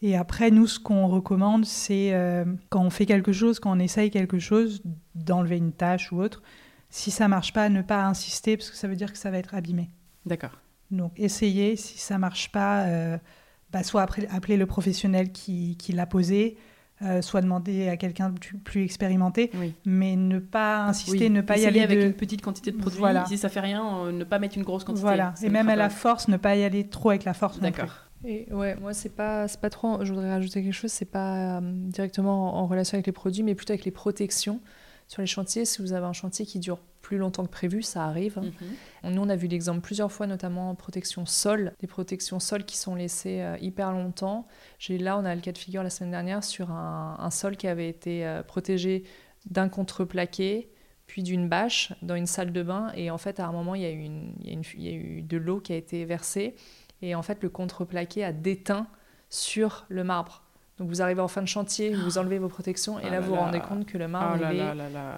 Et 0.03 0.17
après, 0.17 0.51
nous, 0.51 0.67
ce 0.67 0.81
qu'on 0.81 1.07
recommande, 1.07 1.65
c'est 1.65 2.13
euh, 2.13 2.45
quand 2.71 2.83
on 2.83 2.91
fait 2.91 3.07
quelque 3.07 3.33
chose, 3.33 3.61
quand 3.61 3.71
on 3.77 3.79
essaye 3.79 4.11
quelque 4.11 4.39
chose, 4.39 4.83
d'enlever 5.15 5.59
une 5.59 5.73
tâche 5.73 6.11
ou 6.11 6.21
autre. 6.21 6.43
Si 6.89 7.11
ça 7.11 7.29
marche 7.29 7.53
pas, 7.53 7.69
ne 7.69 7.83
pas 7.83 8.05
insister 8.05 8.57
parce 8.57 8.71
que 8.71 8.77
ça 8.77 8.89
veut 8.89 8.97
dire 8.97 9.13
que 9.13 9.19
ça 9.19 9.31
va 9.31 9.39
être 9.39 9.55
abîmé. 9.55 9.91
D'accord. 10.27 10.59
Donc, 10.91 11.13
essayez. 11.17 11.77
Si 11.77 11.99
ça 11.99 12.19
marche 12.19 12.51
pas, 12.51 12.83
euh, 12.87 13.17
bah, 13.73 13.83
soit 13.83 14.03
après, 14.03 14.27
appeler 14.31 14.57
le 14.57 14.67
professionnel 14.67 15.33
qui, 15.33 15.77
qui 15.77 15.93
l'a 15.93 16.07
posé, 16.07 16.57
euh, 17.03 17.23
soit 17.23 17.41
demander 17.41 17.89
à 17.89 17.97
quelqu'un 17.97 18.29
de 18.31 18.39
plus, 18.39 18.59
plus 18.59 18.85
expérimenté, 18.85 19.51
Oui. 19.59 19.73
mais 19.87 20.17
ne 20.17 20.39
pas 20.39 20.85
insister, 20.85 21.19
Oui, 21.27 21.31
ne 21.31 21.41
pas 21.41 21.57
y 21.57 21.65
aller 21.65 21.81
avec 21.81 21.99
de... 21.99 22.05
une 22.07 22.13
petite 22.13 22.43
quantité 22.43 22.73
de 22.73 22.77
produit. 22.77 22.99
Voilà. 22.99 23.25
Si 23.27 23.39
ça 23.39 23.49
fait 23.49 23.61
rien, 23.61 24.05
euh, 24.05 24.13
ne 24.13 24.25
pas 24.25 24.39
mettre 24.39 24.57
une 24.59 24.65
grosse 24.65 24.85
quantité. 24.85 25.03
Voilà. 25.03 25.33
Ça 25.37 25.47
Et 25.47 25.49
même 25.51 25.69
à 25.71 25.77
la 25.77 25.89
force, 25.89 26.29
ne 26.29 26.37
pas 26.37 26.57
y 26.57 26.65
aller 26.65 26.87
trop 26.87 27.11
avec 27.11 27.25
la 27.25 27.33
force. 27.33 27.59
D'accord. 27.61 27.95
Et 28.23 28.47
ouais, 28.53 28.77
moi 28.77 28.93
c'est 28.93 29.09
pas 29.17 29.49
c'est 29.49 29.61
pas 29.63 29.71
trop. 29.71 30.05
Je 30.05 30.13
voudrais 30.13 30.29
rajouter 30.31 30.63
quelque 30.63 30.75
chose. 30.75 30.93
C'est 30.93 31.07
pas 31.11 31.57
euh, 31.59 31.61
directement 31.63 32.55
en, 32.59 32.65
en 32.65 32.67
relation 32.67 32.97
avec 32.97 33.07
les 33.07 33.13
produits, 33.13 33.43
mais 33.43 33.55
plutôt 33.55 33.73
avec 33.73 33.87
les 33.87 33.91
protections 33.91 34.61
sur 35.09 35.23
les 35.23 35.27
chantiers. 35.27 35.65
Si 35.65 35.81
vous 35.81 35.95
avez 35.95 36.05
un 36.05 36.13
chantier 36.13 36.45
qui 36.45 36.59
dure 36.59 36.81
plus 37.03 37.17
longtemps 37.19 37.45
que 37.45 37.51
prévu, 37.51 37.83
ça 37.83 38.05
arrive. 38.05 38.39
Mhm. 38.39 39.13
Nous, 39.15 39.23
on 39.23 39.29
a 39.29 39.37
vu 39.37 39.47
l'exemple 39.49 39.81
plusieurs 39.81 40.13
fois, 40.13 40.27
notamment 40.27 40.71
en 40.71 40.75
protection 40.75 41.25
sol, 41.27 41.73
des 41.81 41.87
protections 41.87 42.39
sol 42.41 42.65
qui 42.65 42.77
sont 42.77 42.95
laissées 42.95 43.41
euh, 43.41 43.57
hyper 43.61 43.93
longtemps. 43.93 44.47
J'ai 44.79 44.99
là, 44.99 45.17
on 45.19 45.25
a 45.25 45.35
le 45.35 45.41
cas 45.41 45.53
de 45.53 45.59
figure 45.59 45.83
la 45.83 45.91
semaine 45.91 46.11
dernière 46.11 46.45
sur 46.45 46.71
un, 46.71 47.17
un 47.19 47.31
sol 47.31 47.57
qui 47.57 47.67
avait 47.69 47.89
été 47.89 48.27
euh, 48.27 48.43
protégé 48.43 49.05
d'un 49.51 49.69
contreplaqué, 49.69 50.71
puis 51.07 51.23
d'une 51.23 51.49
bâche 51.49 51.93
dans 52.03 52.15
une 52.15 52.27
salle 52.27 52.53
de 52.53 52.63
bain. 52.63 52.93
Et 52.95 53.11
en 53.11 53.19
fait, 53.19 53.41
à 53.41 53.47
un 53.47 53.53
moment, 53.53 53.75
il 53.75 53.83
y 53.83 53.87
a 53.87 53.91
eu, 53.91 54.01
une- 54.03 54.35
il 54.43 54.47
y 54.47 54.51
a 54.51 54.53
une- 54.53 54.63
il 54.77 54.83
y 54.83 54.89
a 54.89 54.93
eu 54.93 55.23
de 55.23 55.37
l'eau 55.39 55.61
qui 55.61 55.73
a 55.73 55.77
été 55.77 56.05
versée. 56.05 56.55
Et 57.03 57.15
en 57.15 57.23
fait, 57.23 57.43
le 57.43 57.49
contreplaqué 57.49 58.23
a 58.25 58.33
déteint 58.33 58.87
sur 59.31 59.87
le 59.89 60.05
marbre. 60.05 60.43
Donc 60.79 60.89
vous 60.89 61.03
arrivez 61.03 61.21
en 61.21 61.29
fin 61.29 61.43
de 61.43 61.47
chantier, 61.49 61.95
vous 61.95 62.17
enlevez 62.19 62.39
vos 62.39 62.49
protections, 62.49 62.99
et 62.99 63.03
Ah 63.05 63.07
là, 63.07 63.11
là 63.17 63.21
vous 63.21 63.29
vous 63.29 63.35
rendez 63.41 63.59
compte 63.69 63.87
que 63.87 63.99
le 63.99 64.09
marbre, 64.09 64.37
là 64.43 64.53
il 64.53 64.61
est 64.61 64.65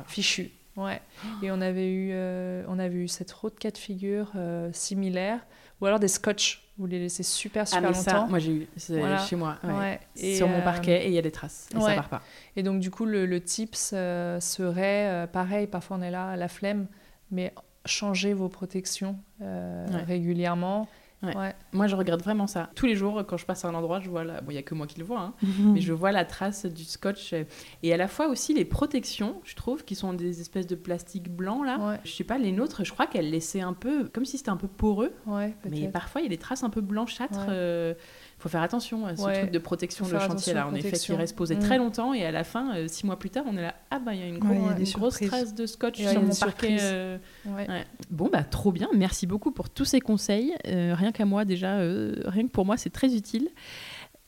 fichu. 0.07 0.51
Ouais. 0.77 1.01
Et 1.43 1.51
on 1.51 1.61
avait 1.61 1.91
eu, 1.91 2.11
euh, 2.13 2.65
on 2.69 2.79
avait 2.79 2.97
eu 2.97 3.09
cette 3.09 3.35
autre 3.43 3.59
cas 3.59 3.71
de 3.71 3.79
figure 3.79 4.33
euh, 4.37 4.71
similaire, 4.73 5.41
ou 5.81 5.87
alors 5.87 5.99
des 6.01 6.09
scotch. 6.09 6.61
Vous 6.79 6.87
les 6.87 6.99
laissez 6.99 7.23
super 7.23 7.63
Ah, 7.65 7.67
super 7.67 7.83
mais 7.91 7.95
ça, 7.95 8.13
longtemps. 8.15 8.29
moi 8.29 8.39
j'ai 8.39 8.53
eu 8.53 8.69
c'est 8.79 8.99
Voilà. 8.99 9.19
chez 9.19 9.37
moi. 9.37 9.59
ouais. 9.63 9.73
Ouais. 9.75 10.01
Et, 10.17 10.37
Sur 10.37 10.49
mon 10.49 10.59
euh, 10.61 10.63
parquet 10.63 11.05
et 11.05 11.09
il 11.09 11.13
y 11.15 11.19
a 11.19 11.23
des 11.23 11.31
traces. 11.31 11.69
Et 11.75 11.79
ça 11.79 11.85
ouais. 11.85 11.95
part 11.95 12.09
pas. 12.09 12.23
Et 12.57 12.63
donc 12.63 12.81
du 12.81 12.91
coup, 12.91 13.05
le, 13.05 13.27
le 13.27 13.41
tips 13.43 13.91
euh, 13.93 14.41
serait 14.41 15.29
pareil. 15.33 15.67
Parfois, 15.67 15.99
on 15.99 16.03
est 16.03 16.11
là, 16.11 16.35
la 16.37 16.49
flemme, 16.49 16.87
mais 17.31 17.53
changez 17.85 18.33
vos 18.33 18.49
protections 18.49 19.19
euh, 19.43 19.87
Ouais. 21.23 21.55
Moi, 21.73 21.87
je 21.87 21.97
regarde 21.97 22.23
vraiment 22.23 22.47
ça. 22.47 22.71
Tous 22.75 22.87
les 22.87 22.97
jours, 22.97 23.25
quand 23.27 23.37
je 23.37 23.47
passe 23.47 23.65
à 23.65 23.69
un 23.69 23.75
endroit, 23.75 24.01
je 24.01 24.11
vois 24.11 24.25
la... 24.25 24.41
Bon, 24.41 24.51
il 24.51 24.55
n'y 24.55 24.59
a 24.59 24.63
que 24.63 24.75
moi 24.75 24.87
qui 24.87 24.99
le 24.99 25.05
vois, 25.05 25.21
hein, 25.21 25.35
mais 25.59 25.81
je 25.81 25.93
vois 25.93 26.13
la 26.13 26.25
trace 26.25 26.67
du 26.67 26.85
scotch. 26.85 27.35
Et 27.83 27.93
à 27.93 27.97
la 27.97 28.09
fois 28.09 28.29
aussi 28.29 28.55
les 28.55 28.65
protections, 28.65 29.41
je 29.45 29.55
trouve, 29.55 29.85
qui 29.85 29.95
sont 29.95 30.13
des 30.13 30.41
espèces 30.41 30.67
de 30.67 30.75
plastique 30.75 31.31
blanc, 31.31 31.63
là. 31.63 31.79
Ouais. 31.79 32.01
Je 32.05 32.13
sais 32.13 32.25
pas, 32.25 32.39
les 32.39 32.53
nôtres, 32.53 32.85
je 32.85 32.93
crois 32.93 33.07
qu'elles 33.07 33.31
laissaient 33.31 33.61
un 33.61 33.75
peu... 33.75 34.09
Comme 34.09 34.25
si 34.25 34.39
c'était 34.39 34.51
un 34.51 34.57
peu 34.57 34.69
poreux. 34.69 35.13
Ouais, 35.27 35.55
Mais 35.69 35.89
parfois, 35.89 36.21
il 36.21 36.25
y 36.25 36.27
a 36.27 36.31
des 36.31 36.39
traces 36.39 36.65
un 36.65 36.71
peu 36.71 36.81
blanchâtres. 36.81 37.47
Euh, 37.49 37.95
faut 38.43 38.49
faire 38.49 38.63
attention 38.63 39.07
à 39.07 39.17
ce 39.17 39.23
Ouais. 39.23 39.39
truc 39.39 39.51
de 39.53 39.59
protection 39.59 40.05
faire 40.05 40.21
chantier 40.21 40.53
là. 40.53 40.67
En 40.67 40.75
effet, 40.75 40.93
qui 40.99 41.13
reste 41.15 41.37
posé 41.37 41.55
Mm. 41.55 41.59
très 41.61 41.79
longtemps 41.79 42.13
et 42.13 42.25
à 42.27 42.33
la 42.33 42.43
fin, 42.45 42.75
euh, 42.77 42.89
six 42.89 43.07
mois 43.07 43.19
plus 43.19 43.31
tard, 43.31 43.45
on 43.49 43.57
est 43.57 43.63
là. 43.63 43.75
Ah 43.91 43.99
bah 44.01 44.15
il 44.15 44.21
y 44.21 44.25
a 44.25 44.27
une, 44.27 44.39
gros- 44.39 44.51
Ouais, 44.51 44.57
il 44.59 44.63
y 44.65 44.69
a 44.69 44.73
une 44.77 44.85
des 44.85 44.91
grosse 44.91 45.21
trace 45.21 45.55
de 45.55 45.65
scotch 45.67 45.99
sur 46.05 46.23
mon 46.23 46.35
parquet. 46.35 46.77
euh, 46.81 47.19
Ouais. 47.47 47.67
Bon, 48.11 48.29
bah 48.33 48.43
trop 48.43 48.73
bien. 48.73 48.89
Merci 48.95 49.27
beaucoup 49.27 49.53
pour 49.53 49.71
tous 49.71 49.85
ces 49.85 50.01
conseils. 50.01 50.53
Euh, 50.67 50.95
rien 50.97 51.13
qu'à 51.13 51.25
moi, 51.25 51.45
déjà, 51.45 51.77
rien 51.79 52.47
que 52.47 52.53
pour 52.53 52.67
moi, 52.67 52.77
c'est 52.77 52.91
très 52.91 53.15
utile. 53.15 53.49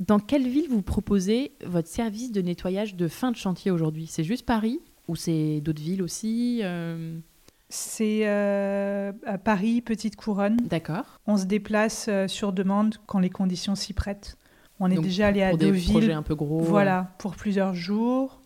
Dans 0.00 0.18
quelle 0.18 0.46
ville 0.48 0.66
vous 0.70 0.82
proposez 0.82 1.52
votre 1.64 1.88
service 1.88 2.32
de 2.32 2.40
nettoyage 2.40 2.94
de 2.96 3.08
fin 3.08 3.30
de 3.30 3.36
chantier 3.36 3.70
aujourd'hui? 3.70 4.06
C'est 4.06 4.24
juste 4.24 4.44
Paris 4.46 4.80
ou 5.08 5.16
c'est 5.16 5.60
d'autres 5.60 5.82
villes 5.82 6.02
aussi 6.02 6.62
C'est 7.76 8.20
euh, 8.22 9.10
à 9.26 9.36
Paris, 9.36 9.80
Petite 9.80 10.14
Couronne. 10.14 10.58
D'accord. 10.70 11.18
On 11.26 11.36
se 11.36 11.44
déplace 11.44 12.06
euh, 12.08 12.28
sur 12.28 12.52
demande 12.52 12.94
quand 13.06 13.18
les 13.18 13.30
conditions 13.30 13.74
s'y 13.74 13.92
prêtent. 13.92 14.36
On 14.78 14.88
est 14.92 14.94
Donc, 14.94 15.04
déjà 15.04 15.26
allé 15.26 15.42
à 15.42 15.48
Pour 15.50 15.58
des 15.58 15.72
projets 15.72 15.92
Deauville, 15.92 16.12
un 16.12 16.22
peu 16.22 16.36
gros. 16.36 16.60
euh, 16.60 16.64
voilà, 16.64 17.08
pour 17.18 17.34
plusieurs 17.34 17.74
jours. 17.74 18.40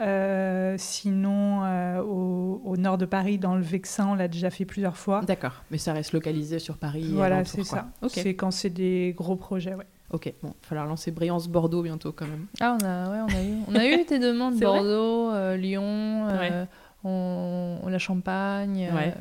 Euh, 0.00 0.76
sinon, 0.78 1.62
euh, 1.64 2.00
au, 2.02 2.62
au 2.64 2.76
nord 2.78 2.96
de 2.96 3.04
Paris, 3.04 3.36
dans 3.36 3.54
le 3.54 3.60
Vexin, 3.62 4.08
on 4.08 4.14
l'a 4.14 4.28
déjà 4.28 4.48
fait 4.48 4.64
plusieurs 4.64 4.96
fois. 4.96 5.20
D'accord. 5.20 5.62
Mais 5.70 5.76
ça 5.78 5.92
reste 5.92 6.12
localisé 6.12 6.58
sur 6.58 6.78
Paris. 6.78 7.10
Voilà, 7.12 7.44
c'est 7.44 7.64
ça. 7.64 7.88
C'est 8.08 8.34
quand 8.34 8.50
c'est 8.50 8.70
des 8.70 9.14
gros 9.14 9.36
projets. 9.36 9.74
ouais. 9.74 9.84
Ok. 10.10 10.32
Bon, 10.42 10.48
il 10.48 10.62
va 10.62 10.68
falloir 10.68 10.86
lancer 10.86 11.10
Briance 11.10 11.48
Bordeaux 11.48 11.82
bientôt 11.82 12.12
quand 12.12 12.26
même. 12.26 12.46
Ah, 12.60 12.76
on 12.80 12.84
a, 12.84 13.10
ouais, 13.10 13.20
on 13.32 13.36
a 13.36 13.42
eu, 13.42 13.54
on 13.68 13.74
a 13.74 13.86
eu 13.86 14.04
des 14.08 14.18
demandes 14.18 14.58
Bordeaux, 14.58 15.30
euh, 15.30 15.56
Lyon, 15.56 15.82
euh, 16.28 16.38
Ouais. 16.38 16.66
On, 17.04 17.78
on- 17.82 17.88
la 17.88 17.98
Champagne. 17.98 18.88
euh, 18.90 18.96
Ouais. 18.96 19.14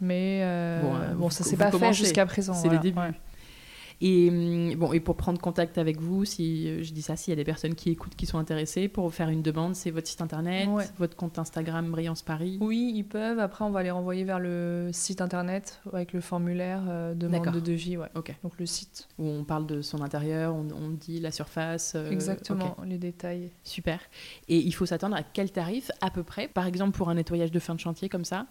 mais 0.00 0.40
euh, 0.42 0.82
Bon, 0.82 0.88
bon, 0.90 0.96
euh, 0.96 1.14
vous- 1.16 1.30
ça 1.30 1.44
s'est 1.44 1.56
pas 1.56 1.70
fait 1.70 1.92
jusqu'à 1.92 2.26
présent. 2.26 2.54
C'est 2.54 2.68
voilà. 2.68 2.82
les 2.82 2.90
débuts. 2.92 3.16
Et 4.02 4.28
hum, 4.28 4.74
bon, 4.74 4.92
et 4.92 5.00
pour 5.00 5.16
prendre 5.16 5.40
contact 5.40 5.78
avec 5.78 5.98
vous, 6.00 6.24
si 6.26 6.68
euh, 6.68 6.82
je 6.82 6.92
dis 6.92 7.00
ça, 7.00 7.16
s'il 7.16 7.32
y 7.32 7.32
a 7.32 7.36
des 7.36 7.44
personnes 7.44 7.74
qui 7.74 7.90
écoutent, 7.90 8.14
qui 8.14 8.26
sont 8.26 8.36
intéressées, 8.38 8.88
pour 8.88 9.12
faire 9.14 9.30
une 9.30 9.40
demande, 9.40 9.74
c'est 9.74 9.90
votre 9.90 10.06
site 10.06 10.20
internet, 10.20 10.68
Ouais. 10.68 10.84
votre 10.98 11.16
compte 11.16 11.38
Instagram 11.38 11.90
Brillance 11.90 12.20
Paris. 12.22 12.58
Oui, 12.60 12.92
ils 12.94 13.04
peuvent. 13.04 13.38
Après, 13.38 13.64
on 13.64 13.70
va 13.70 13.82
les 13.82 13.90
renvoyer 13.90 14.24
vers 14.24 14.38
le 14.38 14.90
site 14.92 15.20
internet 15.22 15.80
avec 15.92 16.12
le 16.12 16.20
formulaire 16.20 16.82
euh, 16.88 17.14
demande 17.14 17.50
de 17.54 17.60
devis. 17.60 17.96
Ouais. 17.96 18.08
Ok. 18.14 18.34
Donc 18.42 18.52
le 18.58 18.66
site. 18.66 19.08
Où 19.18 19.26
on 19.28 19.44
parle 19.44 19.66
de 19.66 19.80
son 19.80 20.02
intérieur, 20.02 20.54
on, 20.54 20.66
on 20.78 20.90
dit 20.90 21.18
la 21.20 21.30
surface. 21.30 21.94
euh, 21.96 22.10
Exactement, 22.10 22.76
les 22.86 22.98
détails. 22.98 23.50
super. 23.64 24.00
Et 24.48 24.58
il 24.58 24.72
faut 24.72 24.84
s'attendre 24.86 25.16
à 25.16 25.22
quel 25.22 25.50
tarif 25.50 25.90
à 26.02 26.10
peu 26.10 26.22
près? 26.22 26.48
Par 26.48 26.66
exemple, 26.66 26.96
pour 26.96 27.08
un 27.08 27.14
nettoyage 27.14 27.50
de 27.50 27.58
fin 27.58 27.74
de 27.74 27.80
chantier 27.80 28.08
comme 28.10 28.24
ça, 28.26 28.46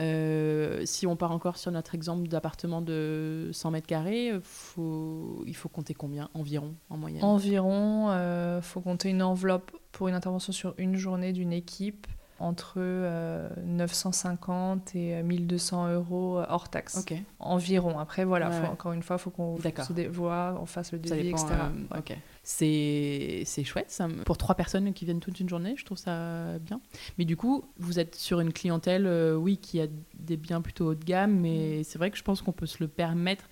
euh, 0.00 0.82
si 0.86 1.06
on 1.06 1.16
part 1.16 1.30
encore 1.32 1.56
sur 1.56 1.70
notre 1.70 1.94
exemple 1.94 2.26
d'appartement 2.28 2.80
de 2.82 3.50
100 3.52 3.70
mètres 3.70 3.86
carrés, 3.86 4.30
euh, 4.32 4.40
faut, 4.42 5.42
il 5.46 5.54
faut 5.54 5.68
compter 5.68 5.94
combien 5.94 6.28
environ 6.34 6.74
en 6.90 6.96
moyenne? 6.96 7.22
Environ, 7.24 8.10
il 8.56 8.62
faut 8.62 8.80
compter 8.80 9.10
une 9.10 9.22
enveloppe 9.22 9.70
pour 9.92 10.08
une 10.08 10.14
intervention 10.14 10.52
sur 10.52 10.74
une 10.78 10.96
journée 10.96 11.32
d'une 11.32 11.52
équipe 11.52 12.06
entre 12.40 12.74
euh, 12.78 13.48
950 13.64 14.94
et 14.96 15.14
euh, 15.14 15.22
1200 15.22 15.92
euros 15.94 16.38
euh, 16.38 16.46
hors 16.48 16.68
taxe. 16.68 16.96
Environ. 17.38 17.98
Après, 17.98 18.24
voilà, 18.24 18.48
Ouais, 18.48 18.56
faut- 18.56 18.62
ouais. 18.62 18.68
encore 18.68 18.92
une 18.92 19.02
fois, 19.02 19.16
il 19.16 19.20
faut 19.20 19.30
qu'on 19.30 19.56
se 19.58 19.92
dé- 19.92 20.08
voit, 20.08 20.58
on 20.60 20.66
fasse 20.66 20.90
le 20.92 20.98
devis, 20.98 21.22
dépend. 21.22 21.36
etc. 21.38 21.54
euh, 21.60 21.94
Ouais. 21.94 21.98
C'est 22.44 23.64
chouette. 23.64 23.90
Ça. 23.90 24.06
Pour 24.26 24.36
trois 24.38 24.54
personnes 24.54 24.92
qui 24.92 25.04
viennent 25.04 25.20
toute 25.20 25.40
une 25.40 25.48
journée, 25.48 25.74
je 25.76 25.84
trouve 25.84 25.98
ça 25.98 26.58
bien. 26.60 26.80
Mais 27.18 27.24
du 27.24 27.36
coup, 27.36 27.64
vous 27.78 27.98
êtes 27.98 28.14
sur 28.14 28.40
une 28.40 28.52
clientèle, 28.52 29.06
euh, 29.06 29.34
oui, 29.34 29.56
qui 29.56 29.80
a 29.80 29.86
des 30.18 30.36
biens 30.36 30.60
plutôt 30.60 30.88
haut 30.90 30.94
de 30.94 31.04
gamme, 31.04 31.40
mais 31.40 31.78
Mm. 31.80 31.84
c'est 31.84 31.98
vrai 31.98 32.10
que 32.10 32.16
je 32.18 32.22
pense 32.22 32.42
qu'on 32.42 32.52
peut 32.52 32.66
se 32.66 32.76
le 32.80 32.88
permettre 32.88 33.48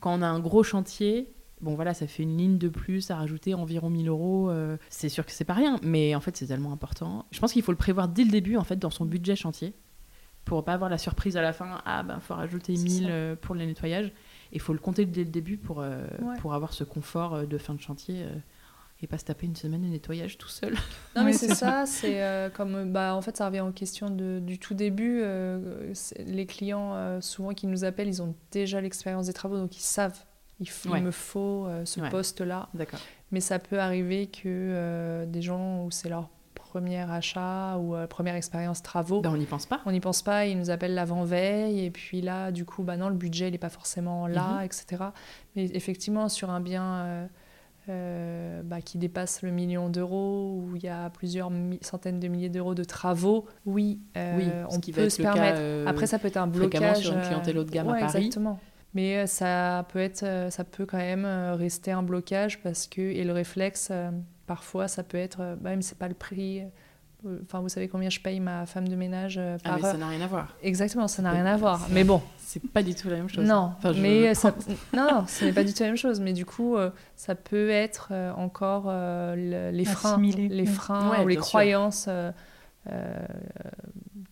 quand 0.00 0.18
on 0.18 0.22
a 0.22 0.26
un 0.26 0.40
gros 0.40 0.62
chantier. 0.62 1.32
Bon, 1.60 1.76
voilà, 1.76 1.94
ça 1.94 2.08
fait 2.08 2.24
une 2.24 2.36
ligne 2.36 2.58
de 2.58 2.68
plus 2.68 3.10
à 3.12 3.16
rajouter 3.16 3.54
environ 3.54 3.88
1000 3.88 4.08
euros. 4.08 4.50
euh, 4.50 4.76
c'est 4.88 5.08
sûr 5.08 5.24
que 5.24 5.30
c'est 5.30 5.44
pas 5.44 5.54
rien, 5.54 5.78
mais 5.84 6.14
en 6.16 6.20
fait, 6.20 6.36
c'est 6.36 6.46
tellement 6.48 6.72
important. 6.72 7.24
Je 7.30 7.38
pense 7.38 7.52
qu'il 7.52 7.62
faut 7.62 7.70
le 7.72 7.78
prévoir 7.78 8.08
dès 8.08 8.24
le 8.24 8.30
début, 8.30 8.56
en 8.56 8.64
fait, 8.64 8.76
dans 8.76 8.90
son 8.90 9.04
budget 9.04 9.36
chantier, 9.36 9.72
pour 10.44 10.64
pas 10.64 10.72
avoir 10.74 10.90
la 10.90 10.98
surprise 10.98 11.36
à 11.36 11.42
la 11.42 11.52
fin. 11.52 11.80
Ah, 11.86 12.02
ben, 12.02 12.18
faut 12.18 12.34
rajouter 12.34 12.74
C'est 12.74 12.82
1000 12.82 13.02
ça. 13.04 13.08
euh, 13.10 13.36
pour 13.36 13.54
le 13.54 13.64
nettoyage. 13.64 14.10
Il 14.52 14.60
faut 14.60 14.72
le 14.72 14.78
compter 14.78 15.06
dès 15.06 15.24
le 15.24 15.30
début 15.30 15.56
pour, 15.56 15.80
euh, 15.80 16.02
Ouais. 16.20 16.36
pour 16.38 16.54
avoir 16.54 16.72
ce 16.72 16.84
confort 16.84 17.34
euh, 17.34 17.46
de 17.46 17.58
fin 17.58 17.74
de 17.74 17.80
chantier 17.80 18.22
euh, 18.22 18.28
et 19.02 19.06
pas 19.06 19.18
se 19.18 19.24
taper 19.24 19.46
une 19.46 19.56
semaine 19.56 19.82
de 19.82 19.88
nettoyage 19.88 20.38
tout 20.38 20.48
seul. 20.48 20.74
Non, 21.16 21.24
mais 21.24 21.32
c'est 21.32 21.54
ça, 21.54 21.86
c'est 21.86 22.22
euh, 22.22 22.50
comme, 22.50 22.92
bah, 22.92 23.14
en 23.16 23.22
fait, 23.22 23.36
ça 23.36 23.46
revient 23.46 23.60
aux 23.62 23.72
questions 23.72 24.10
de- 24.10 24.38
du 24.40 24.58
tout 24.58 24.74
début. 24.74 25.20
euh, 25.22 25.92
les 26.18 26.46
clients, 26.46 26.94
euh, 26.94 27.20
souvent, 27.20 27.52
qui 27.54 27.66
nous 27.66 27.84
appellent, 27.84 28.08
ils 28.08 28.22
ont 28.22 28.34
déjà 28.52 28.80
l'expérience 28.80 29.26
des 29.26 29.32
travaux, 29.32 29.56
donc 29.56 29.76
ils 29.76 29.80
savent, 29.82 30.18
il, 30.60 30.68
me 31.02 31.10
faut 31.10 31.66
euh, 31.66 31.84
ce 31.84 32.00
Ouais. 32.00 32.10
poste-là. 32.10 32.68
D'accord. 32.74 33.00
Mais 33.32 33.40
ça 33.40 33.58
peut 33.58 33.80
arriver 33.80 34.26
que 34.28 34.42
euh, 34.46 35.26
des 35.26 35.42
gens 35.42 35.84
où 35.84 35.90
c'est 35.90 36.08
leur 36.08 36.28
premier 36.72 37.00
achat 37.10 37.76
ou 37.76 37.94
euh, 37.94 38.06
première 38.06 38.34
expérience 38.34 38.82
travaux, 38.82 39.20
Ben, 39.20 39.30
on 39.30 39.36
n'y 39.36 39.44
pense 39.44 39.66
pas. 39.66 39.80
on 39.84 39.92
n'y 39.92 40.00
pense 40.00 40.22
pas, 40.22 40.46
ils 40.46 40.56
nous 40.58 40.70
appellent 40.70 40.94
l'avant-veille, 40.94 41.84
et 41.84 41.90
puis 41.90 42.22
là, 42.22 42.50
du 42.50 42.64
coup, 42.64 42.82
bah 42.82 42.96
non, 42.96 43.10
le 43.10 43.14
budget, 43.14 43.48
il 43.48 43.52
n'est 43.52 43.58
pas 43.58 43.68
forcément 43.68 44.26
là, 44.26 44.58
Mhm. 44.60 44.62
etc. 44.64 45.04
Mais 45.54 45.64
effectivement, 45.74 46.30
sur 46.30 46.48
un 46.48 46.60
bien 46.60 46.84
euh, 47.04 47.26
euh, 47.90 48.62
bah, 48.64 48.80
qui 48.80 48.96
dépasse 48.96 49.42
le 49.42 49.50
million 49.50 49.90
d'euros, 49.90 50.62
où 50.64 50.76
il 50.76 50.82
y 50.84 50.88
a 50.88 51.10
plusieurs 51.10 51.50
centaines 51.82 52.20
de 52.20 52.28
milliers 52.28 52.48
d'euros 52.48 52.74
de 52.74 52.84
travaux, 52.84 53.44
oui, 53.66 54.00
oui, 54.16 54.46
on 54.70 54.78
qui 54.80 54.92
peut 54.92 55.10
se 55.10 55.20
cas, 55.20 55.32
permettre. 55.34 55.60
Après, 55.86 56.06
ça 56.06 56.18
peut 56.18 56.28
être 56.28 56.38
un 56.38 56.46
blocage. 56.46 56.98
sur 57.02 57.12
une 57.12 57.20
clientèle 57.20 57.58
haut 57.58 57.64
de 57.64 57.70
gamme 57.70 57.88
à 57.88 57.98
Paris. 58.00 58.04
Exactement. 58.04 58.58
Mais 58.94 59.26
ça 59.26 59.84
peut, 59.92 59.98
être, 59.98 60.24
ça 60.50 60.64
peut 60.64 60.86
quand 60.86 60.98
même 60.98 61.26
rester 61.54 61.90
un 61.92 62.02
blocage 62.02 62.62
parce 62.62 62.86
que, 62.86 63.00
et 63.00 63.24
le 63.24 63.32
réflexe, 63.32 63.90
parfois, 64.52 64.86
ça 64.86 65.02
peut 65.02 65.16
être, 65.18 65.40
euh, 65.40 65.56
bah, 65.58 65.70
même 65.70 65.80
c'est 65.82 65.96
pas 65.98 66.08
le 66.08 66.14
prix. 66.14 66.60
euh, 66.60 67.38
Enfin, 67.44 67.60
vous 67.60 67.68
savez 67.68 67.86
combien 67.86 68.10
je 68.10 68.18
paye 68.18 68.40
ma 68.40 68.66
femme 68.66 68.88
de 68.88 68.96
ménage 68.96 69.36
euh, 69.38 69.56
Ah, 69.64 69.68
par 69.68 69.76
mais 69.78 69.84
heure 69.84 69.92
ça 69.92 69.96
n'a 69.96 70.08
rien 70.08 70.20
à 70.22 70.26
voir. 70.26 70.56
Exactement, 70.60 71.06
ça 71.06 71.22
n'a 71.22 71.30
rien 71.30 71.46
à 71.46 71.56
voir. 71.56 71.86
Mais 71.90 72.02
bon, 72.02 72.20
C'est 72.36 72.60
pas 72.60 72.82
du 72.82 72.94
tout 72.96 73.08
la 73.08 73.14
même 73.16 73.28
chose. 73.28 73.46
non, 73.46 73.72
Enfin, 73.78 73.92
je 73.92 74.00
mais 74.02 74.34
ça, 74.34 74.50
pense. 74.50 74.66
non, 74.92 75.06
non, 75.10 75.24
ce 75.28 75.44
n'est 75.44 75.52
pas 75.52 75.62
du 75.62 75.72
tout 75.72 75.82
la 75.84 75.90
même 75.90 75.96
chose. 75.96 76.18
Mais 76.20 76.32
du 76.32 76.44
coup, 76.44 76.76
euh, 76.76 76.90
ça 77.14 77.34
peut 77.36 77.70
être 77.70 78.08
euh, 78.10 78.32
encore 78.32 78.86
euh, 78.88 79.36
le- 79.36 79.76
les 79.76 79.84
freins, 79.84 80.14
Assimilé, 80.14 80.48
les 80.48 80.62
oui. 80.62 80.66
freins 80.66 81.10
Ouais, 81.12 81.24
ou 81.24 81.28
les 81.28 81.36
croyances 81.36 82.06
euh, 82.08 82.32
euh, 82.90 83.14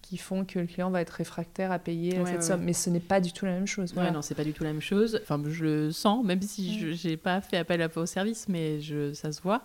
qui 0.02 0.16
font 0.16 0.44
que 0.44 0.58
le 0.58 0.66
client 0.66 0.90
va 0.90 1.00
être 1.00 1.10
réfractaire 1.10 1.70
à 1.70 1.78
payer 1.78 2.18
Ouais, 2.18 2.26
cette 2.26 2.34
ouais, 2.36 2.42
somme. 2.42 2.62
Mais 2.64 2.72
ce 2.72 2.90
n'est 2.90 2.98
pas 2.98 3.20
du 3.20 3.32
tout 3.32 3.46
la 3.46 3.52
même 3.52 3.68
chose. 3.68 3.90
Ouais, 3.90 3.94
voilà. 3.98 4.10
non, 4.10 4.22
c'est 4.22 4.34
pas 4.34 4.42
du 4.42 4.52
tout 4.52 4.64
la 4.64 4.72
même 4.72 4.82
chose. 4.82 5.20
Enfin, 5.22 5.40
je 5.48 5.62
le 5.64 5.92
sens, 5.92 6.24
même 6.24 6.42
si 6.42 6.76
Mm. 6.82 6.94
je 6.96 7.08
n'ai 7.08 7.16
pas 7.16 7.40
fait 7.40 7.56
appel 7.58 7.80
à 7.82 7.86
vos 7.86 8.04
services, 8.04 8.48
mais 8.48 8.80
je, 8.80 9.12
ça 9.12 9.30
se 9.30 9.40
voit. 9.40 9.62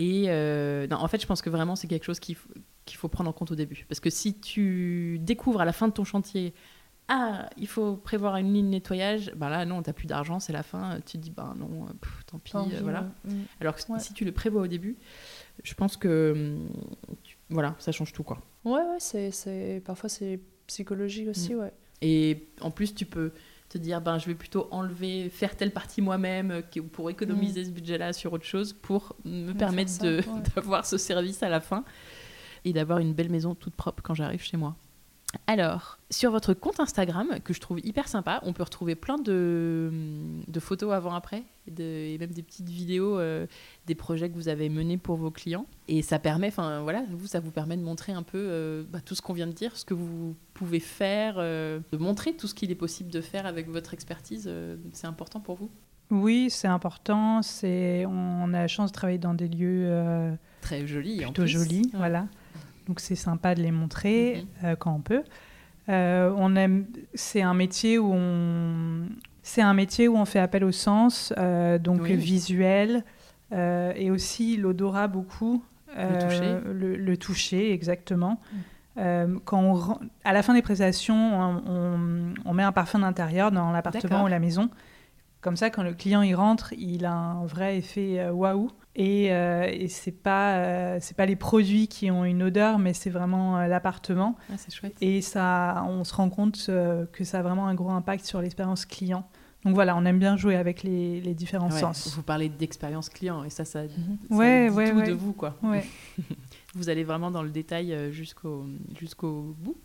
Et 0.00 0.26
euh, 0.28 0.86
non, 0.86 0.96
en 0.98 1.08
fait, 1.08 1.20
je 1.20 1.26
pense 1.26 1.42
que 1.42 1.50
vraiment, 1.50 1.74
c'est 1.76 1.88
quelque 1.88 2.04
chose 2.04 2.20
qu'il 2.20 2.36
faut, 2.36 3.08
prendre 3.08 3.28
en 3.28 3.32
compte 3.32 3.50
au 3.50 3.56
début. 3.56 3.84
Parce 3.88 3.98
que 4.00 4.10
si 4.10 4.38
tu 4.38 5.18
découvres 5.20 5.60
à 5.60 5.64
la 5.64 5.72
fin 5.72 5.88
de 5.88 5.92
ton 5.92 6.04
chantier, 6.04 6.54
ah, 7.08 7.50
il 7.56 7.66
faut 7.66 7.96
prévoir 7.96 8.36
une 8.36 8.52
ligne 8.54 8.68
nettoyage, 8.68 9.32
ben 9.34 9.48
là, 9.48 9.64
non, 9.66 9.82
t'as 9.82 9.92
plus 9.92 10.06
d'argent, 10.06 10.38
c'est 10.40 10.52
la 10.52 10.62
fin. 10.62 11.00
Tu 11.04 11.12
te 11.12 11.16
dis, 11.18 11.30
ben 11.32 11.54
non, 11.58 11.86
euh, 11.86 11.92
pff, 12.00 12.24
tant 12.26 12.38
pis, 12.38 12.56
envie, 12.56 12.76
euh, 12.76 12.80
voilà. 12.82 13.10
Mm. 13.24 13.30
Alors 13.60 13.74
que 13.74 13.92
Ouais. 13.92 13.98
si 13.98 14.14
tu 14.14 14.24
le 14.24 14.30
prévois 14.32 14.62
au 14.62 14.66
début, 14.68 14.96
je 15.64 15.74
pense 15.74 15.96
que 15.96 16.56
tu- 17.24 17.36
voilà, 17.50 17.74
ça 17.80 17.90
change 17.92 18.12
tout, 18.12 18.22
quoi. 18.22 18.40
Ouais, 18.64 18.82
c'est... 19.00 19.82
parfois 19.84 20.08
c'est 20.08 20.38
psychologique 20.68 21.28
aussi, 21.28 21.54
Mm. 21.54 21.58
ouais. 21.58 21.72
Et 22.02 22.46
en 22.60 22.70
plus, 22.70 22.94
tu 22.94 23.04
peux 23.04 23.32
te 23.68 23.76
dire, 23.78 24.00
ben, 24.00 24.18
je 24.18 24.26
vais 24.26 24.34
plutôt 24.34 24.66
enlever, 24.70 25.28
faire 25.30 25.54
telle 25.56 25.70
partie 25.72 26.00
moi-même 26.00 26.50
euh, 26.50 26.62
pour 26.92 27.10
économiser 27.10 27.64
ce 27.64 27.70
budget-là 27.70 28.12
sur 28.14 28.32
autre 28.32 28.44
chose 28.46 28.72
pour 28.72 29.14
me 29.24 29.52
Mm, 29.52 29.56
permettre 29.56 29.98
de- 30.02 30.16
ouais. 30.26 30.42
d'avoir 30.54 30.86
ce 30.86 30.96
service 30.96 31.42
à 31.42 31.48
la 31.48 31.60
fin 31.60 31.84
et 32.64 32.72
d'avoir 32.72 32.98
une 32.98 33.12
belle 33.12 33.30
maison 33.30 33.54
toute 33.54 33.74
propre 33.74 34.02
quand 34.02 34.14
j'arrive 34.14 34.42
chez 34.42 34.56
moi. 34.56 34.74
Alors, 35.46 35.98
sur 36.10 36.30
votre 36.30 36.54
compte 36.54 36.80
Instagram, 36.80 37.28
que 37.44 37.52
je 37.52 37.60
trouve 37.60 37.80
hyper 37.84 38.08
sympa, 38.08 38.40
on 38.44 38.54
peut 38.54 38.62
retrouver 38.62 38.94
plein 38.94 39.18
de, 39.18 39.90
de 40.46 40.60
photos 40.60 40.92
avant-après 40.94 41.42
et, 41.66 41.70
de- 41.70 41.82
et 41.82 42.16
même 42.18 42.30
des 42.30 42.42
petites 42.42 42.68
vidéos 42.70 43.18
euh, 43.18 43.46
des 43.86 43.94
projets 43.94 44.30
que 44.30 44.34
vous 44.34 44.48
avez 44.48 44.70
menés 44.70 44.96
pour 44.96 45.16
vos 45.16 45.30
clients. 45.30 45.66
Et 45.86 46.00
ça 46.00 46.18
permet, 46.18 46.48
enfin 46.48 46.80
voilà, 46.80 47.04
vous, 47.10 47.26
ça 47.26 47.40
vous 47.40 47.50
permet 47.50 47.76
de 47.76 47.82
montrer 47.82 48.12
un 48.12 48.22
peu 48.22 48.38
euh, 48.38 48.84
bah, 48.90 49.00
tout 49.04 49.14
ce 49.14 49.20
qu'on 49.20 49.34
vient 49.34 49.46
de 49.46 49.52
dire, 49.52 49.76
ce 49.76 49.84
que 49.84 49.92
vous 49.92 50.34
pouvez 50.54 50.80
faire, 50.80 51.34
euh, 51.36 51.80
de 51.92 51.98
montrer 51.98 52.34
tout 52.34 52.46
ce 52.46 52.54
qu'il 52.54 52.70
est 52.70 52.74
possible 52.74 53.10
de 53.10 53.20
faire 53.20 53.44
avec 53.44 53.68
votre 53.68 53.92
expertise. 53.92 54.50
c'est 54.92 55.06
important 55.06 55.40
pour 55.40 55.56
vous? 55.56 55.70
Oui, 56.10 56.48
c'est 56.48 56.68
important. 56.68 57.42
C'est, 57.42 58.06
on 58.06 58.54
a 58.54 58.60
la 58.60 58.68
chance 58.68 58.90
de 58.92 58.94
travailler 58.94 59.18
dans 59.18 59.34
des 59.34 59.48
lieux 59.48 60.34
Très 60.62 60.86
joli. 60.86 61.16
en 61.22 61.32
plutôt 61.32 61.42
plus. 61.42 61.48
jolis, 61.50 61.82
Ouais. 61.92 61.98
voilà. 61.98 62.26
Donc 62.88 63.00
c'est 63.00 63.14
sympa 63.14 63.54
de 63.54 63.62
les 63.62 63.70
montrer 63.70 64.42
Mhm. 64.62 64.68
euh, 64.70 64.76
quand 64.76 64.92
on 64.94 65.00
peut. 65.00 65.22
Euh, 65.88 66.32
on 66.36 66.56
aime, 66.56 66.86
c'est 67.14 67.42
un 67.42 67.54
métier 67.54 67.98
où 67.98 68.10
on, 68.12 69.06
C'est 69.42 69.62
un 69.62 69.72
métier 69.72 70.08
où 70.08 70.16
on 70.16 70.26
fait 70.26 70.40
appel 70.40 70.62
au 70.64 70.72
sens, 70.72 71.32
euh, 71.38 71.78
donc 71.78 72.02
Oui. 72.02 72.16
visuel, 72.16 73.02
et 73.50 74.10
aussi 74.10 74.58
l'odorat 74.58 75.08
beaucoup. 75.08 75.62
Le 75.96 76.18
toucher. 76.22 76.58
Le, 76.70 76.96
le 76.96 77.16
toucher, 77.16 77.72
exactement. 77.72 78.40
Euh, 78.98 79.38
quand 79.46 79.62
on, 79.62 79.98
à 80.24 80.34
la 80.34 80.42
fin 80.42 80.52
des 80.52 80.60
prestations, 80.60 81.14
on, 81.16 81.62
on- 81.66 82.34
on 82.44 82.52
met 82.52 82.62
un 82.62 82.72
parfum 82.72 82.98
d'intérieur 82.98 83.50
dans 83.50 83.70
l'appartement 83.72 84.24
ou 84.24 84.26
la 84.26 84.38
maison. 84.38 84.68
Comme 85.40 85.56
ça, 85.56 85.70
quand 85.70 85.82
le 85.82 85.94
client 85.94 86.20
y 86.22 86.34
rentre, 86.34 86.74
il 86.76 87.06
a 87.06 87.12
un 87.14 87.46
vrai 87.46 87.78
effet 87.78 88.28
waouh. 88.28 88.70
Et, 89.00 89.32
euh, 89.32 89.64
et 89.70 89.86
c'est 89.86 90.10
pas 90.10 90.56
euh, 90.56 90.98
c'est 91.00 91.16
pas 91.16 91.24
les 91.24 91.36
produits 91.36 91.86
qui 91.86 92.10
ont 92.10 92.24
une 92.24 92.42
odeur, 92.42 92.80
mais 92.80 92.92
c'est 92.92 93.10
vraiment 93.10 93.56
euh, 93.56 93.68
l'appartement. 93.68 94.34
Ah, 94.50 94.54
c'est 94.56 94.74
chouette. 94.74 94.96
Et 95.00 95.22
ça, 95.22 95.84
on 95.88 96.02
se 96.02 96.12
rend 96.12 96.28
compte 96.30 96.66
euh, 96.68 97.06
que 97.12 97.22
ça 97.22 97.38
a 97.38 97.42
vraiment 97.42 97.68
un 97.68 97.74
gros 97.76 97.90
impact 97.90 98.24
sur 98.24 98.42
l'expérience 98.42 98.84
client. 98.84 99.28
Donc 99.64 99.74
voilà, 99.74 99.96
on 99.96 100.04
aime 100.04 100.18
bien 100.18 100.36
jouer 100.36 100.56
avec 100.56 100.82
les, 100.82 101.20
les 101.20 101.34
différents 101.34 101.70
Ouais, 101.70 101.78
sens. 101.78 102.12
Vous 102.12 102.22
parlez 102.24 102.48
d'expérience 102.48 103.08
client 103.08 103.44
et 103.44 103.50
ça, 103.50 103.64
ça, 103.64 103.84
ça 103.86 103.94
Ouais, 104.34 104.68
dit 104.68 104.74
ouais, 104.74 104.90
tout 104.90 105.02
de 105.02 105.12
vous, 105.12 105.32
quoi. 105.32 105.56
Vous 106.74 106.88
allez 106.88 107.04
vraiment 107.04 107.30
dans 107.30 107.42
le 107.42 107.50
détail 107.50 108.12
jusqu'au 108.12 108.66
jusqu'au 108.98 109.54
bout. 109.58 109.76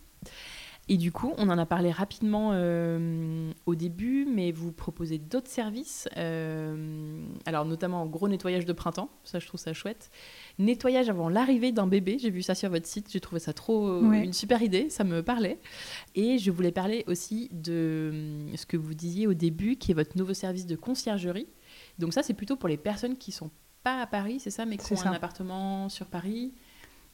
Et 0.89 0.97
du 0.97 1.13
coup, 1.13 1.33
on 1.37 1.49
en 1.49 1.57
a 1.57 1.65
parlé 1.65 1.91
rapidement 1.91 2.49
euh, 2.53 3.51
au 3.65 3.73
début, 3.73 4.25
mais 4.29 4.51
vous 4.51 4.73
proposez 4.73 5.17
d'autres 5.17 5.49
services, 5.49 6.09
euh, 6.17 7.23
alors 7.45 7.63
notamment 7.63 8.05
gros 8.05 8.27
nettoyage 8.27 8.65
de 8.65 8.73
printemps, 8.73 9.09
ça 9.23 9.39
je 9.39 9.47
trouve 9.47 9.61
ça 9.61 9.71
chouette. 9.71 10.11
Nettoyage 10.59 11.07
avant 11.09 11.29
l'arrivée 11.29 11.71
d'un 11.71 11.87
bébé, 11.87 12.17
j'ai 12.19 12.29
vu 12.29 12.41
ça 12.41 12.53
sur 12.53 12.69
votre 12.69 12.85
site, 12.85 13.07
j'ai 13.09 13.21
trouvé 13.21 13.39
ça 13.39 13.53
trop 13.53 13.87
euh, 13.87 14.01
Ouais. 14.09 14.25
une 14.25 14.33
super 14.33 14.61
idée, 14.61 14.89
ça 14.89 15.05
me 15.05 15.23
parlait. 15.23 15.57
Et 16.15 16.37
je 16.37 16.51
voulais 16.51 16.73
parler 16.73 17.05
aussi 17.07 17.47
de 17.53 18.45
ce 18.53 18.65
que 18.65 18.75
vous 18.75 18.93
disiez 18.93 19.25
au 19.25 19.33
début, 19.33 19.77
qui 19.77 19.91
est 19.91 19.95
votre 19.95 20.17
nouveau 20.17 20.33
service 20.33 20.65
de 20.65 20.75
conciergerie. 20.75 21.47
Donc 21.97 22.13
ça, 22.13 22.23
c'est 22.23 22.33
plutôt 22.33 22.57
pour 22.57 22.67
les 22.67 22.77
personnes 22.77 23.15
qui 23.15 23.31
sont 23.31 23.51
pas 23.83 24.01
à 24.01 24.07
Paris, 24.07 24.41
c'est 24.41 24.51
ça, 24.51 24.65
mais 24.65 24.75
qui 24.75 24.91
ont 24.91 24.97
ça. 24.97 25.09
un 25.09 25.13
appartement 25.13 25.87
sur 25.87 26.07
Paris, 26.07 26.53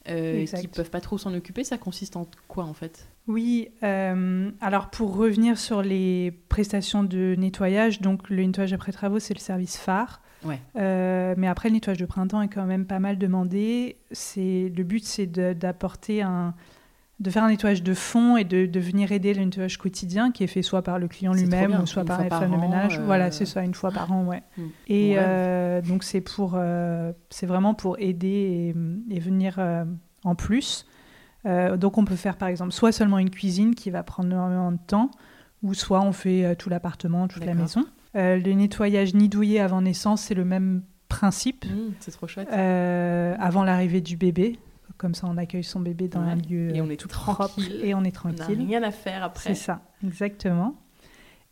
euh, 0.08 0.44
qui 0.46 0.66
peuvent 0.66 0.90
pas 0.90 1.00
trop 1.00 1.18
s'en 1.18 1.34
occuper. 1.34 1.62
Ça 1.62 1.78
consiste 1.78 2.16
en 2.16 2.26
quoi 2.48 2.64
en 2.64 2.74
fait? 2.74 3.06
Oui, 3.30 3.68
euh, 3.84 4.50
alors 4.60 4.90
pour 4.90 5.16
revenir 5.16 5.56
sur 5.56 5.82
les 5.82 6.32
prestations 6.48 7.04
de 7.04 7.36
nettoyage, 7.38 8.00
donc 8.00 8.28
le 8.28 8.42
nettoyage 8.42 8.72
après 8.72 8.90
travaux, 8.90 9.20
c'est 9.20 9.34
le 9.34 9.40
service 9.40 9.76
phare. 9.76 10.20
Ouais. 10.44 10.58
Euh, 10.76 11.34
mais 11.36 11.46
après, 11.46 11.68
le 11.68 11.74
nettoyage 11.74 12.00
de 12.00 12.06
printemps 12.06 12.42
est 12.42 12.48
quand 12.48 12.64
même 12.66 12.86
pas 12.86 12.98
mal 12.98 13.18
demandé. 13.18 13.98
C'est 14.10 14.72
le 14.74 14.82
but, 14.82 15.04
c'est 15.04 15.26
d'apporter 15.26 16.22
un, 16.22 16.54
de 17.20 17.30
faire 17.30 17.44
un 17.44 17.50
nettoyage 17.50 17.84
de 17.84 17.94
fond 17.94 18.36
et 18.36 18.44
de, 18.44 18.66
de 18.66 18.80
venir 18.80 19.12
aider 19.12 19.32
le 19.32 19.44
nettoyage 19.44 19.76
quotidien 19.76 20.32
qui 20.32 20.42
est 20.42 20.48
fait 20.48 20.62
soit 20.62 20.82
par 20.82 20.98
le 20.98 21.06
client 21.06 21.32
lui-même 21.32 21.78
ou 21.80 21.86
soit 21.86 22.04
par 22.04 22.24
les 22.24 22.30
femmes 22.30 22.50
de 22.50 22.56
ménage. 22.56 22.98
euh, 22.98 23.04
Voilà, 23.04 23.30
c'est 23.30 23.46
ça, 23.46 23.62
une 23.62 23.74
fois 23.74 23.92
par 23.92 24.10
an, 24.10 24.24
ouais. 24.24 24.42
Mm. 24.56 24.62
Et 24.88 25.14
euh, 25.18 25.80
donc 25.82 26.02
c'est 26.02 26.20
pour, 26.22 26.58
c'est 27.28 27.46
vraiment 27.46 27.74
pour 27.74 27.96
aider 28.00 28.74
et, 29.08 29.14
et 29.14 29.20
venir 29.20 29.60
en 30.24 30.34
plus. 30.34 30.84
Euh, 31.46 31.76
donc 31.76 31.96
on 31.98 32.04
peut 32.04 32.16
faire 32.16 32.36
par 32.36 32.48
exemple 32.48 32.72
soit 32.72 32.92
seulement 32.92 33.18
une 33.18 33.30
cuisine 33.30 33.74
qui 33.74 33.90
va 33.90 34.02
prendre 34.02 34.28
énormément 34.30 34.72
de 34.72 34.78
temps, 34.86 35.10
ou 35.62 35.74
soit 35.74 36.00
on 36.02 36.12
fait 36.12 36.44
euh, 36.44 36.54
tout 36.54 36.68
l'appartement, 36.68 37.28
toute 37.28 37.44
la 37.44 37.54
maison. 37.54 37.84
Euh, 38.16 38.36
le 38.38 38.52
nettoyage 38.52 39.14
nidouillé 39.14 39.60
avant 39.60 39.80
naissance, 39.82 40.22
c'est 40.22 40.34
le 40.34 40.44
même 40.44 40.82
principe. 41.08 41.64
Mmh, 41.66 41.92
c'est 42.00 42.10
trop 42.10 42.26
chouette. 42.26 42.48
Euh, 42.52 43.34
avant 43.38 43.64
l'arrivée 43.64 44.00
du 44.00 44.16
bébé, 44.16 44.58
comme 44.96 45.14
ça 45.14 45.26
on 45.28 45.36
accueille 45.38 45.64
son 45.64 45.80
bébé 45.80 46.08
dans 46.08 46.24
Ouais. 46.24 46.32
un 46.32 46.36
lieu 46.36 46.74
Et 46.76 46.80
on 46.82 46.90
est 46.90 46.96
tout 46.96 47.08
tranquille. 47.08 47.34
propre 47.64 47.84
et 47.84 47.94
on 47.94 48.04
est 48.04 48.12
On 48.24 48.28
n'a 48.28 48.34
tranquille. 48.34 48.58
rien 48.66 48.82
à 48.82 48.90
faire 48.90 49.22
après. 49.24 49.54
C'est 49.54 49.54
ça, 49.60 49.80
exactement. 50.04 50.74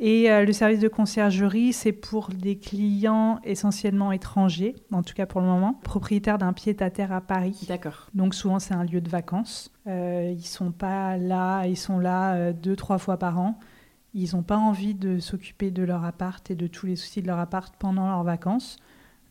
Et 0.01 0.30
euh, 0.30 0.44
le 0.44 0.53
service 0.53 0.78
de 0.78 0.86
conciergerie, 0.86 1.72
c'est 1.72 1.92
pour 1.92 2.28
des 2.28 2.57
clients 2.57 3.40
essentiellement 3.42 4.12
étrangers, 4.12 4.76
en 4.92 5.03
tout 5.03 5.12
cas 5.12 5.26
pour 5.26 5.40
le 5.40 5.49
moment, 5.49 5.74
propriétaires 5.82 6.38
d'un 6.38 6.53
pied-à-terre 6.53 7.12
à 7.12 7.20
Paris. 7.20 7.66
D'accord. 7.68 8.09
Donc 8.14 8.34
souvent 8.34 8.61
c'est 8.61 8.74
un 8.74 8.84
lieu 8.84 9.01
de 9.01 9.09
vacances. 9.09 9.72
Euh, 9.88 10.32
ils 10.32 10.46
sont 10.46 10.70
pas 10.70 11.16
là, 11.16 11.66
ils 11.66 11.76
sont 11.76 11.99
là 11.99 12.34
euh, 12.34 12.53
deux, 12.53 12.76
trois 12.76 12.99
fois 12.99 13.16
par 13.16 13.40
an. 13.40 13.59
Ils 14.14 14.36
n'ont 14.36 14.42
pas 14.42 14.57
envie 14.57 14.94
de 14.94 15.18
s'occuper 15.18 15.72
de 15.72 15.82
leur 15.82 16.05
appart 16.05 16.49
et 16.51 16.55
de 16.55 16.66
tous 16.68 16.86
les 16.86 16.96
soucis 16.96 17.20
de 17.20 17.26
leur 17.26 17.40
appart 17.40 17.74
pendant 17.76 18.07
leurs 18.07 18.24
vacances. 18.24 18.78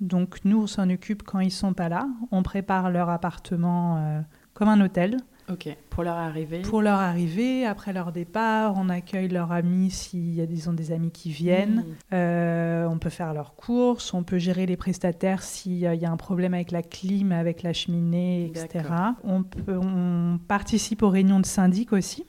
Donc 0.02 0.44
nous, 0.44 0.62
on 0.62 0.68
s'en 0.68 0.90
occupe 0.90 1.24
quand 1.24 1.40
ils 1.40 1.52
sont 1.52 1.74
pas 1.74 1.90
là. 1.90 2.08
On 2.32 2.44
prépare 2.44 2.92
leur 2.92 3.10
appartement 3.10 3.98
euh, 3.98 4.22
comme 4.54 4.68
un 4.68 4.82
hôtel. 4.82 5.18
Ok. 5.50 5.70
Pour 5.90 6.04
leur 6.04 6.16
arrivée. 6.16 6.62
Pour 6.62 6.82
leur 6.82 7.00
arrivée, 7.00 7.66
après 7.66 7.94
leur 7.94 8.12
départ, 8.12 8.74
on 8.76 8.90
accueille 8.90 9.30
leurs 9.30 9.52
amis 9.52 9.92
s'il 9.92 10.36
y 10.36 10.42
a 10.42 10.46
des 10.46 10.92
amis 10.92 11.12
qui 11.12 11.32
viennent. 11.32 11.86
Mmh. 11.88 12.14
Euh, 12.14 12.86
on 12.88 12.98
peut 12.98 13.10
faire 13.10 13.34
leurs 13.34 13.56
courses, 13.56 14.14
on 14.14 14.24
peut 14.24 14.38
gérer 14.38 14.66
les 14.66 14.78
prestataires 14.78 15.44
s'il 15.44 15.78
y 15.78 15.86
a 15.86 16.12
un 16.12 16.18
problème 16.18 16.54
avec 16.54 16.72
la 16.72 16.84
clim, 16.84 17.32
avec 17.32 17.64
la 17.64 17.74
cheminée, 17.74 18.46
etc. 18.46 18.90
On, 19.24 19.44
peut, 19.44 19.78
on 19.78 20.40
participe 20.48 21.02
aux 21.02 21.10
réunions 21.10 21.40
de 21.40 21.46
syndic 21.46 21.94
aussi. 21.94 22.26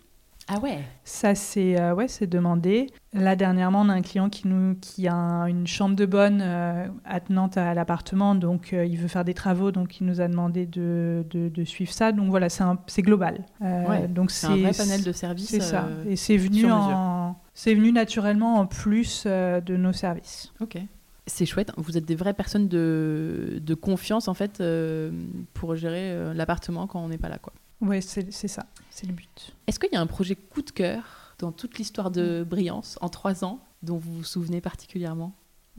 Ah 0.51 0.59
ouais. 0.61 0.79
Ça, 1.05 1.35
c'est 1.35 1.79
euh, 1.81 1.95
ouais, 1.95 2.09
c'est 2.09 2.27
demandé. 2.27 2.87
Là, 3.13 3.37
dernièrement, 3.37 3.83
on 3.83 3.89
a 3.89 3.93
un 3.95 4.03
client 4.03 4.29
qui, 4.31 4.49
nous, 4.49 4.75
qui 4.81 5.07
a 5.09 5.15
un- 5.15 5.47
une 5.47 5.67
chambre 5.67 5.95
de 5.97 6.07
bonne 6.07 6.41
euh, 6.43 6.87
attenante 7.05 7.57
à 7.57 7.75
l'appartement, 7.75 8.35
donc 8.35 8.73
euh, 8.73 8.85
il 8.87 8.97
veut 8.99 9.09
faire 9.09 9.25
des 9.25 9.35
travaux, 9.35 9.73
donc 9.73 10.01
il 10.01 10.07
nous 10.07 10.21
a 10.21 10.29
demandé 10.29 10.65
de, 10.67 11.25
de- 11.31 11.49
de 11.49 11.65
suivre 11.65 11.93
ça. 11.93 12.13
Donc 12.13 12.31
voilà, 12.31 12.49
c'est 12.49 13.03
global. 13.03 13.45
Euh, 13.63 13.87
Ouais, 13.89 14.09
donc 14.09 14.31
C'est 14.31 14.47
un 14.47 14.57
vrai 14.57 14.73
panel 14.73 15.03
de 15.05 15.13
services. 15.13 15.49
C'est 15.49 15.61
ça. 15.61 15.89
Et 16.09 16.17
c'est 16.17 16.37
venu, 16.37 16.71
en... 16.71 17.37
venu 17.67 17.93
naturellement 17.93 18.57
en 18.57 18.67
plus 18.67 19.27
de 19.27 19.77
nos 19.77 19.93
services. 19.93 20.53
Ok. 20.61 20.79
C'est 21.27 21.45
chouette. 21.45 21.73
Vous 21.77 21.99
êtes 21.99 22.07
des 22.07 22.17
vraies 22.17 22.33
personnes 22.33 22.69
de, 22.69 23.59
de 23.61 23.75
confiance 23.75 24.29
en 24.29 24.35
fait 24.35 24.63
euh, 24.63 25.11
pour 25.53 25.77
gérer 25.77 26.11
euh, 26.13 26.33
l'appartement 26.33 26.87
quand 26.87 27.05
on 27.05 27.09
n'est 27.09 27.19
pas 27.19 27.29
là 27.29 27.37
quoi. 27.37 27.53
Ouais, 27.81 28.01
c'est 28.01 28.33
c'est 28.33 28.49
ça. 28.49 28.67
C'est 28.91 29.07
le 29.07 29.13
but. 29.13 29.55
Est-ce 29.67 29.79
qu'il 29.79 29.91
y 29.93 29.97
a 29.97 30.01
un 30.01 30.07
projet 30.07 30.35
coup 30.35 30.63
de 30.63 30.71
cœur 30.71 31.35
dans 31.39 31.53
toute 31.53 31.79
l'histoire 31.79 32.11
de 32.11 32.45
Brillance 32.49 32.99
en 33.01 33.09
trois 33.09 33.45
ans 33.45 33.61
dont 33.83 33.97
vous 33.99 34.13
vous 34.15 34.25
souvenez 34.25 34.61
particulièrement? 34.61 35.33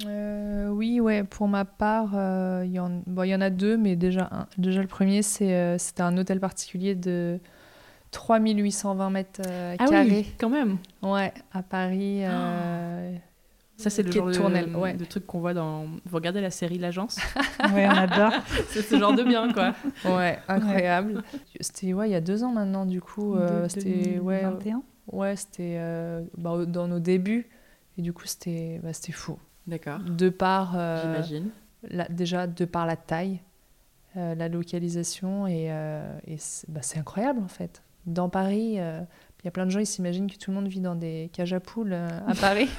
Euh, 0.06 0.70
oui, 0.70 1.02
ouais, 1.02 1.26
pour 1.26 1.50
ma 1.50 1.66
part, 1.66 2.12
euh, 2.16 2.64
il 2.66 2.72
y, 2.72 2.80
en... 2.80 3.02
bon, 3.06 3.24
y 3.24 3.36
en 3.36 3.42
a 3.42 3.50
deux, 3.50 3.76
mais 3.76 3.98
déjà, 3.98 4.30
un- 4.32 4.48
déjà 4.58 4.82
le 4.82 4.88
premier, 4.88 5.22
c'est, 5.22 5.54
euh, 5.54 5.78
c'était 5.78 6.04
un 6.04 6.18
hôtel 6.18 6.40
particulier 6.40 6.96
de 6.96 7.38
3820 8.12 9.10
mètres 9.10 9.42
euh, 9.46 9.76
Ah 9.78 9.88
carrés. 9.90 10.10
oui, 10.10 10.26
quand 10.38 10.50
même. 10.50 10.78
Ouais, 11.02 11.34
à 11.52 11.64
Paris. 11.64 12.20
euh, 12.24 13.14
Ça 13.80 13.90
c'est 13.90 14.04
le 14.04 14.10
quai 14.10 14.20
genre 14.20 14.28
de 14.28 14.34
de, 14.34 14.38
Tournelle, 14.38 14.76
ouais. 14.76 14.94
de 14.94 15.06
truc 15.06 15.26
qu'on 15.26 15.40
voit 15.40 15.54
dans. 15.54 15.86
Vous 16.06 16.16
regardez 16.16 16.42
la 16.42 16.52
série 16.52 16.78
L'Agence? 16.78 17.18
Ouais, 17.74 17.88
on 17.88 17.92
adore. 17.92 18.34
C'est 18.70 18.82
ce 18.82 18.98
genre 18.98 19.14
de 19.14 19.24
bien 19.24 19.52
quoi. 19.54 19.74
Ouais, 20.06 20.40
incroyable. 20.48 21.24
C'était 21.60 21.94
ouais, 21.94 22.10
il 22.10 22.12
y 22.12 22.16
a 22.16 22.22
deux 22.22 22.44
ans 22.44 22.52
maintenant, 22.52 22.86
du 22.86 23.02
coup. 23.02 23.36
euh, 23.36 23.68
c'était 23.70 24.20
ouais, 24.20 24.42
2021. 24.44 24.82
ouais, 25.14 25.36
c'était 25.36 25.76
euh, 25.80 26.22
bah, 26.38 26.66
dans 26.66 26.88
nos 26.88 27.00
débuts. 27.00 27.48
Et 27.98 28.02
du 28.02 28.14
coup, 28.14 28.26
c'était 28.26 28.80
bah, 28.84 28.94
c'était 28.94 29.12
fou. 29.12 29.38
D'accord. 29.68 30.00
De 30.00 30.30
par, 30.30 30.74
euh, 30.76 31.02
J'imagine. 31.04 31.50
déjà, 32.10 32.48
de 32.48 32.66
par 32.66 32.86
la 32.86 32.96
taille, 32.96 33.40
euh, 34.18 34.36
la 34.36 34.48
localisation, 34.50 35.46
et, 35.48 35.68
euh, 35.70 36.18
et 36.26 36.38
c'est 36.38 36.70
bah, 36.70 36.80
c'est 36.82 36.98
incroyable 37.00 37.42
en 37.44 37.48
fait. 37.48 37.84
Dans 38.06 38.30
Paris, 38.30 38.76
euh, 38.80 39.02
il 39.42 39.46
y 39.46 39.48
a 39.48 39.52
plein 39.52 39.66
de 39.66 39.72
gens, 39.72 39.80
ils 39.80 39.86
s'imaginent 39.86 40.30
que 40.30 40.36
tout 40.38 40.52
le 40.52 40.56
monde 40.56 40.68
vit 40.68 40.82
dans 40.82 40.96
des 40.96 41.30
cages 41.34 41.54
à 41.54 41.60
poules 41.60 41.94
euh, 41.94 42.08
à 42.28 42.36
Paris. 42.42 42.70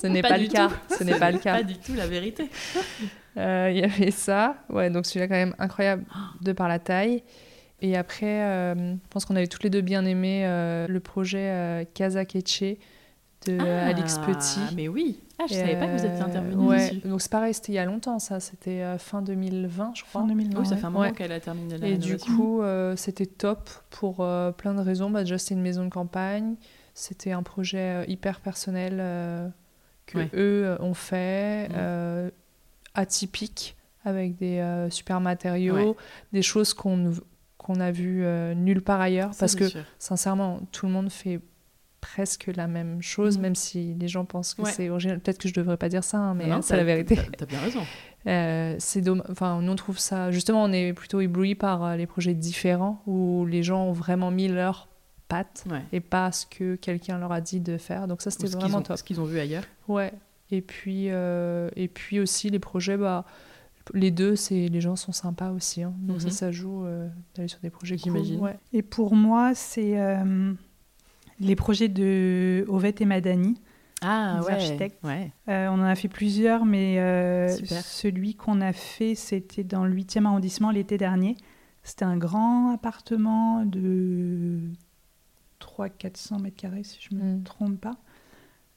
Ce 0.00 0.06
n'est 0.06 0.22
pas, 0.22 0.36
le 0.36 0.48
cas. 0.48 0.68
tout. 0.68 0.94
Ce 0.98 1.04
n'est 1.04 1.18
pas 1.18 1.30
le 1.30 1.38
cas. 1.40 1.54
Pas 1.56 1.62
du 1.62 1.76
tout 1.78 1.94
la 1.94 2.06
vérité. 2.06 2.48
Euh, 3.36 3.68
Il 3.72 3.78
y 3.80 3.82
avait 3.82 4.12
ça. 4.12 4.54
Ouais, 4.68 4.90
donc 4.90 5.06
celui-là, 5.06 5.26
quand 5.26 5.34
même 5.34 5.56
incroyable 5.58 6.04
de 6.40 6.52
par 6.52 6.68
la 6.68 6.78
taille. 6.78 7.24
Et 7.82 7.96
après, 7.96 8.44
euh, 8.44 8.92
je 8.92 9.08
pense 9.10 9.24
qu'on 9.24 9.34
avait 9.34 9.48
toutes 9.48 9.64
les 9.64 9.70
deux 9.70 9.80
bien 9.80 10.04
aimé 10.04 10.42
euh, 10.46 10.86
le 10.86 11.00
projet 11.00 11.84
Casa 11.94 12.24
Queche 12.24 12.76
de 13.46 13.58
Ah, 13.58 13.88
Alix 13.88 14.18
Petit. 14.18 14.60
Mais 14.76 14.86
oui. 14.86 15.18
Ah, 15.38 15.44
je 15.48 15.54
Et, 15.54 15.56
savais 15.58 15.76
pas 15.78 15.86
que 15.86 15.92
vous 15.92 16.04
étiez 16.06 16.20
euh, 16.22 16.24
intervenu 16.26 16.54
ouais, 16.66 16.90
dessus. 16.90 17.08
donc 17.08 17.20
c'est 17.20 17.30
pareil, 17.30 17.52
c'était 17.54 17.72
il 17.72 17.74
y 17.74 17.78
a 17.78 17.84
longtemps, 17.84 18.18
ça. 18.20 18.38
C'était 18.40 18.82
euh, 18.82 18.98
fin 18.98 19.20
2020, 19.20 19.92
je 19.94 20.04
crois. 20.04 20.20
Fin 20.22 20.26
2020. 20.28 20.58
Oui, 20.60 20.64
ça 20.66 20.74
ouais. 20.74 20.80
fait 20.80 20.86
un 20.86 20.90
moment 20.90 21.04
Ouais. 21.04 21.12
qu'elle 21.12 21.32
a 21.32 21.40
terminé 21.40 21.76
la 21.76 21.88
Et 21.88 21.98
du 21.98 22.16
coup, 22.18 22.62
euh, 22.62 22.94
c'était 22.96 23.26
top 23.26 23.68
pour 23.90 24.20
euh, 24.20 24.52
plein 24.52 24.74
de 24.74 24.80
raisons. 24.80 25.10
Bah, 25.10 25.20
déjà, 25.24 25.36
c'était 25.38 25.54
une 25.54 25.62
maison 25.62 25.84
de 25.84 25.90
campagne. 25.90 26.54
C'était 26.94 27.32
un 27.32 27.42
projet 27.42 27.78
euh, 27.78 28.04
hyper 28.06 28.38
personnel 28.40 28.98
euh, 29.00 29.48
que 30.06 30.18
Ouais. 30.18 30.30
eux 30.34 30.76
ont 30.80 30.94
fait, 30.94 31.68
Mm. 31.68 31.72
euh, 31.76 32.30
atypique, 32.94 33.76
avec 34.04 34.36
des 34.36 34.58
euh, 34.58 34.90
super 34.90 35.20
matériaux, 35.20 35.74
Ouais. 35.74 35.94
des 36.32 36.42
choses 36.42 36.74
qu'on 36.74 36.96
ne- 36.96 37.14
qu'on 37.58 37.80
a 37.80 37.90
vues 37.90 38.24
euh, 38.24 38.54
nulle 38.54 38.82
part 38.82 39.00
ailleurs. 39.00 39.32
Ça, 39.32 39.40
parce 39.40 39.54
que, 39.56 39.68
sûr. 39.68 39.82
sincèrement, 39.98 40.60
tout 40.70 40.86
le 40.86 40.92
monde 40.92 41.10
fait 41.10 41.40
presque 42.04 42.50
la 42.54 42.66
même 42.66 43.00
chose, 43.00 43.38
Mm. 43.38 43.40
même 43.40 43.54
si 43.54 43.94
les 43.94 44.08
gens 44.08 44.24
pensent 44.26 44.52
que 44.54 44.62
Ouais. 44.62 44.70
c'est 44.70 44.90
original. 44.90 45.20
Peut-être 45.20 45.38
que 45.38 45.48
je 45.48 45.54
devrais 45.54 45.76
pas 45.78 45.88
dire 45.88 46.04
ça, 46.04 46.18
hein, 46.18 46.34
mais 46.34 46.44
c'est 46.62 46.76
la 46.76 46.84
vérité. 46.84 47.18
t'as- 47.38 47.46
bien 47.46 47.60
raison. 47.60 47.80
Euh, 48.26 48.74
c'est 48.78 49.02
dommage. 49.02 49.26
Enfin, 49.30 49.60
nous 49.60 49.70
on 49.70 49.76
trouve 49.76 49.98
ça. 49.98 50.30
Justement, 50.30 50.64
on 50.64 50.72
est 50.72 50.94
plutôt 50.94 51.20
ébloui 51.20 51.54
par 51.54 51.84
euh, 51.84 51.96
les 51.96 52.06
projets 52.06 52.32
différents 52.32 53.02
où 53.06 53.44
les 53.44 53.62
gens 53.62 53.84
ont 53.84 53.92
vraiment 53.92 54.30
mis 54.30 54.48
leur 54.48 54.88
patte 55.28 55.64
Ouais. 55.70 55.82
et 55.92 56.00
pas 56.00 56.32
ce 56.32 56.46
que 56.46 56.74
quelqu'un 56.76 57.18
leur 57.18 57.32
a 57.32 57.42
dit 57.42 57.60
de 57.60 57.76
faire. 57.76 58.08
Donc 58.08 58.22
ça, 58.22 58.30
c'était 58.30 58.46
vraiment 58.48 58.78
ont- 58.78 58.82
top. 58.82 58.96
Ce 58.96 59.04
qu'ils 59.04 59.20
ont 59.20 59.24
vu 59.26 59.38
ailleurs. 59.38 59.64
Ouais. 59.88 60.10
Et 60.50 60.62
puis, 60.62 61.08
euh, 61.10 61.68
et 61.76 61.86
puis 61.86 62.18
aussi 62.18 62.48
les 62.48 62.58
projets, 62.58 62.96
bah, 62.96 63.26
les 63.92 64.10
deux, 64.10 64.36
c'est 64.36 64.68
les 64.68 64.80
gens 64.80 64.96
sont 64.96 65.12
sympas 65.12 65.50
aussi. 65.50 65.82
hein. 65.82 65.92
Donc 65.98 66.22
ça, 66.22 66.28
Mhm. 66.28 66.32
ça 66.32 66.50
joue 66.50 66.86
euh, 66.86 67.06
d'aller 67.34 67.48
sur 67.48 67.60
des 67.60 67.68
projets 67.68 67.96
cool. 67.98 68.04
J'imagine. 68.14 68.40
Ouais. 68.40 68.56
Et 68.72 68.80
pour 68.80 69.14
moi, 69.14 69.54
c'est 69.54 70.00
euh, 70.00 70.54
les 71.40 71.56
projets 71.56 71.88
de 71.88 72.64
Ovette 72.68 73.00
et 73.00 73.04
Madani. 73.06 73.54
Ah 74.02 74.40
ouais. 74.44 74.52
architectes. 74.52 74.98
Ouais. 75.02 75.32
Euh, 75.48 75.68
on 75.68 75.74
en 75.74 75.84
a 75.84 75.94
fait 75.94 76.08
plusieurs, 76.08 76.64
mais 76.66 76.98
euh, 76.98 77.48
celui 77.48 78.34
qu'on 78.34 78.60
a 78.60 78.72
fait, 78.74 79.14
c'était 79.14 79.64
dans 79.64 79.84
le 79.86 79.94
8e 79.94 80.26
arrondissement 80.26 80.70
l'été 80.70 80.98
dernier. 80.98 81.36
C'était 81.84 82.04
un 82.04 82.16
grand 82.18 82.72
appartement 82.74 83.64
de 83.64 84.58
300-400 85.60 86.40
mètres 86.42 86.56
carrés, 86.56 86.84
si 86.84 86.98
je 87.00 87.14
ne 87.14 87.22
me 87.22 87.36
Mm. 87.38 87.42
trompe 87.44 87.80
pas. 87.80 87.96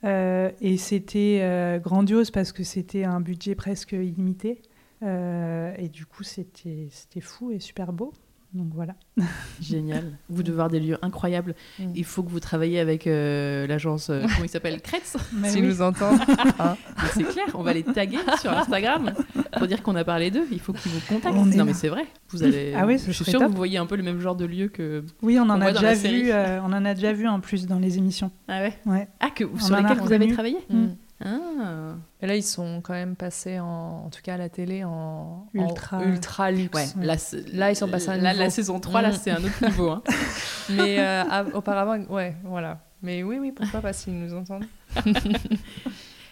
Euh, 0.04 0.52
et 0.62 0.78
c'était 0.78 1.80
grandiose 1.84 2.32
parce 2.32 2.52
que 2.52 2.64
c'était 2.64 3.04
un 3.04 3.20
budget 3.20 3.56
presque 3.56 3.92
illimité. 3.94 4.62
Et 5.02 5.90
du 5.92 6.06
coup, 6.06 6.24
c'était 6.24 6.90
fou 7.22 7.52
et 7.52 7.60
super 7.60 7.92
beau. 7.94 8.14
Donc 8.58 8.70
voilà. 8.74 8.96
Génial. 9.62 10.14
Vous 10.30 10.42
devez 10.42 10.56
avoir 10.56 10.70
des 10.70 10.80
lieux 10.80 10.98
incroyables. 11.04 11.54
Mm. 11.80 11.92
Il 11.96 12.04
faut 12.06 12.24
que 12.24 12.30
vous 12.30 12.40
travailliez 12.40 12.80
avec 12.80 13.06
euh, 13.06 13.68
l'agence, 13.68 14.10
euh, 14.10 14.22
comment 14.34 14.44
il 14.44 14.50
s'appelle 14.50 14.82
Kretz. 14.82 15.16
S'ils 15.46 15.62
oui. 15.62 15.68
nous 15.68 15.82
entendent. 15.84 16.20
hein. 16.60 16.76
C'est 17.14 17.24
clair, 17.24 17.46
on 17.54 17.62
va 17.62 17.74
les 17.74 17.84
taguer 17.84 18.18
sur 18.42 18.52
Instagram 18.52 19.14
pour 19.54 19.68
dire 19.68 19.84
qu'on 19.84 19.96
a 19.96 20.04
parlé 20.04 20.32
d'eux. 20.32 20.48
Il 20.52 20.60
faut 20.60 20.74
qu'ils 20.74 20.92
vous 20.92 21.02
contactent. 21.08 21.36
Non, 21.36 21.46
là. 21.46 21.66
mais 21.66 21.74
c'est 21.74 21.90
vrai. 21.90 22.06
Vous 22.30 22.44
allez. 22.44 22.74
Ah 22.76 22.88
oui, 22.88 22.98
je 22.98 23.12
suis 23.12 23.26
sûre 23.26 23.40
que 23.40 23.46
vous 23.46 23.56
voyez 23.56 23.78
un 23.78 23.86
peu 23.86 23.96
le 23.96 24.04
même 24.04 24.20
genre 24.20 24.36
de 24.36 24.46
lieu 24.46 24.68
que. 24.70 25.04
Oui, 25.22 25.38
on 25.40 25.44
en 25.44 25.58
On 25.58 25.62
a 25.62 25.72
déjà 25.72 25.94
vu. 25.94 26.32
euh, 26.32 26.60
on 26.64 26.74
en 26.74 26.84
a 26.84 26.94
déjà 26.96 27.14
vu 27.14 27.28
en 27.28 27.40
plus 27.40 27.68
dans 27.68 27.80
les 27.80 28.00
émissions. 28.00 28.32
Ah 28.48 28.62
ouais. 28.62 28.74
Ouais. 28.86 29.08
Ah 29.20 29.30
que 29.30 29.44
On 29.44 29.60
sur 29.60 29.78
lesquels 29.78 30.00
vous 30.00 30.14
avez 30.14 30.34
travaillé. 30.34 30.58
Mm. 30.70 30.88
Ah. 31.24 31.96
Et 32.22 32.28
là, 32.28 32.36
ils 32.36 32.44
sont 32.44 32.82
quand 32.82 32.94
même 32.94 33.16
passés, 33.16 33.60
en, 33.60 34.04
en 34.06 34.10
tout 34.10 34.22
cas 34.22 34.36
à 34.36 34.38
la 34.38 34.50
télé, 34.50 34.84
en 34.84 35.48
Ultra. 35.54 35.98
en 35.98 36.04
ultra 36.04 36.52
luxe. 36.52 36.76
Ouais. 36.76 36.86
Ouais. 37.00 37.06
Là, 37.06 37.16
Là, 37.54 37.72
ils 37.72 37.76
sont 37.76 37.88
passés 37.88 38.10
à 38.10 38.18
niveau. 38.18 38.38
la 38.40 38.50
saison 38.50 38.80
3, 38.80 39.02
là, 39.02 39.10
Mm. 39.10 39.14
c'est 39.22 39.32
un 39.32 39.44
autre 39.44 39.66
niveau. 39.66 39.90
hein. 39.90 40.04
Mais 40.70 41.00
euh, 41.00 41.24
av- 41.24 41.56
auparavant, 41.56 42.00
ouais, 42.10 42.36
voilà. 42.44 42.82
Mais 43.02 43.24
oui, 43.24 43.38
oui, 43.40 43.52
pourquoi 43.52 43.82
pas 43.82 43.94
s'ils 43.94 44.18
nous 44.18 44.34
entendent. 44.34 44.66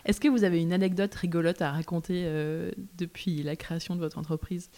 Est-ce 0.05 0.19
que 0.19 0.27
vous 0.27 0.43
avez 0.43 0.61
une 0.61 0.73
anecdote 0.73 1.13
rigolote 1.15 1.61
à 1.63 1.71
raconter 1.71 2.23
euh, 2.25 2.71
depuis 2.97 3.41
la 3.41 3.55
création 3.55 3.95
de 3.95 3.99
votre 3.99 4.19
entreprise? 4.19 4.69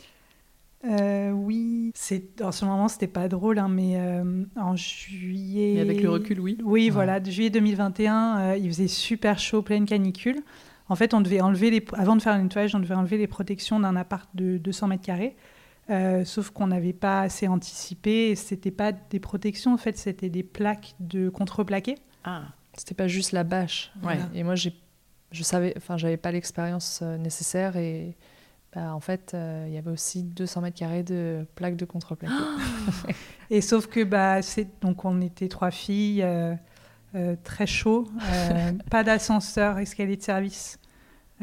Euh, 0.88 1.32
oui, 1.32 1.92
c'est 1.96 2.42
en 2.42 2.52
ce 2.52 2.64
moment 2.66 2.88
c'était 2.88 3.08
pas 3.08 3.28
drôle, 3.28 3.60
hein, 3.60 3.68
mais 3.68 4.00
euh, 4.00 4.44
en 4.56 4.76
juillet. 4.76 5.74
Et 5.74 5.82
avec 5.82 6.02
le 6.02 6.10
recul, 6.10 6.40
oui. 6.40 6.58
Oui, 6.64 6.86
Ouais. 6.86 6.90
voilà, 6.90 7.20
de 7.20 7.30
juillet 7.30 7.50
2021, 7.50 8.40
euh, 8.40 8.58
il 8.58 8.68
faisait 8.70 8.88
super 8.88 9.40
chaud, 9.40 9.62
pleine 9.62 9.86
canicule. 9.86 10.38
En 10.90 10.96
fait, 10.96 11.14
on 11.14 11.20
devait 11.22 11.42
enlever 11.42 11.70
les, 11.70 11.84
avant 11.94 12.16
de 12.16 12.22
faire 12.22 12.38
le 12.38 12.44
nettoyage, 12.44 12.74
on 12.76 12.80
devait 12.80 12.96
enlever 12.96 13.18
les 13.18 13.28
protections 13.28 13.80
d'un 13.80 13.96
appart 13.98 14.30
de 14.36 14.58
200 14.58 14.88
mètres 14.88 15.04
carrés. 15.04 15.36
Euh, 15.90 16.24
sauf 16.26 16.50
qu'on 16.50 16.68
n'avait 16.68 16.94
pas 16.94 17.22
assez 17.22 17.48
anticipé. 17.48 18.36
C'était 18.36 18.72
pas 18.72 18.92
des 18.94 19.20
protections, 19.20 19.74
en 19.74 19.78
fait, 19.78 19.98
c'était 19.98 20.30
des 20.30 20.44
plaques 20.44 20.96
de 21.00 21.30
contreplaqué. 21.30 21.96
Ah. 22.24 22.44
C'était 22.78 22.96
pas 22.96 23.08
juste 23.08 23.32
la 23.34 23.44
bâche. 23.44 23.92
Ouais. 24.04 24.18
Et 24.34 24.44
moi, 24.44 24.56
j'ai, 24.56 24.74
je 25.32 25.44
savais, 25.44 25.74
enfin, 25.78 25.98
j'avais 25.98 26.18
pas 26.18 26.32
l'expérience 26.32 27.02
nécessaire 27.02 27.76
et 27.76 28.16
bah, 28.78 28.94
en 28.94 29.00
fait, 29.00 29.32
euh, 29.34 29.66
il 29.68 29.74
y 29.74 29.78
avait 29.78 29.90
aussi 29.90 30.22
200 30.22 30.62
mètres 30.62 30.78
carrés 30.78 31.02
de 31.02 31.48
plaques 31.56 31.78
de 31.78 31.86
contreplaqué. 31.86 32.36
Et 33.50 33.62
sauf 33.62 33.88
que 33.88 34.04
bah, 34.04 34.42
donc 34.82 35.04
on 35.04 35.20
était 35.22 35.48
trois 35.48 35.72
filles, 35.72 36.22
euh, 36.22 36.54
euh, 37.16 37.36
très 37.44 37.66
chaud, 37.66 38.08
euh, 38.32 38.72
pas 38.92 39.04
d'ascenseur, 39.04 39.80
escalier 39.80 40.18
de 40.18 40.24
service, 40.24 40.78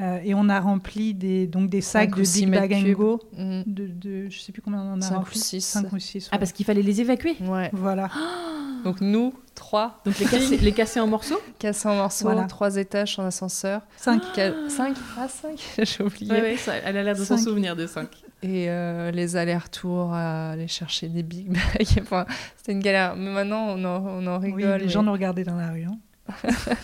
Euh, 0.01 0.19
et 0.25 0.35
on 0.35 0.49
a 0.49 0.59
rempli 0.59 1.15
des 1.15 1.47
donc 1.47 1.71
des 1.71 1.81
sacs 1.81 2.17
ou 2.17 2.23
de 2.23 2.33
Big 2.35 2.51
Bag 2.51 2.73
and. 2.75 2.93
Go 2.93 3.21
de, 3.33 3.87
de 3.87 4.29
je 4.29 4.41
sais 4.41 4.51
plus 4.51 4.61
combien 4.61 4.81
on 4.83 4.95
en 4.95 5.01
a 5.01 5.05
Cinq 5.05 5.15
ou 5.15 5.19
rempli, 5.19 5.39
six. 5.39 5.61
cinq 5.61 5.93
ou 5.93 6.01
six. 6.01 6.29
Ah, 6.33 6.39
parce 6.39 6.51
qu'il 6.53 6.67
fallait 6.67 6.83
les 6.83 7.01
évacuer. 7.01 7.37
Ouais. 7.41 7.71
voilà. 7.73 8.11
Donc 8.85 9.01
nous, 9.01 9.33
trois, 9.55 10.01
Donc 10.05 10.19
les 10.19 10.27
casser, 10.27 10.57
les 10.59 10.73
casser 10.73 11.01
en 11.01 11.07
morceaux? 11.07 11.41
Cassés 11.59 11.89
en 11.89 11.97
morceaux, 11.97 12.27
Voilà. 12.27 12.45
trois 12.45 12.77
étages 12.77 13.19
en 13.19 13.25
ascenseur. 13.27 13.81
Cinq. 13.97 14.23
Qua- 14.35 14.69
Cinq 14.69 14.97
Ah, 15.19 15.27
cinq 15.29 15.59
J'ai 15.83 16.05
oublié. 16.05 16.31
Ouais, 16.31 16.41
ouais, 16.43 16.57
ça, 16.57 16.75
elle 16.77 16.97
a 16.99 17.03
l'air 17.03 17.15
de 17.15 17.25
s'en 17.25 17.37
Cinq. 17.37 17.45
souvenir 17.45 17.75
de 17.77 17.87
5. 17.87 18.09
Et 18.43 18.69
euh, 18.69 19.11
les 19.11 19.37
allers-retours 19.37 20.13
à 20.13 20.51
aller 20.51 20.69
chercher 20.69 21.09
des 21.09 21.23
big 21.23 21.49
bags. 21.51 21.87
Enfin, 22.03 22.27
c'était 22.59 22.73
une 22.73 22.81
galère. 22.81 23.17
Mais 23.17 23.31
maintenant, 23.33 23.69
on 23.71 23.85
en, 23.85 24.05
on 24.07 24.27
en 24.27 24.39
Oui, 24.41 24.53
rigole. 24.53 24.79
les 24.81 24.85
mais- 24.85 24.91
gens 24.91 25.03
nous 25.03 25.13
regardaient 25.13 25.45
dans 25.45 25.57
la 25.57 25.71
rue. 25.71 25.85
hein. 25.85 25.99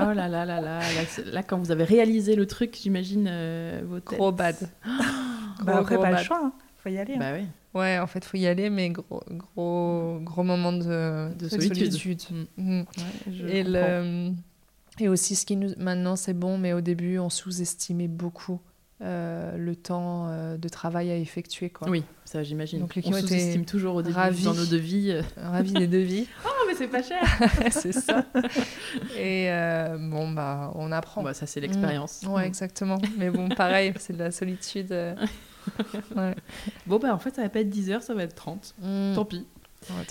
Oh 0.00 0.12
là 0.12 0.28
là 0.28 0.44
là 0.44 0.60
là. 0.60 0.78
Là, 1.32 1.42
quand 1.42 1.58
vous 1.58 1.72
avez 1.72 1.82
réalisé 1.84 2.36
le 2.36 2.46
truc, 2.46 2.78
j'imagine 2.80 3.26
euh, 3.28 3.80
vos 3.84 3.98
têtes. 4.00 4.18
Gros 4.18 4.32
bad. 4.32 4.56
Bah, 5.64 5.72
Gros, 5.72 5.80
après 5.80 5.94
gros 5.96 6.04
pas 6.04 6.10
bad. 6.12 6.18
le 6.20 6.24
choix, 6.24 6.40
hein. 6.44 6.52
faut 6.84 6.88
y 6.88 6.98
aller. 6.98 7.14
hein. 7.14 7.18
Bah 7.18 7.32
ouais. 7.74 7.98
En 7.98 8.06
fait, 8.06 8.24
faut 8.24 8.36
y 8.36 8.46
aller, 8.46 8.70
mais 8.70 8.90
gros, 8.90 9.22
gros, 9.30 10.18
gros 10.22 10.42
moment 10.42 10.72
de, 10.72 11.32
De 11.38 11.48
solitude. 11.48 12.18
Mm. 12.56 12.80
Ouais, 12.80 12.84
je 13.32 13.46
Et, 13.46 13.62
le, 13.64 14.32
et 15.00 15.08
aussi, 15.08 15.36
ce 15.36 15.46
qui 15.46 15.56
nous, 15.56 15.70
maintenant, 15.78 16.16
c'est 16.16 16.34
bon, 16.34 16.58
mais 16.58 16.72
au 16.72 16.80
début, 16.80 17.18
on 17.18 17.30
sous-estimait 17.30 18.08
beaucoup 18.08 18.60
euh, 19.00 19.56
le 19.56 19.76
temps 19.76 20.26
euh, 20.28 20.56
de 20.56 20.68
travail 20.68 21.12
à 21.12 21.16
effectuer. 21.16 21.70
Quoi. 21.70 21.88
Oui, 21.88 22.02
ça 22.24 22.42
j'imagine. 22.42 22.80
Donc, 22.80 22.96
les 22.96 23.02
On 23.06 23.10
clients 23.10 23.18
étaient 23.18 23.28
sous-estime 23.28 23.64
toujours 23.64 23.94
au 23.94 24.02
début 24.02 24.16
ravis. 24.16 24.42
dans 24.42 24.54
nos 24.54 24.66
devis. 24.66 25.12
euh. 25.12 25.22
Ravi 25.36 25.72
des 25.72 25.86
devis. 25.86 26.26
Oh 26.44 26.64
mais 26.66 26.74
c'est 26.74 26.88
pas 26.88 27.02
cher. 27.02 27.22
c'est 27.70 27.92
ça. 27.92 28.24
Et 29.16 29.50
euh, 29.52 29.96
bon, 29.98 30.32
bah, 30.32 30.72
on 30.74 30.90
apprend. 30.90 31.22
Bah, 31.22 31.32
ça 31.32 31.46
c'est 31.46 31.60
l'expérience. 31.60 32.22
Ouais, 32.28 32.46
exactement. 32.46 32.98
Mais 33.16 33.30
bon, 33.30 33.48
pareil, 33.48 33.92
c'est 34.00 34.12
de 34.14 34.18
la 34.18 34.32
solitude. 34.32 34.92
Euh. 35.68 36.02
Ouais. 36.16 36.34
Bon 36.86 36.98
bah 36.98 37.14
en 37.14 37.18
fait 37.18 37.34
ça 37.34 37.42
va 37.42 37.48
pas 37.48 37.60
être 37.60 37.70
10 37.70 37.90
heures, 37.90 38.02
ça 38.02 38.14
va 38.14 38.22
être 38.24 38.34
30. 38.34 38.74
Mm. 38.80 39.14
Tant 39.14 39.24
pis, 39.24 39.46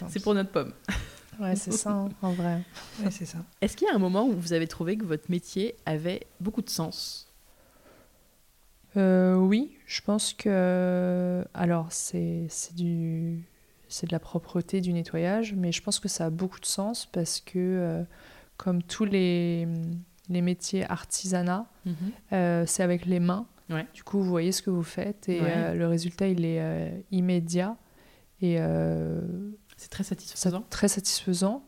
c'est 0.07 0.21
pour 0.21 0.33
notre 0.33 0.51
pomme. 0.51 0.73
Ouais, 1.39 1.55
c'est 1.55 1.71
ça, 1.71 1.91
hein, 1.91 2.09
en 2.23 2.31
vrai. 2.31 2.63
Ouais, 3.03 3.11
c'est 3.11 3.25
ça. 3.25 3.37
Est-ce 3.61 3.77
qu'il 3.77 3.87
y 3.87 3.91
a 3.91 3.93
un 3.93 3.99
moment 3.99 4.25
où 4.25 4.33
vous 4.33 4.53
avez 4.53 4.65
trouvé 4.67 4.97
que 4.97 5.05
votre 5.05 5.29
métier 5.29 5.75
avait 5.85 6.25
beaucoup 6.39 6.63
de 6.63 6.69
sens? 6.69 7.27
Euh, 8.95 9.35
oui, 9.35 9.77
je 9.85 10.01
pense 10.01 10.33
que. 10.33 11.45
Alors, 11.53 11.91
c'est 11.91 12.47
c'est 12.49 12.75
du. 12.75 13.43
C'est 13.87 14.07
de 14.07 14.11
la 14.11 14.19
propreté, 14.19 14.81
du 14.81 14.91
nettoyage, 14.91 15.53
mais 15.53 15.71
je 15.71 15.81
pense 15.81 15.99
que 15.99 16.09
ça 16.09 16.25
a 16.25 16.29
beaucoup 16.29 16.59
de 16.59 16.65
sens 16.65 17.05
parce 17.05 17.39
que, 17.39 17.53
euh, 17.55 18.03
comme 18.57 18.83
tous 18.83 19.05
les, 19.05 19.65
les 20.27 20.41
métiers 20.41 20.89
artisanat, 20.89 21.65
euh, 22.33 22.65
c'est 22.65 22.83
avec 22.83 23.05
les 23.05 23.21
mains. 23.21 23.45
Ouais. 23.69 23.85
Du 23.93 24.03
coup, 24.03 24.17
vous 24.19 24.29
voyez 24.29 24.51
ce 24.51 24.61
que 24.61 24.69
vous 24.69 24.83
faites 24.83 25.27
et 25.29 25.41
Ouais. 25.41 25.53
euh, 25.55 25.73
le 25.73 25.87
résultat, 25.87 26.27
il 26.27 26.45
est 26.45 26.61
euh, 26.61 26.89
immédiat 27.11 27.75
et 28.41 28.55
euh, 28.59 29.21
C'est 29.75 29.89
très 29.89 30.03
satisfaisant. 30.03 30.63
très 30.69 30.87
satisfaisant. 30.87 31.63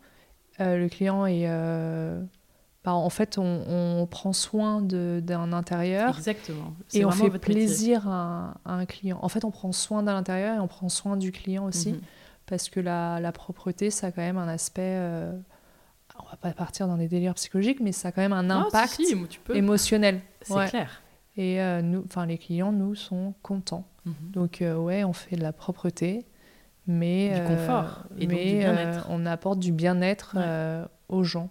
Le 0.59 0.87
client 0.89 1.25
est. 1.25 1.47
bah, 2.83 2.93
en 2.93 3.09
fait, 3.09 3.37
on, 3.37 3.63
on 3.67 4.05
prend 4.07 4.33
soin 4.33 4.81
d'un 4.81 5.53
intérieur 5.53 6.17
Exactement. 6.17 6.73
Et 6.93 7.05
on 7.05 7.11
fait 7.11 7.29
plaisir 7.39 8.07
à, 8.09 8.55
à 8.65 8.73
un 8.73 8.85
client. 8.85 9.19
En 9.21 9.29
fait, 9.29 9.43
on 9.45 9.51
prend 9.51 9.71
soin 9.71 10.01
de 10.03 10.07
l'intérieur 10.11 10.55
et 10.57 10.59
on 10.59 10.67
prend 10.67 10.89
soin 10.89 11.15
du 11.17 11.31
client 11.31 11.65
aussi 11.65 11.93
Mhm. 11.93 12.01
parce 12.45 12.69
que 12.69 12.79
la, 12.81 13.19
la 13.21 13.31
propreté, 13.31 13.89
ça 13.89 14.07
a 14.07 14.11
quand 14.11 14.21
même 14.21 14.37
un 14.37 14.47
aspect. 14.49 14.97
on 16.21 16.29
va 16.29 16.35
pas 16.37 16.51
partir 16.51 16.87
dans 16.87 16.97
des 16.97 17.07
délires 17.07 17.35
psychologiques, 17.35 17.79
mais 17.79 17.91
ça 17.93 18.09
a 18.09 18.11
quand 18.11 18.21
même 18.21 18.33
un 18.33 18.49
impact 18.49 18.93
si, 18.95 19.05
si, 19.05 19.27
tu 19.29 19.39
peux. 19.39 19.55
émotionnel. 19.55 20.19
C'est 20.41 20.53
Ouais. 20.53 20.67
clair. 20.69 21.01
Et 21.37 21.61
euh, 21.61 21.81
nous, 21.81 22.03
enfin, 22.05 22.25
les 22.25 22.37
clients, 22.37 22.71
nous, 22.71 22.95
sont 22.95 23.33
contents. 23.43 23.87
Mhm. 24.05 24.13
Donc, 24.33 24.61
euh, 24.61 24.75
ouais, 24.75 25.03
on 25.03 25.13
fait 25.13 25.35
de 25.35 25.41
la 25.41 25.53
propreté, 25.53 26.25
mais. 26.87 27.29
Du 27.29 27.39
euh, 27.41 27.47
confort 27.47 28.03
et 28.17 28.27
donc 28.27 28.35
mais, 28.37 28.45
du 28.51 28.57
bien-être. 28.59 28.97
euh, 29.07 29.09
on 29.09 29.25
apporte 29.25 29.59
du 29.59 29.71
bien-être 29.71 30.33
Ouais. 30.35 30.41
euh, 30.45 30.85
aux 31.07 31.23
gens. 31.23 31.49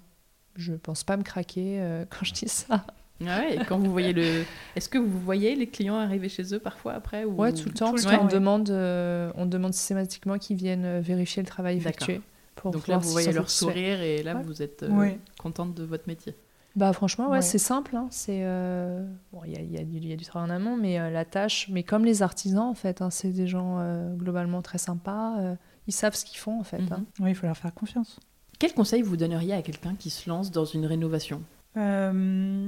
Je 0.56 0.74
pense 0.74 1.04
pas 1.04 1.16
me 1.16 1.22
craquer 1.22 1.80
euh, 1.80 2.04
quand 2.10 2.24
je 2.24 2.34
dis 2.34 2.48
ça. 2.48 2.84
Ah 3.26 3.40
ouais, 3.40 3.56
et 3.56 3.64
quand 3.64 3.78
vous 3.78 3.90
voyez 3.90 4.12
le. 4.12 4.44
Est-ce 4.76 4.88
que 4.88 4.98
vous 4.98 5.18
voyez 5.20 5.56
les 5.56 5.66
clients 5.66 5.96
arriver 5.96 6.28
chez 6.28 6.54
eux 6.54 6.60
parfois 6.60 6.92
après 6.94 7.24
ou... 7.24 7.32
Ouais, 7.34 7.52
tout 7.52 7.68
le 7.68 7.74
temps. 7.74 7.90
Tout 7.90 7.96
le 7.96 8.02
temps, 8.02 8.24
ouais. 8.26 8.32
demande, 8.32 8.70
euh, 8.70 9.32
on 9.36 9.44
demande 9.46 9.74
systématiquement 9.74 10.38
qu'ils 10.38 10.56
viennent 10.56 11.00
vérifier 11.00 11.42
le 11.42 11.48
travail 11.48 11.78
effectué. 11.78 12.20
Pour 12.54 12.70
Donc 12.72 12.86
là, 12.88 12.94
voir 12.96 13.00
vous 13.06 13.10
voyez 13.12 13.32
leur 13.32 13.50
sourire 13.50 14.00
et 14.02 14.22
là, 14.22 14.34
Ouais. 14.36 14.42
vous 14.44 14.62
êtes 14.62 14.82
euh, 14.84 14.90
Ouais. 14.90 15.18
contente 15.40 15.74
de 15.74 15.82
votre 15.84 16.06
métier. 16.08 16.34
Bah 16.78 16.92
franchement, 16.92 17.26
ouais, 17.26 17.38
Ouais. 17.38 17.42
c'est 17.42 17.58
simple. 17.58 17.96
hein. 17.96 18.06
C'est 18.10 18.40
euh, 18.44 19.04
bon, 19.32 19.40
il 19.44 19.52
y 19.52 19.56
a, 19.56 19.60
il 19.60 19.72
y 19.72 19.78
a 19.78 19.82
du- 19.84 19.96
il 19.96 20.06
y 20.06 20.12
a 20.12 20.16
du 20.16 20.24
travail 20.24 20.48
en 20.48 20.54
amont, 20.54 20.76
mais 20.76 20.98
euh, 21.00 21.10
la 21.10 21.24
tâche, 21.24 21.68
mais 21.70 21.82
comme 21.82 22.04
les 22.04 22.22
artisans 22.22 22.60
en 22.68 22.74
fait, 22.74 23.02
hein, 23.02 23.10
c'est 23.10 23.30
des 23.32 23.48
gens 23.48 23.78
euh, 23.80 24.14
globalement 24.14 24.62
très 24.62 24.78
sympas. 24.78 25.38
euh, 25.40 25.54
ils 25.88 25.92
savent 25.92 26.14
ce 26.14 26.24
qu'ils 26.24 26.38
font 26.38 26.60
en 26.60 26.64
fait. 26.64 26.80
Hein. 26.92 27.04
Oui, 27.18 27.30
il 27.30 27.34
faut 27.34 27.46
leur 27.46 27.56
faire 27.56 27.74
confiance. 27.74 28.20
Quel 28.60 28.74
conseil 28.74 29.02
vous 29.02 29.16
donneriez 29.16 29.54
à 29.54 29.62
quelqu'un 29.62 29.94
qui 29.96 30.10
se 30.10 30.28
lance 30.30 30.50
dans 30.52 30.64
une 30.66 30.86
rénovation? 30.86 31.42
Euh, 31.76 32.66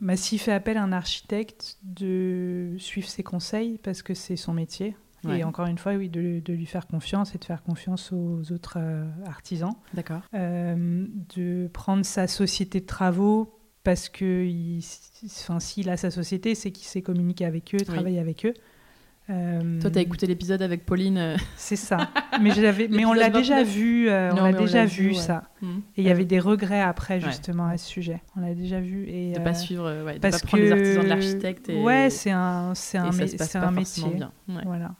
bah, 0.00 0.16
S'il 0.16 0.38
fait 0.40 0.52
appel 0.52 0.76
à 0.76 0.82
un 0.82 0.92
architecte, 0.92 1.78
de 1.84 2.74
suivre 2.78 3.08
ses 3.08 3.22
conseils 3.22 3.78
parce 3.82 4.02
que 4.02 4.14
c'est 4.14 4.36
son 4.36 4.52
métier. 4.52 4.96
Ouais. 5.24 5.38
Et 5.40 5.44
encore 5.44 5.66
une 5.66 5.78
fois, 5.78 5.94
oui, 5.94 6.08
de, 6.08 6.40
de 6.40 6.52
lui 6.52 6.66
faire 6.66 6.86
confiance 6.86 7.34
et 7.34 7.38
de 7.38 7.44
faire 7.44 7.62
confiance 7.62 8.12
aux 8.12 8.52
autres 8.52 8.78
euh, 8.78 9.04
artisans. 9.26 9.74
D'accord. 9.94 10.20
Euh, 10.34 11.06
de 11.36 11.68
prendre 11.72 12.04
sa 12.04 12.26
société 12.26 12.80
de 12.80 12.86
travaux 12.86 13.58
parce 13.84 14.08
que 14.08 14.44
il, 14.44 14.82
enfin, 15.26 15.60
s'il 15.60 15.90
a 15.90 15.96
sa 15.96 16.10
société, 16.10 16.54
c'est 16.54 16.70
qu'il 16.70 16.86
sait 16.86 17.02
communiquer 17.02 17.44
avec 17.44 17.74
eux, 17.74 17.78
travailler 17.84 18.18
avec 18.18 18.46
eux. 18.46 18.54
Euh, 19.30 19.80
Toi, 19.80 19.90
t'as 19.90 20.00
écouté 20.02 20.26
l'épisode 20.26 20.60
avec 20.60 20.84
Pauline. 20.84 21.16
euh, 21.16 21.36
C'est 21.56 21.76
ça. 21.76 22.10
Mais, 22.42 22.50
j'avais- 22.50 22.88
mais 22.88 23.06
on 23.06 23.14
l'a 23.14 23.30
déjà 23.30 23.56
29. 23.60 23.74
vu, 23.74 24.08
euh, 24.10 24.30
on 24.32 24.34
l'a 24.44 24.52
déjà 24.52 24.84
vu, 24.84 25.02
vu, 25.04 25.08
ouais. 25.10 25.14
ça. 25.14 25.44
hmm, 25.62 25.78
Et 25.96 26.02
il 26.02 26.04
y 26.04 26.10
avait 26.10 26.26
des 26.26 26.38
regrets 26.40 26.82
après 26.82 27.20
justement 27.20 27.66
à 27.66 27.78
ce 27.78 27.86
sujet. 27.88 28.20
On 28.36 28.40
l'a 28.42 28.54
déjà 28.54 28.80
vu 28.80 29.06
et 29.08 29.32
De 29.32 29.40
euh, 29.40 29.42
pas 29.42 29.54
suivre, 29.54 30.04
ouais, 30.04 30.14
de 30.16 30.18
parce 30.18 30.42
pas 30.42 30.46
prendre 30.48 30.62
les 30.62 30.68
que- 30.68 30.74
artisans 30.74 31.04
de 31.04 31.08
l'architecte. 31.08 31.68
Et... 31.70 31.80
Ouais, 31.82 32.10
c'est 32.10 32.32
un, 32.32 32.74
c'est 32.74 32.98
un, 32.98 33.12
ça 33.12 33.24
mé- 33.24 33.28
se 33.28 33.36
passe 33.36 33.50
c'est 33.50 33.60
pas 33.60 33.66
un 33.68 33.70
métier. 33.70 34.10
bien. 34.14 34.30
Voilà. 34.46 34.94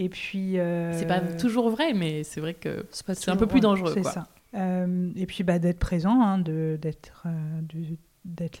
Et 0.00 0.08
puis. 0.08 0.58
euh, 0.58 0.96
C'est 0.98 1.06
pas 1.06 1.20
toujours 1.20 1.68
vrai, 1.70 1.92
mais 1.92 2.22
c'est 2.24 2.40
vrai 2.40 2.54
que 2.54 2.86
C'est 2.92 3.30
un 3.30 3.36
peu 3.36 3.46
plus 3.46 3.60
dangereux. 3.60 3.92
C'est 3.94 4.02
ça. 4.04 4.28
Euh, 4.54 5.10
et 5.16 5.26
puis 5.26 5.44
bah, 5.44 5.58
d'être 5.58 5.78
présent, 5.78 6.22
hein, 6.22 6.38
de, 6.38 6.78
d'être, 6.80 7.24
euh, 7.26 7.60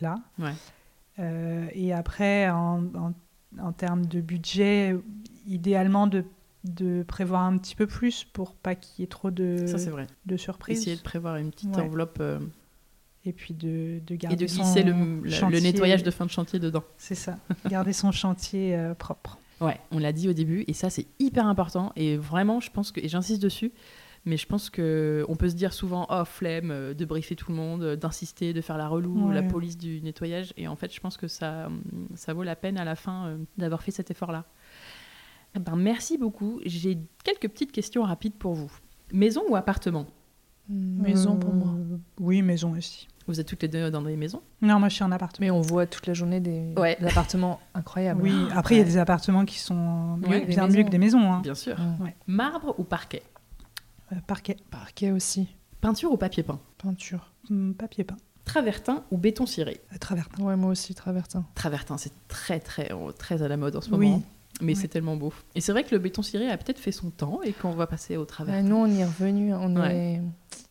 là. 0.02 0.16
Ouais. 0.38 0.52
Euh, 1.18 1.66
et 1.72 1.92
après, 1.94 2.50
en, 2.50 2.84
en, 2.94 3.12
en 3.58 3.72
termes 3.72 4.04
de 4.06 4.20
budget, 4.20 4.94
idéalement 5.46 6.06
de, 6.06 6.24
de 6.64 7.02
prévoir 7.04 7.42
un 7.42 7.56
petit 7.56 7.74
peu 7.74 7.86
plus 7.86 8.24
pour 8.24 8.54
pas 8.54 8.74
qu'il 8.74 9.00
y 9.00 9.04
ait 9.04 9.08
trop 9.08 9.30
de, 9.30 9.64
Ça, 9.66 9.78
c'est 9.78 9.90
vrai. 9.90 10.06
de 10.26 10.36
surprises. 10.36 10.80
Essayer 10.80 10.96
de 10.96 11.02
prévoir 11.02 11.36
une 11.36 11.50
petite 11.50 11.74
Ouais. 11.74 11.82
enveloppe 11.82 12.22
Et 13.24 13.32
puis 13.32 13.54
de, 13.54 14.00
de 14.06 14.14
garder 14.14 14.34
et 14.34 14.46
de 14.46 14.50
son 14.50 14.62
glisser 14.62 14.82
le, 14.82 14.92
le- 14.92 15.60
nettoyage 15.60 16.02
de 16.02 16.10
fin 16.10 16.26
de 16.26 16.30
chantier 16.30 16.58
dedans. 16.58 16.84
C'est 16.98 17.14
ça. 17.14 17.38
Garder 17.68 17.92
son 17.94 18.12
chantier 18.22 18.78
propre. 18.98 19.38
Ouais, 19.60 19.78
on 19.90 19.98
l'a 19.98 20.12
dit 20.12 20.28
au 20.28 20.32
début, 20.32 20.64
et 20.68 20.72
ça 20.72 20.88
c'est 20.90 21.06
hyper 21.18 21.46
important. 21.46 21.92
Et 21.96 22.16
vraiment, 22.16 22.60
je 22.60 22.70
pense 22.70 22.92
que, 22.92 23.00
et 23.00 23.08
j'insiste 23.08 23.42
dessus, 23.42 23.72
mais 24.24 24.36
je 24.36 24.46
pense 24.46 24.70
que 24.70 25.24
on 25.28 25.36
peut 25.36 25.48
se 25.48 25.54
dire 25.54 25.72
souvent, 25.72 26.06
oh 26.10 26.24
flemme 26.24 26.70
euh, 26.70 26.94
de 26.94 27.04
briefer 27.04 27.34
tout 27.34 27.50
le 27.50 27.56
monde, 27.56 27.82
euh, 27.82 27.96
d'insister, 27.96 28.52
de 28.52 28.60
faire 28.60 28.76
la 28.76 28.86
relou, 28.88 29.28
Ouais. 29.28 29.34
la 29.34 29.42
police 29.42 29.76
du 29.78 30.00
nettoyage. 30.02 30.52
Et 30.56 30.68
en 30.68 30.76
fait, 30.76 30.92
je 30.94 31.00
pense 31.00 31.16
que 31.16 31.26
ça, 31.28 31.66
hum, 31.66 31.82
ça 32.14 32.34
vaut 32.34 32.42
la 32.44 32.56
peine 32.56 32.76
à 32.78 32.84
la 32.84 32.94
fin 32.94 33.26
euh, 33.26 33.38
d'avoir 33.56 33.82
fait 33.82 33.90
cet 33.90 34.10
effort-là. 34.10 34.44
Eh 35.56 35.60
ben, 35.60 35.76
merci 35.76 36.18
beaucoup. 36.18 36.60
J'ai 36.66 36.98
quelques 37.24 37.48
petites 37.48 37.72
questions 37.72 38.02
rapides 38.02 38.34
pour 38.34 38.52
vous. 38.54 38.70
Maison 39.12 39.42
ou 39.48 39.56
appartement? 39.56 40.06
Maison 40.68 41.36
pour 41.36 41.54
moi. 41.54 41.74
Oui, 42.20 42.42
maison 42.42 42.76
aussi. 42.76 43.08
Vous 43.28 43.38
êtes 43.40 43.46
toutes 43.46 43.62
les 43.62 43.68
deux 43.68 43.90
dans 43.90 44.02
des 44.02 44.16
maisons 44.16 44.42
Non, 44.62 44.80
moi 44.80 44.88
je 44.88 44.94
suis 44.94 45.04
en 45.04 45.12
appartement. 45.12 45.44
Mais 45.46 45.50
on 45.50 45.60
voit 45.60 45.86
toute 45.86 46.06
la 46.06 46.14
journée 46.14 46.40
des, 46.40 46.72
Ouais. 46.76 46.96
des 46.98 47.06
appartements 47.06 47.60
incroyables. 47.74 48.22
Oui, 48.22 48.32
après 48.54 48.74
il 48.76 48.78
y 48.78 48.80
a 48.80 48.84
des 48.84 48.96
appartements 48.96 49.44
qui 49.44 49.58
sont 49.58 50.18
Oui, 50.26 50.44
bien 50.46 50.66
des 50.66 50.78
mieux 50.78 50.82
que 50.84 50.88
des 50.90 50.98
maisons. 50.98 51.30
hein. 51.32 51.40
Bien 51.42 51.54
sûr. 51.54 51.76
Ouais. 52.00 52.16
Marbre 52.26 52.74
ou 52.78 52.84
parquet 52.84 53.22
Euh, 54.12 54.16
parquet, 54.26 54.56
Parquet 54.70 55.10
aussi. 55.12 55.46
Peinture 55.82 56.10
ou 56.10 56.16
papier 56.16 56.42
peint 56.42 56.58
Peinture. 56.82 57.30
Hum, 57.50 57.74
papier 57.74 58.02
peint, 58.04 58.16
Travertin 58.46 59.04
ou 59.10 59.18
béton 59.18 59.44
ciré 59.44 59.78
euh, 59.92 59.98
travertin. 59.98 60.42
Ouais, 60.42 60.56
moi 60.56 60.70
aussi, 60.70 60.94
travertin. 60.94 61.44
Travertin, 61.54 61.98
c'est 61.98 62.12
très 62.28 62.58
très 62.60 62.90
euh, 62.92 63.12
très 63.12 63.42
à 63.42 63.48
la 63.48 63.58
mode 63.58 63.76
en 63.76 63.82
ce 63.82 63.90
Oui. 63.90 64.06
moment. 64.08 64.22
Mais 64.62 64.72
Oui. 64.72 64.76
c'est 64.76 64.88
tellement 64.88 65.16
beau. 65.16 65.32
Et 65.54 65.60
c'est 65.60 65.72
vrai 65.72 65.84
que 65.84 65.94
le 65.94 65.98
béton 66.00 66.22
ciré 66.22 66.50
a 66.50 66.56
peut-être 66.56 66.78
fait 66.80 66.90
son 66.92 67.10
temps 67.10 67.40
et 67.44 67.52
qu'on 67.52 67.72
va 67.72 67.86
passer 67.86 68.16
au 68.16 68.24
travers. 68.24 68.54
Ouais, 68.56 68.62
nous, 68.62 68.76
on 68.76 68.86
y 68.86 69.00
est 69.00 69.04
revenu. 69.04 69.54
On, 69.54 69.76
Ouais. 69.76 70.14
est... 70.14 70.22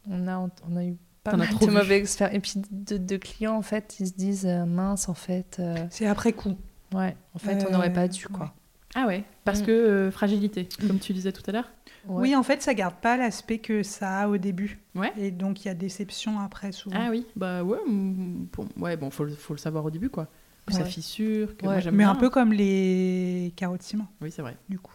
on, 0.09 0.27
a, 0.27 0.37
on 0.69 0.75
a 0.75 0.83
eu 0.83 0.97
pas 1.31 1.37
mal 1.37 1.49
trop 1.49 1.65
de 1.65 1.71
mauvais 1.71 1.97
expériences. 1.97 2.35
Et 2.35 2.39
puis 2.39 2.53
de, 2.71 2.97
de 2.97 3.17
clients, 3.17 3.55
en 3.55 3.61
fait, 3.61 3.97
ils 3.99 4.07
se 4.07 4.13
disent 4.13 4.45
euh, 4.45 4.65
mince, 4.65 5.09
en 5.09 5.13
fait. 5.13 5.57
euh, 5.59 5.75
C'est 5.89 6.05
après 6.07 6.33
coup. 6.33 6.55
ouais, 6.93 7.15
en 7.33 7.39
fait, 7.39 7.63
on 7.63 7.67
Euh, 7.67 7.71
n'aurait 7.71 7.93
pas 7.93 8.07
dû, 8.07 8.25
quoi. 8.27 8.53
Ah 8.95 9.05
ouais, 9.05 9.23
parce 9.43 9.61
Mm. 9.61 9.65
que 9.65 9.71
euh, 9.71 10.11
fragilité, 10.11 10.67
comme 10.87 10.97
tu 10.99 11.13
disais 11.13 11.31
tout 11.31 11.43
à 11.47 11.51
l'heure. 11.51 11.69
Ouais. 12.07 12.21
Oui, 12.29 12.35
en 12.35 12.41
fait, 12.41 12.61
ça 12.63 12.73
garde 12.73 12.95
pas 12.95 13.17
l'aspect 13.17 13.57
que 13.59 13.83
ça 13.83 14.21
a 14.21 14.27
au 14.29 14.37
début. 14.37 14.79
Ouais. 14.95 15.11
Et 15.17 15.29
donc 15.29 15.63
il 15.63 15.67
y 15.67 15.71
a 15.71 15.73
déception 15.73 16.39
après 16.39 16.71
souvent. 16.71 16.97
Ah 16.97 17.09
oui, 17.11 17.25
bah 17.35 17.63
ouais, 17.63 17.77
mm, 17.85 18.47
bon, 18.55 18.67
ouais, 18.77 18.95
bon, 18.95 19.09
faut, 19.11 19.25
le- 19.25 19.35
faut 19.35 19.53
le 19.53 19.59
savoir 19.59 19.83
au 19.85 19.91
début 19.91 20.09
quoi. 20.09 20.27
Que 20.65 20.73
ça 20.73 20.83
fissure, 20.85 21.55
que 21.57 21.65
Ouais. 21.65 21.73
moi 21.73 21.79
j'aime 21.79 21.95
Mais 21.95 22.03
bien. 22.05 22.11
un 22.11 22.15
peu 22.15 22.29
comme 22.29 22.51
les 22.53 23.53
carreaux 23.55 23.77
de 23.77 23.83
ciment, 23.83 24.07
Oui, 24.21 24.31
c'est 24.31 24.41
vrai. 24.41 24.55
du 24.69 24.79
coup. 24.79 24.93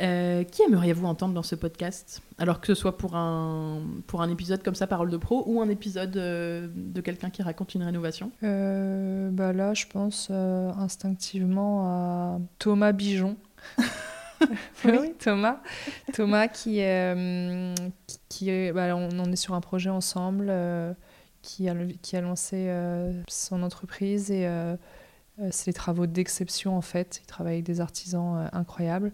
Euh, 0.00 0.44
qui 0.44 0.62
aimeriez-vous 0.62 1.06
entendre 1.06 1.34
dans 1.34 1.42
ce 1.42 1.54
podcast? 1.54 2.22
Alors 2.38 2.60
que 2.60 2.66
ce 2.66 2.74
soit 2.74 2.96
pour 2.96 3.16
un, 3.16 3.82
pour 4.06 4.22
un 4.22 4.30
épisode 4.30 4.62
comme 4.62 4.74
ça, 4.74 4.86
Parole 4.86 5.10
de 5.10 5.16
Pro, 5.18 5.44
ou 5.46 5.60
un 5.60 5.68
épisode 5.68 6.16
euh, 6.16 6.68
de 6.74 7.00
quelqu'un 7.02 7.28
qui 7.28 7.42
raconte 7.42 7.74
une 7.74 7.82
rénovation? 7.82 8.32
Euh, 8.42 9.30
bah 9.30 9.52
là, 9.52 9.74
je 9.74 9.86
pense 9.86 10.30
instinctivement 10.30 11.84
à 11.86 12.38
Thomas 12.58 12.92
Bijon. 12.92 13.36
oui, 13.78 13.84
oui, 15.00 15.14
Thomas. 15.18 15.60
Thomas 16.14 16.48
qui, 16.48 16.80
qui, 18.30 18.72
bah, 18.72 18.96
on, 18.96 19.08
on 19.18 19.32
est 19.32 19.36
sur 19.36 19.52
un 19.52 19.60
projet 19.60 19.90
ensemble, 19.90 20.50
qui, 21.42 21.68
a, 21.68 21.74
qui 22.00 22.16
a 22.16 22.22
lancé 22.22 22.74
son 23.28 23.62
entreprise 23.62 24.30
et 24.30 24.48
c'est 25.50 25.66
les 25.66 25.74
travaux 25.74 26.06
d'exception 26.06 26.74
en 26.74 26.82
fait. 26.82 27.20
Il 27.22 27.26
travaille 27.26 27.54
avec 27.54 27.64
des 27.64 27.82
artisans 27.82 28.48
incroyables. 28.54 29.12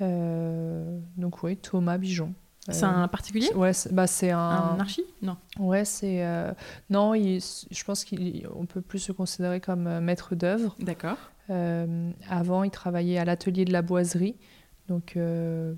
Euh, 0.00 0.98
donc 1.16 1.42
oui, 1.42 1.56
Thomas 1.56 1.98
Bijon. 1.98 2.32
C'est 2.70 2.84
Euh, 2.84 2.88
un 2.88 3.08
particulier 3.08 3.48
Ouais, 3.54 3.72
c'est 3.72 3.92
bah, 3.94 4.06
c'est 4.06 4.30
un, 4.30 4.38
Un 4.38 4.78
archi 4.80 5.02
Non. 5.22 5.36
Ouais, 5.58 5.84
c'est. 5.86 6.22
euh, 6.24 6.52
Non, 6.90 7.14
il- 7.14 7.40
je 7.70 7.84
pense 7.84 8.04
qu'on 8.04 8.66
peut 8.66 8.82
plus 8.82 8.98
se 8.98 9.10
considérer 9.12 9.60
comme 9.60 9.86
euh, 9.86 10.00
maître 10.02 10.34
d'œuvre. 10.34 10.76
D'accord. 10.78 11.16
Euh, 11.50 12.10
avant, 12.28 12.62
il 12.64 12.70
travaillait 12.70 13.16
à 13.18 13.24
l'atelier 13.24 13.64
de 13.64 13.72
la 13.72 13.80
boiserie. 13.80 14.36
Donc, 14.88 15.16
euh, 15.16 15.72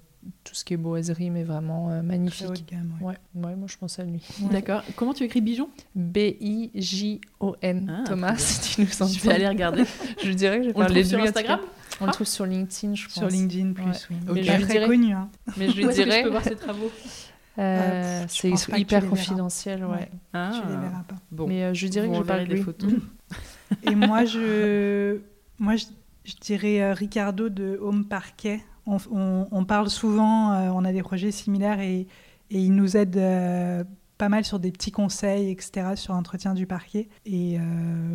tout 0.44 0.55
ce 0.56 0.64
qui 0.64 0.74
est 0.74 0.76
boiserie, 0.76 1.30
mais 1.30 1.44
vraiment 1.44 1.90
euh, 1.90 1.90
Très 1.90 1.98
haut 1.98 2.02
de 2.02 2.06
magnifique. 2.09 2.68
gamme, 2.70 2.92
ouais. 3.01 3.14
Ouais, 3.34 3.47
ouais, 3.47 3.56
moi 3.56 3.68
je 3.68 3.76
pense 3.78 3.98
à 4.01 4.05
lui. 4.05 4.22
D'accord. 4.51 4.82
Comment 4.97 5.14
tu 5.14 5.22
écris 5.24 5.40
Bijon? 5.40 5.68
B-I-J-O-N. 5.94 7.86
Ah, 7.88 8.05
Thomas, 8.06 8.32
très 8.32 8.38
si 8.42 8.74
tu 8.74 8.80
nous 8.82 8.88
entends. 8.94 9.06
Je 9.12 9.20
vais 9.20 9.32
aller 9.32 9.48
regarder. 9.48 9.84
Je 10.22 10.32
dirais 10.32 10.59
que 10.59 10.64
je 10.64 10.68
vais 10.68 10.74
parler 10.74 11.02
de 11.02 11.09
sur 11.09 11.18
lui, 11.18 11.24
cas. 11.24 11.30
Instagram? 11.30 11.60
On 12.01 12.06
le 12.06 12.12
trouve 12.12 12.27
sur 12.27 12.47
LinkedIn, 12.47 12.94
je 12.94 13.05
pense. 13.05 13.14
Sur 13.14 13.28
LinkedIn 13.28 13.72
plus, 13.72 13.85
Ouais. 13.85 13.93
oui. 14.10 14.16
Ok. 14.31 14.36
Il 14.39 14.44
Je 14.44 14.52
très 14.52 14.72
dirais- 14.74 14.86
connu. 14.86 15.12
hein. 15.12 15.28
Mais 15.56 15.68
je 15.68 15.77
lui 15.77 15.85
Où 15.86 15.90
est-ce 15.90 15.98
que 15.98 16.02
dirais. 16.05 16.18
je 16.20 16.24
peux 16.24 16.31
voir 16.31 16.44
ses 16.44 16.56
travaux 16.56 16.90
euh, 17.59 18.22
je 18.28 18.55
c'est 18.56 18.78
hyper 18.81 19.06
confidentiel, 19.09 19.85
ouais. 19.85 20.09
Ah, 20.32 20.51
Tu 20.55 20.60
les 20.68 20.77
verras 20.77 21.02
pas. 21.06 21.16
Bon, 21.31 21.47
Mais 21.47 21.64
euh, 21.64 21.74
je 21.74 21.82
lui 21.82 21.90
dirais 21.90 22.06
vous 22.06 22.12
que 22.12 22.18
je 22.20 22.22
parle 22.22 22.47
des 22.47 22.55
lui. 22.55 22.62
photos. 22.62 22.93
Et 23.82 23.94
moi, 23.94 24.24
je, 24.24 25.18
moi, 25.59 25.77
je, 25.77 25.85
je 26.24 26.35
dirais 26.40 26.81
euh, 26.81 26.94
Ricardo 26.94 27.48
de 27.48 27.78
Home 27.82 28.05
Parquet. 28.06 28.60
On, 28.86 28.97
on- 29.12 29.47
on 29.51 29.64
parle 29.64 29.90
souvent, 29.90 30.52
euh, 30.52 30.70
on 30.72 30.85
a 30.85 30.93
des 30.93 31.02
projets 31.02 31.32
similaires 31.32 31.81
et, 31.81 32.06
et 32.51 32.59
il 32.60 32.74
nous 32.74 32.97
aide 32.97 33.16
euh, 33.18 33.85
pas 34.20 34.28
mal 34.28 34.44
sur 34.44 34.59
des 34.59 34.70
petits 34.70 34.90
conseils, 34.90 35.51
etc., 35.51 35.92
sur 35.97 36.12
l'entretien 36.12 36.52
du 36.52 36.66
parquet. 36.66 37.09
Et 37.24 37.59
euh, 37.59 37.62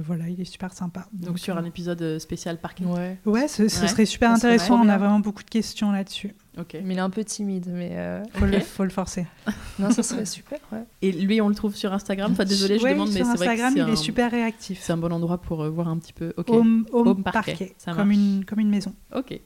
voilà, 0.04 0.30
il 0.30 0.40
est 0.40 0.46
super 0.46 0.72
sympa. 0.72 1.08
Donc 1.14 1.40
sur 1.40 1.58
euh, 1.58 1.60
un 1.60 1.66
épisode 1.66 2.00
euh, 2.04 2.20
spécial 2.20 2.60
parquet. 2.60 2.86
Ouais. 2.86 3.18
Ouais, 3.26 3.48
ce, 3.48 3.68
ce 3.68 3.82
Ouais, 3.82 3.88
serait 3.88 4.06
super 4.06 4.38
serait 4.38 4.54
intéressant. 4.54 4.80
On 4.80 4.88
a 4.88 5.00
vraiment 5.00 5.20
beaucoup 5.20 5.42
de 5.44 5.50
questions 5.50 5.92
là-dessus. 5.92 6.36
Ok. 6.60 6.78
Mais 6.84 6.94
il 6.94 6.98
est 6.98 7.02
un 7.02 7.10
peu 7.10 7.24
timide, 7.24 7.72
mais 7.74 7.94
euh, 7.94 8.24
Faut, 8.36 8.46
le, 8.46 8.60
faut 8.60 8.84
le 8.84 8.92
forcer. 8.92 9.26
non, 9.80 9.90
ça 9.90 10.04
serait 10.04 10.26
super, 10.26 10.60
ouais. 10.72 10.84
Et 11.02 11.12
lui, 11.12 11.42
on 11.42 11.50
le 11.50 11.56
trouve 11.56 11.76
sur 11.76 11.92
Instagram? 11.92 12.32
Enfin, 12.34 12.46
désolé, 12.46 12.78
je 12.78 12.84
Ouais, 12.84 12.94
demande, 12.94 13.10
mais 13.10 13.16
c'est 13.16 13.24
vrai 13.24 13.36
que 13.38 13.42
Instagram, 13.52 13.74
il 13.76 13.82
un, 13.82 13.88
est 13.88 13.96
super 13.96 14.30
réactif. 14.30 14.80
c'est 14.82 14.94
un 14.94 14.98
bon 14.98 15.12
endroit 15.12 15.40
pour 15.40 15.64
euh, 15.64 15.70
voir 15.70 15.88
un 15.88 15.98
petit 15.98 16.14
peu. 16.14 16.34
Ok. 16.38 16.50
Home, 16.50 16.86
home 16.94 17.08
Home 17.08 17.24
Parquet, 17.24 17.52
Parquet, 17.54 17.76
ça 17.80 17.94
comme 17.94 18.12
une, 18.12 18.46
comme 18.46 18.60
une 18.60 18.70
maison. 18.70 18.94
Ok. 19.14 19.40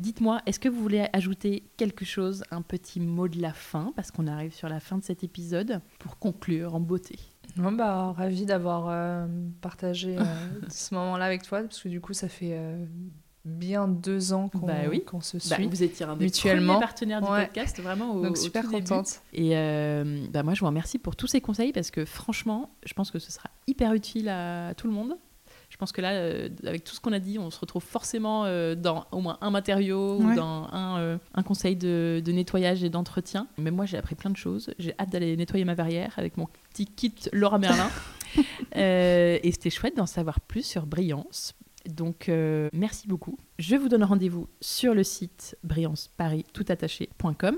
Dites-moi, 0.00 0.40
est-ce 0.46 0.58
que 0.58 0.68
vous 0.70 0.80
voulez 0.80 1.06
ajouter 1.12 1.62
quelque 1.76 2.04
chose, 2.06 2.42
un 2.50 2.62
petit 2.62 3.00
mot 3.00 3.28
de 3.28 3.40
la 3.40 3.52
fin, 3.52 3.92
parce 3.96 4.10
qu'on 4.10 4.26
arrive 4.26 4.54
sur 4.54 4.68
la 4.70 4.80
fin 4.80 4.96
de 4.96 5.04
cet 5.04 5.22
épisode, 5.24 5.80
pour 5.98 6.18
conclure 6.18 6.74
en 6.74 6.80
beauté? 6.80 7.18
Non, 7.56 7.72
bah, 7.72 8.12
ravi 8.12 8.46
d'avoir 8.46 8.86
euh, 8.88 9.26
partagé 9.60 10.16
euh, 10.18 10.22
ce 10.70 10.94
moment-là 10.94 11.26
avec 11.26 11.42
toi, 11.42 11.60
parce 11.62 11.82
que 11.82 11.88
du 11.90 12.00
coup, 12.00 12.14
ça 12.14 12.28
fait 12.28 12.52
euh, 12.54 12.82
bien 13.44 13.88
deux 13.88 14.32
ans 14.32 14.48
qu'on 14.48 14.66
Bah 14.66 14.74
oui. 14.88 15.04
qu'on 15.04 15.20
se 15.20 15.36
Bah, 15.36 15.56
suit. 15.56 15.66
Vous 15.66 15.82
étiez 15.82 16.06
un 16.06 16.16
des 16.16 16.24
mutuellement. 16.24 16.74
premiers 16.74 16.86
partenaires 16.86 17.20
du 17.20 17.28
Ouais. 17.30 17.44
podcast, 17.46 17.78
vraiment 17.80 18.12
au, 18.14 18.22
Donc, 18.22 18.32
au 18.32 18.40
super 18.40 18.62
début. 18.68 18.84
contente. 18.84 19.20
Et 19.34 19.50
bah, 20.32 20.42
moi, 20.42 20.54
je 20.54 20.60
vous 20.60 20.66
remercie 20.66 20.98
pour 20.98 21.14
tous 21.14 21.26
ces 21.26 21.42
conseils, 21.42 21.72
parce 21.74 21.90
que 21.90 22.06
franchement, 22.06 22.70
je 22.86 22.94
pense 22.94 23.10
que 23.10 23.18
ce 23.18 23.30
sera 23.30 23.50
hyper 23.66 23.92
utile 23.92 24.30
à 24.30 24.72
tout 24.74 24.86
le 24.86 24.94
monde. 24.94 25.16
Je 25.70 25.76
pense 25.76 25.92
que 25.92 26.00
là, 26.00 26.10
euh, 26.10 26.48
avec 26.66 26.82
tout 26.84 26.94
ce 26.94 27.00
qu'on 27.00 27.12
a 27.12 27.20
dit, 27.20 27.38
on 27.38 27.50
se 27.50 27.58
retrouve 27.58 27.82
forcément 27.82 28.44
euh, 28.44 28.74
dans 28.74 29.06
au 29.12 29.20
moins 29.20 29.38
un 29.40 29.50
matériau 29.50 30.18
ou 30.18 30.34
dans 30.34 30.68
un, 30.72 30.98
euh, 30.98 31.18
un 31.32 31.42
conseil 31.44 31.76
de, 31.76 32.20
de 32.22 32.32
nettoyage 32.32 32.82
et 32.82 32.90
d'entretien. 32.90 33.46
Mais 33.56 33.70
moi, 33.70 33.86
j'ai 33.86 33.96
appris 33.96 34.16
plein 34.16 34.30
de 34.30 34.36
choses. 34.36 34.74
J'ai 34.80 34.94
hâte 34.98 35.10
d'aller 35.10 35.36
nettoyer 35.36 35.64
ma 35.64 35.74
verrière 35.74 36.12
avec 36.16 36.36
mon 36.36 36.48
petit 36.70 36.86
kit 36.86 37.14
Laura 37.32 37.58
Merlin. 37.58 37.88
Et 38.76 39.50
c'était 39.52 39.70
chouette 39.70 39.96
d'en 39.96 40.06
savoir 40.06 40.40
plus 40.40 40.64
sur 40.64 40.86
Brillance. 40.86 41.54
Donc, 41.88 42.28
euh, 42.28 42.68
merci 42.72 43.08
beaucoup. 43.08 43.38
Je 43.58 43.76
vous 43.76 43.88
donne 43.88 44.04
rendez-vous 44.04 44.48
sur 44.60 44.94
le 44.94 45.02
site 45.02 45.56
brillanceparis.toutattaché.com. 45.64 47.56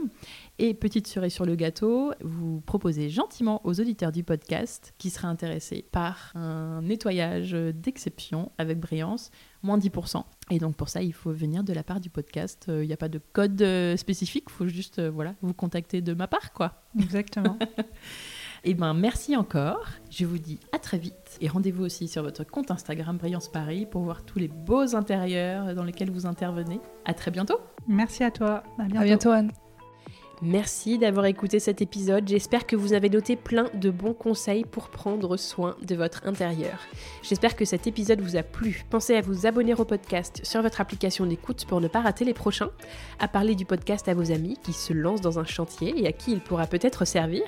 Et 0.58 0.74
petite 0.74 1.06
cerise 1.06 1.32
sur 1.32 1.44
le 1.44 1.56
gâteau, 1.56 2.12
vous 2.20 2.60
proposez 2.60 3.08
gentiment 3.10 3.60
aux 3.64 3.80
auditeurs 3.80 4.12
du 4.12 4.22
podcast 4.22 4.94
qui 4.98 5.10
seraient 5.10 5.28
intéressés 5.28 5.84
par 5.90 6.32
un 6.34 6.82
nettoyage 6.82 7.52
d'exception 7.52 8.52
avec 8.58 8.78
Brillance, 8.78 9.30
moins 9.62 9.78
10%. 9.78 10.24
Et 10.50 10.58
donc 10.58 10.76
pour 10.76 10.88
ça, 10.88 11.02
il 11.02 11.12
faut 11.12 11.32
venir 11.32 11.64
de 11.64 11.72
la 11.72 11.82
part 11.82 12.00
du 12.00 12.10
podcast. 12.10 12.66
Il 12.68 12.86
n'y 12.86 12.92
a 12.92 12.96
pas 12.96 13.08
de 13.08 13.20
code 13.32 13.64
spécifique, 13.96 14.44
il 14.48 14.52
faut 14.52 14.68
juste 14.68 15.00
voilà, 15.00 15.34
vous 15.42 15.54
contacter 15.54 16.00
de 16.00 16.14
ma 16.14 16.28
part. 16.28 16.52
quoi. 16.52 16.82
Exactement. 16.98 17.58
Eh 18.64 18.74
ben, 18.74 18.94
merci 18.94 19.36
encore. 19.36 19.88
Je 20.08 20.24
vous 20.24 20.38
dis 20.38 20.60
à 20.70 20.78
très 20.78 20.96
vite. 20.98 21.36
Et 21.40 21.48
rendez-vous 21.48 21.84
aussi 21.84 22.06
sur 22.06 22.22
votre 22.22 22.44
compte 22.44 22.70
Instagram 22.70 23.16
Brillance 23.16 23.48
Paris 23.48 23.86
pour 23.90 24.02
voir 24.02 24.24
tous 24.24 24.38
les 24.38 24.46
beaux 24.46 24.94
intérieurs 24.94 25.74
dans 25.74 25.82
lesquels 25.82 26.12
vous 26.12 26.26
intervenez. 26.26 26.80
À 27.04 27.12
très 27.12 27.32
bientôt. 27.32 27.58
Merci 27.88 28.22
à 28.22 28.30
toi. 28.30 28.62
À 28.78 28.84
bientôt, 28.84 28.98
à 28.98 29.04
bientôt 29.04 29.30
Anne. 29.30 29.52
Merci 30.44 30.98
d'avoir 30.98 31.26
écouté 31.26 31.60
cet 31.60 31.82
épisode. 31.82 32.26
J'espère 32.26 32.66
que 32.66 32.74
vous 32.74 32.94
avez 32.94 33.08
noté 33.08 33.36
plein 33.36 33.70
de 33.74 33.90
bons 33.90 34.12
conseils 34.12 34.64
pour 34.64 34.88
prendre 34.88 35.36
soin 35.36 35.76
de 35.86 35.94
votre 35.94 36.26
intérieur. 36.26 36.80
J'espère 37.22 37.54
que 37.54 37.64
cet 37.64 37.86
épisode 37.86 38.20
vous 38.20 38.34
a 38.34 38.42
plu. 38.42 38.84
Pensez 38.90 39.14
à 39.14 39.20
vous 39.20 39.46
abonner 39.46 39.72
au 39.74 39.84
podcast 39.84 40.40
sur 40.42 40.60
votre 40.60 40.80
application 40.80 41.26
d'écoute 41.26 41.64
pour 41.66 41.80
ne 41.80 41.86
pas 41.86 42.00
rater 42.00 42.24
les 42.24 42.34
prochains, 42.34 42.70
à 43.20 43.28
parler 43.28 43.54
du 43.54 43.64
podcast 43.64 44.08
à 44.08 44.14
vos 44.14 44.32
amis 44.32 44.58
qui 44.64 44.72
se 44.72 44.92
lancent 44.92 45.20
dans 45.20 45.38
un 45.38 45.44
chantier 45.44 45.94
et 45.96 46.08
à 46.08 46.12
qui 46.12 46.32
il 46.32 46.40
pourra 46.40 46.66
peut-être 46.66 47.04
servir, 47.04 47.44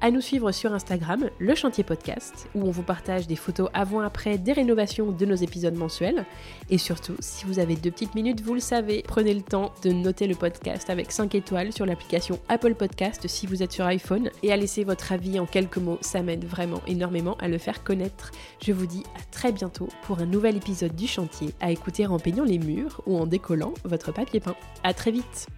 à 0.00 0.10
nous 0.10 0.20
suivre 0.20 0.50
sur 0.52 0.72
Instagram, 0.72 1.30
le 1.38 1.54
chantier 1.54 1.84
podcast, 1.84 2.48
où 2.54 2.66
on 2.66 2.70
vous 2.70 2.82
partage 2.82 3.26
des 3.26 3.36
photos 3.36 3.68
avant-après 3.74 4.38
des 4.38 4.52
rénovations 4.52 5.10
de 5.10 5.26
nos 5.26 5.34
épisodes 5.34 5.74
mensuels. 5.74 6.24
Et 6.70 6.78
surtout, 6.78 7.16
si 7.20 7.44
vous 7.44 7.58
avez 7.58 7.76
deux 7.76 7.90
petites 7.90 8.14
minutes, 8.14 8.40
vous 8.40 8.54
le 8.54 8.60
savez, 8.60 9.02
prenez 9.06 9.34
le 9.34 9.42
temps 9.42 9.72
de 9.82 9.90
noter 9.90 10.26
le 10.26 10.34
podcast 10.34 10.90
avec 10.90 11.12
5 11.12 11.34
étoiles 11.34 11.72
sur 11.72 11.86
l'application 11.86 12.38
Apple 12.48 12.74
Podcast 12.74 13.26
si 13.28 13.46
vous 13.46 13.62
êtes 13.62 13.72
sur 13.72 13.84
iPhone 13.84 14.30
et 14.42 14.52
à 14.52 14.56
laisser 14.56 14.84
votre 14.84 15.12
avis 15.12 15.38
en 15.38 15.46
quelques 15.46 15.78
mots, 15.78 15.98
ça 16.00 16.22
m'aide 16.22 16.44
vraiment 16.44 16.80
énormément 16.86 17.36
à 17.38 17.48
le 17.48 17.58
faire 17.58 17.84
connaître. 17.84 18.30
Je 18.64 18.72
vous 18.72 18.86
dis 18.86 19.04
à 19.16 19.22
très 19.30 19.52
bientôt 19.52 19.88
pour 20.02 20.20
un 20.20 20.26
nouvel 20.26 20.56
épisode 20.56 20.94
du 20.94 21.06
chantier 21.06 21.54
à 21.60 21.70
écouter 21.70 22.06
en 22.06 22.18
peignant 22.18 22.44
les 22.44 22.58
murs 22.58 23.02
ou 23.06 23.18
en 23.18 23.26
décollant 23.26 23.74
votre 23.84 24.12
papier 24.12 24.40
peint. 24.40 24.56
À 24.82 24.94
très 24.94 25.10
vite 25.10 25.48